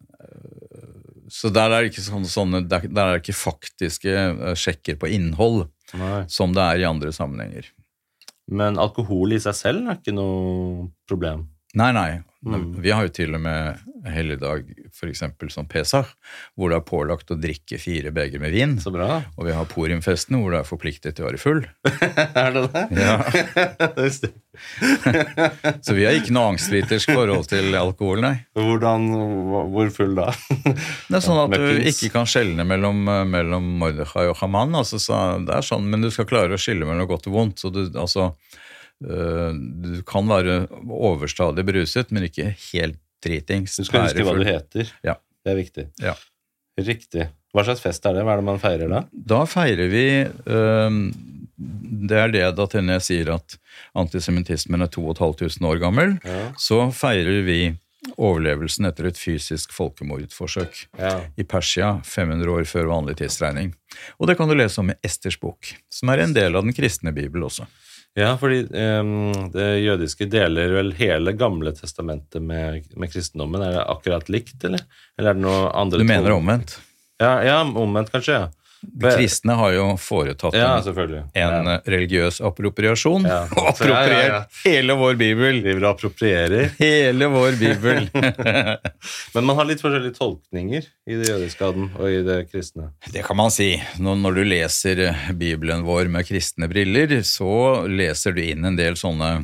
så 1.31 1.51
der 1.55 1.74
er 1.77 1.89
sånne, 1.94 2.28
sånne 2.31 2.62
der, 2.69 2.89
er 2.90 3.15
det 3.15 3.23
ikke 3.23 3.39
faktiske 3.39 4.15
øh, 4.15 4.57
sjekker 4.59 4.98
på 5.01 5.11
innhold 5.15 5.69
Nei. 5.98 6.24
som 6.31 6.55
det 6.57 6.65
er 6.65 6.82
i 6.82 6.89
andre 6.89 7.12
sammenhenger. 7.15 7.70
Men 8.51 8.81
alkohol 8.82 9.36
i 9.36 9.40
seg 9.43 9.55
selv 9.55 9.86
er 9.86 10.01
ikke 10.01 10.15
noe 10.16 10.89
problem. 11.09 11.47
Nei, 11.78 11.93
nei. 11.94 12.11
Mm. 12.47 12.71
Vi 12.81 12.91
har 12.91 13.05
jo 13.05 13.12
til 13.12 13.35
og 13.37 13.43
med 13.45 13.81
helligdag 14.09 14.65
f.eks. 14.89 15.23
som 15.53 15.67
Pesach, 15.69 16.15
hvor 16.57 16.73
det 16.73 16.79
er 16.79 16.87
pålagt 16.89 17.33
å 17.35 17.37
drikke 17.37 17.77
fire 17.81 18.12
beger 18.17 18.41
med 18.41 18.55
vin. 18.55 18.79
Så 18.81 18.93
bra. 18.95 19.19
Og 19.37 19.45
vi 19.45 19.53
har 19.53 19.69
Purimfesten, 19.69 20.39
hvor 20.41 20.55
det 20.55 20.62
er 20.62 20.69
forpliktet 20.69 21.19
til 21.19 21.27
å 21.27 21.29
være 21.29 21.41
full. 21.43 21.61
er 22.43 22.57
det 22.57 22.62
det? 22.73 22.85
Ja. 22.97 23.19
Så 25.85 25.97
vi 25.97 26.07
har 26.07 26.17
ikke 26.17 26.35
noe 26.35 26.55
angstvitersk 26.55 27.12
forhold 27.12 27.51
til 27.51 27.77
alkohol, 27.77 28.25
nei. 28.25 28.35
Hvordan, 28.57 29.07
hvor 29.75 29.93
full 29.95 30.17
da? 30.19 30.31
Det 30.65 31.21
er 31.21 31.25
sånn 31.25 31.45
at 31.45 31.55
du 31.55 31.85
ikke 31.93 32.11
kan 32.17 32.29
skjelne 32.29 32.65
mellom, 32.69 33.05
eh, 33.09 33.27
mellom 33.29 33.69
Mordechai 33.83 34.27
og 34.31 34.41
Haman. 34.41 34.81
Altså, 34.81 35.01
så 35.03 35.21
det 35.45 35.61
er 35.61 35.67
sånn, 35.67 35.89
men 35.93 36.05
du 36.05 36.11
skal 36.15 36.29
klare 36.31 36.57
å 36.57 36.61
skille 36.61 36.89
mellom 36.89 37.09
godt 37.11 37.29
og 37.31 37.37
vondt. 37.37 37.61
Så 37.62 37.73
du, 37.75 37.85
altså, 38.01 38.33
du 39.01 40.02
kan 40.06 40.28
være 40.28 40.66
overstadig 40.93 41.64
beruset, 41.64 42.10
men 42.12 42.27
ikke 42.28 42.51
helt 42.72 42.98
dritings. 43.24 43.77
Du 43.81 43.85
skal 43.89 44.06
huske 44.06 44.24
hva 44.24 44.36
du 44.36 44.44
heter. 44.44 44.93
Ja. 45.05 45.14
Det 45.44 45.52
er 45.55 45.56
viktig. 45.60 45.86
Ja. 46.05 46.14
Riktig. 46.81 47.28
Hva 47.55 47.64
slags 47.66 47.82
fest 47.82 48.05
er 48.06 48.14
det? 48.14 48.22
Hva 48.24 48.36
er 48.36 48.40
det 48.43 48.47
man 48.47 48.60
feirer 48.62 48.89
da? 48.93 49.02
Da 49.10 49.43
feirer 49.48 49.89
vi 49.90 50.05
øhm, 50.24 51.01
Det 52.10 52.16
er 52.16 52.31
det 52.32 52.44
da 52.56 52.66
jeg 52.70 53.02
sier 53.05 53.32
at 53.35 53.56
antisemittismen 53.98 54.81
er 54.85 54.89
2500 54.93 55.66
år 55.68 55.81
gammel, 55.82 56.18
Ja. 56.24 56.52
så 56.56 56.86
feirer 56.94 57.43
vi 57.44 57.74
overlevelsen 58.16 58.86
etter 58.89 59.10
et 59.10 59.18
fysisk 59.20 59.72
folkemordforsøk 59.77 60.86
Ja. 60.98 61.20
i 61.36 61.43
Persia 61.44 62.01
500 62.05 62.48
år 62.48 62.64
før 62.64 62.89
vanlig 62.89 63.16
tidsregning. 63.18 63.74
Og 64.18 64.27
det 64.28 64.36
kan 64.39 64.48
du 64.48 64.55
lese 64.55 64.78
om 64.81 64.90
i 64.90 64.94
Esters 65.05 65.36
bok, 65.36 65.74
som 65.90 66.09
er 66.09 66.20
en 66.24 66.32
del 66.32 66.56
av 66.56 66.64
den 66.64 66.72
kristne 66.72 67.12
bibel 67.12 67.43
også. 67.44 67.66
Ja, 68.19 68.35
fordi 68.41 68.65
um, 68.74 69.51
det 69.55 69.69
jødiske 69.85 70.27
deler 70.31 70.73
vel 70.74 70.91
hele 70.99 71.32
Gamle 71.39 71.70
testamentet 71.77 72.43
med, 72.43 72.89
med 72.99 73.12
kristendommen. 73.12 73.62
Er 73.62 73.77
det 73.77 73.85
akkurat 73.93 74.31
likt, 74.32 74.59
eller? 74.66 74.82
Eller 75.19 75.31
er 75.31 75.39
det 75.39 75.45
noe 75.45 75.69
andre 75.78 76.01
Du 76.03 76.09
mener 76.09 76.35
omvendt? 76.35 76.74
Ja, 77.23 77.37
ja, 77.47 77.61
omvendt 77.62 78.11
kanskje, 78.11 78.41
ja. 78.41 78.49
De 78.82 79.11
kristne 79.12 79.55
har 79.59 79.74
jo 79.74 79.85
foretatt 80.01 80.55
Ja, 80.57 80.70
en, 80.81 81.69
ja. 81.69 81.77
religiøs 81.85 82.40
appropriasjon 82.48 83.27
Ja. 83.28 83.43
og 83.59 83.69
appropriert 83.74 84.61
hele 84.65 84.97
vår 84.97 85.19
bibel. 85.20 85.61
Driver 85.65 85.85
og 85.85 85.90
approprierer. 85.94 86.73
Hele 86.81 87.28
vår 87.32 87.59
bibel. 87.61 88.09
Men 89.35 89.47
man 89.51 89.59
har 89.61 89.69
litt 89.69 89.85
forskjellige 89.85 90.16
tolkninger 90.16 90.89
i 91.11 91.20
det 91.20 91.28
jødiske 91.28 91.69
aden 91.69 91.90
og 91.98 92.09
i 92.09 92.23
det 92.27 92.40
kristne. 92.51 92.90
Det 93.12 93.24
kan 93.27 93.39
man 93.39 93.52
si. 93.55 93.73
Når, 94.01 94.20
når 94.24 94.40
du 94.40 94.43
leser 94.48 95.05
eh, 95.11 95.31
Bibelen 95.36 95.85
vår 95.86 96.09
med 96.12 96.28
kristne 96.28 96.69
briller, 96.70 97.19
så 97.27 97.86
leser 97.90 98.36
du 98.36 98.43
inn 98.44 98.65
en 98.69 98.78
del 98.81 98.97
sånne 99.01 99.35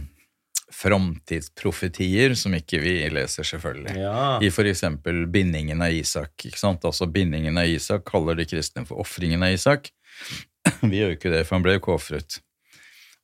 framtidsprofetier 0.76 2.34
som 2.36 2.54
ikke 2.56 2.80
vi 2.82 2.94
leser, 3.12 3.46
selvfølgelig. 3.48 3.96
Ja. 4.00 4.38
I 4.44 4.50
eksempel 4.50 5.24
bindingen 5.32 5.82
av 5.82 5.94
Isak. 5.94 6.44
ikke 6.44 6.60
sant? 6.60 6.84
Altså 6.84 7.06
Bindingen 7.06 7.58
av 7.58 7.70
Isak 7.70 8.04
kaller 8.08 8.36
de 8.36 8.46
kristne 8.48 8.84
for 8.88 9.00
ofringen 9.00 9.42
av 9.42 9.54
Isak. 9.56 9.90
Vi 10.82 10.98
gjør 10.98 11.14
jo 11.14 11.16
ikke 11.16 11.32
det, 11.32 11.44
for 11.46 11.56
han 11.56 11.64
ble 11.64 11.76
jo 11.76 11.82
ikke 11.82 11.94
ofret. 11.96 12.40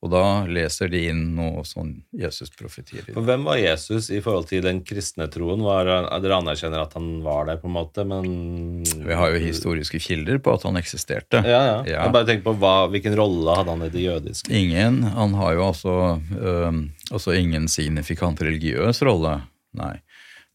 Og 0.03 0.11
da 0.11 0.43
leser 0.51 0.89
de 0.91 0.99
inn 1.07 1.21
noe 1.37 1.61
sånn 1.63 1.93
Jesus-profetier. 2.19 3.05
Hvem 3.15 3.45
var 3.47 3.55
Jesus 3.61 4.09
i 4.11 4.19
forhold 4.23 4.49
til 4.49 4.65
den 4.65 4.81
kristne 4.83 5.29
troen? 5.31 5.63
Var, 5.63 5.87
dere 6.19 6.39
anerkjenner 6.41 6.83
at 6.83 6.97
han 6.97 7.21
var 7.23 7.47
der, 7.47 7.61
på 7.61 7.69
en 7.69 7.75
måte, 7.77 8.03
men 8.07 8.83
Vi 8.83 9.15
har 9.15 9.31
jo 9.31 9.39
historiske 9.39 10.01
kilder 10.03 10.41
på 10.43 10.57
at 10.57 10.67
han 10.67 10.79
eksisterte. 10.81 11.39
Ja, 11.47 11.61
ja. 11.69 11.77
Ja. 11.87 12.01
Jeg 12.03 12.15
bare 12.17 12.27
tenker 12.27 12.49
på 12.49 12.55
hva, 12.59 12.73
hvilken 12.91 13.15
rolle 13.15 13.55
hadde 13.55 13.77
han 13.77 13.87
i 13.87 13.91
det 13.93 14.03
jødiske? 14.03 14.51
Ingen. 14.51 14.99
Han 15.15 15.39
har 15.39 15.55
jo 15.55 15.65
altså, 15.69 15.95
øh, 16.35 16.83
altså 17.07 17.37
ingen 17.39 17.71
signifikant 17.71 18.43
religiøs 18.43 18.99
rolle, 19.07 19.37
nei. 19.79 19.95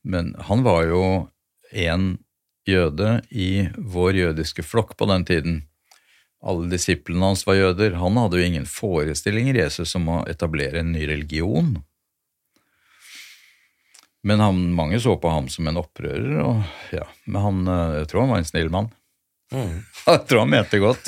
Men 0.04 0.34
han 0.50 0.60
var 0.66 0.84
jo 0.92 1.04
en 1.72 2.18
jøde 2.68 3.22
i 3.32 3.68
vår 3.76 4.20
jødiske 4.20 4.64
flokk 4.66 4.92
på 5.00 5.08
den 5.08 5.24
tiden. 5.24 5.58
Alle 6.38 6.68
disiplene 6.70 7.32
hans 7.32 7.44
var 7.46 7.58
jøder. 7.58 7.96
Han 7.98 8.18
hadde 8.20 8.38
jo 8.38 8.46
ingen 8.46 8.66
forestillinger, 8.68 9.58
Jesus, 9.64 9.94
om 9.98 10.06
å 10.12 10.18
etablere 10.30 10.82
en 10.82 10.92
ny 10.94 11.06
religion. 11.10 11.74
Men 14.26 14.42
han, 14.42 14.60
mange 14.74 15.00
så 15.02 15.16
på 15.18 15.30
ham 15.30 15.48
som 15.50 15.68
en 15.70 15.80
opprører, 15.80 16.38
og 16.42 16.94
ja, 16.94 17.06
men 17.26 17.42
han, 17.42 17.60
øh, 17.70 17.98
jeg 18.00 18.08
tror 18.10 18.24
han 18.24 18.32
var 18.34 18.42
en 18.42 18.48
snill 18.48 18.72
mann. 18.74 18.90
Jeg 20.08 20.24
tror 20.28 20.42
han 20.42 20.50
mente 20.52 20.78
godt. 20.80 21.06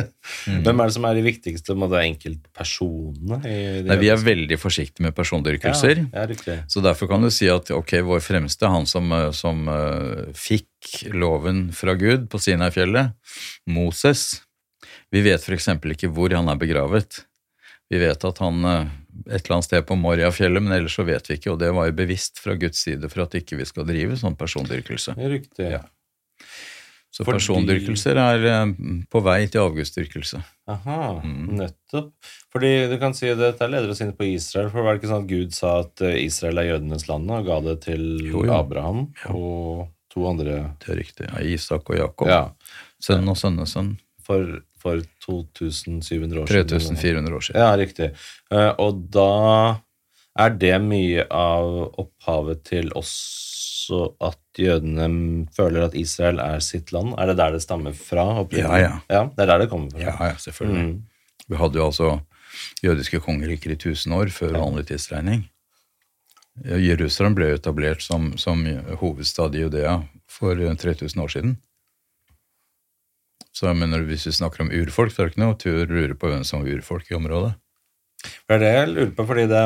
Hvem 0.64 0.80
er 0.82 0.88
det 0.88 0.94
som 0.94 1.04
er 1.06 1.18
de 1.18 1.22
viktigste 1.22 1.74
måte, 1.78 2.00
enkeltpersonene? 2.02 3.38
Nei, 3.86 3.98
vi 4.00 4.10
er 4.10 4.22
veldig 4.22 4.58
forsiktige 4.58 5.06
med 5.06 5.14
persondyrkelser. 5.16 6.02
Ja, 6.10 6.26
ja. 6.26 6.56
Så 6.70 6.82
derfor 6.82 7.10
kan 7.10 7.22
du 7.22 7.30
si 7.34 7.46
at 7.50 7.70
ok, 7.74 7.96
vår 8.06 8.22
fremste, 8.26 8.70
han 8.70 8.86
som, 8.90 9.10
eh, 9.14 9.28
som 9.34 9.66
uh, 9.70 10.26
fikk 10.34 11.10
loven 11.14 11.68
fra 11.74 11.94
Gud 11.98 12.28
på 12.30 12.42
Sinai-fjellet, 12.42 13.14
Moses, 13.70 14.28
vi 15.12 15.22
vet 15.22 15.40
f.eks. 15.42 15.68
ikke 15.68 16.10
hvor 16.12 16.32
han 16.34 16.48
er 16.48 16.56
begravet. 16.60 17.24
Vi 17.90 17.98
vet 18.02 18.24
at 18.24 18.38
han 18.42 18.64
eh, 18.64 18.86
et 19.30 19.44
eller 19.44 19.56
annet 19.56 19.64
sted 19.68 19.84
på 19.86 19.96
Moria-fjellet, 19.96 20.62
men 20.62 20.72
ellers 20.74 20.96
så 20.98 21.04
vet 21.06 21.28
vi 21.30 21.36
ikke, 21.38 21.52
og 21.54 21.60
det 21.62 21.70
var 21.72 21.86
jo 21.86 21.92
bevisst 21.96 22.38
fra 22.42 22.54
Guds 22.58 22.82
side 22.82 23.08
for 23.12 23.22
at 23.22 23.36
ikke 23.38 23.56
vi 23.60 23.64
skal 23.68 23.86
drive 23.86 24.16
sånn 24.18 24.34
persondyrkelse. 24.36 25.14
Riktig. 25.16 25.70
Ja. 25.76 25.84
Så 27.16 27.24
Fordi- 27.24 27.38
persondyrkelser 27.38 28.18
er 28.20 28.42
eh, 28.44 28.72
på 29.08 29.22
vei 29.24 29.46
til 29.46 29.62
avgudsdyrkelse. 29.62 30.42
Aha, 30.68 31.22
Mm. 31.24 31.56
nettopp. 31.56 32.10
Fordi 32.52 32.88
du 32.90 32.98
kan 32.98 33.14
si 33.14 33.26
Dette 33.34 33.68
leder 33.70 33.88
oss 33.90 34.00
inn 34.02 34.12
på 34.12 34.26
Israel. 34.34 34.68
for 34.70 34.82
Var 34.82 34.94
det 34.98 35.02
ikke 35.02 35.12
sånn 35.14 35.22
at 35.24 35.30
Gud 35.30 35.54
sa 35.54 35.78
at 35.80 36.02
eh, 36.02 36.18
Israel 36.26 36.58
er 36.58 36.68
jødenes 36.78 37.08
land, 37.08 37.30
og 37.30 37.46
ga 37.46 37.60
det 37.60 37.80
til 37.86 38.18
Jo, 38.20 38.44
jo. 38.44 38.52
Abraham 38.52 39.14
og 39.30 39.88
to 40.10 40.26
andre 40.28 40.74
Det 40.80 40.90
er 40.92 40.96
riktig. 41.00 41.30
Ja, 41.32 41.38
Isak 41.40 41.88
og 41.88 41.96
Jakob. 41.96 42.28
Ja, 42.28 42.50
Sønn 43.00 43.28
og 43.28 43.36
sønnesønn. 43.36 43.96
for, 44.26 44.60
for 44.86 45.02
2700 45.26 46.42
år 46.42 46.46
siden. 46.46 46.70
3400 46.70 47.36
år 47.36 47.46
siden. 47.48 47.60
Ja, 47.60 47.72
riktig. 47.80 48.12
Eh, 48.54 48.70
og 48.82 49.02
da 49.14 49.30
er 50.36 50.54
det 50.60 50.74
mye 50.84 51.26
av 51.32 51.98
opphavet 52.02 52.62
til 52.68 52.92
også 52.96 54.12
at 54.24 54.60
jødene 54.60 55.46
føler 55.56 55.86
at 55.86 55.96
Israel 55.98 56.40
er 56.42 56.62
sitt 56.64 56.92
land? 56.94 57.14
Er 57.18 57.30
det 57.30 57.38
der 57.40 57.56
det 57.56 57.62
stammer 57.64 57.96
fra? 57.96 58.28
Ja, 58.52 58.78
Ja, 58.82 58.94
ja. 59.08 59.22
Det 59.32 59.44
er 59.46 59.52
der 59.52 59.64
det 59.64 59.70
kommer 59.72 59.90
fra? 59.94 60.02
Ja, 60.02 60.16
ja, 60.32 60.38
selvfølgelig. 60.42 60.86
Mm. 60.86 60.96
Vi 61.46 61.60
hadde 61.60 61.78
jo 61.78 61.86
altså 61.86 62.08
jødiske 62.82 63.20
kongeriker 63.22 63.70
i 63.70 63.78
1000 63.78 64.14
år 64.16 64.32
før 64.34 64.58
vanlig 64.58 64.86
tidsregning. 64.90 65.46
Jerusalem 66.64 67.34
ble 67.36 67.50
etablert 67.54 68.00
som, 68.02 68.32
som 68.40 68.62
hovedstad 69.00 69.54
i 69.54 69.64
Judea 69.66 69.98
for 70.28 70.56
eh, 70.56 70.76
3000 70.76 71.22
år 71.22 71.32
siden. 71.32 71.56
Så 73.56 73.70
jeg 73.70 73.78
mener, 73.80 74.02
hvis 74.04 74.26
vi 74.28 74.34
snakker 74.36 74.66
om 74.66 74.72
urfolk, 74.76 75.14
så 75.14 75.22
er 75.22 75.28
det 75.30 75.34
ikke 75.36 75.44
noe 75.46 75.56
tur 75.60 75.78
å 75.80 75.88
lure 75.88 76.16
på 76.20 76.28
hvem 76.28 76.42
som 76.44 76.60
var 76.60 76.74
urfolk 76.76 77.08
i 77.08 77.16
området. 77.16 77.54
Det 78.48 78.56
er 78.56 78.60
det 78.60 78.72
jeg 78.74 78.88
lurer 78.90 79.12
på, 79.16 79.24
fordi 79.30 79.46
det, 79.48 79.62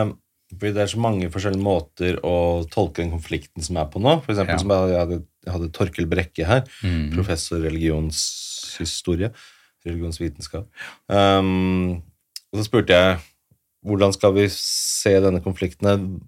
fordi 0.52 0.72
det 0.76 0.82
er 0.84 0.92
så 0.92 1.00
mange 1.02 1.30
forskjellige 1.32 1.64
måter 1.64 2.20
å 2.26 2.34
tolke 2.70 3.02
den 3.02 3.10
konflikten 3.14 3.64
som 3.66 3.80
er 3.82 3.88
på 3.90 4.02
nå. 4.02 4.16
For 4.22 4.34
eksempel 4.34 4.54
Ja. 4.54 4.62
som 4.62 4.70
jeg 4.74 5.00
hadde, 5.00 5.18
jeg 5.46 5.52
hadde 5.56 5.72
Torkel 5.74 6.06
Brekke 6.10 6.46
her, 6.46 6.62
Mm. 6.84 7.10
professor 7.16 7.58
religionshistorie, 7.66 9.32
religionsvitenskap. 9.86 10.66
Um, 11.08 12.02
og 12.52 12.58
så 12.60 12.64
spurte 12.66 12.94
jeg 12.94 13.18
hvordan 13.86 14.12
skal 14.12 14.34
vi 14.36 14.46
se 14.52 15.14
denne 15.24 15.40
konflikten? 15.42 16.20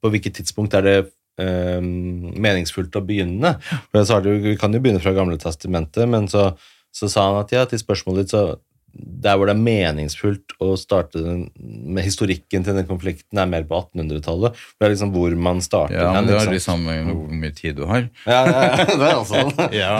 På 0.00 0.10
hvilket 0.12 0.36
tidspunkt 0.38 0.74
er 0.78 0.82
det 0.86 0.98
um, 1.42 2.30
meningsfullt 2.38 2.94
å 2.96 3.04
begynne? 3.04 3.56
For 3.90 3.98
jeg 3.98 4.06
sa 4.06 4.20
det, 4.20 4.36
Vi 4.44 4.56
kan 4.56 4.72
jo 4.72 4.78
begynne 4.80 5.02
fra 5.02 5.12
Gamle 5.16 5.36
testamentet, 5.36 6.06
men 6.08 6.28
så, 6.30 6.52
så 6.94 7.08
sa 7.10 7.28
han 7.28 7.40
at 7.44 7.54
ja, 7.54 7.64
til 7.68 7.80
spørsmålet 7.82 8.26
ditt 8.26 8.34
så 8.34 8.44
der 8.90 9.36
hvor 9.38 9.46
det 9.46 9.54
er 9.54 9.62
meningsfullt 9.62 10.54
å 10.62 10.72
starte 10.78 11.20
den, 11.22 11.42
med 11.54 12.04
historikken 12.06 12.64
til 12.66 12.76
den 12.76 12.88
konflikten, 12.88 13.38
er 13.38 13.50
mer 13.50 13.66
på 13.68 13.78
1800-tallet. 13.78 14.56
Det 14.78 14.86
er 14.86 14.94
liksom 14.94 15.12
hvor 15.14 15.34
man 15.38 15.62
starter. 15.64 15.98
Ja, 16.00 16.10
men 16.16 16.26
den, 16.26 16.40
det 16.50 16.58
er 16.58 16.64
sant? 16.64 16.86
med 16.86 17.06
hvor 17.12 17.36
mye 17.42 17.54
tid 17.54 17.78
du 17.78 17.84
har. 17.90 18.08
ja, 18.26 18.40
ja, 18.48 18.64
ja, 18.66 18.88
det 18.90 19.06
er 19.06 19.14
altså 19.14 19.44
Ja. 19.82 19.94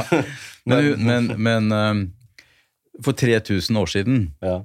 Men, 0.69 0.91
men, 1.07 1.31
men 1.41 1.77
eh, 1.77 2.03
for 3.05 3.17
3000 3.17 3.81
år 3.81 3.95
siden 3.95 4.19
ja. 4.45 4.59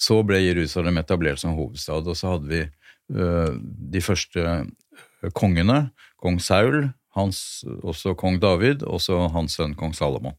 så 0.00 0.20
ble 0.26 0.40
Jerusalem 0.44 1.02
etablert 1.02 1.42
som 1.42 1.58
hovedstad, 1.58 2.06
og 2.06 2.18
så 2.18 2.36
hadde 2.36 2.50
vi 2.50 2.62
øh, 2.64 3.58
de 3.94 4.04
første 4.04 4.54
kongene, 5.34 5.88
kong 6.22 6.38
Saul, 6.42 6.88
hans, 7.16 7.64
også 7.82 8.14
kong 8.18 8.38
David, 8.42 8.86
og 8.86 9.02
så 9.02 9.26
hans 9.34 9.58
sønn 9.58 9.76
kong 9.78 9.94
Salomo. 9.96 10.34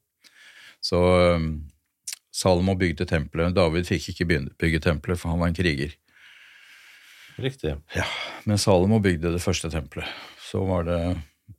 Så 0.86 1.02
øh, 1.20 1.42
Salomo 2.36 2.76
bygde 2.78 3.08
tempelet. 3.10 3.56
David 3.56 3.88
fikk 3.90 4.12
ikke 4.14 4.28
bygge 4.60 4.82
tempelet, 4.84 5.20
for 5.20 5.34
han 5.34 5.42
var 5.42 5.50
en 5.50 5.58
kriger. 5.58 5.96
Riktig. 7.42 7.76
Ja, 7.96 8.06
Men 8.46 8.58
Salomo 8.62 9.00
bygde 9.00 9.34
det 9.34 9.42
første 9.42 9.72
tempelet. 9.74 10.08
Så 10.52 10.62
var 10.68 10.86
det 10.88 11.00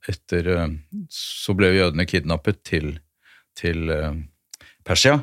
etter 0.09 0.47
øh, 0.55 0.77
Så 1.11 1.53
ble 1.57 1.73
jødene 1.75 2.05
kidnappet 2.05 2.61
til, 2.65 2.99
til 3.57 3.89
øh, 3.89 4.15
Persia. 4.85 5.19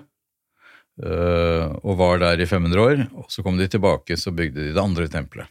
øh, 1.02 1.66
og 1.82 1.98
var 1.98 2.18
der 2.18 2.38
i 2.40 2.46
500 2.46 2.82
år. 2.82 3.06
Og 3.14 3.26
så 3.28 3.42
kom 3.42 3.58
de 3.58 3.66
tilbake, 3.66 4.16
så 4.16 4.30
bygde 4.30 4.68
de 4.68 4.74
det 4.74 4.80
andre 4.80 5.08
tempelet. 5.08 5.46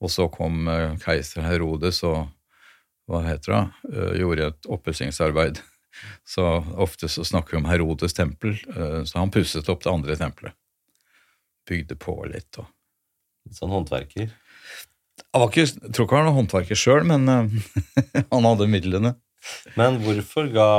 Og 0.00 0.10
så 0.10 0.28
kom 0.28 0.68
øh, 0.68 0.98
keiser 0.98 1.42
Herodes 1.42 2.02
og 2.02 2.26
hva 3.06 3.22
heter 3.22 3.52
det, 3.52 3.94
øh, 3.94 4.16
gjorde 4.18 4.46
et 4.50 4.66
oppussingsarbeid. 4.68 5.62
Så 6.26 6.44
ofte 6.76 7.08
så 7.12 7.24
snakker 7.26 7.56
vi 7.56 7.62
om 7.62 7.68
Herodes 7.70 8.16
tempel, 8.16 8.56
øh, 8.76 9.02
så 9.06 9.20
han 9.20 9.32
pusset 9.34 9.68
opp 9.72 9.84
det 9.84 9.92
andre 9.92 10.16
tempelet. 10.18 10.56
Bygde 11.66 11.98
på 11.98 12.16
litt 12.30 12.60
og 12.62 12.68
sånn 13.54 13.72
håndverker. 13.74 14.32
Han 15.32 15.42
var 15.42 15.52
ikke, 15.52 15.66
jeg 15.68 15.92
tror 15.94 16.06
ikke 16.06 16.18
han 16.18 16.28
var 16.28 16.36
håndverker 16.36 16.78
sjøl, 16.78 17.06
men 17.08 17.30
eh, 17.30 17.54
han 18.32 18.48
hadde 18.48 18.68
midlene. 18.72 19.14
Men 19.78 20.00
hvorfor 20.02 20.48
ga 20.50 20.70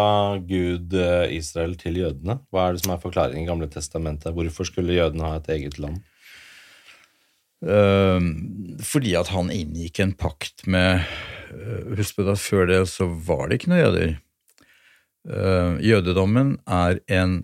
Gud 0.44 0.94
eh, 0.98 1.34
Israel 1.38 1.77
til 1.80 1.99
jødene? 2.02 2.39
Hva 2.52 2.68
er 2.68 2.76
det 2.76 2.84
som 2.84 2.94
er 2.94 3.02
forklaringen 3.02 3.45
i 3.45 3.49
Gamle 3.49 3.69
testamentet? 3.72 4.34
Hvorfor 4.35 4.68
skulle 4.68 4.98
jødene 4.98 5.30
ha 5.30 5.39
et 5.39 5.49
eget 5.56 5.80
land? 5.81 6.02
Eh, 7.65 8.30
fordi 8.85 9.15
at 9.18 9.31
han 9.34 9.53
inngikk 9.53 10.02
en 10.03 10.14
pakt 10.14 10.68
med 10.69 11.02
eh, 11.49 11.95
Husk 11.98 12.19
på 12.19 12.27
at 12.30 12.41
før 12.41 12.68
det 12.69 12.84
så 12.91 13.07
var 13.10 13.48
det 13.48 13.61
ikke 13.61 13.72
noe 13.73 13.81
jøder. 13.81 14.18
Eh, 15.28 15.80
jødedommen 15.84 16.56
er 16.72 17.02
en 17.12 17.41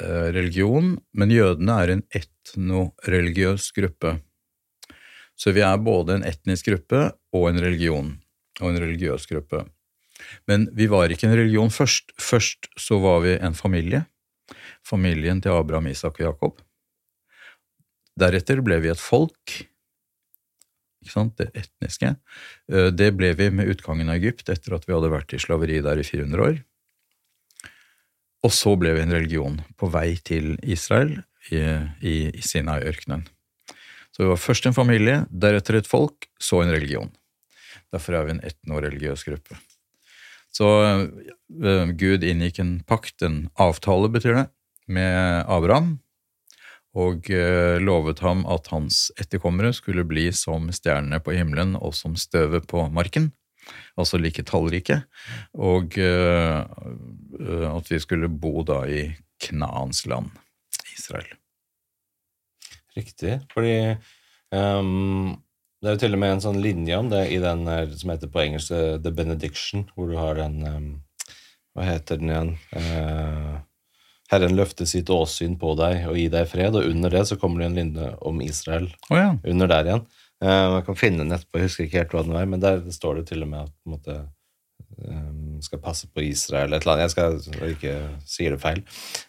eh, 0.00 0.28
religion, 0.34 0.96
men 1.14 1.30
jødene 1.30 1.76
er 1.78 1.92
en 1.94 2.02
etnoreligiøs 2.18 3.70
gruppe. 3.76 4.16
Så 5.38 5.54
vi 5.54 5.62
er 5.64 5.78
både 5.78 6.18
en 6.18 6.26
etnisk 6.26 6.68
gruppe 6.70 7.04
og 7.34 7.48
en 7.50 7.62
religion, 7.62 8.16
og 8.60 8.72
en 8.72 8.82
religiøs 8.82 9.28
gruppe. 9.30 9.64
Men 10.50 10.68
vi 10.74 10.88
var 10.90 11.10
ikke 11.10 11.28
en 11.28 11.38
religion 11.38 11.70
først. 11.72 12.12
Først 12.20 12.68
så 12.78 12.98
var 13.02 13.22
vi 13.24 13.36
en 13.38 13.54
familie. 13.58 14.04
Familien 14.86 15.40
til 15.42 15.54
Abraham, 15.54 15.88
Isak 15.90 16.18
og 16.20 16.26
Jakob. 16.26 16.62
Deretter 18.18 18.60
ble 18.60 18.76
vi 18.82 18.90
et 18.92 19.00
folk, 19.00 19.62
ikke 21.02 21.14
sant, 21.14 21.38
det 21.38 21.48
etniske. 21.58 22.14
Eh, 22.70 22.90
Det 22.90 23.10
ble 23.16 23.32
vi 23.38 23.50
med 23.50 23.70
utgangen 23.70 24.10
av 24.10 24.18
Egypt, 24.18 24.50
etter 24.50 24.74
at 24.74 24.86
vi 24.86 24.94
hadde 24.94 25.10
vært 25.10 25.32
i 25.34 25.40
slaveri 25.42 25.80
der 25.82 25.98
i 25.98 26.06
400 26.06 26.42
år. 26.42 26.60
Og 28.42 28.50
så 28.54 28.74
ble 28.78 28.94
vi 28.96 29.04
en 29.04 29.14
religion 29.14 29.60
på 29.78 29.88
vei 29.92 30.16
til 30.26 30.56
Israel 30.62 31.14
i, 31.50 31.60
i, 32.02 32.14
i 32.34 32.42
Sinai-ørkenen. 32.42 33.24
Så 34.12 34.24
vi 34.24 34.28
var 34.28 34.40
først 34.40 34.66
en 34.68 34.76
familie, 34.76 35.22
deretter 35.30 35.78
et 35.78 35.88
folk, 35.88 36.26
så 36.42 36.60
en 36.62 36.72
religion. 36.74 37.12
Derfor 37.94 38.18
er 38.18 38.26
vi 38.26 38.34
en 38.34 38.44
etnoreligiøs 38.44 39.24
gruppe. 39.28 39.56
Så 40.52 40.68
uh, 40.68 41.92
Gud 41.96 42.24
inngikk 42.28 42.60
en 42.60 42.72
pakt, 42.88 43.22
en 43.24 43.46
avtale 43.60 44.10
betyr 44.12 44.36
det, 44.36 44.46
med 44.92 45.46
Abraham, 45.48 45.94
og 46.92 47.30
uh, 47.32 47.78
lovet 47.80 48.20
ham 48.20 48.44
at 48.52 48.68
hans 48.74 49.06
etterkommere 49.16 49.72
skulle 49.76 50.04
bli 50.04 50.26
som 50.36 50.68
stjernene 50.74 51.22
på 51.24 51.32
himmelen 51.38 51.72
og 51.80 51.96
som 51.96 52.18
støvet 52.20 52.68
på 52.68 52.84
marken, 52.92 53.30
altså 53.98 54.20
like 54.20 54.44
tallrike, 54.48 55.02
og 55.54 55.98
eh, 56.00 56.62
at 57.68 57.92
vi 57.92 58.00
skulle 58.02 58.30
bo 58.30 58.62
da 58.66 58.82
i 58.88 59.06
Knaans 59.42 60.04
land, 60.06 60.30
Israel. 60.94 61.30
Riktig. 62.96 63.40
Fordi 63.54 63.96
um, 64.52 65.32
det 65.80 65.88
er 65.88 65.96
jo 65.96 66.02
til 66.04 66.14
og 66.14 66.20
med 66.22 66.36
en 66.36 66.44
sånn 66.44 66.60
linje 66.62 66.98
om 67.00 67.08
det 67.10 67.24
i 67.32 67.40
den 67.42 67.64
som 67.96 68.12
heter 68.12 68.30
på 68.30 68.42
engelsk 68.44 68.74
eh, 68.76 69.00
The 69.02 69.14
Benediction, 69.16 69.88
hvor 69.96 70.12
du 70.12 70.18
har 70.20 70.38
den 70.38 70.60
um, 70.68 70.88
Hva 71.72 71.86
heter 71.88 72.20
den 72.20 72.30
igjen? 72.30 72.50
Uh, 72.76 73.62
Herren 74.32 74.54
løfter 74.56 74.88
sitt 74.88 75.10
åsyn 75.12 75.58
på 75.60 75.74
deg 75.76 76.06
og 76.08 76.16
gi 76.16 76.26
deg 76.32 76.48
fred, 76.48 76.76
og 76.76 76.88
under 76.88 77.12
det 77.12 77.26
så 77.28 77.36
kommer 77.40 77.60
det 77.60 77.70
en 77.70 77.78
linje 77.80 78.10
om 78.24 78.38
Israel. 78.44 78.86
Oh, 79.10 79.16
ja. 79.18 79.32
Under 79.48 79.68
der 79.68 79.88
igjen. 79.88 80.04
Eh, 80.42 80.68
jeg 80.76 80.86
kan 80.88 80.98
finne 80.98 81.22
den 81.22 81.34
etterpå, 81.36 81.60
jeg 81.60 81.70
husker 81.70 81.86
ikke 81.86 82.00
helt 82.00 82.14
hva 82.16 82.22
den 82.26 82.36
var, 82.36 82.48
men 82.50 82.62
der 82.62 82.80
står 82.94 83.20
det 83.20 83.28
til 83.30 83.44
og 83.44 83.50
med 83.52 83.66
at 83.68 83.74
på 83.74 83.90
en 83.90 83.96
måte 83.96 84.16
ehm, 85.06 85.60
skal 85.62 85.82
passe 85.82 86.08
på 86.10 86.24
Israel, 86.26 86.72
et 86.74 86.82
eller 86.82 86.96
annet. 86.96 87.04
Jeg 87.06 87.14
skal 87.14 87.60
jeg 87.60 87.76
ikke 87.76 87.94
sier 88.26 88.56
det 88.56 88.62
feil. 88.62 88.82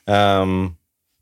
Um, 0.10 0.74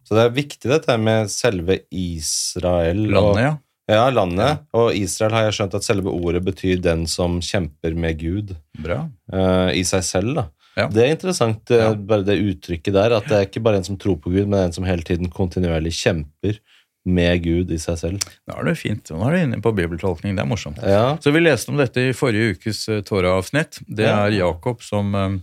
så 0.08 0.16
det 0.18 0.24
er 0.24 0.38
viktig 0.38 0.72
dette 0.72 0.96
med 1.00 1.30
selve 1.32 1.82
Israel. 1.92 3.04
Landet, 3.12 3.44
ja. 3.44 3.52
ja, 3.92 4.08
landet. 4.16 4.64
Og 4.76 4.96
Israel 4.98 5.36
har 5.36 5.46
jeg 5.48 5.60
skjønt 5.60 5.78
at 5.78 5.88
selve 5.88 6.16
ordet 6.16 6.42
betyr 6.48 6.82
den 6.84 7.06
som 7.12 7.40
kjemper 7.44 7.96
med 7.96 8.20
Gud 8.24 8.56
Bra. 8.82 9.04
Uh, 9.32 9.70
i 9.76 9.84
seg 9.88 10.08
selv. 10.08 10.36
da. 10.40 10.48
Ja. 10.80 10.88
Det 10.88 11.04
er 11.04 11.12
interessant, 11.12 11.72
eh, 11.72 11.84
Ja. 11.84 11.94
bare 11.94 12.24
det 12.24 12.40
uttrykket 12.40 12.94
der, 12.96 13.12
at 13.18 13.28
det 13.28 13.36
er 13.38 13.46
ikke 13.48 13.64
bare 13.64 13.82
en 13.82 13.84
som 13.84 13.98
tror 14.00 14.16
på 14.24 14.32
Gud, 14.32 14.48
men 14.48 14.60
en 14.60 14.72
som 14.72 14.88
hele 14.88 15.04
tiden 15.04 15.28
kontinuerlig 15.30 15.92
kjemper 15.92 16.62
med 17.06 17.42
Gud 17.44 17.72
i 17.74 17.80
seg 17.82 17.98
selv. 17.98 18.26
Nå 18.48 18.58
er 18.60 18.68
du 18.70 18.76
fint. 18.78 19.10
Nå 19.10 19.24
er 19.28 19.34
du 19.34 19.40
inne 19.46 19.62
på 19.64 19.72
bibeltolkning. 19.74 20.36
Det 20.38 20.44
er 20.44 20.50
morsomt. 20.50 20.78
Ja, 20.86 21.18
Så 21.22 21.32
vi 21.34 21.42
leste 21.42 21.72
om 21.74 21.80
dette 21.82 22.04
i 22.10 22.14
forrige 22.14 22.56
ukes 22.58 22.84
uh, 22.90 23.00
Torah-avsnitt. 23.02 23.80
Det 23.88 24.06
Ja. 24.06 24.26
er 24.28 24.36
Jakob 24.38 24.84
som 24.86 25.16
um, 25.16 25.40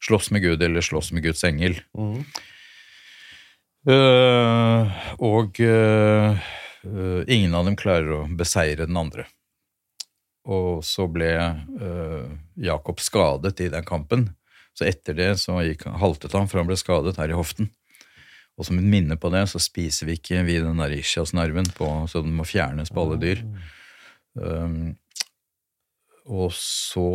slåss 0.00 0.30
med 0.32 0.42
Gud, 0.42 0.62
eller 0.62 0.80
slåss 0.80 1.12
med 1.12 1.22
Guds 1.26 1.44
engel. 1.44 1.76
Mm. 1.98 2.24
Uh, 3.84 4.88
og 5.20 5.60
uh, 5.60 6.38
uh, 6.88 7.22
ingen 7.28 7.52
av 7.54 7.66
dem 7.68 7.76
klarer 7.76 8.22
å 8.22 8.22
beseire 8.32 8.86
den 8.88 8.96
andre. 8.96 9.26
Og 10.44 10.82
så 10.84 11.06
ble 11.08 11.28
eh, 11.40 12.24
Jakob 12.60 12.98
skadet 13.00 13.62
i 13.64 13.70
den 13.72 13.84
kampen. 13.88 14.26
Så 14.76 14.84
etter 14.84 15.16
det 15.16 15.28
så 15.40 15.54
gikk, 15.64 15.86
haltet 15.88 16.34
han, 16.36 16.50
for 16.50 16.60
han 16.60 16.68
ble 16.68 16.76
skadet 16.76 17.16
her 17.16 17.32
i 17.32 17.38
hoften. 17.38 17.70
Og 18.54 18.68
som 18.68 18.78
et 18.78 18.86
minne 18.86 19.16
på 19.18 19.30
det, 19.34 19.46
så 19.50 19.60
spiser 19.62 20.08
vi 20.08 20.18
ikke 20.18 20.44
vi 20.46 20.60
den 20.62 20.78
der 20.78 20.94
ischias-nerven, 20.94 21.72
så 21.74 22.22
den 22.22 22.36
må 22.38 22.46
fjernes 22.46 22.92
på 22.94 23.02
alle 23.02 23.18
dyr. 23.18 23.42
Um, 24.38 24.94
og 26.30 26.52
så 26.56 27.08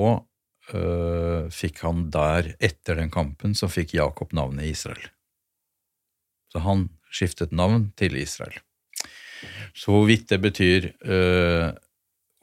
uh, 0.74 1.48
fikk 1.54 1.84
han 1.86 2.10
der, 2.14 2.54
etter 2.60 3.00
den 3.00 3.12
kampen, 3.14 3.56
så 3.56 3.72
fikk 3.72 3.96
Jakob 3.96 4.36
navnet 4.36 4.68
Israel. 4.68 5.08
Så 6.52 6.64
han 6.66 6.90
skiftet 7.14 7.56
navn 7.56 7.90
til 8.00 8.18
Israel. 8.20 8.60
Så 9.78 9.94
hvorvidt 9.96 10.28
det 10.34 10.42
betyr 10.44 10.92
uh, 11.08 11.72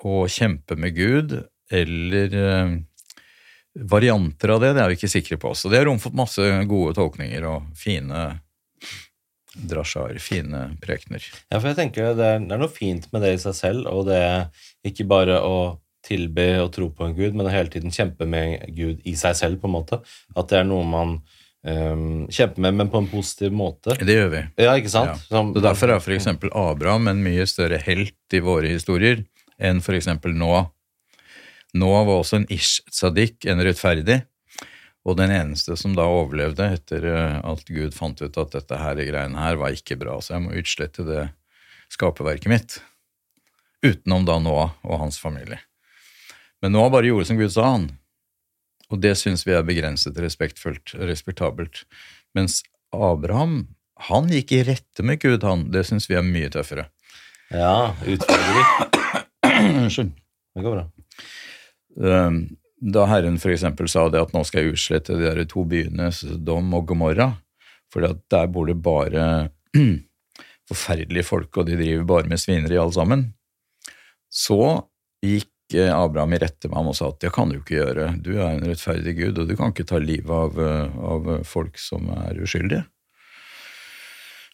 å 0.07 0.25
kjempe 0.31 0.79
med 0.81 0.97
Gud, 0.97 1.37
eller 1.69 2.41
uh, 2.41 2.77
varianter 3.77 4.55
av 4.55 4.65
det, 4.65 4.73
det 4.73 4.83
er 4.83 4.91
vi 4.91 4.97
ikke 4.97 5.13
sikre 5.13 5.39
på. 5.43 5.53
Så 5.53 5.69
det 5.69 5.83
har 5.83 5.91
romfått 5.91 6.17
masse 6.17 6.43
gode 6.71 6.97
tolkninger 6.97 7.45
og 7.45 7.69
fine 7.77 8.25
drasjar, 9.57 10.19
fine 10.21 10.77
prekener. 10.83 11.25
Ja, 11.51 11.59
for 11.61 11.71
jeg 11.71 11.79
tenker 11.79 12.13
det 12.19 12.27
er, 12.27 12.43
det 12.45 12.53
er 12.57 12.61
noe 12.61 12.73
fint 12.73 13.09
med 13.15 13.23
det 13.25 13.35
i 13.37 13.41
seg 13.41 13.55
selv, 13.57 13.87
og 13.89 14.07
det 14.11 14.19
er 14.21 14.47
ikke 14.87 15.07
bare 15.09 15.39
å 15.41 15.57
tilbe 16.07 16.45
og 16.63 16.69
tro 16.77 16.91
på 16.95 17.07
en 17.09 17.17
gud, 17.17 17.35
men 17.35 17.49
å 17.49 17.55
hele 17.55 17.73
tiden 17.73 17.91
kjempe 17.91 18.29
med 18.31 18.61
Gud 18.77 19.01
i 19.09 19.17
seg 19.19 19.35
selv, 19.39 19.59
på 19.63 19.67
en 19.71 19.75
måte. 19.75 19.99
At 20.39 20.53
det 20.53 20.61
er 20.61 20.69
noe 20.69 20.85
man 20.87 21.17
um, 21.67 22.29
kjemper 22.31 22.63
med, 22.63 22.77
men 22.79 22.93
på 22.93 23.01
en 23.03 23.09
positiv 23.11 23.51
måte. 23.57 23.97
Det 23.99 24.15
gjør 24.15 24.31
vi. 24.37 24.43
Ja, 24.63 24.77
ikke 24.79 24.93
sant? 24.93 25.17
Ja. 25.17 25.17
Som- 25.33 25.51
Så 25.57 25.65
Derfor 25.65 25.91
er 25.97 25.99
f.eks. 26.05 26.29
Abraham 26.53 27.09
en 27.11 27.25
mye 27.25 27.47
større 27.51 27.81
helt 27.83 28.37
i 28.39 28.43
våre 28.45 28.71
historier 28.71 29.25
enn 29.59 29.81
f.eks. 29.83 30.07
Noah. 30.37 30.69
Noah 31.75 32.07
var 32.07 32.23
også 32.23 32.39
en 32.43 32.47
ish 32.55 32.85
tzadik, 32.93 33.43
en 33.51 33.59
rettferdig, 33.67 34.21
og 35.07 35.15
den 35.21 35.31
eneste 35.31 35.77
som 35.79 35.95
da 35.95 36.09
overlevde 36.11 36.67
etter 36.75 37.05
eh, 37.07 37.39
at 37.39 37.69
Gud 37.71 37.95
fant 37.95 38.21
ut 38.23 38.39
at 38.43 38.57
dette 38.57 38.81
her 38.81 38.99
greiene 38.99 39.39
her 39.39 39.59
var 39.61 39.77
ikke 39.77 39.99
bra, 40.01 40.19
så 40.21 40.35
jeg 40.35 40.47
må 40.47 40.57
utslette 40.59 41.07
det 41.07 41.29
skaperverket 41.95 42.51
mitt. 42.51 42.81
Utenom 43.87 44.27
da 44.27 44.41
Noah 44.43 44.75
og 44.83 44.99
hans 45.05 45.21
familie. 45.23 45.61
Men 46.65 46.75
Noah 46.75 46.91
bare 46.91 47.07
gjorde 47.07 47.29
som 47.31 47.39
Gud 47.39 47.55
sa 47.55 47.69
han, 47.77 47.87
og 48.91 49.03
det 49.03 49.15
syns 49.19 49.47
vi 49.47 49.55
er 49.55 49.67
begrenset 49.67 50.19
respektfullt, 50.23 50.97
respektabelt. 50.99 51.85
Mens 52.35 52.61
Abraham, 52.95 53.65
han 54.11 54.31
gikk 54.31 54.55
i 54.55 54.63
rette 54.67 55.07
med 55.07 55.21
Gud, 55.23 55.47
han. 55.47 55.69
Det 55.75 55.85
syns 55.87 56.11
vi 56.11 56.19
er 56.19 56.27
mye 56.27 56.51
tøffere. 56.53 56.89
Ja, 57.55 57.95
utfordrer. 58.03 59.25
Unnskyld. 59.83 60.15
Det 60.57 60.65
går 60.65 60.79
bra. 60.79 60.87
Um, 61.97 62.41
Da 62.87 63.07
Herren 63.11 63.39
eksempel 63.41 63.89
sa 63.91 64.07
det 64.13 64.21
at 64.23 64.35
nå 64.35 64.45
skal 64.47 64.63
jeg 64.63 64.77
utslette 64.77 65.17
de 65.19 65.27
der 65.27 65.43
to 65.51 65.65
byene, 65.67 66.13
Sodom 66.15 66.71
og 66.77 66.87
Gomorra, 66.91 67.33
for 67.91 68.07
der 68.07 68.53
bor 68.53 68.69
det 68.69 68.79
bare 68.83 69.51
forferdelige 70.71 71.27
folk, 71.27 71.51
og 71.57 71.67
de 71.67 71.79
driver 71.79 72.07
bare 72.07 72.31
med 72.31 72.43
svineri 72.43 72.79
alle 72.79 72.95
sammen, 72.95 73.27
så 74.31 74.87
gikk 75.25 75.75
eh, 75.75 75.91
Abraham 75.91 76.37
i 76.37 76.41
rette 76.43 76.71
med 76.71 76.79
ham 76.79 76.93
og 76.93 76.99
sa 76.99 77.11
at 77.11 77.21
det 77.25 77.33
kan 77.35 77.51
du 77.51 77.59
ikke 77.59 77.81
gjøre, 77.81 78.09
du 78.23 78.37
er 78.37 78.53
en 78.53 78.67
rettferdig 78.67 79.17
Gud, 79.19 79.41
og 79.43 79.51
du 79.51 79.57
kan 79.59 79.75
ikke 79.75 79.89
ta 79.91 80.03
livet 80.03 80.31
av, 80.31 80.61
eh, 80.63 80.99
av 81.15 81.31
folk 81.49 81.81
som 81.83 82.11
er 82.23 82.39
uskyldige. 82.43 82.85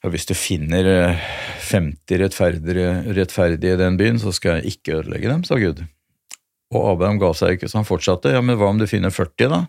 Hvis 0.08 0.26
du 0.26 0.34
finner 0.34 0.88
eh, 0.88 1.26
50 1.68 2.22
rettferdige, 2.24 2.92
rettferdige 3.12 3.76
i 3.76 3.82
den 3.84 4.00
byen, 4.00 4.22
så 4.22 4.32
skal 4.34 4.58
jeg 4.58 4.78
ikke 4.78 5.02
ødelegge 5.02 5.30
dem, 5.30 5.44
sa 5.46 5.60
Gud. 5.60 5.84
Og 6.72 6.88
Abraham 6.94 7.20
ga 7.20 7.32
seg 7.36 7.56
ikke, 7.56 7.68
så 7.68 7.80
han 7.80 7.88
fortsatte. 7.88 8.32
Ja, 8.32 8.42
men 8.44 8.56
hva 8.60 8.70
om 8.72 8.80
du 8.80 8.88
finner 8.88 9.12
40, 9.12 9.52
da? 9.52 9.64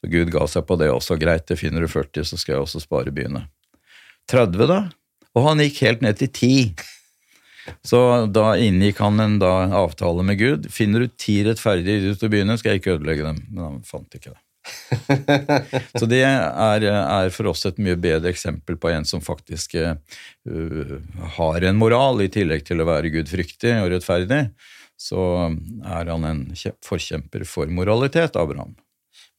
Så 0.00 0.08
Gud 0.12 0.32
ga 0.32 0.46
seg 0.48 0.64
på 0.68 0.78
det 0.80 0.88
også. 0.92 1.18
Greit, 1.20 1.46
det 1.50 1.58
finner 1.60 1.84
du 1.84 1.90
40, 1.92 2.24
så 2.24 2.40
skal 2.40 2.56
jeg 2.56 2.64
også 2.64 2.80
spare 2.82 3.12
byene. 3.14 3.44
30, 4.30 4.64
da? 4.70 4.80
Og 5.36 5.46
han 5.46 5.60
gikk 5.62 5.82
helt 5.84 6.04
ned 6.04 6.18
til 6.20 6.32
10. 6.32 6.86
Så 7.86 8.00
da 8.32 8.54
inngikk 8.58 9.00
han 9.04 9.20
en 9.22 9.36
da, 9.42 9.52
avtale 9.82 10.24
med 10.26 10.40
Gud. 10.40 10.70
Finner 10.72 11.04
du 11.04 11.12
ti 11.20 11.40
rettferdige 11.46 12.14
i 12.14 12.30
byene, 12.32 12.56
skal 12.58 12.74
jeg 12.74 12.82
ikke 12.82 12.96
ødelegge 12.96 13.26
dem. 13.28 13.42
Men 13.50 13.66
han 13.66 13.82
fant 13.86 14.16
ikke 14.16 14.32
det. 14.32 14.40
Så 15.98 16.06
det 16.08 16.20
er, 16.26 16.84
er 16.84 17.30
for 17.34 17.50
oss 17.52 17.64
et 17.68 17.78
mye 17.82 17.96
bedre 18.00 18.32
eksempel 18.32 18.76
på 18.80 18.90
en 18.92 19.06
som 19.08 19.22
faktisk 19.24 19.76
uh, 19.80 19.94
har 21.38 21.68
en 21.68 21.80
moral, 21.80 22.20
i 22.24 22.30
tillegg 22.32 22.66
til 22.68 22.82
å 22.82 22.88
være 22.88 23.12
gudfryktig 23.14 23.76
og 23.80 23.90
rettferdig. 23.94 24.44
Så 25.00 25.16
er 25.48 26.10
han 26.12 26.24
en 26.28 26.42
forkjemper 26.84 27.46
for 27.48 27.70
moralitet, 27.72 28.36
Abraham. 28.36 28.74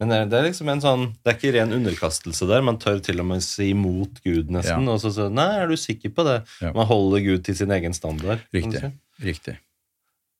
Men 0.02 0.10
det 0.10 0.18
er, 0.18 0.30
det 0.32 0.40
liksom 0.48 0.70
en 0.74 0.80
sånn 0.82 1.04
Det 1.22 1.30
er 1.30 1.36
ikke 1.38 1.52
ren 1.54 1.74
underkastelse 1.76 2.48
der. 2.50 2.64
Man 2.66 2.80
tør 2.82 2.98
til 3.06 3.22
og 3.22 3.28
med 3.30 3.44
si 3.46 3.68
imot 3.76 4.18
Gud, 4.26 4.50
nesten. 4.54 4.88
Og 4.90 4.98
så 5.04 5.12
så 5.14 5.28
Nei, 5.30 5.46
er 5.62 5.70
du 5.70 5.78
sikker 5.78 6.14
på 6.18 6.26
det? 6.26 6.40
Ja. 6.64 6.72
Man 6.74 6.90
holder 6.90 7.22
Gud 7.28 7.44
til 7.46 7.58
sin 7.60 7.74
egen 7.76 7.94
standard. 7.94 8.42
Riktig. 8.56 8.82
si. 8.82 8.90
Riktig. 9.28 9.56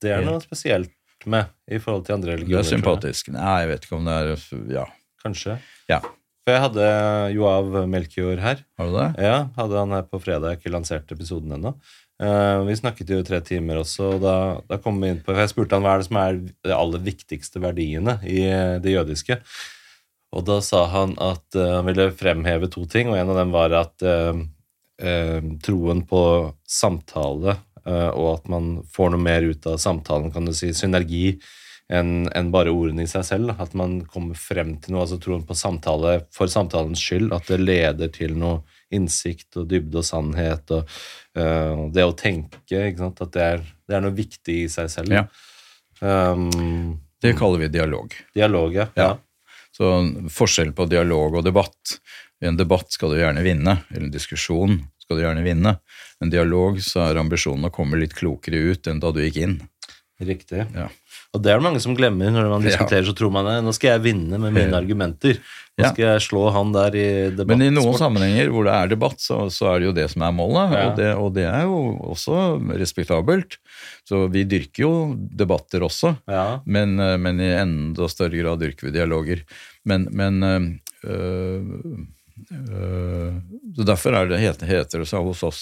Det 0.02 0.16
er 0.16 0.26
noe 0.26 0.42
spesielt 0.42 0.90
med 1.30 1.52
i 1.70 1.78
forhold 1.78 2.08
til 2.08 2.18
andre 2.18 2.40
religioner. 2.40 2.64
Det 2.64 2.66
er 2.66 2.72
sympatisk. 2.74 3.30
jeg. 3.30 3.38
Nei, 3.38 3.60
jeg 3.62 3.70
vet 3.76 3.86
ikke 3.86 4.00
om 4.00 4.10
det 4.10 4.18
er 4.18 4.74
Ja, 4.74 4.88
Kanskje. 5.22 5.60
Ja, 5.92 6.00
For 6.42 6.56
jeg 6.56 6.62
hadde 6.64 6.86
Joav 7.36 7.68
Melchior 7.88 8.40
her. 8.42 8.64
har 8.80 8.88
du 8.90 8.96
det? 8.98 9.10
Ja, 9.22 9.36
hadde 9.60 9.78
han 9.78 9.94
her 9.94 10.08
på 10.10 10.18
fredag. 10.24 10.48
Jeg 10.50 10.58
har 10.58 10.62
ikke 10.64 10.74
lansert 10.74 11.14
episoden 11.14 11.54
ennå. 11.54 11.76
Eh, 12.22 12.64
vi 12.68 12.76
snakket 12.78 13.10
jo 13.10 13.24
tre 13.26 13.40
timer 13.42 13.80
også, 13.82 14.16
og 14.16 14.22
da, 14.22 14.36
da 14.70 14.78
kom 14.82 15.00
vi 15.02 15.10
inn 15.10 15.22
på 15.26 15.34
Jeg 15.34 15.50
spurte 15.50 15.74
han 15.74 15.86
hva 15.86 15.96
er 15.96 16.04
det 16.04 16.08
som 16.10 16.20
er 16.22 16.38
de 16.38 16.76
aller 16.76 17.02
viktigste 17.02 17.62
verdiene 17.64 18.20
i 18.30 18.44
eh, 18.46 18.78
det 18.84 18.94
jødiske. 18.94 19.40
Og 20.32 20.46
da 20.48 20.60
sa 20.64 20.86
han 20.88 21.18
at 21.20 21.58
uh, 21.60 21.82
han 21.82 21.88
ville 21.90 22.06
fremheve 22.16 22.70
to 22.72 22.86
ting, 22.88 23.10
og 23.12 23.18
en 23.20 23.34
av 23.34 23.40
dem 23.42 23.50
var 23.52 23.74
at 23.76 24.06
uh, 24.08 24.38
troen 25.66 26.06
på 26.08 26.22
samtale, 26.64 27.58
og 27.82 28.28
at 28.30 28.46
man 28.54 28.68
får 28.94 29.10
noe 29.12 29.26
mer 29.26 29.44
ut 29.44 29.66
av 29.68 29.80
samtalen, 29.82 30.30
kan 30.32 30.46
du 30.46 30.54
si, 30.54 30.70
synergi, 30.78 31.34
enn 31.92 32.30
en 32.38 32.52
bare 32.54 32.72
ordene 32.72 33.04
i 33.04 33.10
seg 33.10 33.26
selv. 33.28 33.56
At 33.60 33.74
man 33.74 34.04
kommer 34.06 34.38
frem 34.38 34.76
til 34.80 34.94
noe, 34.94 35.08
altså 35.08 35.18
troen 35.20 35.42
på 35.48 35.58
samtale 35.58 36.20
for 36.32 36.52
samtalens 36.52 37.02
skyld, 37.02 37.34
at 37.36 37.50
det 37.50 37.60
leder 37.64 38.14
til 38.14 38.38
noe 38.40 38.62
innsikt 38.94 39.58
og 39.60 39.68
dybde 39.72 40.00
og 40.00 40.08
sannhet, 40.08 40.72
og 40.72 40.86
eh, 41.38 41.82
det 41.94 42.04
å 42.08 42.16
tenke, 42.18 42.82
sant, 42.98 43.22
at 43.22 43.32
det 43.36 43.42
er, 43.42 43.64
det 43.88 43.96
er 43.98 44.02
noe 44.06 44.16
viktig 44.16 44.58
i 44.66 44.70
seg 44.72 44.90
selv. 44.90 45.12
Ja. 45.12 45.26
Um, 46.02 47.00
Det 47.22 47.36
kaller 47.38 47.60
vi 47.62 47.68
dialog. 47.70 48.14
dialog, 48.34 48.74
ja. 48.74 48.88
ja. 48.98 49.12
Så 49.72 49.92
forskjell 50.34 50.72
på 50.76 50.88
dialog 50.90 51.36
og 51.40 51.44
debatt. 51.46 52.00
I 52.42 52.48
en 52.50 52.58
debatt 52.58 52.90
skal 52.92 53.14
du 53.14 53.20
gjerne 53.20 53.44
vinne, 53.46 53.78
eller 53.92 54.08
en 54.08 54.14
diskusjon 54.14 54.80
skal 55.02 55.18
du 55.20 55.24
gjerne 55.24 55.44
vinne. 55.46 55.76
I 56.20 56.26
En 56.26 56.32
dialog 56.34 56.80
så 56.82 57.04
er 57.10 57.20
ambisjonen 57.22 57.70
å 57.70 57.74
komme 57.74 58.00
litt 58.02 58.16
klokere 58.18 58.58
ut 58.74 58.88
enn 58.90 59.00
da 59.00 59.12
du 59.14 59.22
gikk 59.22 59.38
inn. 59.46 59.60
Riktig. 60.22 60.66
Ja. 60.76 60.88
Og 61.34 61.42
det 61.42 61.50
er 61.54 61.62
det 61.62 61.66
mange 61.66 61.80
som 61.82 61.96
glemmer 61.98 62.30
når 62.34 62.50
man 62.50 62.62
Ja. 62.66 62.70
diskuterer, 62.74 63.06
så 63.06 63.14
tror 63.18 63.32
man 63.32 63.46
det. 63.46 63.56
nå 63.66 63.72
skal 63.74 63.96
jeg 63.96 64.04
vinne 64.14 64.38
med 64.42 64.54
mine 64.54 64.74
argumenter. 64.78 65.38
Nå 65.80 65.88
skal 65.94 66.04
jeg 66.04 66.22
slå 66.26 66.42
han 66.54 66.74
der 66.76 66.96
i 67.00 67.04
debatt. 67.32 67.48
Men 67.50 67.62
i 67.66 67.70
noen 67.74 67.96
sammenhenger 67.98 68.50
hvor 68.54 68.64
det 68.68 68.74
er 68.76 68.88
debatt, 68.92 69.20
så, 69.24 69.38
så 69.54 69.64
er 69.72 69.76
det 69.80 69.86
jo 69.88 69.94
det 69.98 70.08
som 70.12 70.22
er 70.28 70.34
målet, 70.36 70.74
og, 70.78 70.90
det, 71.00 71.08
og 71.16 71.30
det 71.38 71.46
er 71.48 71.64
jo 71.70 71.78
også 72.12 72.34
respektabelt. 72.78 73.52
Så 74.08 74.16
vi 74.34 74.44
dyrker 74.50 74.82
jo 74.84 74.92
debatter 75.16 75.82
også, 75.88 76.10
Ja. 76.30 76.60
men, 76.66 77.00
eh, 77.00 77.16
men 77.22 77.40
i 77.42 77.50
enda 77.56 78.08
større 78.12 78.36
grad 78.38 78.60
dyrker 78.62 78.84
vi 78.90 78.94
dialoger. 78.98 79.40
Men, 79.88 80.08
men 80.12 80.44
øh, 80.44 80.62
øh, 81.08 81.62
så 83.76 83.84
Derfor 83.88 84.12
er 84.18 84.26
det, 84.30 84.40
heter, 84.44 85.00
det 85.00 85.08
seg 85.10 85.24
hos 85.26 85.44
oss 85.48 85.62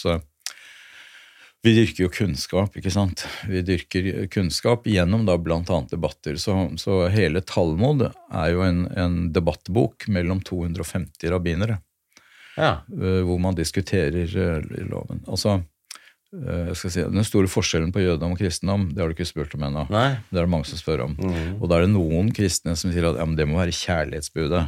vi 1.61 1.73
dyrker 1.76 2.06
jo 2.06 2.10
kunnskap, 2.14 2.76
ikke 2.80 2.91
sant. 2.94 3.26
Vi 3.49 3.60
dyrker 3.68 4.06
kunnskap 4.31 4.86
gjennom 4.88 5.26
da 5.27 5.36
annet 5.36 5.91
debatter. 5.91 6.38
Så, 6.40 6.56
så 6.80 7.02
hele 7.11 7.41
Talmud 7.44 8.06
er 8.07 8.53
jo 8.53 8.64
en, 8.64 8.86
en 8.95 9.18
debattbok 9.36 10.07
mellom 10.07 10.40
250 10.48 11.27
rabbinere, 11.34 11.81
ja. 12.56 12.77
eh, 12.95 13.19
hvor 13.27 13.41
man 13.44 13.60
diskuterer 13.60 14.23
eh, 14.23 14.86
loven. 14.88 15.19
Altså, 15.27 15.57
eh, 16.31 16.69
jeg 16.69 16.77
skal 16.80 16.94
si, 16.95 17.03
Den 17.18 17.27
store 17.27 17.52
forskjellen 17.52 17.91
på 17.91 18.06
jødedom 18.06 18.38
og 18.38 18.40
kristendom, 18.40 18.88
det 18.94 19.03
har 19.03 19.11
du 19.11 19.18
ikke 19.18 19.27
spurt 19.27 19.57
om 19.60 19.68
ennå. 19.68 19.84
Det 19.91 20.40
er 20.40 20.48
det 20.48 20.53
mange 20.56 20.72
som 20.72 20.80
spør 20.80 21.10
om. 21.10 21.19
Mm. 21.19 21.60
Og 21.60 21.68
da 21.68 21.76
er 21.76 21.90
det 21.90 21.91
noen 21.98 22.31
kristne 22.40 22.77
som 22.80 22.95
sier 22.95 23.10
at 23.11 23.19
ja, 23.19 23.27
det 23.36 23.49
må 23.52 23.60
være 23.60 23.76
kjærlighetsbudet. 23.76 24.64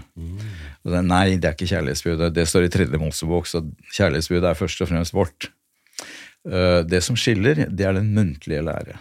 Og 0.83 0.91
det 0.91 1.05
nei, 1.07 1.23
det 1.37 1.53
er 1.53 1.55
ikke 1.55 1.71
kjærlighetsbudet. 1.71 2.33
Det 2.35 2.47
står 2.51 2.67
i 2.67 2.75
tredje 2.75 2.99
Mosebok, 2.99 3.47
så 3.47 3.63
kjærlighetsbudet 3.95 4.51
er 4.51 4.59
først 4.65 4.83
og 4.83 4.91
fremst 4.91 5.15
vårt. 5.15 5.53
Eh, 6.47 6.81
Det 6.85 7.01
som 7.03 7.15
skiller, 7.15 7.67
det 7.69 7.85
er 7.85 7.93
den 7.93 8.13
muntlige 8.15 8.63
lære. 8.65 8.99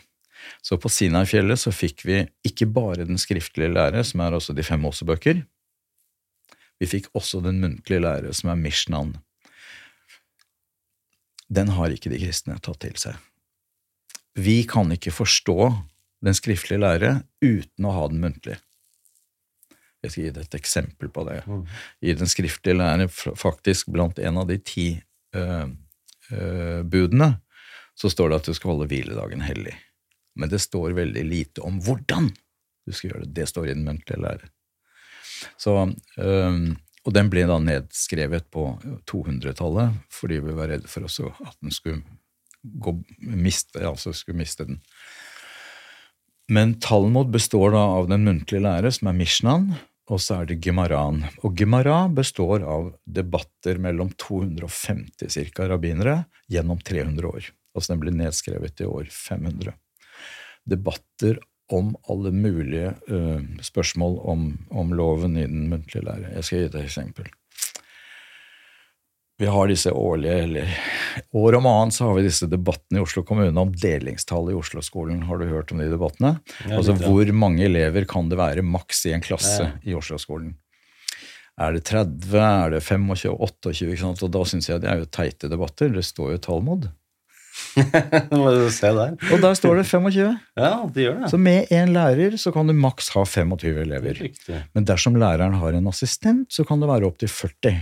Så 0.62 0.76
på 0.80 0.88
Sinai-fjellet 0.92 1.60
så 1.60 1.72
fikk 1.72 2.04
vi 2.04 2.20
ikke 2.44 2.66
bare 2.68 3.06
den 3.08 3.18
skriftlige 3.20 3.72
lære, 3.72 4.04
som 4.04 4.20
er 4.20 4.36
også 4.36 4.54
de 4.56 4.64
fem 4.64 4.80
Mosebøker. 4.80 5.44
Vi 6.80 6.86
fikk 6.88 7.10
også 7.16 7.42
den 7.44 7.60
muntlige 7.60 8.00
lære, 8.00 8.32
som 8.34 8.50
er 8.50 8.60
Mishnan. 8.60 9.16
Den 11.50 11.68
har 11.68 11.90
ikke 11.92 12.10
de 12.12 12.20
kristne 12.22 12.58
tatt 12.62 12.80
til 12.80 12.96
seg. 13.00 13.16
Vi 14.38 14.62
kan 14.68 14.92
ikke 14.92 15.12
forstå 15.12 15.72
den 16.24 16.36
skriftlige 16.36 16.80
lære 16.80 17.22
uten 17.42 17.88
å 17.88 17.94
ha 17.96 18.08
den 18.08 18.20
muntlig. 18.22 18.58
Jeg 20.00 20.12
skal 20.12 20.24
gi 20.24 20.32
deg 20.32 20.46
et 20.46 20.56
eksempel 20.56 21.10
på 21.12 21.24
det. 21.28 21.42
I 22.00 22.14
den 22.16 22.30
skriftlige 22.30 22.78
lære, 22.78 23.08
faktisk 23.10 23.90
blant 23.92 24.18
en 24.18 24.40
av 24.40 24.46
de 24.48 24.56
ti 24.64 24.86
eh, 25.34 25.66
budene, 26.30 27.34
så 27.98 28.10
står 28.10 28.30
det 28.30 28.40
at 28.40 28.50
du 28.50 28.56
skal 28.56 28.74
holde 28.74 28.88
hviledagen 28.90 29.42
hellig. 29.44 29.74
Men 30.38 30.48
det 30.48 30.62
står 30.62 30.94
veldig 30.96 31.24
lite 31.26 31.64
om 31.66 31.80
hvordan 31.84 32.30
du 32.86 32.94
skal 32.94 33.10
gjøre 33.10 33.26
det. 33.26 33.34
Det 33.36 33.48
står 33.50 33.68
i 33.68 33.74
den 33.74 33.84
muntlige 33.86 34.22
lære. 34.22 34.48
Så, 35.60 35.74
eh, 36.20 36.60
og 37.04 37.14
den 37.16 37.30
ble 37.32 37.46
da 37.48 37.58
nedskrevet 37.62 38.50
på 38.52 38.66
200-tallet 39.08 40.00
fordi 40.12 40.40
vi 40.44 40.56
var 40.56 40.72
redde 40.72 40.90
for 40.90 41.08
også 41.08 41.30
at 41.46 41.56
den 41.62 41.72
skulle, 41.74 42.02
gå, 42.62 42.96
miste, 43.18 43.80
altså 43.80 44.12
skulle 44.16 44.40
miste 44.40 44.68
den. 44.68 44.80
Men 46.50 46.74
Talmud 46.82 47.30
består 47.32 47.72
da 47.76 47.84
av 48.00 48.10
den 48.10 48.26
muntlige 48.26 48.64
lære, 48.64 48.90
som 48.92 49.08
er 49.08 49.16
Mishnan, 49.16 49.70
og 50.10 50.18
så 50.22 50.40
er 50.40 50.50
det 50.50 50.58
Gemaraen. 50.64 51.22
Og 51.46 51.54
Gemara 51.58 52.02
består 52.12 52.64
av 52.66 52.90
debatter 53.06 53.78
mellom 53.82 54.10
250 54.18 55.30
cirka 55.30 55.68
rabbinere 55.70 56.24
gjennom 56.50 56.80
300 56.82 57.30
år. 57.30 57.50
Altså 57.76 57.94
den 57.94 58.02
ble 58.02 58.14
nedskrevet 58.18 58.82
i 58.82 58.88
år 58.90 59.06
500. 59.14 59.76
Debatter 60.70 61.38
om 61.70 61.92
alle 62.10 62.32
mulige 62.34 62.96
uh, 63.06 63.38
spørsmål 63.62 64.18
om, 64.32 64.48
om 64.74 64.94
loven 64.98 65.38
i 65.38 65.46
den 65.46 65.68
muntlige 65.70 66.02
lære. 66.02 66.32
Jeg 66.34 66.46
skal 66.46 66.58
gi 66.64 66.70
deg 66.72 66.80
et 66.80 66.88
eksempel. 66.90 67.30
Vi 69.40 69.46
har 69.48 69.70
disse 69.70 69.88
årlige, 69.96 70.34
eller 70.44 70.72
år 71.32 71.54
om 71.56 71.66
annet 71.66 71.94
så 71.96 72.04
har 72.10 72.18
vi 72.18 72.26
disse 72.26 72.44
debattene 72.50 73.00
i 73.00 73.04
Oslo 73.04 73.22
kommune 73.24 73.56
om 73.62 73.70
delingstallet 73.72 74.52
i 74.52 74.56
Oslo-skolen. 74.58 75.22
Har 75.24 75.40
du 75.40 75.46
hørt 75.48 75.70
om 75.72 75.78
de 75.80 75.86
debattene? 75.88 76.34
Ja, 76.66 76.76
altså 76.76 76.92
litt, 76.92 77.06
ja. 77.06 77.08
hvor 77.08 77.30
mange 77.32 77.64
elever 77.64 78.04
kan 78.08 78.28
det 78.28 78.36
være 78.36 78.60
maks 78.66 79.06
i 79.08 79.14
en 79.16 79.24
klasse 79.24 79.62
Ja. 79.64 79.70
i 79.80 79.94
Oslo-skolen? 79.96 80.58
Er 81.60 81.72
det 81.72 81.86
30, 81.88 82.36
er 82.36 82.74
det 82.74 82.82
25, 82.84 83.32
28? 83.32 83.88
Ikke 83.88 84.02
sant? 84.02 84.22
Og 84.24 84.32
da 84.32 84.42
syns 84.48 84.68
jeg 84.68 84.82
det 84.82 84.90
er 84.92 85.00
jo 85.00 85.08
teite 85.08 85.48
debatter. 85.48 85.88
Det 85.92 86.04
står 86.04 86.34
jo 86.34 86.42
Talmud. 86.44 86.90
Se 88.76 88.90
der. 88.96 89.16
Og 89.32 89.40
der 89.42 89.56
står 89.58 89.80
det 89.80 89.86
25. 89.88 90.36
Ja, 90.56 90.72
det 90.92 91.06
gjør 91.06 91.16
det. 91.22 91.30
Så 91.32 91.40
med 91.40 91.72
én 91.72 91.92
lærer 91.96 92.36
så 92.40 92.52
kan 92.54 92.68
du 92.68 92.72
maks 92.76 93.08
ha 93.16 93.24
25 93.24 93.80
elever. 93.86 94.20
Men 94.76 94.88
dersom 94.88 95.16
læreren 95.20 95.56
har 95.60 95.76
en 95.76 95.88
assistent, 95.90 96.48
så 96.52 96.64
kan 96.68 96.80
det 96.80 96.88
være 96.92 97.08
opptil 97.08 97.32
40. 97.32 97.74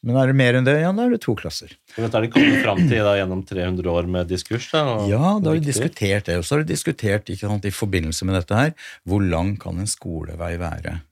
Men 0.00 0.16
er 0.16 0.30
det 0.30 0.36
mer 0.38 0.56
enn 0.56 0.64
det, 0.64 0.78
ja, 0.80 0.90
da 0.96 1.04
er 1.04 1.12
det 1.12 1.20
to 1.20 1.34
klasser. 1.36 1.74
Men 1.92 2.06
Dette 2.06 2.16
er 2.16 2.24
de 2.24 2.30
kommet 2.32 2.62
fram 2.64 2.78
til 2.88 3.02
da, 3.04 3.12
gjennom 3.18 3.42
300 3.44 3.90
år 3.92 4.06
med 4.08 4.30
diskurs. 4.30 4.70
Da, 4.72 4.84
Ja, 5.10 5.34
da 5.36 5.52
har 5.52 5.58
de 5.58 5.66
diskutert 5.66 6.30
det. 6.30 6.38
Og 6.40 6.46
så 6.46 6.56
har 6.56 6.64
de 6.64 6.72
diskutert 6.72 7.28
sant, 7.36 7.68
i 7.68 7.74
forbindelse 7.74 8.28
med 8.28 8.38
dette 8.38 8.56
her, 8.56 8.72
hvor 9.04 9.20
lang 9.20 9.58
kan 9.60 9.82
en 9.82 9.90
skolevei 9.90 10.54
være? 10.60 11.02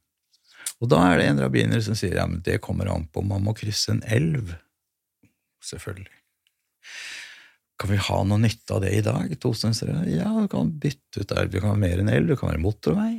Og 0.80 0.88
da 0.88 1.02
er 1.10 1.20
det 1.20 1.26
en 1.28 1.42
rabbiner 1.42 1.82
som 1.84 1.98
sier 1.98 2.16
ja, 2.16 2.24
men 2.30 2.40
det 2.46 2.60
kommer 2.64 2.88
an 2.92 3.04
på 3.12 3.24
man 3.26 3.44
må 3.44 3.52
krysse 3.58 3.92
en 3.92 4.00
elv. 4.08 4.54
Selvfølgelig. 5.68 6.14
Kan 7.78 7.92
vi 7.92 8.00
ha 8.08 8.22
noe 8.26 8.40
nytte 8.42 8.74
av 8.74 8.82
det 8.86 8.94
i 8.96 9.02
dag? 9.04 9.28
Ja, 10.10 10.30
du 10.32 10.48
kan 10.50 10.72
bytte 10.80 11.22
ut 11.22 11.34
elv. 11.36 11.52
Du 11.52 11.60
kan 11.60 11.74
være 11.74 11.82
mer 11.84 12.00
enn 12.02 12.10
elv, 12.14 12.32
du 12.32 12.38
kan 12.38 12.50
være 12.54 12.62
motorvei. 12.62 13.12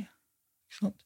Ikke 0.66 0.80
sant? 0.80 0.98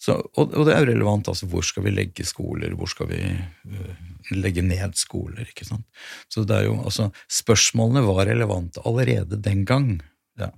Så, 0.00 0.16
og, 0.16 0.54
og 0.56 0.64
det 0.64 0.74
er 0.74 0.84
jo 0.84 0.92
relevant. 0.94 1.28
altså 1.28 1.48
Hvor 1.50 1.64
skal 1.66 1.84
vi 1.84 1.92
legge 1.92 2.24
skoler? 2.24 2.72
Hvor 2.78 2.88
skal 2.88 3.10
vi 3.10 3.20
uh, 3.20 4.06
legge 4.32 4.64
ned 4.64 4.96
skoler? 4.96 5.44
ikke 5.44 5.68
sant? 5.68 5.84
Så 6.32 6.46
det 6.48 6.56
er 6.56 6.70
jo, 6.70 6.78
altså, 6.80 7.10
Spørsmålene 7.28 8.06
var 8.06 8.24
relevante 8.30 8.80
allerede 8.88 9.40
den 9.44 9.66
gang. 9.68 9.98
Ja. 10.40 10.48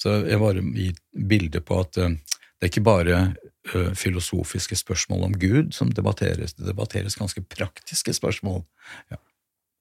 Så 0.00 0.22
jeg 0.24 0.40
bare 0.40 0.64
gir 0.64 0.96
bilde 1.28 1.60
på 1.60 1.82
at 1.84 2.00
uh, 2.00 2.16
det 2.60 2.66
er 2.66 2.72
ikke 2.74 2.84
bare 2.84 3.18
øh, 3.74 3.94
filosofiske 3.96 4.76
spørsmål 4.76 5.22
om 5.30 5.34
Gud 5.40 5.72
som 5.72 5.88
debatteres, 5.92 6.52
det 6.52 6.66
debatteres 6.68 7.16
ganske 7.16 7.40
praktiske 7.40 8.12
spørsmål. 8.12 8.66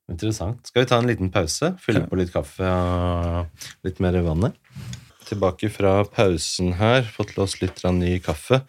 Interessant. 0.09 0.67
Skal 0.67 0.85
vi 0.85 0.87
ta 0.87 0.99
en 1.01 1.09
liten 1.09 1.27
pause? 1.31 1.73
Fylle 1.83 2.05
på 2.07 2.15
litt 2.15 2.31
kaffe 2.31 2.63
og 2.63 3.67
litt 3.83 3.99
mer 3.99 4.15
vann? 4.23 4.53
Tilbake 5.29 5.69
fra 5.71 5.99
pausen 6.09 6.73
her, 6.79 7.03
fått 7.05 7.35
til 7.35 7.43
oss 7.45 7.59
litt 7.61 7.83
ny 7.93 8.15
kaffe. 8.23 8.61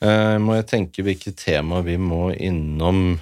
Eh, 0.00 0.36
må 0.38 0.54
jeg 0.60 0.68
tenke 0.70 1.02
hvilke 1.06 1.32
tema 1.36 1.80
vi 1.82 1.96
må 1.98 2.28
innom 2.34 3.18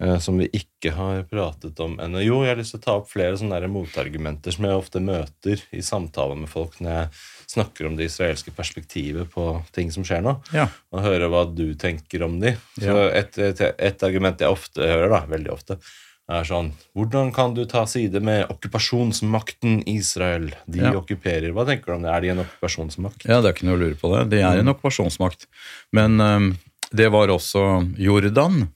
eh, 0.00 0.18
som 0.18 0.38
vi 0.40 0.48
ikke 0.52 0.92
har 0.96 1.22
pratet 1.30 1.78
om 1.80 1.94
ennå. 2.02 2.20
Jo, 2.24 2.40
jeg 2.44 2.52
har 2.54 2.60
lyst 2.60 2.74
til 2.74 2.82
å 2.82 2.84
ta 2.88 2.96
opp 2.98 3.08
flere 3.12 3.38
sånne 3.40 3.60
motargumenter 3.70 4.52
som 4.52 4.66
jeg 4.66 4.80
ofte 4.82 5.00
møter 5.04 5.62
i 5.72 5.82
samtaler 5.86 6.36
med 6.42 6.50
folk 6.50 6.76
når 6.82 6.96
jeg 6.98 7.24
snakker 7.54 7.86
om 7.86 7.94
det 7.96 8.08
israelske 8.10 8.50
perspektivet 8.56 9.30
på 9.30 9.44
ting 9.76 9.92
som 9.94 10.04
skjer 10.06 10.24
nå, 10.26 10.34
Ja. 10.56 10.66
og 10.90 11.04
høre 11.06 11.28
hva 11.30 11.44
du 11.54 11.68
tenker 11.78 12.24
om 12.26 12.40
de. 12.42 12.56
Så 12.80 12.96
et, 13.14 13.38
et, 13.38 13.60
et 13.78 14.02
argument 14.08 14.40
jeg 14.42 14.50
ofte 14.50 14.82
hører, 14.82 15.12
da, 15.12 15.22
veldig 15.30 15.52
ofte, 15.54 15.78
er 16.30 16.44
sånn 16.48 16.70
Hvordan 16.96 17.32
kan 17.34 17.54
du 17.54 17.64
ta 17.68 17.84
side 17.90 18.20
med 18.24 18.46
okkupasjonsmakten 18.48 19.82
Israel? 19.90 20.50
De 20.66 20.78
Ja. 20.80 20.92
okkuperer. 20.96 21.52
Hva 21.52 21.66
tenker 21.66 21.92
du 21.92 21.92
om 21.98 22.02
det? 22.02 22.10
Er 22.14 22.20
de 22.20 22.28
en 22.28 22.44
okkupasjonsmakt? 22.44 23.26
Ja, 23.28 23.40
det 23.40 23.50
er 23.50 23.52
ikke 23.54 23.66
noe 23.68 23.76
å 23.76 23.82
lure 23.82 23.98
på 24.00 24.12
det. 24.14 24.30
De 24.30 24.40
er 24.42 24.58
en 24.58 24.68
okkupasjonsmakt. 24.72 25.46
Men 25.92 26.20
um, 26.20 26.58
det 26.92 27.10
var 27.12 27.28
også 27.28 27.94
Jordan. 27.98 28.68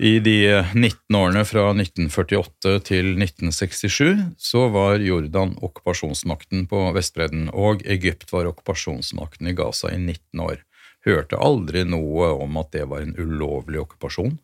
I 0.00 0.20
de 0.22 0.62
19 0.78 1.16
årene 1.18 1.44
fra 1.44 1.72
1948 1.74 2.80
til 2.86 3.16
1967 3.18 4.36
så 4.38 4.68
var 4.70 5.02
Jordan 5.02 5.56
okkupasjonsmakten 5.58 6.68
på 6.70 6.84
Vestbredden, 6.94 7.48
og 7.52 7.82
Egypt 7.84 8.30
var 8.30 8.46
okkupasjonsmakten 8.46 9.48
i 9.50 9.56
Gaza 9.58 9.90
i 9.90 9.98
19 9.98 10.38
år. 10.44 10.62
Hørte 11.04 11.36
aldri 11.42 11.82
noe 11.84 12.30
om 12.38 12.56
at 12.62 12.70
det 12.72 12.86
var 12.88 13.02
en 13.02 13.16
ulovlig 13.18 13.80
okkupasjon. 13.82 14.38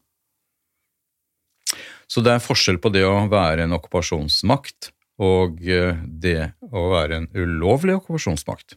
Så 2.10 2.22
det 2.24 2.34
er 2.34 2.44
forskjell 2.44 2.80
på 2.82 2.92
det 2.94 3.04
å 3.08 3.24
være 3.32 3.66
en 3.66 3.76
okkupasjonsmakt 3.78 4.92
og 5.22 5.60
eh, 5.62 6.00
det 6.06 6.54
å 6.70 6.88
være 6.92 7.20
en 7.20 7.28
ulovlig 7.36 7.98
okkupasjonsmakt. 8.00 8.76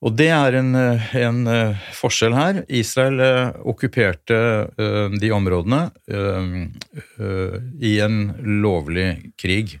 Og 0.00 0.14
det 0.16 0.30
er 0.32 0.56
en, 0.58 0.74
eh, 0.74 1.10
en 1.20 1.40
eh, 1.46 1.88
forskjell 1.94 2.34
her. 2.34 2.62
Israel 2.68 3.20
okkuperte 3.68 4.40
de 5.20 5.32
områdene 5.34 5.82
i 7.80 7.94
en 8.02 8.20
lovlig 8.62 9.10
krig. 9.38 9.78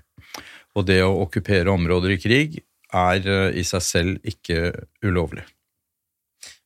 Og 0.78 0.86
det 0.86 1.00
å 1.02 1.16
okkupere 1.24 1.72
områder 1.72 2.14
i 2.14 2.20
krig 2.22 2.60
er 2.94 3.26
i 3.54 3.64
seg 3.66 3.82
selv 3.82 4.26
ikke 4.26 4.70
ulovlig. 5.02 5.42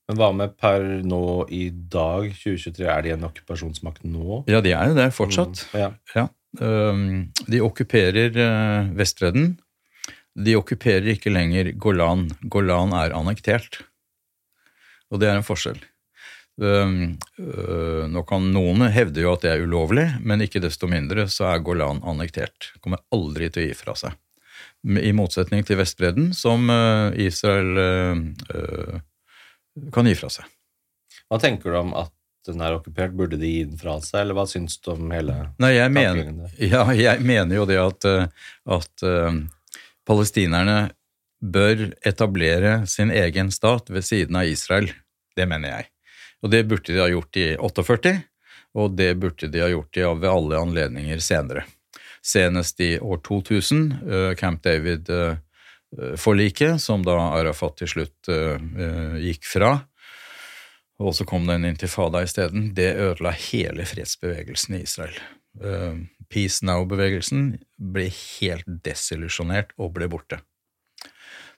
Men 0.09 0.19
hva 0.21 0.31
med 0.37 0.57
per 0.61 0.83
nå 1.07 1.21
i 1.49 1.71
dag, 1.73 2.27
2023? 2.37 2.85
Er 2.93 3.05
de 3.07 3.13
en 3.15 3.25
okkupasjonsmakt 3.31 4.03
nå? 4.05 4.43
Ja, 4.51 4.61
de 4.65 4.75
er 4.77 4.91
jo 4.91 4.99
det 4.99 5.07
fortsatt. 5.17 5.63
Mm, 5.73 5.81
Ja. 5.81 5.91
Ja. 6.15 6.27
De 7.51 7.59
okkuperer 7.65 8.37
øh, 8.39 8.91
Vestbredden. 8.99 9.55
De 10.39 10.55
okkuperer 10.59 11.09
ikke 11.15 11.33
lenger 11.33 11.73
Golan. 11.81 12.29
Golan 12.53 12.93
er 12.95 13.15
annektert. 13.17 13.81
Og 15.11 15.19
det 15.23 15.31
er 15.33 15.41
en 15.41 15.47
forskjell. 15.47 15.81
Øh, 16.63 17.17
Nå 18.15 18.23
kan 18.29 18.47
Noen 18.55 18.85
hevde 18.95 19.25
jo 19.25 19.33
at 19.35 19.43
det 19.43 19.51
er 19.55 19.65
ulovlig, 19.67 20.05
men 20.23 20.45
ikke 20.45 20.63
desto 20.63 20.87
mindre 20.91 21.25
så 21.33 21.49
er 21.55 21.65
Golan 21.67 22.03
annektert. 22.07 22.71
Kommer 22.85 23.03
aldri 23.15 23.49
til 23.51 23.65
å 23.65 23.67
gi 23.71 23.75
fra 23.81 23.97
seg. 23.99 24.15
I 24.85 25.11
motsetning 25.17 25.65
til 25.67 25.81
Vestbredden, 25.81 26.31
som 26.37 26.69
øh, 26.71 27.17
Israel 27.25 27.73
kan 29.93 30.07
gi 30.09 30.15
fra 30.19 30.31
seg. 30.33 30.51
Hva 31.31 31.41
tenker 31.43 31.73
du 31.73 31.79
om 31.79 31.95
at 31.99 32.13
den 32.47 32.61
er 32.61 32.77
okkupert? 32.77 33.15
Burde 33.17 33.39
de 33.41 33.49
gi 33.49 33.63
den 33.67 33.81
fra 33.81 33.97
seg, 34.05 34.25
eller 34.25 34.39
hva 34.39 34.47
syns 34.49 34.77
du 34.83 34.93
om 34.95 35.13
hele 35.15 35.37
Nei, 35.63 35.75
jeg 35.77 35.93
mener, 35.95 36.51
ja, 36.75 36.85
jeg 36.97 37.25
mener 37.25 37.61
jo 37.61 37.69
det 37.69 37.81
at, 37.81 38.09
eh, 38.09 38.51
at 38.77 39.07
uh, 39.07 39.41
palestinerne 40.09 40.79
bør 41.45 41.91
etablere 42.07 42.85
sin 42.89 43.13
egen 43.13 43.51
stat 43.53 43.91
ved 43.93 44.07
siden 44.07 44.39
av 44.41 44.49
Israel. 44.49 44.91
Det 45.37 45.49
mener 45.51 45.77
jeg. 45.77 45.91
Og 46.45 46.53
det 46.53 46.65
burde 46.69 46.93
de 46.93 47.01
ha 47.03 47.09
gjort 47.11 47.41
i 47.41 47.49
48, 47.57 48.15
og 48.81 48.97
det 48.99 49.11
burde 49.21 49.49
de 49.53 49.63
ha 49.65 49.71
gjort 49.73 49.97
i 49.97 50.05
ved 50.05 50.31
alle 50.31 50.61
anledninger 50.61 51.21
senere. 51.25 51.65
Senest 52.25 52.81
i 52.81 52.95
år 53.01 53.21
2000, 53.27 53.85
uh, 54.05 54.31
Camp 54.41 54.65
David-forliket, 55.95 56.83
som 56.83 57.03
da 57.03 57.17
Arafat 57.39 57.79
til 57.79 57.91
slutt 57.91 58.29
eh, 58.29 58.57
eh, 58.59 59.17
gikk 59.29 59.47
fra. 59.47 59.73
Og 61.03 61.15
så 61.17 61.27
kom 61.27 61.47
det 61.47 61.59
en 61.59 61.69
intifada 61.69 62.23
isteden. 62.23 62.73
Det 62.75 62.95
ødela 62.95 63.35
hele 63.51 63.87
fredsbevegelsen 63.87 64.79
i 64.79 64.83
Israel. 64.87 65.17
Eh, 65.63 66.03
Peace 66.31 66.65
Now-bevegelsen 66.67 67.57
ble 67.79 68.09
helt 68.11 68.69
desillusjonert 68.87 69.75
og 69.79 69.95
ble 69.99 70.09
borte. 70.11 70.41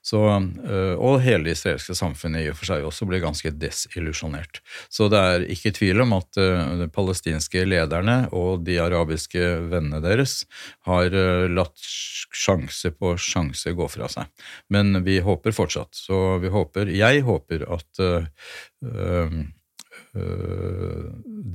Så, 0.07 0.21
eh, 0.23 0.93
og 0.95 1.19
hele 1.25 1.49
det 1.49 1.57
israelske 1.57 1.95
samfunnet 1.97 2.45
i 2.45 2.51
og 2.51 2.55
for 2.59 2.69
seg 2.69 2.85
også 2.87 3.07
ble 3.09 3.19
ganske 3.19 3.51
desillusjonert. 3.59 4.61
Så 4.93 5.09
det 5.11 5.19
er 5.19 5.47
ikke 5.51 5.73
tvil 5.75 6.03
om 6.05 6.15
at 6.15 6.39
eh, 6.39 6.75
de 6.83 6.87
palestinske 6.93 7.65
lederne 7.67 8.17
og 8.35 8.63
de 8.67 8.77
arabiske 8.79 9.41
vennene 9.67 9.99
deres 10.05 10.39
har 10.87 11.11
eh, 11.11 11.47
latt 11.51 11.75
sjanse 11.83 12.93
på 12.95 13.17
sjanse 13.19 13.75
gå 13.75 13.89
fra 13.91 14.07
seg. 14.11 14.31
Men 14.71 15.03
vi 15.03 15.19
håper 15.25 15.55
fortsatt. 15.55 15.97
Så 15.97 16.37
vi 16.43 16.53
håper, 16.55 16.93
jeg 16.93 17.25
håper 17.27 17.67
at 17.75 18.03
øh, 18.07 19.41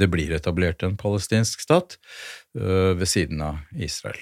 det 0.02 0.10
blir 0.12 0.34
etablert 0.36 0.84
en 0.84 0.98
palestinsk 1.00 1.62
stat 1.64 1.96
ved 2.52 3.08
siden 3.08 3.40
av 3.42 3.80
Israel. 3.80 4.20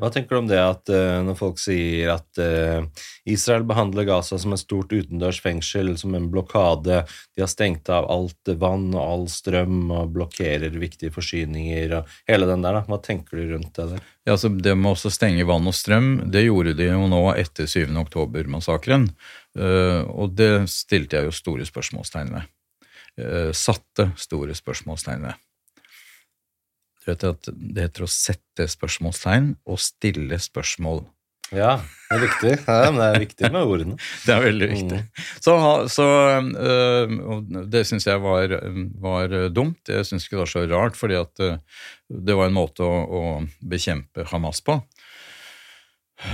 Hva 0.00 0.08
tenker 0.08 0.32
du 0.34 0.40
om 0.40 0.48
det 0.48 0.60
at 0.60 0.90
uh, 0.92 1.20
når 1.26 1.36
folk 1.36 1.58
sier 1.60 2.14
at 2.14 2.40
uh, 2.40 2.86
Israel 3.28 3.66
behandler 3.68 4.06
Gaza 4.08 4.38
som 4.40 4.54
et 4.56 4.62
stort 4.62 4.92
utendørs 4.94 5.42
fengsel, 5.44 5.92
som 6.00 6.14
en 6.16 6.30
blokade, 6.32 7.02
de 7.36 7.44
har 7.44 7.50
stengt 7.50 7.90
av 7.92 8.08
alt 8.08 8.52
vann 8.62 8.88
og 8.94 9.02
all 9.02 9.26
strøm 9.32 9.90
og 9.92 10.14
blokkerer 10.14 10.72
viktige 10.80 11.12
forsyninger 11.12 11.98
og 11.98 12.14
hele 12.30 12.48
den 12.48 12.64
der, 12.64 12.78
da. 12.80 12.84
Hva 12.88 13.00
tenker 13.04 13.42
du 13.42 13.52
rundt 13.52 13.74
det 13.76 13.90
der? 13.92 14.06
Ja, 14.24 14.38
altså 14.38 14.52
Det 14.52 14.76
med 14.78 14.94
også 14.94 15.12
stenge 15.12 15.44
vann 15.48 15.68
og 15.68 15.76
strøm, 15.76 16.08
det 16.32 16.46
gjorde 16.46 16.74
de 16.78 16.88
jo 16.88 17.04
nå 17.10 17.20
etter 17.34 17.68
7. 17.68 17.92
oktober-massakren. 18.06 19.10
Uh, 19.58 20.08
og 20.08 20.32
det 20.38 20.54
stilte 20.72 21.20
jeg 21.20 21.28
jo 21.28 21.36
store 21.42 21.68
spørsmålstegn 21.68 22.34
ved. 22.38 22.48
Satte 23.52 24.06
store 24.16 24.54
spørsmålstegn 24.56 25.26
ved. 25.26 25.40
Du 27.00 27.10
vet 27.10 27.24
at 27.24 27.48
Det 27.54 27.86
heter 27.88 28.04
å 28.04 28.12
sette 28.12 28.68
spørsmålstegn 28.68 29.54
og 29.64 29.80
stille 29.80 30.38
spørsmål. 30.40 31.04
Ja, 31.50 31.80
det 32.06 32.14
er 32.14 32.22
viktig. 32.22 32.50
Ja, 32.62 32.90
men 32.92 33.00
det 33.00 33.06
er 33.08 33.22
viktig 33.24 33.48
med 33.50 33.66
ordene. 33.66 33.96
Det 34.26 34.34
er 34.36 34.44
veldig 34.44 34.68
viktig. 34.70 34.98
Så, 35.42 35.54
så 35.90 36.06
øh, 36.38 37.14
Det 37.72 37.82
syns 37.88 38.06
jeg 38.06 38.22
var, 38.22 38.54
var 39.02 39.34
dumt. 39.50 39.80
Jeg 39.88 40.06
syns 40.06 40.26
ikke 40.26 40.36
det 40.36 40.44
var 40.44 40.52
så 40.52 40.62
rart, 40.70 40.98
fordi 40.98 41.18
at 41.18 41.42
øh, 41.42 41.58
det 42.10 42.36
var 42.38 42.50
en 42.50 42.54
måte 42.54 42.86
å, 42.86 43.02
å 43.02 43.22
bekjempe 43.66 44.28
Hamas 44.30 44.62
på. 44.62 44.78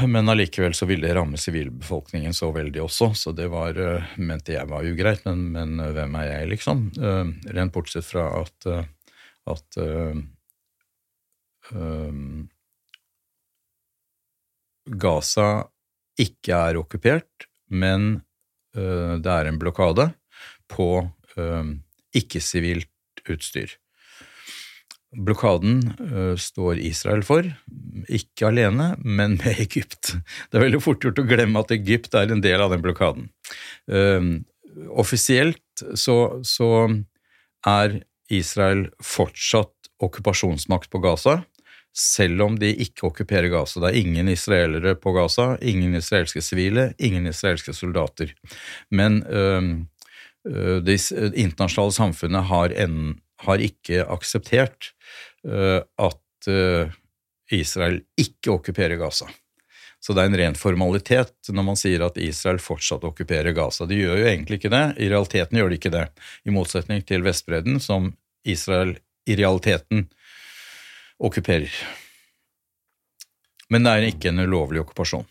Men 0.05 0.29
allikevel 0.29 0.75
så 0.77 0.89
ville 0.91 1.07
det 1.07 1.15
ramme 1.17 1.39
sivilbefolkningen 1.41 2.35
så 2.35 2.51
veldig 2.53 2.81
også, 2.83 3.13
så 3.17 3.33
det 3.37 3.47
var, 3.53 3.79
øh, 3.79 4.15
mente 4.21 4.57
jeg 4.59 4.69
var 4.69 4.85
ugreit. 4.85 5.25
Men, 5.25 5.49
men 5.57 5.81
hvem 5.97 6.21
er 6.21 6.33
jeg, 6.35 6.53
liksom? 6.59 6.89
Rent 7.57 7.73
bortsett 7.73 8.05
fra 8.05 8.29
at, 8.43 8.69
at 9.49 9.85
øh, 11.73 12.47
Gaza 14.87 15.67
ikke 16.21 16.55
er 16.55 16.79
okkupert, 16.81 17.49
men 17.69 18.21
uh, 18.77 19.17
det 19.19 19.33
er 19.33 19.51
en 19.51 19.59
blokade 19.61 20.11
på 20.71 21.09
øh, 21.39 21.75
ikke-sivilt 22.17 23.23
utstyr. 23.31 23.75
Blokaden 25.17 25.81
uh, 26.01 26.35
står 26.39 26.81
Israel 26.83 27.23
for, 27.27 27.47
ikke 28.09 28.49
alene, 28.49 28.95
men 29.03 29.39
med 29.41 29.61
Egypt. 29.67 30.17
Det 30.51 30.59
er 30.59 30.67
veldig 30.67 30.83
fort 30.85 31.03
gjort 31.03 31.23
å 31.23 31.27
glemme 31.29 31.63
at 31.63 31.75
Egypt 31.77 32.17
er 32.19 32.33
en 32.33 32.43
del 32.45 32.63
av 32.63 32.75
den 32.75 32.85
blokaden. 32.85 33.31
Øh, 33.91 34.43
offisielt 34.93 35.87
så, 35.97 36.43
så 36.45 36.71
er 37.67 38.01
Israel 38.33 38.89
fortsatt 39.01 39.73
okkupasjonsmakt 40.03 40.91
på 40.93 41.01
Gaza, 41.01 41.41
selv 41.97 42.43
om 42.45 42.59
de 42.61 42.75
ikke 42.85 43.07
okkuperer 43.09 43.49
Gaza. 43.53 43.81
Det 43.81 43.89
er 43.89 44.01
ingen 44.03 44.29
israelere 44.29 44.97
på 45.01 45.15
Gaza, 45.17 45.55
ingen 45.65 45.97
israelske 45.97 46.43
sivile, 46.45 46.91
ingen 46.99 47.27
israelske 47.31 47.73
soldater. 47.77 48.35
Men 48.91 49.23
øh, 49.27 49.63
øh, 50.47 50.83
det 50.85 50.99
internasjonale 51.33 51.97
samfunnet 51.97 52.51
har, 52.53 52.77
en, 52.85 53.17
har 53.47 53.65
ikke 53.65 54.05
akseptert 54.05 54.93
øh, 55.47 55.81
at 55.81 56.53
øh, 56.53 56.93
Israel 57.51 58.03
ikke 58.19 58.53
okkuperer 58.59 59.01
Gaza. 59.01 59.31
Så 60.03 60.15
det 60.15 60.23
er 60.23 60.29
en 60.31 60.39
ren 60.39 60.55
formalitet 60.59 61.49
når 61.49 61.65
man 61.67 61.79
sier 61.81 62.05
at 62.05 62.19
Israel 62.21 62.61
fortsatt 62.63 63.05
okkuperer 63.09 63.57
Gaza. 63.57 63.89
De 63.89 63.97
gjør 63.97 64.21
jo 64.21 64.29
egentlig 64.29 64.61
ikke 64.61 64.71
det. 64.75 64.85
I 65.01 65.09
realiteten 65.11 65.59
gjør 65.59 65.73
de 65.73 65.81
ikke 65.81 65.95
det, 65.95 66.05
i 66.45 66.55
motsetning 66.55 67.03
til 67.09 67.25
Vestbredden, 67.25 67.81
som 67.81 68.13
Israel 68.47 68.95
i 69.27 69.35
realiteten 69.35 70.07
okkuperer. 71.23 71.73
Men 73.73 73.87
det 73.87 73.93
er 73.93 74.09
ikke 74.11 74.31
en 74.31 74.45
ulovlig 74.47 74.83
okkupasjon. 74.85 75.27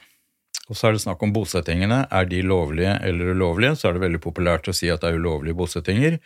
Og 0.66 0.78
så 0.78 0.88
er 0.88 0.96
det 0.96 1.04
snakk 1.04 1.24
om 1.24 1.34
bosettingene. 1.34 2.06
Er 2.10 2.30
de 2.30 2.42
lovlige 2.46 2.96
eller 3.06 3.34
ulovlige? 3.38 3.76
Så 3.78 3.90
er 3.90 3.98
det 3.98 4.06
veldig 4.06 4.22
populært 4.24 4.70
å 4.70 4.76
si 4.76 4.90
at 4.92 5.04
det 5.04 5.12
er 5.12 5.20
ulovlige 5.20 5.58
bosettinger. 5.58 6.18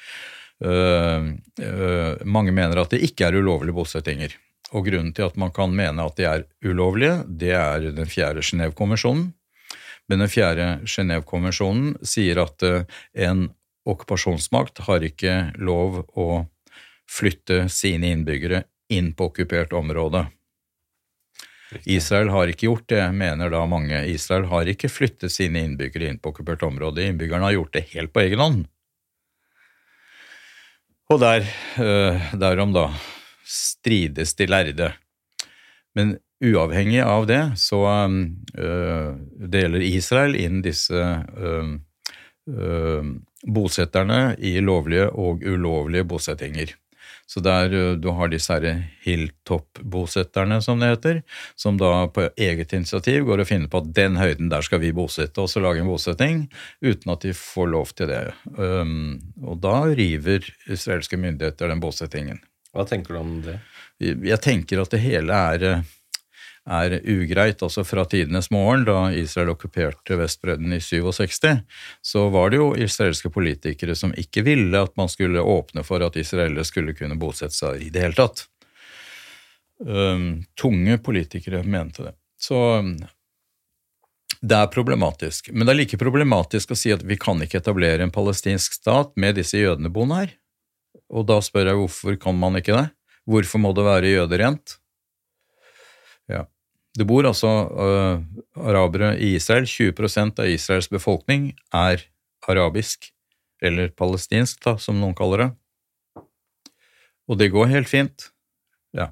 Uh, 0.60 1.36
uh, 1.64 2.14
mange 2.27 2.53
mener 2.56 2.80
at 2.81 2.94
det 2.95 3.03
ikke 3.06 3.27
er 3.27 3.40
ulovlige 3.40 3.76
bosettinger. 3.76 4.38
Og 4.76 4.86
grunnen 4.88 5.11
til 5.15 5.27
at 5.27 5.38
man 5.40 5.52
kan 5.56 5.73
mene 5.76 6.06
at 6.06 6.18
de 6.19 6.27
er 6.30 6.45
ulovlige, 6.65 7.23
det 7.27 7.53
er 7.57 7.90
den 7.95 8.10
fjerde 8.10 8.44
Genévekonvensjonen. 8.45 9.31
Men 10.10 10.23
den 10.23 10.31
fjerde 10.31 10.69
Genévekonvensjonen 10.88 11.98
sier 12.07 12.41
at 12.45 12.64
uh, 12.64 12.84
en 13.14 13.49
okkupasjonsmakt 13.90 14.86
har 14.88 15.03
ikke 15.03 15.36
lov 15.60 16.03
å 16.15 16.45
flytte 17.10 17.65
sine 17.73 18.11
innbyggere 18.14 18.64
inn 18.90 19.14
på 19.14 19.30
okkupert 19.30 19.74
område. 19.74 20.26
Israel 21.86 22.32
har 22.34 22.49
ikke 22.49 22.66
gjort 22.66 22.88
det, 22.90 23.03
mener 23.14 23.52
da 23.53 23.61
mange. 23.70 24.02
Israel 24.10 24.48
har 24.49 24.70
ikke 24.70 24.90
flyttet 24.90 25.34
sine 25.34 25.61
innbyggere 25.68 26.10
inn 26.10 26.18
på 26.22 26.32
okkupert 26.34 26.66
område. 26.66 27.06
Innbyggerne 27.06 27.45
har 27.45 27.57
gjort 27.57 27.76
det 27.78 27.86
helt 27.94 28.14
på 28.14 28.24
egen 28.26 28.41
hånd. 28.41 28.64
Og 31.10 31.22
der, 31.22 31.45
øh, 31.82 32.34
derom 32.38 32.74
da 32.74 32.90
strides 33.45 34.36
de 34.38 34.49
lærde. 34.49 34.91
Men 35.98 36.18
uavhengig 36.41 37.02
av 37.02 37.26
det, 37.30 37.41
så 37.57 37.82
øh, 38.57 39.16
deler 39.49 39.86
Israel 39.86 40.38
inn 40.38 40.61
disse 40.66 41.02
øh, 41.38 41.74
bosetterne 43.45 44.36
i 44.38 44.60
lovlige 44.61 45.10
og 45.10 45.41
ulovlige 45.45 46.06
bosettinger. 46.06 46.78
Så 47.30 47.43
der 47.45 47.69
du 48.01 48.07
har 48.18 48.31
disse 48.31 48.56
her 48.56 48.80
hilltop-bosetterne, 49.06 50.57
som 50.65 50.81
det 50.81 50.88
heter, 50.89 51.19
som 51.53 51.77
da 51.77 52.07
på 52.10 52.26
eget 52.34 52.73
initiativ 52.73 53.27
går 53.27 53.43
og 53.43 53.49
finner 53.51 53.69
på 53.69 53.84
at 53.84 53.91
den 53.93 54.18
høyden 54.18 54.49
der 54.49 54.65
skal 54.65 54.81
vi 54.81 54.89
bosette, 54.97 55.38
oss 55.38 55.53
og 55.60 55.68
lage 55.68 55.84
en 55.84 55.91
bosetting, 55.91 56.47
uten 56.81 57.14
at 57.14 57.27
de 57.27 57.35
får 57.38 57.69
lov 57.69 57.93
til 57.93 58.10
det. 58.10 58.23
Og 58.57 59.61
da 59.61 59.76
river 59.93 60.49
israelske 60.65 61.22
myndigheter 61.22 61.69
den 61.69 61.84
bosettingen. 61.84 62.41
Hva 62.73 62.88
tenker 62.89 63.14
du 63.14 63.22
om 63.22 63.38
det? 63.45 63.60
Jeg 64.01 64.41
tenker 64.41 64.81
at 64.81 64.89
det 64.93 65.03
hele 65.06 65.35
er, 65.53 65.85
er 66.70 67.00
ugreit. 67.10 67.64
Altså 67.66 67.84
fra 67.88 68.06
tidenes 68.06 68.50
morgen, 68.54 68.86
da 68.88 69.10
Israel 69.16 69.54
okkuperte 69.56 70.18
Vestbredden 70.20 70.74
i 70.76 70.82
67, 70.84 71.64
så 72.02 72.28
var 72.34 72.54
det 72.54 72.62
jo 72.62 72.72
israelske 72.78 73.32
politikere 73.34 73.98
som 73.98 74.14
ikke 74.18 74.46
ville 74.48 74.86
at 74.86 74.96
man 75.00 75.12
skulle 75.12 75.41
åpne 75.41 75.84
for 75.88 76.06
at 76.06 76.20
israelere 76.20 76.68
skulle 76.68 76.96
kunne 76.98 77.20
bosette 77.20 77.58
seg 77.58 77.86
i 77.88 77.91
det 77.94 78.06
hele 78.06 78.18
tatt. 78.20 78.46
Um, 79.80 80.44
tunge 80.60 80.98
politikere 81.04 81.64
mente 81.64 82.10
det. 82.10 82.18
Så 82.40 82.60
det 84.41 84.56
er 84.56 84.72
problematisk. 84.72 85.52
Men 85.52 85.68
det 85.68 85.74
er 85.74 85.82
like 85.82 86.00
problematisk 86.00 86.72
å 86.72 86.80
si 86.80 86.94
at 86.96 87.04
vi 87.04 87.18
kan 87.20 87.41
ikke 87.44 87.60
etablere 87.60 88.06
en 88.06 88.14
palestinsk 88.14 88.78
stat 88.80 89.12
med 89.20 89.40
disse 89.40 89.60
jødene 89.60 89.91
boende 89.91 90.22
her. 90.22 90.36
Og 91.12 91.26
da 91.28 91.40
spør 91.44 91.72
jeg 91.72 91.80
hvorfor 91.80 92.20
kan 92.22 92.38
man 92.40 92.60
ikke 92.60 92.76
det? 92.76 92.88
Hvorfor 93.30 93.62
må 93.62 93.74
det 93.78 93.86
være 93.86 94.14
jøderent? 94.14 94.78
Det 96.99 97.05
bor 97.07 97.23
altså 97.30 97.47
uh, 97.71 98.19
arabere 98.59 99.13
i 99.23 99.31
Israel. 99.38 99.63
20% 99.69 100.41
av 100.43 100.49
Israels 100.51 100.89
befolkning 100.91 101.53
er 101.76 102.03
arabisk, 102.49 103.07
eller 103.63 103.91
palestinsk, 103.95 104.59
da, 104.65 104.73
som 104.81 104.99
noen 104.99 105.15
kaller 105.15 105.45
det. 105.45 105.49
Og 107.30 107.38
det 107.39 107.51
går 107.53 107.69
helt 107.71 107.88
fint. 107.91 108.27
Ja. 108.97 109.11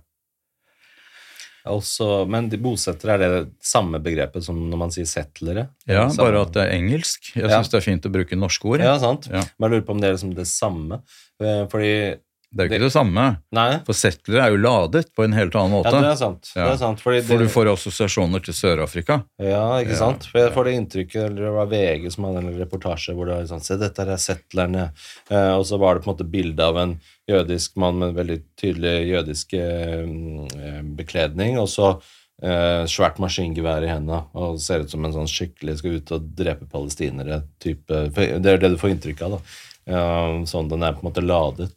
Altså, 1.67 2.23
men 2.31 2.47
de 2.51 2.57
bosettere, 2.63 3.17
er 3.17 3.33
det 3.33 3.41
samme 3.67 3.99
begrepet 4.03 4.45
som 4.45 4.59
når 4.71 4.79
man 4.85 4.93
sier 4.95 5.07
settlere? 5.09 5.67
ja, 5.87 6.05
samme- 6.07 6.23
bare 6.23 6.41
at 6.47 6.53
det 6.55 6.63
er 6.63 6.75
engelsk. 6.77 7.31
Jeg 7.35 7.43
Ja. 7.49 7.57
syns 7.61 7.69
det 7.71 7.77
er 7.81 7.87
fint 7.91 8.05
å 8.07 8.11
bruke 8.11 8.35
norske 8.39 8.65
ord. 8.71 8.79
Ja, 8.79 8.97
sant. 8.99 9.27
Ja. 9.27 9.43
Men 9.59 9.71
jeg 9.71 9.81
lurer 9.81 9.85
på 9.87 9.91
om 9.95 9.99
det 10.01 10.09
er 10.09 10.13
liksom 10.15 10.33
det 10.35 10.47
samme. 10.47 11.01
Eh, 11.41 11.67
Fordi 11.67 12.19
Det 12.47 12.63
er 12.63 12.67
jo 12.69 12.71
ikke 12.71 12.85
det 12.85 12.93
samme. 12.95 13.23
Nei, 13.51 13.65
For 13.83 13.97
settlere 13.97 14.45
er 14.45 14.53
jo 14.53 14.59
ladet 14.63 15.09
på 15.13 15.25
en 15.25 15.33
helt 15.35 15.55
annen 15.59 15.73
måte. 15.75 15.91
ja, 15.91 15.99
det 16.05 16.11
er 16.13 16.19
sant. 16.21 16.51
Ja. 16.55 16.63
Det 16.63 16.75
er 16.77 16.79
sant 16.79 17.01
fordi 17.03 17.19
For 17.27 17.43
du 17.43 17.49
får 17.51 17.69
assosiasjoner 17.73 18.43
til 18.45 18.55
Sør-Afrika. 18.55 19.17
Ja, 19.43 19.65
ikke 19.83 19.97
Ja, 19.97 19.99
sant? 19.99 20.29
For 20.31 20.39
jeg 20.39 20.53
får 20.55 20.69
det 20.69 20.75
inntrykket, 20.79 21.19
eller 21.25 21.41
det 21.43 21.51
var 21.57 21.67
VG 21.73 22.07
som 22.15 22.29
hadde 22.29 22.45
en 22.45 22.57
reportasje 22.61 23.13
hvor 23.17 23.27
det 23.27 23.35
var 23.35 23.49
sånn 23.51 23.65
Se, 23.67 23.75
dette 23.81 24.05
er 24.07 24.15
settlerne. 24.23 24.87
Eh, 25.29 25.53
og 25.57 25.65
så 25.67 25.77
var 25.81 25.95
det 25.99 26.05
på 26.05 26.09
en 26.09 26.15
måte 26.15 26.29
bilde 26.37 26.63
av 26.71 26.79
en 26.85 26.95
jødisk 27.27 27.75
mann 27.83 27.99
med 27.99 28.13
en 28.13 28.19
veldig 28.21 28.39
tydelig 28.63 28.95
jødisk 29.11 29.53
eh, 29.59 30.81
bekledning, 30.97 31.59
og 31.59 31.67
så 31.71 31.91
eh, 32.41 32.83
svært 32.89 33.19
maskingevær 33.23 33.83
i 33.85 33.91
hendene, 33.91 34.23
og 34.37 34.59
ser 34.63 34.85
ut 34.85 34.91
som 34.93 35.05
en 35.05 35.15
sånn 35.15 35.29
skikkelig 35.31 35.79
skal 35.81 35.99
ut 35.99 36.13
og 36.15 36.29
drepe 36.37 36.67
palestinere 36.71 37.43
type 37.59 38.03
Det 38.15 38.53
er 38.55 38.61
det 38.61 38.71
du 38.75 38.79
får 38.79 38.95
inntrykk 38.95 39.25
av, 39.27 39.37
da. 39.37 39.41
Eh, 39.87 40.33
sånn 40.49 40.71
den 40.71 40.83
er 40.83 40.95
på 40.95 41.03
en 41.03 41.09
måte 41.11 41.23
ladet. 41.23 41.75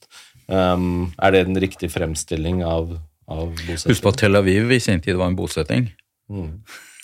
Um, 0.50 1.10
er 1.22 1.34
det 1.34 1.44
en 1.46 1.58
riktig 1.62 1.92
fremstilling 1.94 2.64
av, 2.66 2.96
av 3.30 3.50
bosetting? 3.54 3.92
Husk 3.92 4.06
på 4.06 4.12
at 4.12 4.22
Tel 4.24 4.38
Aviv 4.38 4.72
i 4.74 4.80
sin 4.82 5.02
tid 5.04 5.18
var 5.20 5.30
en 5.30 5.38
bosetting. 5.38 5.90
Mm. 6.30 6.56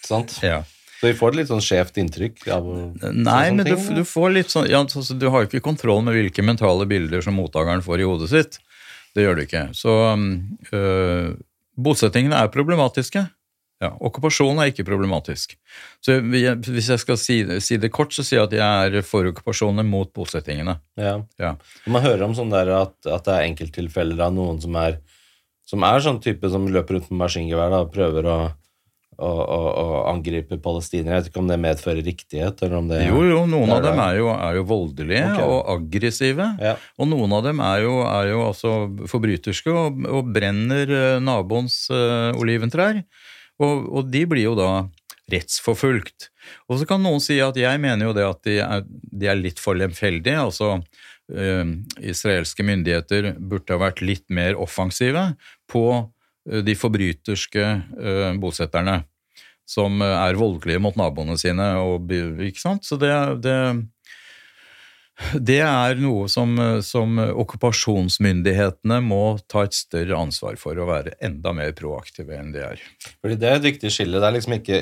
Sant? 0.06 0.38
Ja. 0.42 0.64
Så 0.96 1.10
vi 1.10 1.16
får 1.18 1.34
et 1.34 1.38
litt 1.42 1.50
sånn 1.50 1.64
skjevt 1.64 1.98
inntrykk 2.00 2.46
av 2.56 2.68
Nei, 3.12 3.42
men 3.52 3.66
du, 3.68 3.74
du 3.98 4.02
får 4.08 4.30
litt 4.32 4.52
sånn 4.52 4.64
ja, 4.70 4.80
altså, 4.80 5.02
Du 5.12 5.26
har 5.28 5.42
jo 5.42 5.50
ikke 5.50 5.60
kontroll 5.66 6.00
med 6.06 6.16
hvilke 6.16 6.44
mentale 6.46 6.86
bilder 6.88 7.20
som 7.24 7.36
mottakeren 7.36 7.84
får 7.84 8.00
i 8.00 8.06
hodet 8.08 8.30
sitt. 8.32 8.56
Det 9.16 9.26
gjør 9.26 9.36
du 9.36 9.42
ikke. 9.44 9.66
Så 9.76 9.92
um, 10.16 10.24
øh, 10.72 11.34
bosettingene 11.76 12.40
er 12.40 12.52
problematiske. 12.52 13.26
Ja, 13.82 13.90
Okkupasjonen 14.08 14.62
er 14.62 14.70
ikke 14.70 14.86
problematisk. 14.88 15.52
Så 16.00 16.20
Hvis 16.24 16.88
jeg 16.88 17.02
skal 17.02 17.18
si, 17.20 17.42
si 17.60 17.76
det 17.76 17.92
kort, 17.92 18.14
så 18.16 18.24
sier 18.24 18.40
jeg 18.40 18.48
at 18.48 18.56
jeg 18.56 19.00
er 19.00 19.04
for 19.04 19.28
okkupasjonene 19.28 19.84
mot 19.84 20.08
bosettingene. 20.16 20.78
Ja. 20.96 21.18
Ja. 21.40 21.56
Og 21.84 21.92
Man 21.92 22.06
hører 22.06 22.24
om 22.24 22.36
sånn 22.38 22.54
der 22.54 22.72
at, 22.72 22.96
at 23.04 23.28
det 23.28 23.34
er 23.34 23.50
enkelttilfeller 23.50 24.22
av 24.28 24.32
noen 24.36 24.62
som 24.64 24.78
er 24.80 25.00
som 25.66 25.82
er 25.86 26.04
sånn 26.04 26.22
type 26.22 26.48
som 26.52 26.68
løper 26.70 26.98
rundt 26.98 27.10
med 27.10 27.24
maskingevær 27.24 27.74
og 27.80 27.90
prøver 27.94 28.28
å, 28.30 28.36
å, 29.18 29.28
å, 29.28 29.58
å 29.66 29.86
angripe 30.12 30.58
palestinere. 30.62 31.16
Jeg 31.16 31.24
vet 31.24 31.30
ikke 31.32 31.42
om 31.42 31.50
det 31.50 31.58
medfører 31.62 32.06
riktighet, 32.06 32.62
eller 32.62 32.78
om 32.78 32.90
det 32.90 33.00
Jo, 33.08 33.22
jo, 33.26 33.40
noen 33.50 33.74
av 33.74 33.82
dem 33.82 34.02
er 34.04 34.20
jo, 34.20 34.28
er 34.34 34.60
jo 34.60 34.66
voldelige 34.70 35.24
okay. 35.32 35.48
og 35.50 35.72
aggressive. 35.74 36.48
Ja. 36.62 36.76
Og 37.00 37.10
noen 37.10 37.34
av 37.34 37.48
dem 37.48 37.62
er 37.66 37.82
jo, 37.82 37.96
er 38.06 38.30
jo 38.30 38.44
altså 38.46 38.76
forbryterske 39.10 39.74
og, 39.74 40.04
og 40.06 40.30
brenner 40.36 40.94
eh, 41.00 41.16
naboens 41.24 41.80
eh, 41.90 42.30
oliventrær. 42.38 43.02
Og, 43.62 43.86
og 43.88 44.10
de 44.12 44.24
blir 44.28 44.46
jo 44.46 44.54
da 44.58 44.70
rettsforfulgt. 45.32 46.30
Og 46.70 46.80
så 46.80 46.86
kan 46.88 47.02
noen 47.02 47.22
si 47.22 47.38
at 47.42 47.56
jeg 47.58 47.80
mener 47.82 48.08
jo 48.08 48.14
det 48.16 48.26
at 48.26 48.42
de 48.46 48.58
er, 48.62 48.84
de 48.86 49.30
er 49.30 49.40
litt 49.40 49.62
for 49.62 49.78
lemfeldige. 49.78 50.38
altså 50.38 50.76
øh, 51.32 51.72
Israelske 51.98 52.62
myndigheter 52.66 53.32
burde 53.38 53.74
ha 53.74 53.82
vært 53.88 54.04
litt 54.04 54.26
mer 54.30 54.58
offensive 54.60 55.32
på 55.70 55.84
eh, 56.50 56.62
de 56.62 56.76
forbryterske 56.78 57.66
øh, 57.98 58.32
bosetterne. 58.42 59.02
Som 59.66 59.98
er 59.98 60.36
voldelige 60.38 60.78
mot 60.78 60.94
naboene 60.94 61.34
sine. 61.34 61.64
Og, 61.82 62.12
ikke 62.46 62.60
sant? 62.62 62.84
Så 62.86 62.94
det, 63.02 63.10
det 63.42 63.56
det 65.40 65.60
er 65.64 65.96
noe 65.96 66.26
som, 66.28 66.52
som 66.84 67.16
okkupasjonsmyndighetene 67.96 68.98
må 69.04 69.20
ta 69.48 69.62
et 69.64 69.72
større 69.76 70.18
ansvar 70.18 70.58
for, 70.60 70.76
å 70.76 70.86
være 70.88 71.14
enda 71.24 71.52
mer 71.56 71.72
proaktive 71.78 72.36
enn 72.36 72.50
de 72.54 72.60
er. 72.66 72.82
Fordi 73.24 73.38
Det 73.40 73.48
er 73.48 73.56
et 73.60 73.64
viktig 73.66 73.92
skille. 73.94 74.20
Det 74.20 74.28
er 74.28 74.36
liksom 74.36 74.56
ikke 74.58 74.80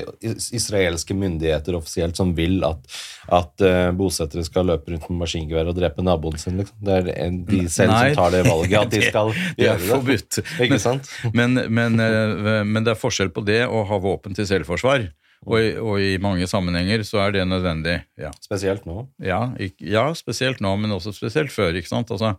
israelske 0.59 1.15
myndigheter 1.17 1.77
offisielt 1.79 2.19
som 2.19 2.33
vil 2.37 2.59
at, 2.67 2.83
at 3.31 3.63
eh, 3.65 3.89
bosettere 3.95 4.43
skal 4.47 4.67
løpe 4.73 4.91
rundt 4.91 5.07
med 5.09 5.21
maskingevær 5.23 5.71
og 5.71 5.79
drepe 5.79 6.03
naboen 6.05 6.37
sin. 6.41 6.59
Liksom. 6.61 6.83
Det 6.83 6.99
er 7.15 7.39
de 7.47 7.63
selv 7.71 7.95
Nei. 7.95 8.11
som 8.11 8.19
tar 8.23 8.35
det 8.35 8.43
valget, 8.49 8.79
at 8.81 8.91
de 8.91 8.99
Det- 9.05 9.11
skal 9.13 9.31
Det 9.31 9.41
er 9.55 9.65
gjøre 9.65 9.79
det. 9.79 9.91
forbudt. 9.93 10.41
Ikke 10.67 10.81
sant? 10.83 11.11
Men, 11.33 11.59
men, 11.71 11.99
eh, 12.03 12.63
men 12.67 12.83
det 12.83 12.95
er 12.95 12.99
forskjell 12.99 13.31
på 13.35 13.43
det 13.47 13.61
å 13.67 13.85
ha 13.87 14.01
våpen 14.03 14.35
til 14.35 14.47
selvforsvar. 14.51 15.07
Og, 15.45 15.59
i- 15.61 15.75
og 15.77 15.99
i 16.01 16.17
mange 16.17 16.47
sammenhenger 16.49 17.03
så 17.05 17.19
er 17.27 17.31
det 17.35 17.47
nødvendig. 17.47 17.99
Ja, 18.17 18.31
Spesielt 18.41 18.85
nå. 18.85 19.07
ja, 19.21 19.43
ikk- 19.61 19.81
ja 19.85 20.07
spesielt 20.17 20.59
nå, 20.61 20.75
men 20.81 20.91
også 20.91 21.13
spesielt 21.13 21.51
før. 21.53 21.73
ikke 21.77 21.87
sant? 21.91 22.09
Altså, 22.11 22.35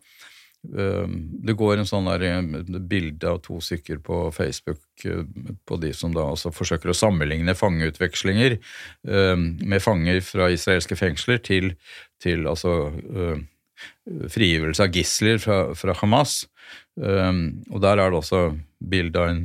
det 0.66 1.54
går 1.54 1.78
en 1.78 1.86
sånn 1.86 2.08
der 2.10 2.80
bilde 2.90 3.28
av 3.30 3.36
to 3.44 3.60
stykker 3.62 4.00
på 4.02 4.32
Facebook 4.34 4.80
på 5.68 5.76
de 5.78 5.92
som 5.94 6.10
da 6.12 6.24
altså 6.32 6.50
forsøker 6.50 6.90
å 6.90 6.96
sammenligne 6.96 7.54
fangeutvekslinger 7.54 8.56
med 9.04 9.82
fanger 9.84 10.18
fra 10.26 10.48
israelske 10.50 10.96
fengsler 10.98 11.38
til, 11.38 11.76
til 12.18 12.48
altså 12.50 12.72
frigivelse 14.32 14.82
av 14.82 14.90
gisler 14.96 15.38
fra, 15.38 15.60
fra 15.78 15.94
Hamas. 16.00 16.46
Og 16.98 17.80
der 17.84 18.00
er 18.02 18.10
det 18.10 18.18
også 18.18 18.42
bilde 18.82 19.20
av 19.22 19.28
en 19.30 19.44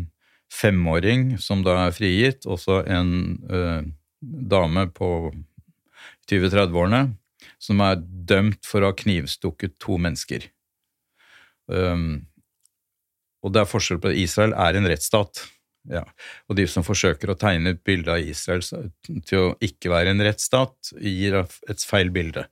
femåring 0.51 1.35
som 1.41 1.63
da 1.65 1.77
er 1.85 1.95
frigitt, 1.95 2.45
også 2.45 2.81
en 2.91 3.13
eh, 3.51 3.81
dame 4.21 4.87
på 4.93 5.31
20-30-årene 6.29 7.05
som 7.61 7.81
er 7.85 8.01
dømt 8.01 8.65
for 8.67 8.81
å 8.81 8.91
ha 8.91 8.97
knivstukket 8.97 9.77
to 9.81 9.97
mennesker. 10.01 10.47
Um, 11.71 12.25
og 13.41 13.53
det 13.53 13.63
er 13.63 13.69
forskjell 13.69 14.01
på 14.01 14.13
Israel 14.21 14.53
er 14.57 14.77
en 14.77 14.89
rettsstat. 14.89 15.43
Ja. 15.89 16.03
Og 16.45 16.57
de 16.59 16.67
som 16.69 16.85
forsøker 16.85 17.31
å 17.31 17.37
tegne 17.39 17.73
et 17.73 17.81
bilde 17.85 18.13
av 18.13 18.21
Israel 18.21 18.61
til 18.61 19.37
å 19.39 19.53
ikke 19.65 19.89
være 19.89 20.13
en 20.13 20.21
rettsstat, 20.21 20.91
gir 21.01 21.39
et 21.41 21.85
feil 21.87 22.11
bilde. 22.13 22.43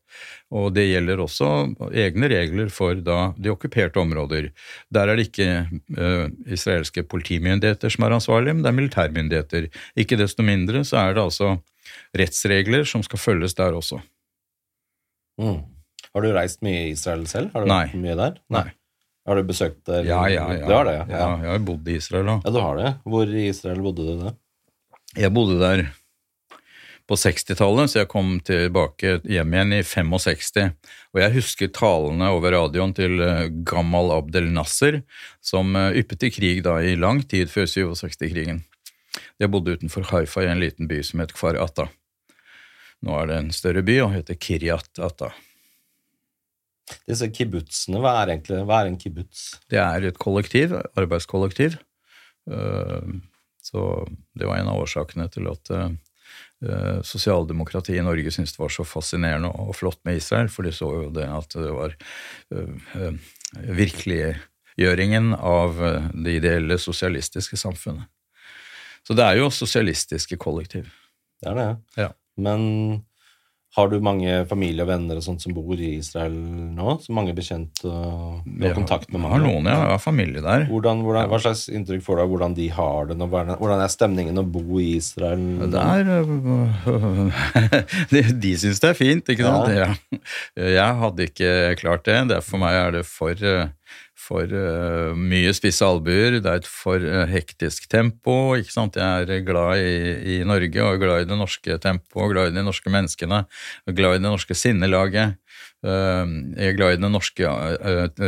Og 0.49 0.71
det 0.73 0.87
gjelder 0.87 1.21
også 1.21 1.49
egne 1.93 2.31
regler 2.31 2.71
for 2.73 2.97
da 3.05 3.19
de 3.37 3.53
okkuperte 3.53 4.01
områder. 4.01 4.49
Der 4.89 5.11
er 5.11 5.19
det 5.19 5.29
ikke 5.29 5.49
uh, 5.69 6.25
israelske 6.49 7.05
politimyndigheter 7.05 7.93
som 7.93 8.07
er 8.07 8.17
ansvarlige, 8.17 8.57
men 8.57 8.65
det 8.65 8.71
er 8.71 8.79
militærmyndigheter. 8.79 9.69
Ikke 9.99 10.17
desto 10.17 10.45
mindre 10.45 10.81
så 10.87 11.03
er 11.03 11.17
det 11.17 11.27
altså 11.27 11.53
rettsregler 12.17 12.87
som 12.89 13.05
skal 13.05 13.21
følges 13.21 13.53
der 13.57 13.77
også. 13.77 14.01
Mm. 15.39 15.61
Har 16.09 16.25
du 16.25 16.33
reist 16.33 16.63
mye 16.65 16.87
i 16.87 16.93
Israel 16.95 17.27
selv? 17.29 17.53
Har 17.53 17.63
du 17.63 17.69
Nei. 17.69 17.85
vært 17.91 18.01
mye 18.01 18.17
der? 18.17 18.41
Nei. 18.57 18.69
Har 19.27 19.37
du 19.37 19.45
besøkt 19.45 19.81
der? 19.85 20.05
Ja, 20.07 20.23
ja, 20.31 20.45
ja. 20.55 20.65
Du 20.65 20.73
har 20.73 20.87
det, 20.87 20.97
ja. 21.01 21.07
ja. 21.11 21.29
Jeg 21.43 21.51
har 21.51 21.65
bodd 21.67 21.89
i 21.89 21.97
Israel 21.99 22.31
òg. 22.35 22.45
Ja, 22.45 22.53
du 22.55 22.59
har 22.63 22.79
det. 22.79 22.93
Hvor 23.05 23.33
i 23.33 23.47
Israel 23.49 23.81
bodde 23.85 24.05
du 24.07 24.21
da? 24.23 24.35
Jeg 25.17 25.33
bodde 25.33 25.57
der 25.61 25.87
på 27.09 27.17
60-tallet, 27.17 27.89
så 27.89 28.03
jeg 28.03 28.09
kom 28.11 28.35
tilbake 28.45 29.15
hjem 29.25 29.53
igjen 29.55 29.75
i 29.79 29.81
65. 29.85 30.59
Og 31.15 31.21
jeg 31.23 31.35
husker 31.39 31.71
talene 31.73 32.29
over 32.35 32.53
radioen 32.53 32.93
til 32.97 33.17
eh, 33.25 33.47
Gamal 33.65 34.13
Abdel 34.13 34.51
Nasser, 34.53 35.01
som 35.41 35.73
eh, 35.77 35.97
yppet 36.03 36.27
i 36.27 36.31
krig 36.33 36.61
da 36.67 36.77
i 36.85 36.93
lang 36.99 37.23
tid 37.25 37.49
før 37.49 37.65
67-krigen. 37.69 38.61
Jeg 39.41 39.49
bodde 39.49 39.73
utenfor 39.79 40.05
Haifa 40.11 40.45
i 40.45 40.51
en 40.51 40.61
liten 40.61 40.89
by 40.89 41.01
som 41.05 41.23
het 41.23 41.33
Kfar 41.33 41.57
Atta. 41.57 41.87
Nå 43.05 43.15
er 43.17 43.29
det 43.31 43.37
en 43.41 43.53
større 43.55 43.81
by 43.85 44.01
og 44.05 44.13
heter 44.13 44.37
Kiryat 44.37 45.01
Atta. 45.01 45.31
Disse 47.09 47.29
kibbutzene, 47.33 47.99
hva 48.01 48.15
er 48.21 48.35
egentlig 48.35 48.61
hva 48.67 48.81
er 48.81 48.89
en 48.91 48.99
kibbutz? 48.99 49.45
Det 49.69 49.79
er 49.81 50.09
et 50.09 50.19
kollektiv, 50.21 50.75
arbeidskollektiv. 50.99 51.79
Eh, 52.49 53.17
Så 53.69 54.07
det 54.33 54.47
var 54.47 54.57
en 54.57 54.69
av 54.71 54.79
årsakene 54.81 55.27
til 55.29 55.45
at 55.51 55.69
eh, 55.75 55.91
sosialdemokratiet 57.05 57.99
i 57.99 58.05
Norge 58.05 58.31
syntes 58.33 58.55
det 58.55 58.61
var 58.63 58.71
så 58.73 58.85
fascinerende 58.87 59.51
og 59.51 59.75
flott 59.77 59.99
med 60.07 60.17
Israel, 60.17 60.49
for 60.49 60.65
de 60.65 60.71
så 60.73 60.87
jo 60.95 61.09
det 61.13 61.27
at 61.27 61.53
det 61.53 61.73
var 61.75 61.93
eh, 62.55 63.19
virkeliggjøringen 63.77 65.35
av 65.35 65.77
det 66.15 66.39
ideelle 66.39 66.79
sosialistiske 66.81 67.59
samfunnet. 67.59 68.07
Så 69.05 69.13
det 69.17 69.25
er 69.27 69.39
jo 69.39 69.51
sosialistiske 69.53 70.37
kollektiv. 70.41 70.89
Det 71.41 71.51
er 71.51 71.55
det. 71.59 71.69
Ja. 71.97 72.09
Men 72.39 73.03
har 73.77 73.89
du 73.91 73.99
mange 74.01 74.31
familie 74.49 74.81
og 74.81 74.89
venner 74.89 75.19
og 75.19 75.23
sånt 75.23 75.43
som 75.43 75.53
bor 75.53 75.77
i 75.77 75.91
Israel 75.99 76.33
nå? 76.73 76.95
Så 77.03 77.13
mange 77.13 77.35
bekjent 77.37 77.83
og 77.85 78.39
du 78.47 78.65
har 78.65 78.73
kontakt 78.73 79.11
med 79.11 79.19
Jeg 79.19 79.23
mange? 79.27 79.35
har 79.35 79.43
noen, 79.45 79.69
ja. 79.69 79.75
Jeg 79.83 79.91
har 79.93 80.01
familie 80.01 80.41
der. 80.41 80.65
Hvordan, 80.71 81.03
hvordan, 81.05 81.29
hva 81.29 81.39
slags 81.43 81.67
inntrykk 81.69 82.01
får 82.05 82.17
du 82.17 82.23
av 82.23 82.31
hvordan 82.33 82.55
de 82.57 82.65
har 82.73 83.11
det? 83.11 83.17
nå? 83.19 83.27
Hvordan 83.29 83.83
er 83.85 83.93
stemningen 83.93 84.41
å 84.41 84.45
bo 84.57 84.79
i 84.81 84.87
Israel? 84.97 85.37
nå? 85.37 85.69
Der 85.75 86.09
øh, 86.17 87.43
De, 88.13 88.23
de 88.41 88.55
syns 88.57 88.81
det 88.81 88.89
er 88.89 88.97
fint, 88.97 89.29
ikke 89.35 89.45
sant? 89.45 89.69
Ja. 89.77 89.91
Jeg 90.57 90.99
hadde 91.03 91.29
ikke 91.29 91.53
klart 91.79 92.07
det. 92.09 92.17
det 92.33 92.41
for 92.47 92.61
meg 92.61 92.73
er 92.73 92.97
det 92.97 93.05
for, 93.05 93.37
øh, 93.37 93.69
for 94.29 94.45
øh, 94.45 95.17
mye 95.17 95.51
spisse 95.57 95.85
albuer. 95.85 96.37
Det 96.37 96.45
er 96.45 96.61
et 96.61 96.69
for 96.69 97.01
øh, 97.01 97.25
hektisk 97.31 97.89
tempo. 97.89 98.53
ikke 98.55 98.71
sant? 98.73 98.99
Jeg 98.99 99.25
er 99.25 99.41
glad 99.47 99.81
i, 99.81 100.35
i 100.35 100.43
Norge 100.45 100.83
og 100.85 101.01
glad 101.01 101.23
i 101.25 101.29
det 101.29 101.37
norske 101.39 101.77
tempoet, 101.81 102.33
glad 102.35 102.51
i 102.51 102.55
de 102.59 102.63
norske 102.63 102.93
menneskene, 102.93 103.43
glad 103.89 104.19
i 104.19 104.21
det 104.21 104.27
norske 104.29 104.53
sinnelaget. 104.57 105.35
Øh, 105.81 106.27
Jeg 106.59 106.69
er 106.69 106.77
glad 106.77 106.93
i 106.93 107.01
den 107.01 107.11
norske 107.11 107.49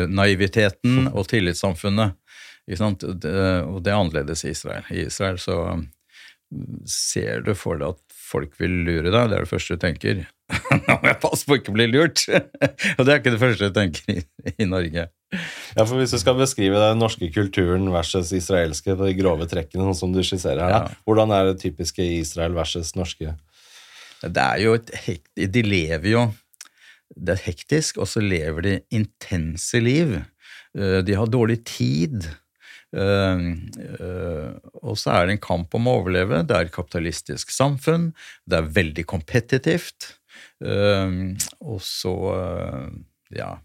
naiviteten 0.09 1.07
og 1.13 1.27
tillitssamfunnet. 1.29 2.17
Ikke 2.67 2.81
sant? 2.81 3.03
Og 3.03 3.21
det 3.21 3.91
er 3.91 3.97
annerledes 3.97 4.45
i 4.45 4.53
Israel. 4.55 4.85
I 4.89 5.05
Israel 5.05 5.37
så 5.41 5.57
ser 6.89 7.41
du 7.45 7.53
for 7.55 7.79
deg 7.79 7.93
at 7.93 8.01
folk 8.31 8.53
vil 8.59 8.81
lure 8.87 9.09
deg, 9.11 9.29
det 9.31 9.37
er 9.37 9.45
det 9.45 9.51
første 9.51 9.75
du 9.75 9.81
tenker. 9.83 10.23
Nå 10.87 10.97
må 11.01 11.09
jeg 11.09 11.19
passe 11.23 11.47
på 11.47 11.55
å 11.55 11.59
ikke 11.61 11.73
bli 11.75 11.87
lurt! 11.91 12.23
og 12.97 13.01
det 13.05 13.13
er 13.13 13.19
ikke 13.21 13.33
det 13.35 13.41
første 13.41 13.67
jeg 13.69 13.75
tenker 13.77 14.13
i, 14.15 14.23
i 14.57 14.67
Norge. 14.69 15.07
Ja, 15.77 15.85
for 15.85 15.95
Hvis 15.99 16.11
du 16.11 16.19
skal 16.19 16.35
beskrive 16.39 16.79
den 16.81 16.99
norske 16.99 17.29
kulturen 17.31 17.87
versus 17.93 18.33
israelske, 18.35 18.97
de 18.99 19.13
grove 19.15 19.47
trekkene, 19.51 19.85
sånn 19.87 19.99
som 20.01 20.15
du 20.15 20.19
skisserer 20.27 20.63
her, 20.65 20.75
Ja. 20.75 20.99
hvordan 21.07 21.31
er 21.35 21.51
det 21.51 21.61
typiske 21.63 22.03
Israel 22.19 22.57
versus 22.57 22.93
norske? 22.99 23.35
Det 24.21 24.43
er 24.43 24.59
jo 24.61 24.75
et 24.77 24.91
hekt, 25.07 25.31
De 25.33 25.63
lever 25.65 26.11
jo 26.11 26.27
Det 27.15 27.33
er 27.33 27.45
hektisk, 27.47 27.97
og 27.97 28.07
så 28.07 28.21
lever 28.21 28.61
de 28.67 28.75
intense 28.93 29.79
liv. 29.81 30.13
Eh, 30.77 31.01
De 31.01 31.15
har 31.17 31.27
dårlig 31.27 31.63
tid. 31.65 32.27
Uh, 32.91 33.55
uh, 34.03 34.51
Og 34.83 34.97
så 34.99 35.13
er 35.15 35.25
det 35.29 35.37
en 35.37 35.43
kamp 35.43 35.75
om 35.77 35.85
å 35.87 35.93
overleve. 36.01 36.41
Det 36.43 36.55
er 36.57 36.67
et 36.67 36.73
kapitalistisk 36.75 37.51
samfunn. 37.55 38.09
Det 38.43 38.57
er 38.59 38.67
veldig 38.75 39.05
kompetitivt. 39.07 40.17
Eh, 40.61 41.19
Og 41.59 41.81
så 41.81 42.15
eh, 42.37 42.87
Ja. 43.37 43.57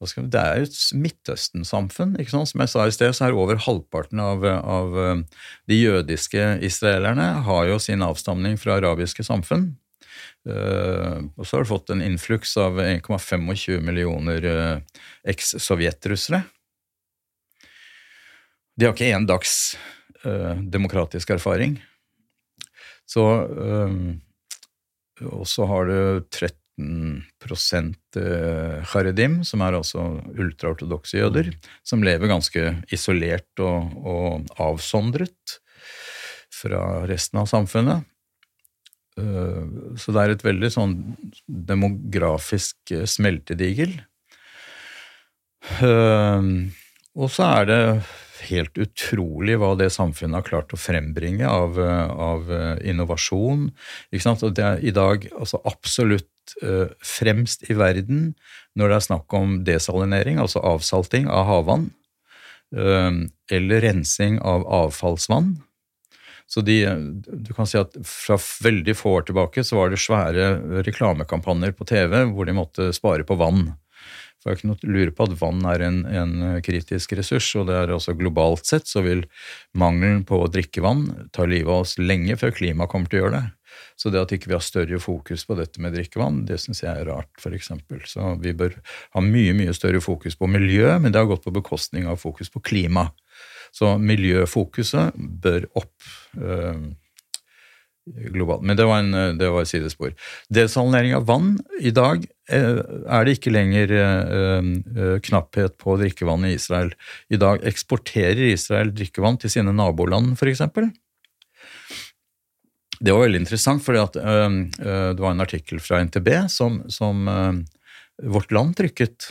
Det 0.00 0.40
er 0.40 0.56
jo 0.56 0.64
et 0.64 0.78
Midtøsten-samfunn. 0.96 2.14
ikke 2.16 2.32
sant? 2.32 2.48
Som 2.48 2.62
jeg 2.62 2.70
sa 2.72 2.86
i 2.86 2.92
sted, 2.94 3.12
så 3.12 3.26
er 3.26 3.36
over 3.36 3.60
halvparten 3.60 4.18
av, 4.18 4.44
av 4.44 4.96
eh, 4.96 5.20
de 5.68 5.76
jødiske 5.76 6.64
israelerne 6.64 7.42
har 7.44 7.66
jo 7.68 7.76
sin 7.78 8.00
avstamning 8.00 8.56
fra 8.56 8.78
arabiske 8.78 9.22
samfunn. 9.22 9.76
Eh, 10.48 11.20
og 11.36 11.44
så 11.44 11.58
har 11.58 11.64
du 11.64 11.68
fått 11.68 11.92
en 11.92 12.00
influks 12.00 12.56
av 12.56 12.80
1,25 12.80 13.84
millioner 13.84 14.48
uh, 14.48 14.80
eks-sovjetrussere. 15.28 16.42
De 18.80 18.88
har 18.88 18.96
ikke 18.96 19.12
én 19.12 19.28
dags 19.28 19.76
demokratisk 20.72 21.30
erfaring. 21.32 21.78
Så 23.10 23.24
eh, 23.44 23.94
Og 25.28 25.46
så 25.48 25.66
har 25.68 25.88
du 25.90 25.96
13 26.30 27.20
eh, 28.16 28.84
charedim, 28.88 29.40
som 29.44 29.60
er 29.64 29.76
altså 29.76 30.04
ultraortodokse 30.32 31.20
jøder, 31.20 31.50
som 31.84 32.04
lever 32.06 32.30
ganske 32.30 32.62
isolert 32.92 33.60
og, 33.64 33.90
og 34.00 34.54
avsondret 34.62 35.58
fra 36.60 37.04
resten 37.10 37.42
av 37.42 37.50
samfunnet. 37.50 38.06
Eh, 39.20 39.64
Så 40.00 40.14
det 40.16 40.22
er 40.24 40.36
et 40.36 40.46
veldig 40.46 40.72
sånn 40.72 40.96
demografisk 41.46 42.94
eh, 42.96 43.04
smeltedigel. 43.08 43.98
Og 47.20 47.28
så 47.28 47.44
er 47.60 47.66
det 47.68 47.82
helt 48.48 48.78
utrolig 48.80 49.58
hva 49.60 49.74
det 49.78 49.90
samfunnet 49.94 50.40
har 50.40 50.48
klart 50.48 50.74
å 50.74 50.80
frembringe 50.80 51.46
av, 51.48 51.78
eh, 51.80 52.10
av 52.10 52.50
eh, 52.52 52.76
innovasjon. 52.90 53.70
Og 53.70 54.54
det 54.56 54.66
er 54.66 54.84
i 54.84 54.94
dag 54.94 55.28
altså 55.36 55.60
absolutt 55.68 56.56
eh, 56.62 56.90
fremst 57.04 57.68
i 57.70 57.76
verden 57.78 58.34
når 58.78 58.88
det 58.88 58.98
er 58.98 59.08
snakk 59.08 59.34
om 59.36 59.58
desalinering, 59.66 60.38
altså 60.42 60.62
avsalting 60.64 61.28
av 61.28 61.46
havvann, 61.50 61.90
eh, 62.76 63.10
eller 63.56 63.84
rensing 63.86 64.40
av 64.40 64.66
avfallsvann. 64.66 65.58
Så 66.50 66.64
de, 66.66 66.80
du 67.30 67.52
kan 67.54 67.68
si 67.70 67.78
at 67.78 67.94
Fra 68.06 68.34
veldig 68.64 68.96
få 68.98 69.12
år 69.20 69.28
tilbake 69.28 69.62
så 69.62 69.76
var 69.78 69.92
det 69.92 70.00
svære 70.02 70.48
reklamekampanjer 70.82 71.76
på 71.78 71.86
TV 71.86 72.24
hvor 72.32 72.48
de 72.48 72.56
måtte 72.56 72.88
spare 72.96 73.26
på 73.26 73.36
vann. 73.38 73.68
For 74.40 74.48
det 74.48 74.54
er 74.54 74.58
ikke 74.58 74.70
noe 74.70 74.80
å 74.80 74.92
lure 74.94 75.12
på 75.12 75.26
at 75.28 75.36
vann 75.36 75.64
er 75.68 75.82
en, 75.84 75.98
en 76.08 76.34
kritisk 76.64 77.12
ressurs, 77.18 77.48
og 77.60 77.68
det 77.68 77.76
er 77.76 77.92
også 77.92 78.16
globalt 78.16 78.64
sett 78.68 78.88
så 78.88 79.02
vil 79.04 79.26
mangelen 79.76 80.22
på 80.28 80.38
drikkevann 80.48 81.30
ta 81.36 81.44
livet 81.44 81.68
av 81.68 81.84
oss 81.84 81.98
lenge 82.00 82.38
før 82.40 82.54
klimaet 82.56 82.92
kommer 82.92 83.12
til 83.12 83.20
å 83.20 83.24
gjøre 83.24 83.34
det. 83.36 83.46
Så 84.00 84.08
det 84.10 84.22
at 84.22 84.32
ikke 84.32 84.48
vi 84.48 84.56
har 84.56 84.64
større 84.64 85.00
fokus 85.02 85.44
på 85.46 85.56
dette 85.58 85.82
med 85.84 85.92
drikkevann, 85.94 86.44
det 86.48 86.56
syns 86.62 86.80
jeg 86.82 86.90
er 86.90 87.10
rart, 87.10 87.28
f.eks. 87.36 87.68
Så 88.08 88.30
vi 88.40 88.54
bør 88.56 88.78
ha 89.16 89.24
mye, 89.24 89.52
mye 89.56 89.76
større 89.76 90.00
fokus 90.04 90.38
på 90.40 90.48
miljø, 90.50 90.88
men 90.98 91.12
det 91.12 91.20
har 91.20 91.28
gått 91.28 91.44
på 91.44 91.54
bekostning 91.54 92.08
av 92.08 92.20
fokus 92.22 92.48
på 92.52 92.64
klima. 92.64 93.10
Så 93.76 93.92
miljøfokuset 94.00 95.20
bør 95.44 95.68
opp 95.78 96.10
øh, 96.40 96.88
globalt. 98.32 98.64
Men 98.66 98.76
det 98.76 98.88
var, 98.88 99.04
en, 99.04 99.38
det 99.38 99.50
var 99.52 99.62
et 99.62 99.70
sidespor. 99.70 100.14
Desalinering 100.52 101.14
av 101.18 101.28
vann 101.28 101.58
i 101.80 101.92
dag 101.94 102.24
eh, 102.24 102.39
er 102.50 103.26
det 103.26 103.36
ikke 103.36 103.52
lenger 103.52 103.92
eh, 103.94 104.70
eh, 104.96 105.16
knapphet 105.26 105.76
på 105.80 105.96
drikkevann 106.00 106.46
i 106.48 106.54
Israel. 106.56 106.92
I 107.30 107.38
dag 107.40 107.64
eksporterer 107.68 108.42
Israel 108.50 108.92
drikkevann 108.94 109.38
til 109.40 109.52
sine 109.52 109.74
naboland, 109.76 110.34
f.eks. 110.36 110.64
Det 113.00 113.14
var 113.14 113.24
veldig 113.24 113.40
interessant, 113.40 113.80
for 113.84 113.96
det 113.96 115.20
var 115.22 115.30
en 115.30 115.44
artikkel 115.46 115.80
fra 115.80 116.02
NTB 116.04 116.28
som, 116.52 116.82
som 116.92 117.28
eh, 117.30 117.52
Vårt 118.30 118.52
Land 118.52 118.76
trykket 118.76 119.30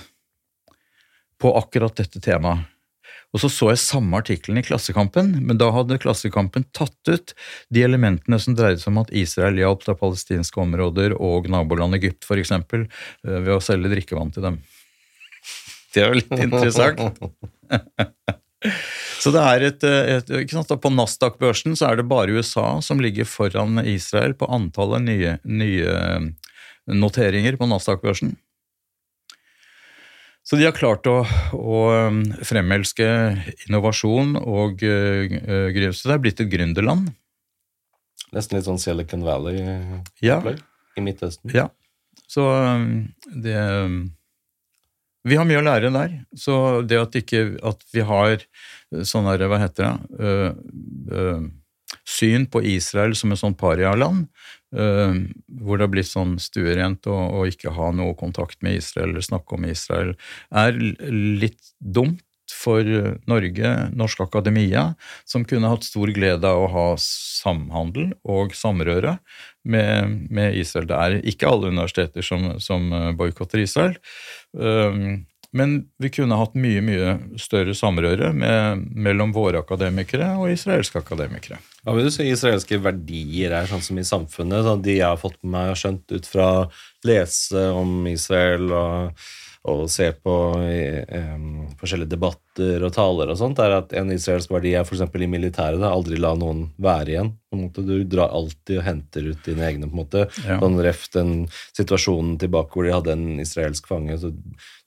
på 1.40 1.54
akkurat 1.56 1.96
dette 2.00 2.22
temaet. 2.24 2.66
Og 3.30 3.44
så 3.44 3.50
så 3.54 3.70
jeg 3.70 3.82
samme 3.84 4.18
artikkelen 4.18 4.58
i 4.58 4.66
Klassekampen, 4.66 5.36
men 5.46 5.60
da 5.62 5.70
hadde 5.74 6.00
Klassekampen 6.02 6.66
tatt 6.74 7.12
ut 7.12 7.36
de 7.70 7.84
elementene 7.86 8.40
som 8.42 8.56
dreide 8.58 8.82
seg 8.82 8.90
om 8.94 9.04
at 9.04 9.14
Israel 9.14 9.60
hjalp 9.62 9.86
da 9.86 9.94
palestinske 9.98 10.62
områder 10.64 11.14
og 11.14 11.50
naboland 11.52 12.00
Egypt 12.00 12.26
f.eks. 12.26 12.56
ved 13.22 13.54
å 13.54 13.62
selge 13.62 13.94
drikkevann 13.94 14.34
til 14.34 14.48
dem. 14.50 14.60
Det 15.94 16.04
er 16.04 16.10
jo 16.10 16.22
litt 16.22 16.36
interessant. 16.42 17.22
Så 19.20 19.32
det 19.36 19.42
er 19.44 19.64
et, 19.70 19.84
et 19.88 20.30
ikke 20.42 20.58
sant, 20.58 20.72
På 20.84 20.92
Nasdaq-børsen 20.92 21.78
så 21.80 21.90
er 21.90 22.00
det 22.00 22.10
bare 22.12 22.36
USA 22.36 22.80
som 22.84 23.00
ligger 23.04 23.28
foran 23.28 23.80
Israel 23.88 24.36
på 24.36 24.48
antallet 24.52 25.06
nye, 25.06 25.38
nye 25.48 25.96
noteringer 26.88 27.56
på 27.60 27.68
Nasdaq-børsen. 27.70 28.34
Så 30.50 30.58
de 30.58 30.66
har 30.66 30.74
klart 30.74 31.06
å, 31.06 31.20
å 31.54 31.80
fremelske 32.48 33.06
innovasjon 33.68 34.34
og 34.40 34.82
uh, 34.82 35.68
Grimstad 35.76 36.10
Det 36.10 36.16
er 36.16 36.24
blitt 36.24 36.42
et 36.42 36.50
gründerland. 36.50 37.12
Nesten 38.34 38.58
litt 38.58 38.66
sånn 38.66 38.82
Silicon 38.82 39.26
Valley 39.26 39.62
Ja. 40.26 40.40
i 40.98 41.04
Midtøsten. 41.06 41.54
Ja. 41.54 41.68
Så 42.30 42.46
um, 42.50 42.90
det 43.30 43.58
um, 43.58 44.02
Vi 45.26 45.38
har 45.38 45.46
mye 45.46 45.62
å 45.62 45.66
lære 45.66 45.94
der. 45.94 46.18
Så 46.34 46.82
det 46.82 46.98
at, 46.98 47.18
ikke, 47.22 47.46
at 47.66 47.86
vi 47.94 48.06
har 48.06 48.42
sånn 49.06 49.30
her, 49.30 49.46
hva 49.50 49.62
heter 49.62 49.86
det, 49.86 50.26
uh, 50.26 51.14
uh, 51.14 51.48
syn 52.10 52.50
på 52.50 52.62
Israel 52.66 53.14
som 53.18 53.34
et 53.34 53.42
sånt 53.42 53.58
parialand, 53.60 54.26
uh, 54.78 55.14
hvor 55.62 55.78
det 55.78 55.88
har 55.88 55.94
blitt 55.94 56.10
sånn 56.10 56.38
stuerent 56.42 57.10
å, 57.10 57.18
å, 57.40 57.46
ikke 57.50 57.74
ha 57.76 57.92
noe 57.96 58.18
kontakt 58.20 58.62
med 58.66 58.80
Israel 58.82 59.14
eller 59.14 59.26
snakke 59.26 59.58
om 59.58 59.70
Israel, 59.70 60.16
er 60.50 60.76
litt 61.10 61.76
dumt 61.80 62.24
for 62.50 62.82
Norge, 63.30 63.72
Norsk 63.94 64.24
Akademia, 64.26 64.96
som 65.30 65.46
kunne 65.46 65.70
hatt 65.70 65.86
stor 65.86 66.10
glede 66.16 66.50
av 66.50 66.64
å 66.64 66.72
ha 66.74 66.86
samhandel 67.00 68.16
og 68.26 68.56
samrøre 68.58 69.20
med, 69.70 70.16
med 70.34 70.58
Israel. 70.58 70.88
Det 70.90 70.98
er 70.98 71.18
ikke 71.30 71.52
alle 71.52 71.70
universiteter 71.70 72.26
som, 72.26 72.56
som 72.58 72.90
boikotter 73.20 73.62
Israel. 73.62 73.94
Um, 74.58 75.30
men 75.56 75.80
vi 75.98 76.12
kunne 76.14 76.38
hatt 76.38 76.54
mye 76.60 76.82
mye 76.86 77.16
større 77.42 77.74
samrøre 77.78 78.30
med, 78.38 78.86
mellom 78.94 79.34
våre 79.34 79.64
akademikere 79.64 80.30
og 80.38 80.52
israelske 80.54 81.02
akademikere. 81.02 81.58
Hva 81.82 81.96
vil 81.96 82.10
du 82.10 82.14
si 82.14 82.28
israelske 82.30 82.78
verdier 82.84 83.56
er 83.58 83.70
sånn 83.70 83.84
som 83.84 83.98
i 83.98 84.06
samfunnet? 84.06 84.70
De 84.86 85.00
jeg 85.00 85.08
har 85.08 85.20
fått 85.22 85.40
med 85.42 85.56
meg 85.56 85.80
skjønt 85.80 86.14
ut 86.14 86.30
fra 86.30 86.50
lese 87.08 87.70
om 87.74 88.06
Israel 88.12 88.70
og 88.70 89.24
og 89.68 89.90
se 89.92 90.08
på 90.16 90.34
um, 90.56 91.48
forskjellige 91.80 92.14
debatter 92.14 92.86
og 92.86 92.94
taler 92.96 93.32
og 93.32 93.40
sånt, 93.40 93.60
er 93.60 93.76
at 93.82 93.92
en 94.00 94.12
israelsk 94.14 94.54
verdi 94.54 94.72
er 94.78 94.88
f.eks. 94.88 95.04
i 95.04 95.28
militæret. 95.28 95.84
Aldri 95.84 96.20
la 96.20 96.32
noen 96.40 96.70
være 96.80 97.12
igjen. 97.12 97.34
på 97.50 97.58
en 97.58 97.66
måte. 97.66 97.84
Du 97.84 98.06
drar 98.08 98.32
alltid 98.32 98.80
og 98.80 98.86
henter 98.88 99.28
ut 99.34 99.44
dine 99.46 99.66
egne. 99.68 99.90
på 99.90 99.98
en 99.98 100.02
måte. 100.04 100.26
Ja. 100.46 100.62
Sånn 100.64 100.80
Ref 100.86 101.10
den 101.12 101.34
situasjonen 101.76 102.38
tilbake 102.40 102.72
hvor 102.72 102.88
de 102.88 102.96
hadde 102.96 103.18
en 103.18 103.44
israelsk 103.44 103.90
fange. 103.92 104.16
Så, 104.22 104.32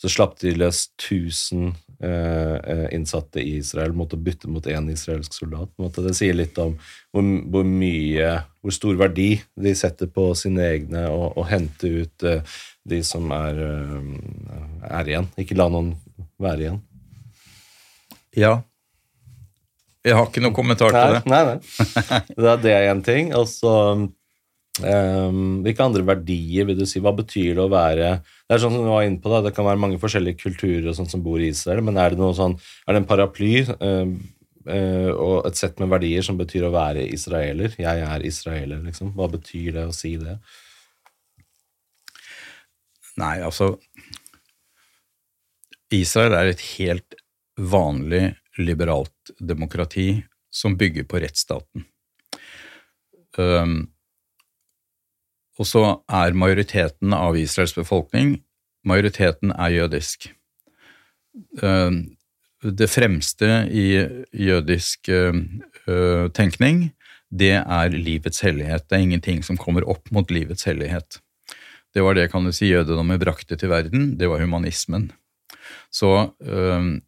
så 0.00 0.12
slapp 0.12 0.38
de 0.40 0.54
løs 0.56 0.86
1000 0.96 1.68
uh, 1.68 1.81
innsatte 2.02 3.38
i 3.38 3.56
Israel 3.60 3.92
måtte 3.94 4.18
bytte 4.18 4.50
mot 4.50 4.66
én 4.66 4.88
israelsk 4.90 5.36
soldat. 5.36 5.70
Det 5.94 6.14
sier 6.18 6.34
litt 6.34 6.58
om 6.58 6.74
hvor, 7.12 7.28
hvor, 7.52 7.68
mye, 7.68 8.32
hvor 8.58 8.74
stor 8.74 8.98
verdi 8.98 9.30
de 9.54 9.74
setter 9.78 10.10
på 10.10 10.32
sine 10.38 10.64
egne 10.72 11.04
og, 11.12 11.36
og 11.38 11.46
hente 11.50 11.92
ut 12.02 12.26
uh, 12.26 12.58
de 12.88 12.98
som 13.06 13.30
er, 13.34 13.58
eh, 13.62 14.88
er 14.90 15.10
igjen. 15.12 15.28
Ikke 15.38 15.56
la 15.58 15.68
noen 15.70 15.92
være 16.42 16.66
igjen. 16.66 16.80
Ja. 18.38 18.56
Jeg 20.02 20.18
har 20.18 20.26
ikke 20.26 20.42
noen 20.42 20.56
kommentar 20.56 20.94
nei, 20.94 21.02
til 21.04 21.14
det. 21.14 21.22
Nei, 21.30 21.42
nei. 21.46 21.58
Det 22.42 22.50
er 22.50 22.62
det 22.64 22.74
én 22.90 23.04
ting. 23.06 23.30
Og 23.38 23.46
så 23.50 23.74
um, 23.94 24.08
Hvilke 24.80 25.84
andre 25.84 26.04
verdier 26.08 26.64
vil 26.64 26.78
du 26.78 26.86
si? 26.88 27.00
Hva 27.04 27.12
betyr 27.12 27.58
det 27.58 27.60
å 27.60 27.68
være 27.68 28.06
Det 28.24 28.54
er 28.56 28.62
sånn 28.62 28.72
som 28.72 28.86
du 28.86 28.88
var 28.88 29.04
inne 29.04 29.20
på, 29.20 29.28
da, 29.28 29.42
det 29.44 29.52
kan 29.52 29.66
være 29.68 29.80
mange 29.82 30.00
forskjellige 30.00 30.40
kulturer 30.40 30.88
og 30.88 30.96
sånt 30.96 31.12
som 31.12 31.24
bor 31.24 31.42
i 31.42 31.50
Israel, 31.52 31.82
men 31.84 32.00
er 32.00 32.14
det 32.14 32.20
noe 32.22 32.32
sånn, 32.36 32.56
er 32.86 32.96
det 32.96 33.02
en 33.02 33.08
paraply 33.10 33.52
um, 33.68 34.16
uh, 34.64 35.12
og 35.12 35.34
et 35.50 35.60
sett 35.60 35.76
med 35.82 35.92
verdier 35.92 36.24
som 36.24 36.40
betyr 36.40 36.64
å 36.68 36.72
være 36.72 37.04
israeler? 37.12 37.76
Jeg 37.76 38.06
er 38.08 38.24
israeler, 38.24 38.80
liksom. 38.88 39.12
Hva 39.18 39.28
betyr 39.36 39.76
det 39.76 39.86
å 39.90 39.96
si 39.96 40.14
det? 40.20 40.38
Nei, 43.20 43.36
altså 43.44 43.74
Israel 45.92 46.32
er 46.38 46.48
et 46.48 46.68
helt 46.78 47.20
vanlig 47.60 48.30
liberalt 48.56 49.36
demokrati 49.36 50.22
som 50.52 50.78
bygger 50.80 51.04
på 51.08 51.20
rettsstaten. 51.20 51.84
Um, 53.36 53.91
og 55.62 55.68
så 55.68 55.84
er 56.10 56.34
majoriteten 56.34 57.14
av 57.14 57.38
Israels 57.38 57.76
befolkning 57.78 58.40
majoriteten 58.88 59.52
er 59.54 59.76
jødisk. 59.76 60.30
Um, 61.62 62.16
det 62.62 62.88
fremste 62.92 63.64
i 63.74 63.86
jødisk 64.32 65.10
uh, 65.10 66.28
tenkning, 66.36 66.90
det 67.32 67.56
er 67.62 67.94
livets 67.94 68.42
hellighet. 68.44 68.86
Det 68.88 68.98
er 68.98 69.06
ingenting 69.06 69.42
som 69.46 69.58
kommer 69.58 69.86
opp 69.88 70.10
mot 70.14 70.30
livets 70.30 70.68
hellighet. 70.68 71.20
Det 71.92 72.04
var 72.04 72.16
det 72.16 72.30
kan 72.32 72.44
du 72.44 72.52
si, 72.54 72.70
jødedommen 72.70 73.20
brakte 73.20 73.56
til 73.58 73.72
verden, 73.72 74.14
det 74.18 74.28
var 74.30 74.40
humanismen. 74.40 75.10
Så 75.92 76.32
um, 76.40 77.00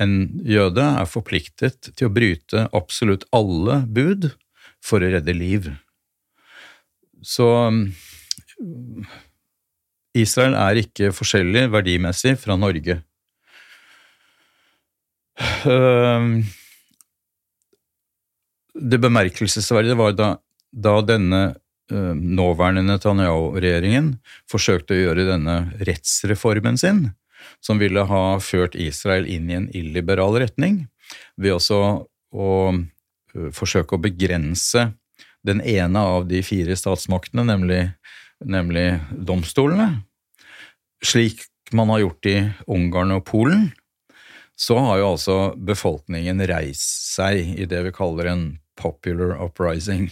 en 0.00 0.14
jøde 0.46 0.84
er 0.84 1.08
forpliktet 1.10 1.90
til 1.92 2.08
å 2.08 2.14
bryte 2.14 2.68
absolutt 2.76 3.26
alle 3.34 3.82
bud 3.86 4.30
for 4.84 5.02
å 5.02 5.10
redde 5.12 5.34
liv. 5.36 5.72
Så 7.22 7.46
um, 7.68 7.84
Israel 10.16 10.56
er 10.58 10.82
ikke 10.82 11.12
forskjellig 11.14 11.68
verdimessig 11.72 12.36
fra 12.40 12.56
Norge. 12.58 13.00
Det 18.80 18.98
bemerkelsesverdige 19.00 19.96
var 19.98 20.16
da, 20.16 20.28
da 20.72 20.94
denne 21.04 21.42
Eh, 21.90 22.14
nåværende 22.14 22.84
Netanyahu-regjeringen 22.86 24.12
forsøkte 24.50 24.94
å 24.94 25.00
gjøre 25.00 25.26
denne 25.26 25.56
rettsreformen 25.82 26.78
sin, 26.78 27.08
som 27.58 27.80
ville 27.82 28.04
ha 28.06 28.22
ført 28.38 28.76
Israel 28.78 29.26
inn 29.26 29.50
i 29.50 29.56
en 29.58 29.66
illiberal 29.74 30.38
retning, 30.38 30.84
ved 31.34 31.56
også 31.56 31.80
å 32.30 32.50
forsøke 33.54 33.96
å 33.96 34.02
begrense 34.02 34.90
den 35.46 35.62
ene 35.62 36.00
av 36.00 36.28
de 36.28 36.42
fire 36.44 36.76
statsmaktene, 36.76 37.46
nemlig, 37.48 37.82
nemlig 38.44 38.86
domstolene, 39.12 40.02
slik 41.04 41.46
man 41.72 41.92
har 41.92 42.04
gjort 42.04 42.26
i 42.26 42.38
Ungarn 42.66 43.14
og 43.14 43.24
Polen, 43.28 43.70
så 44.60 44.76
har 44.84 44.98
jo 45.00 45.12
altså 45.14 45.36
befolkningen 45.56 46.42
reist 46.50 47.14
seg 47.14 47.54
i 47.56 47.64
det 47.68 47.80
vi 47.86 47.92
kaller 47.96 48.28
en 48.28 48.44
popular 48.80 49.38
uprising. 49.40 50.10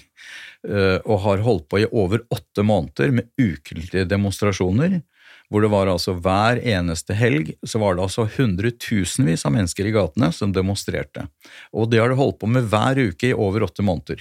Eh, 0.68 0.98
og 1.04 1.22
har 1.26 1.44
holdt 1.44 1.68
på 1.70 1.82
i 1.82 1.88
over 1.92 2.24
åtte 2.34 2.64
måneder 2.66 3.12
med 3.14 3.28
ukentlige 3.40 4.08
demonstrasjoner. 4.08 5.00
Hvor 5.48 5.64
det 5.64 5.70
var 5.72 5.88
altså 5.88 6.12
hver 6.20 6.58
eneste 6.60 7.16
helg 7.16 7.54
så 7.64 7.80
var 7.80 7.96
det 7.96 8.04
altså 8.04 8.26
hundretusenvis 8.34 9.46
av 9.48 9.54
mennesker 9.54 9.88
i 9.88 9.94
gatene 9.94 10.28
som 10.34 10.52
demonstrerte. 10.52 11.24
Og 11.72 11.88
det 11.92 12.02
har 12.02 12.12
det 12.12 12.18
holdt 12.20 12.40
på 12.42 12.50
med 12.52 12.68
hver 12.68 13.00
uke 13.00 13.30
i 13.30 13.36
over 13.36 13.64
åtte 13.64 13.84
måneder. 13.84 14.20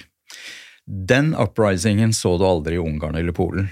Den 0.88 1.34
uprisingen 1.36 2.14
så 2.16 2.38
du 2.40 2.46
aldri 2.48 2.78
i 2.78 2.80
Ungarn 2.80 3.18
eller 3.18 3.36
Polen. 3.36 3.68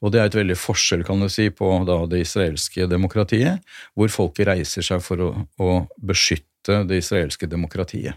Og 0.00 0.12
det 0.12 0.20
er 0.20 0.30
et 0.30 0.38
veldig 0.38 0.56
forskjell 0.58 1.02
kan 1.04 1.20
du 1.20 1.28
si, 1.32 1.48
på 1.50 1.68
det 2.10 2.22
israelske 2.22 2.86
demokratiet, 2.90 3.60
hvor 3.98 4.12
folket 4.12 4.48
reiser 4.48 4.86
seg 4.86 5.02
for 5.04 5.20
å, 5.20 5.30
å 5.60 5.70
beskytte 5.98 6.82
det 6.88 7.02
israelske 7.02 7.48
demokratiet. 7.50 8.16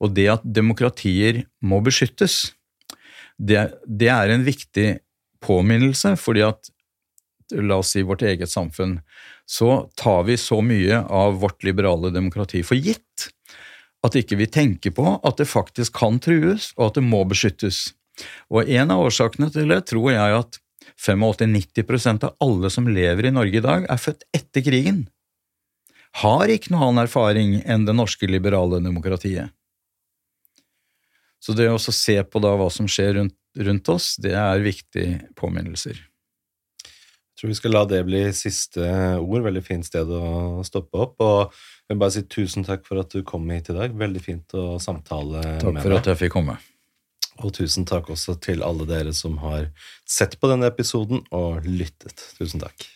Og 0.00 0.14
det 0.14 0.28
at 0.36 0.44
demokratier 0.46 1.42
må 1.60 1.82
beskyttes, 1.84 2.54
det, 3.36 3.72
det, 3.86 4.10
er 4.12 4.30
en 4.30 4.46
viktig 4.46 4.88
påminnelse, 5.42 6.14
fordi 6.20 6.44
at 6.46 6.70
la 7.58 7.80
oss 7.82 7.92
si 7.96 8.04
vårt 8.06 8.22
eget 8.24 8.52
samfunn, 8.52 9.00
så 9.48 9.90
tar 9.98 10.22
vi 10.28 10.38
så 10.38 10.60
mye 10.64 11.02
av 11.10 11.40
vårt 11.42 11.64
liberale 11.66 12.12
demokrati 12.14 12.62
for 12.64 12.78
gitt 12.78 13.32
at 14.02 14.18
ikke 14.18 14.38
vi 14.40 14.48
tenker 14.50 14.94
på 14.94 15.16
at 15.22 15.38
det 15.38 15.48
faktisk 15.50 15.94
kan 16.00 16.18
trues, 16.22 16.72
og 16.76 16.90
at 16.90 16.98
det 16.98 17.06
må 17.06 17.22
beskyttes. 17.28 17.92
Og 18.52 18.68
en 18.68 18.92
av 18.92 19.04
årsakene 19.06 19.48
til 19.54 19.70
det 19.72 19.84
tror 19.90 20.10
jeg 20.12 20.38
at 20.42 20.58
85-90% 21.02 22.26
av 22.26 22.36
alle 22.42 22.70
som 22.70 22.88
lever 22.90 23.28
i 23.28 23.34
Norge 23.34 23.58
i 23.58 23.64
dag, 23.64 23.86
er 23.88 24.00
født 24.00 24.26
etter 24.34 24.64
krigen. 24.66 25.04
Har 26.20 26.50
ikke 26.52 26.74
noe 26.74 26.90
annen 26.90 27.06
erfaring 27.06 27.56
enn 27.64 27.86
det 27.88 27.96
norske 27.96 28.28
liberale 28.28 28.82
demokratiet. 28.84 29.54
Så 31.42 31.56
det 31.58 31.70
å 31.72 31.80
se 31.80 32.18
på 32.22 32.42
hva 32.42 32.68
som 32.70 32.86
skjer 32.90 33.16
rundt, 33.18 33.38
rundt 33.58 33.88
oss, 33.90 34.14
det 34.22 34.34
er 34.38 34.62
viktige 34.62 35.22
påminnelser. 35.38 35.98
Tror 37.42 37.50
vi 37.50 37.54
skal 37.58 37.72
la 37.74 37.80
det 37.90 38.04
bli 38.06 38.20
siste 38.38 38.86
ord. 39.18 39.42
Veldig 39.42 39.64
fint 39.66 39.82
sted 39.82 40.06
å 40.14 40.62
stoppe 40.62 41.00
opp. 41.02 41.16
Og 41.26 41.40
jeg 41.50 41.90
vil 41.90 41.98
bare 41.98 42.14
si 42.14 42.22
tusen 42.30 42.62
takk 42.62 42.84
for 42.86 43.02
at 43.02 43.10
du 43.10 43.24
kom 43.26 43.50
hit 43.50 43.72
i 43.72 43.74
dag. 43.74 43.96
Veldig 43.98 44.22
fint 44.22 44.54
å 44.54 44.76
samtale 44.78 45.40
takk 45.42 45.66
med 45.66 45.66
deg. 45.66 45.80
Takk 45.80 45.88
for 45.88 45.96
at 45.96 46.10
jeg 46.12 46.20
fikk 46.20 46.36
komme. 46.36 46.54
Og 47.42 47.50
tusen 47.56 47.88
takk 47.90 48.12
også 48.14 48.36
til 48.46 48.62
alle 48.62 48.86
dere 48.86 49.10
som 49.10 49.40
har 49.42 49.72
sett 50.06 50.38
på 50.38 50.52
denne 50.52 50.70
episoden 50.70 51.24
og 51.34 51.66
lyttet. 51.66 52.28
Tusen 52.38 52.62
takk. 52.62 52.86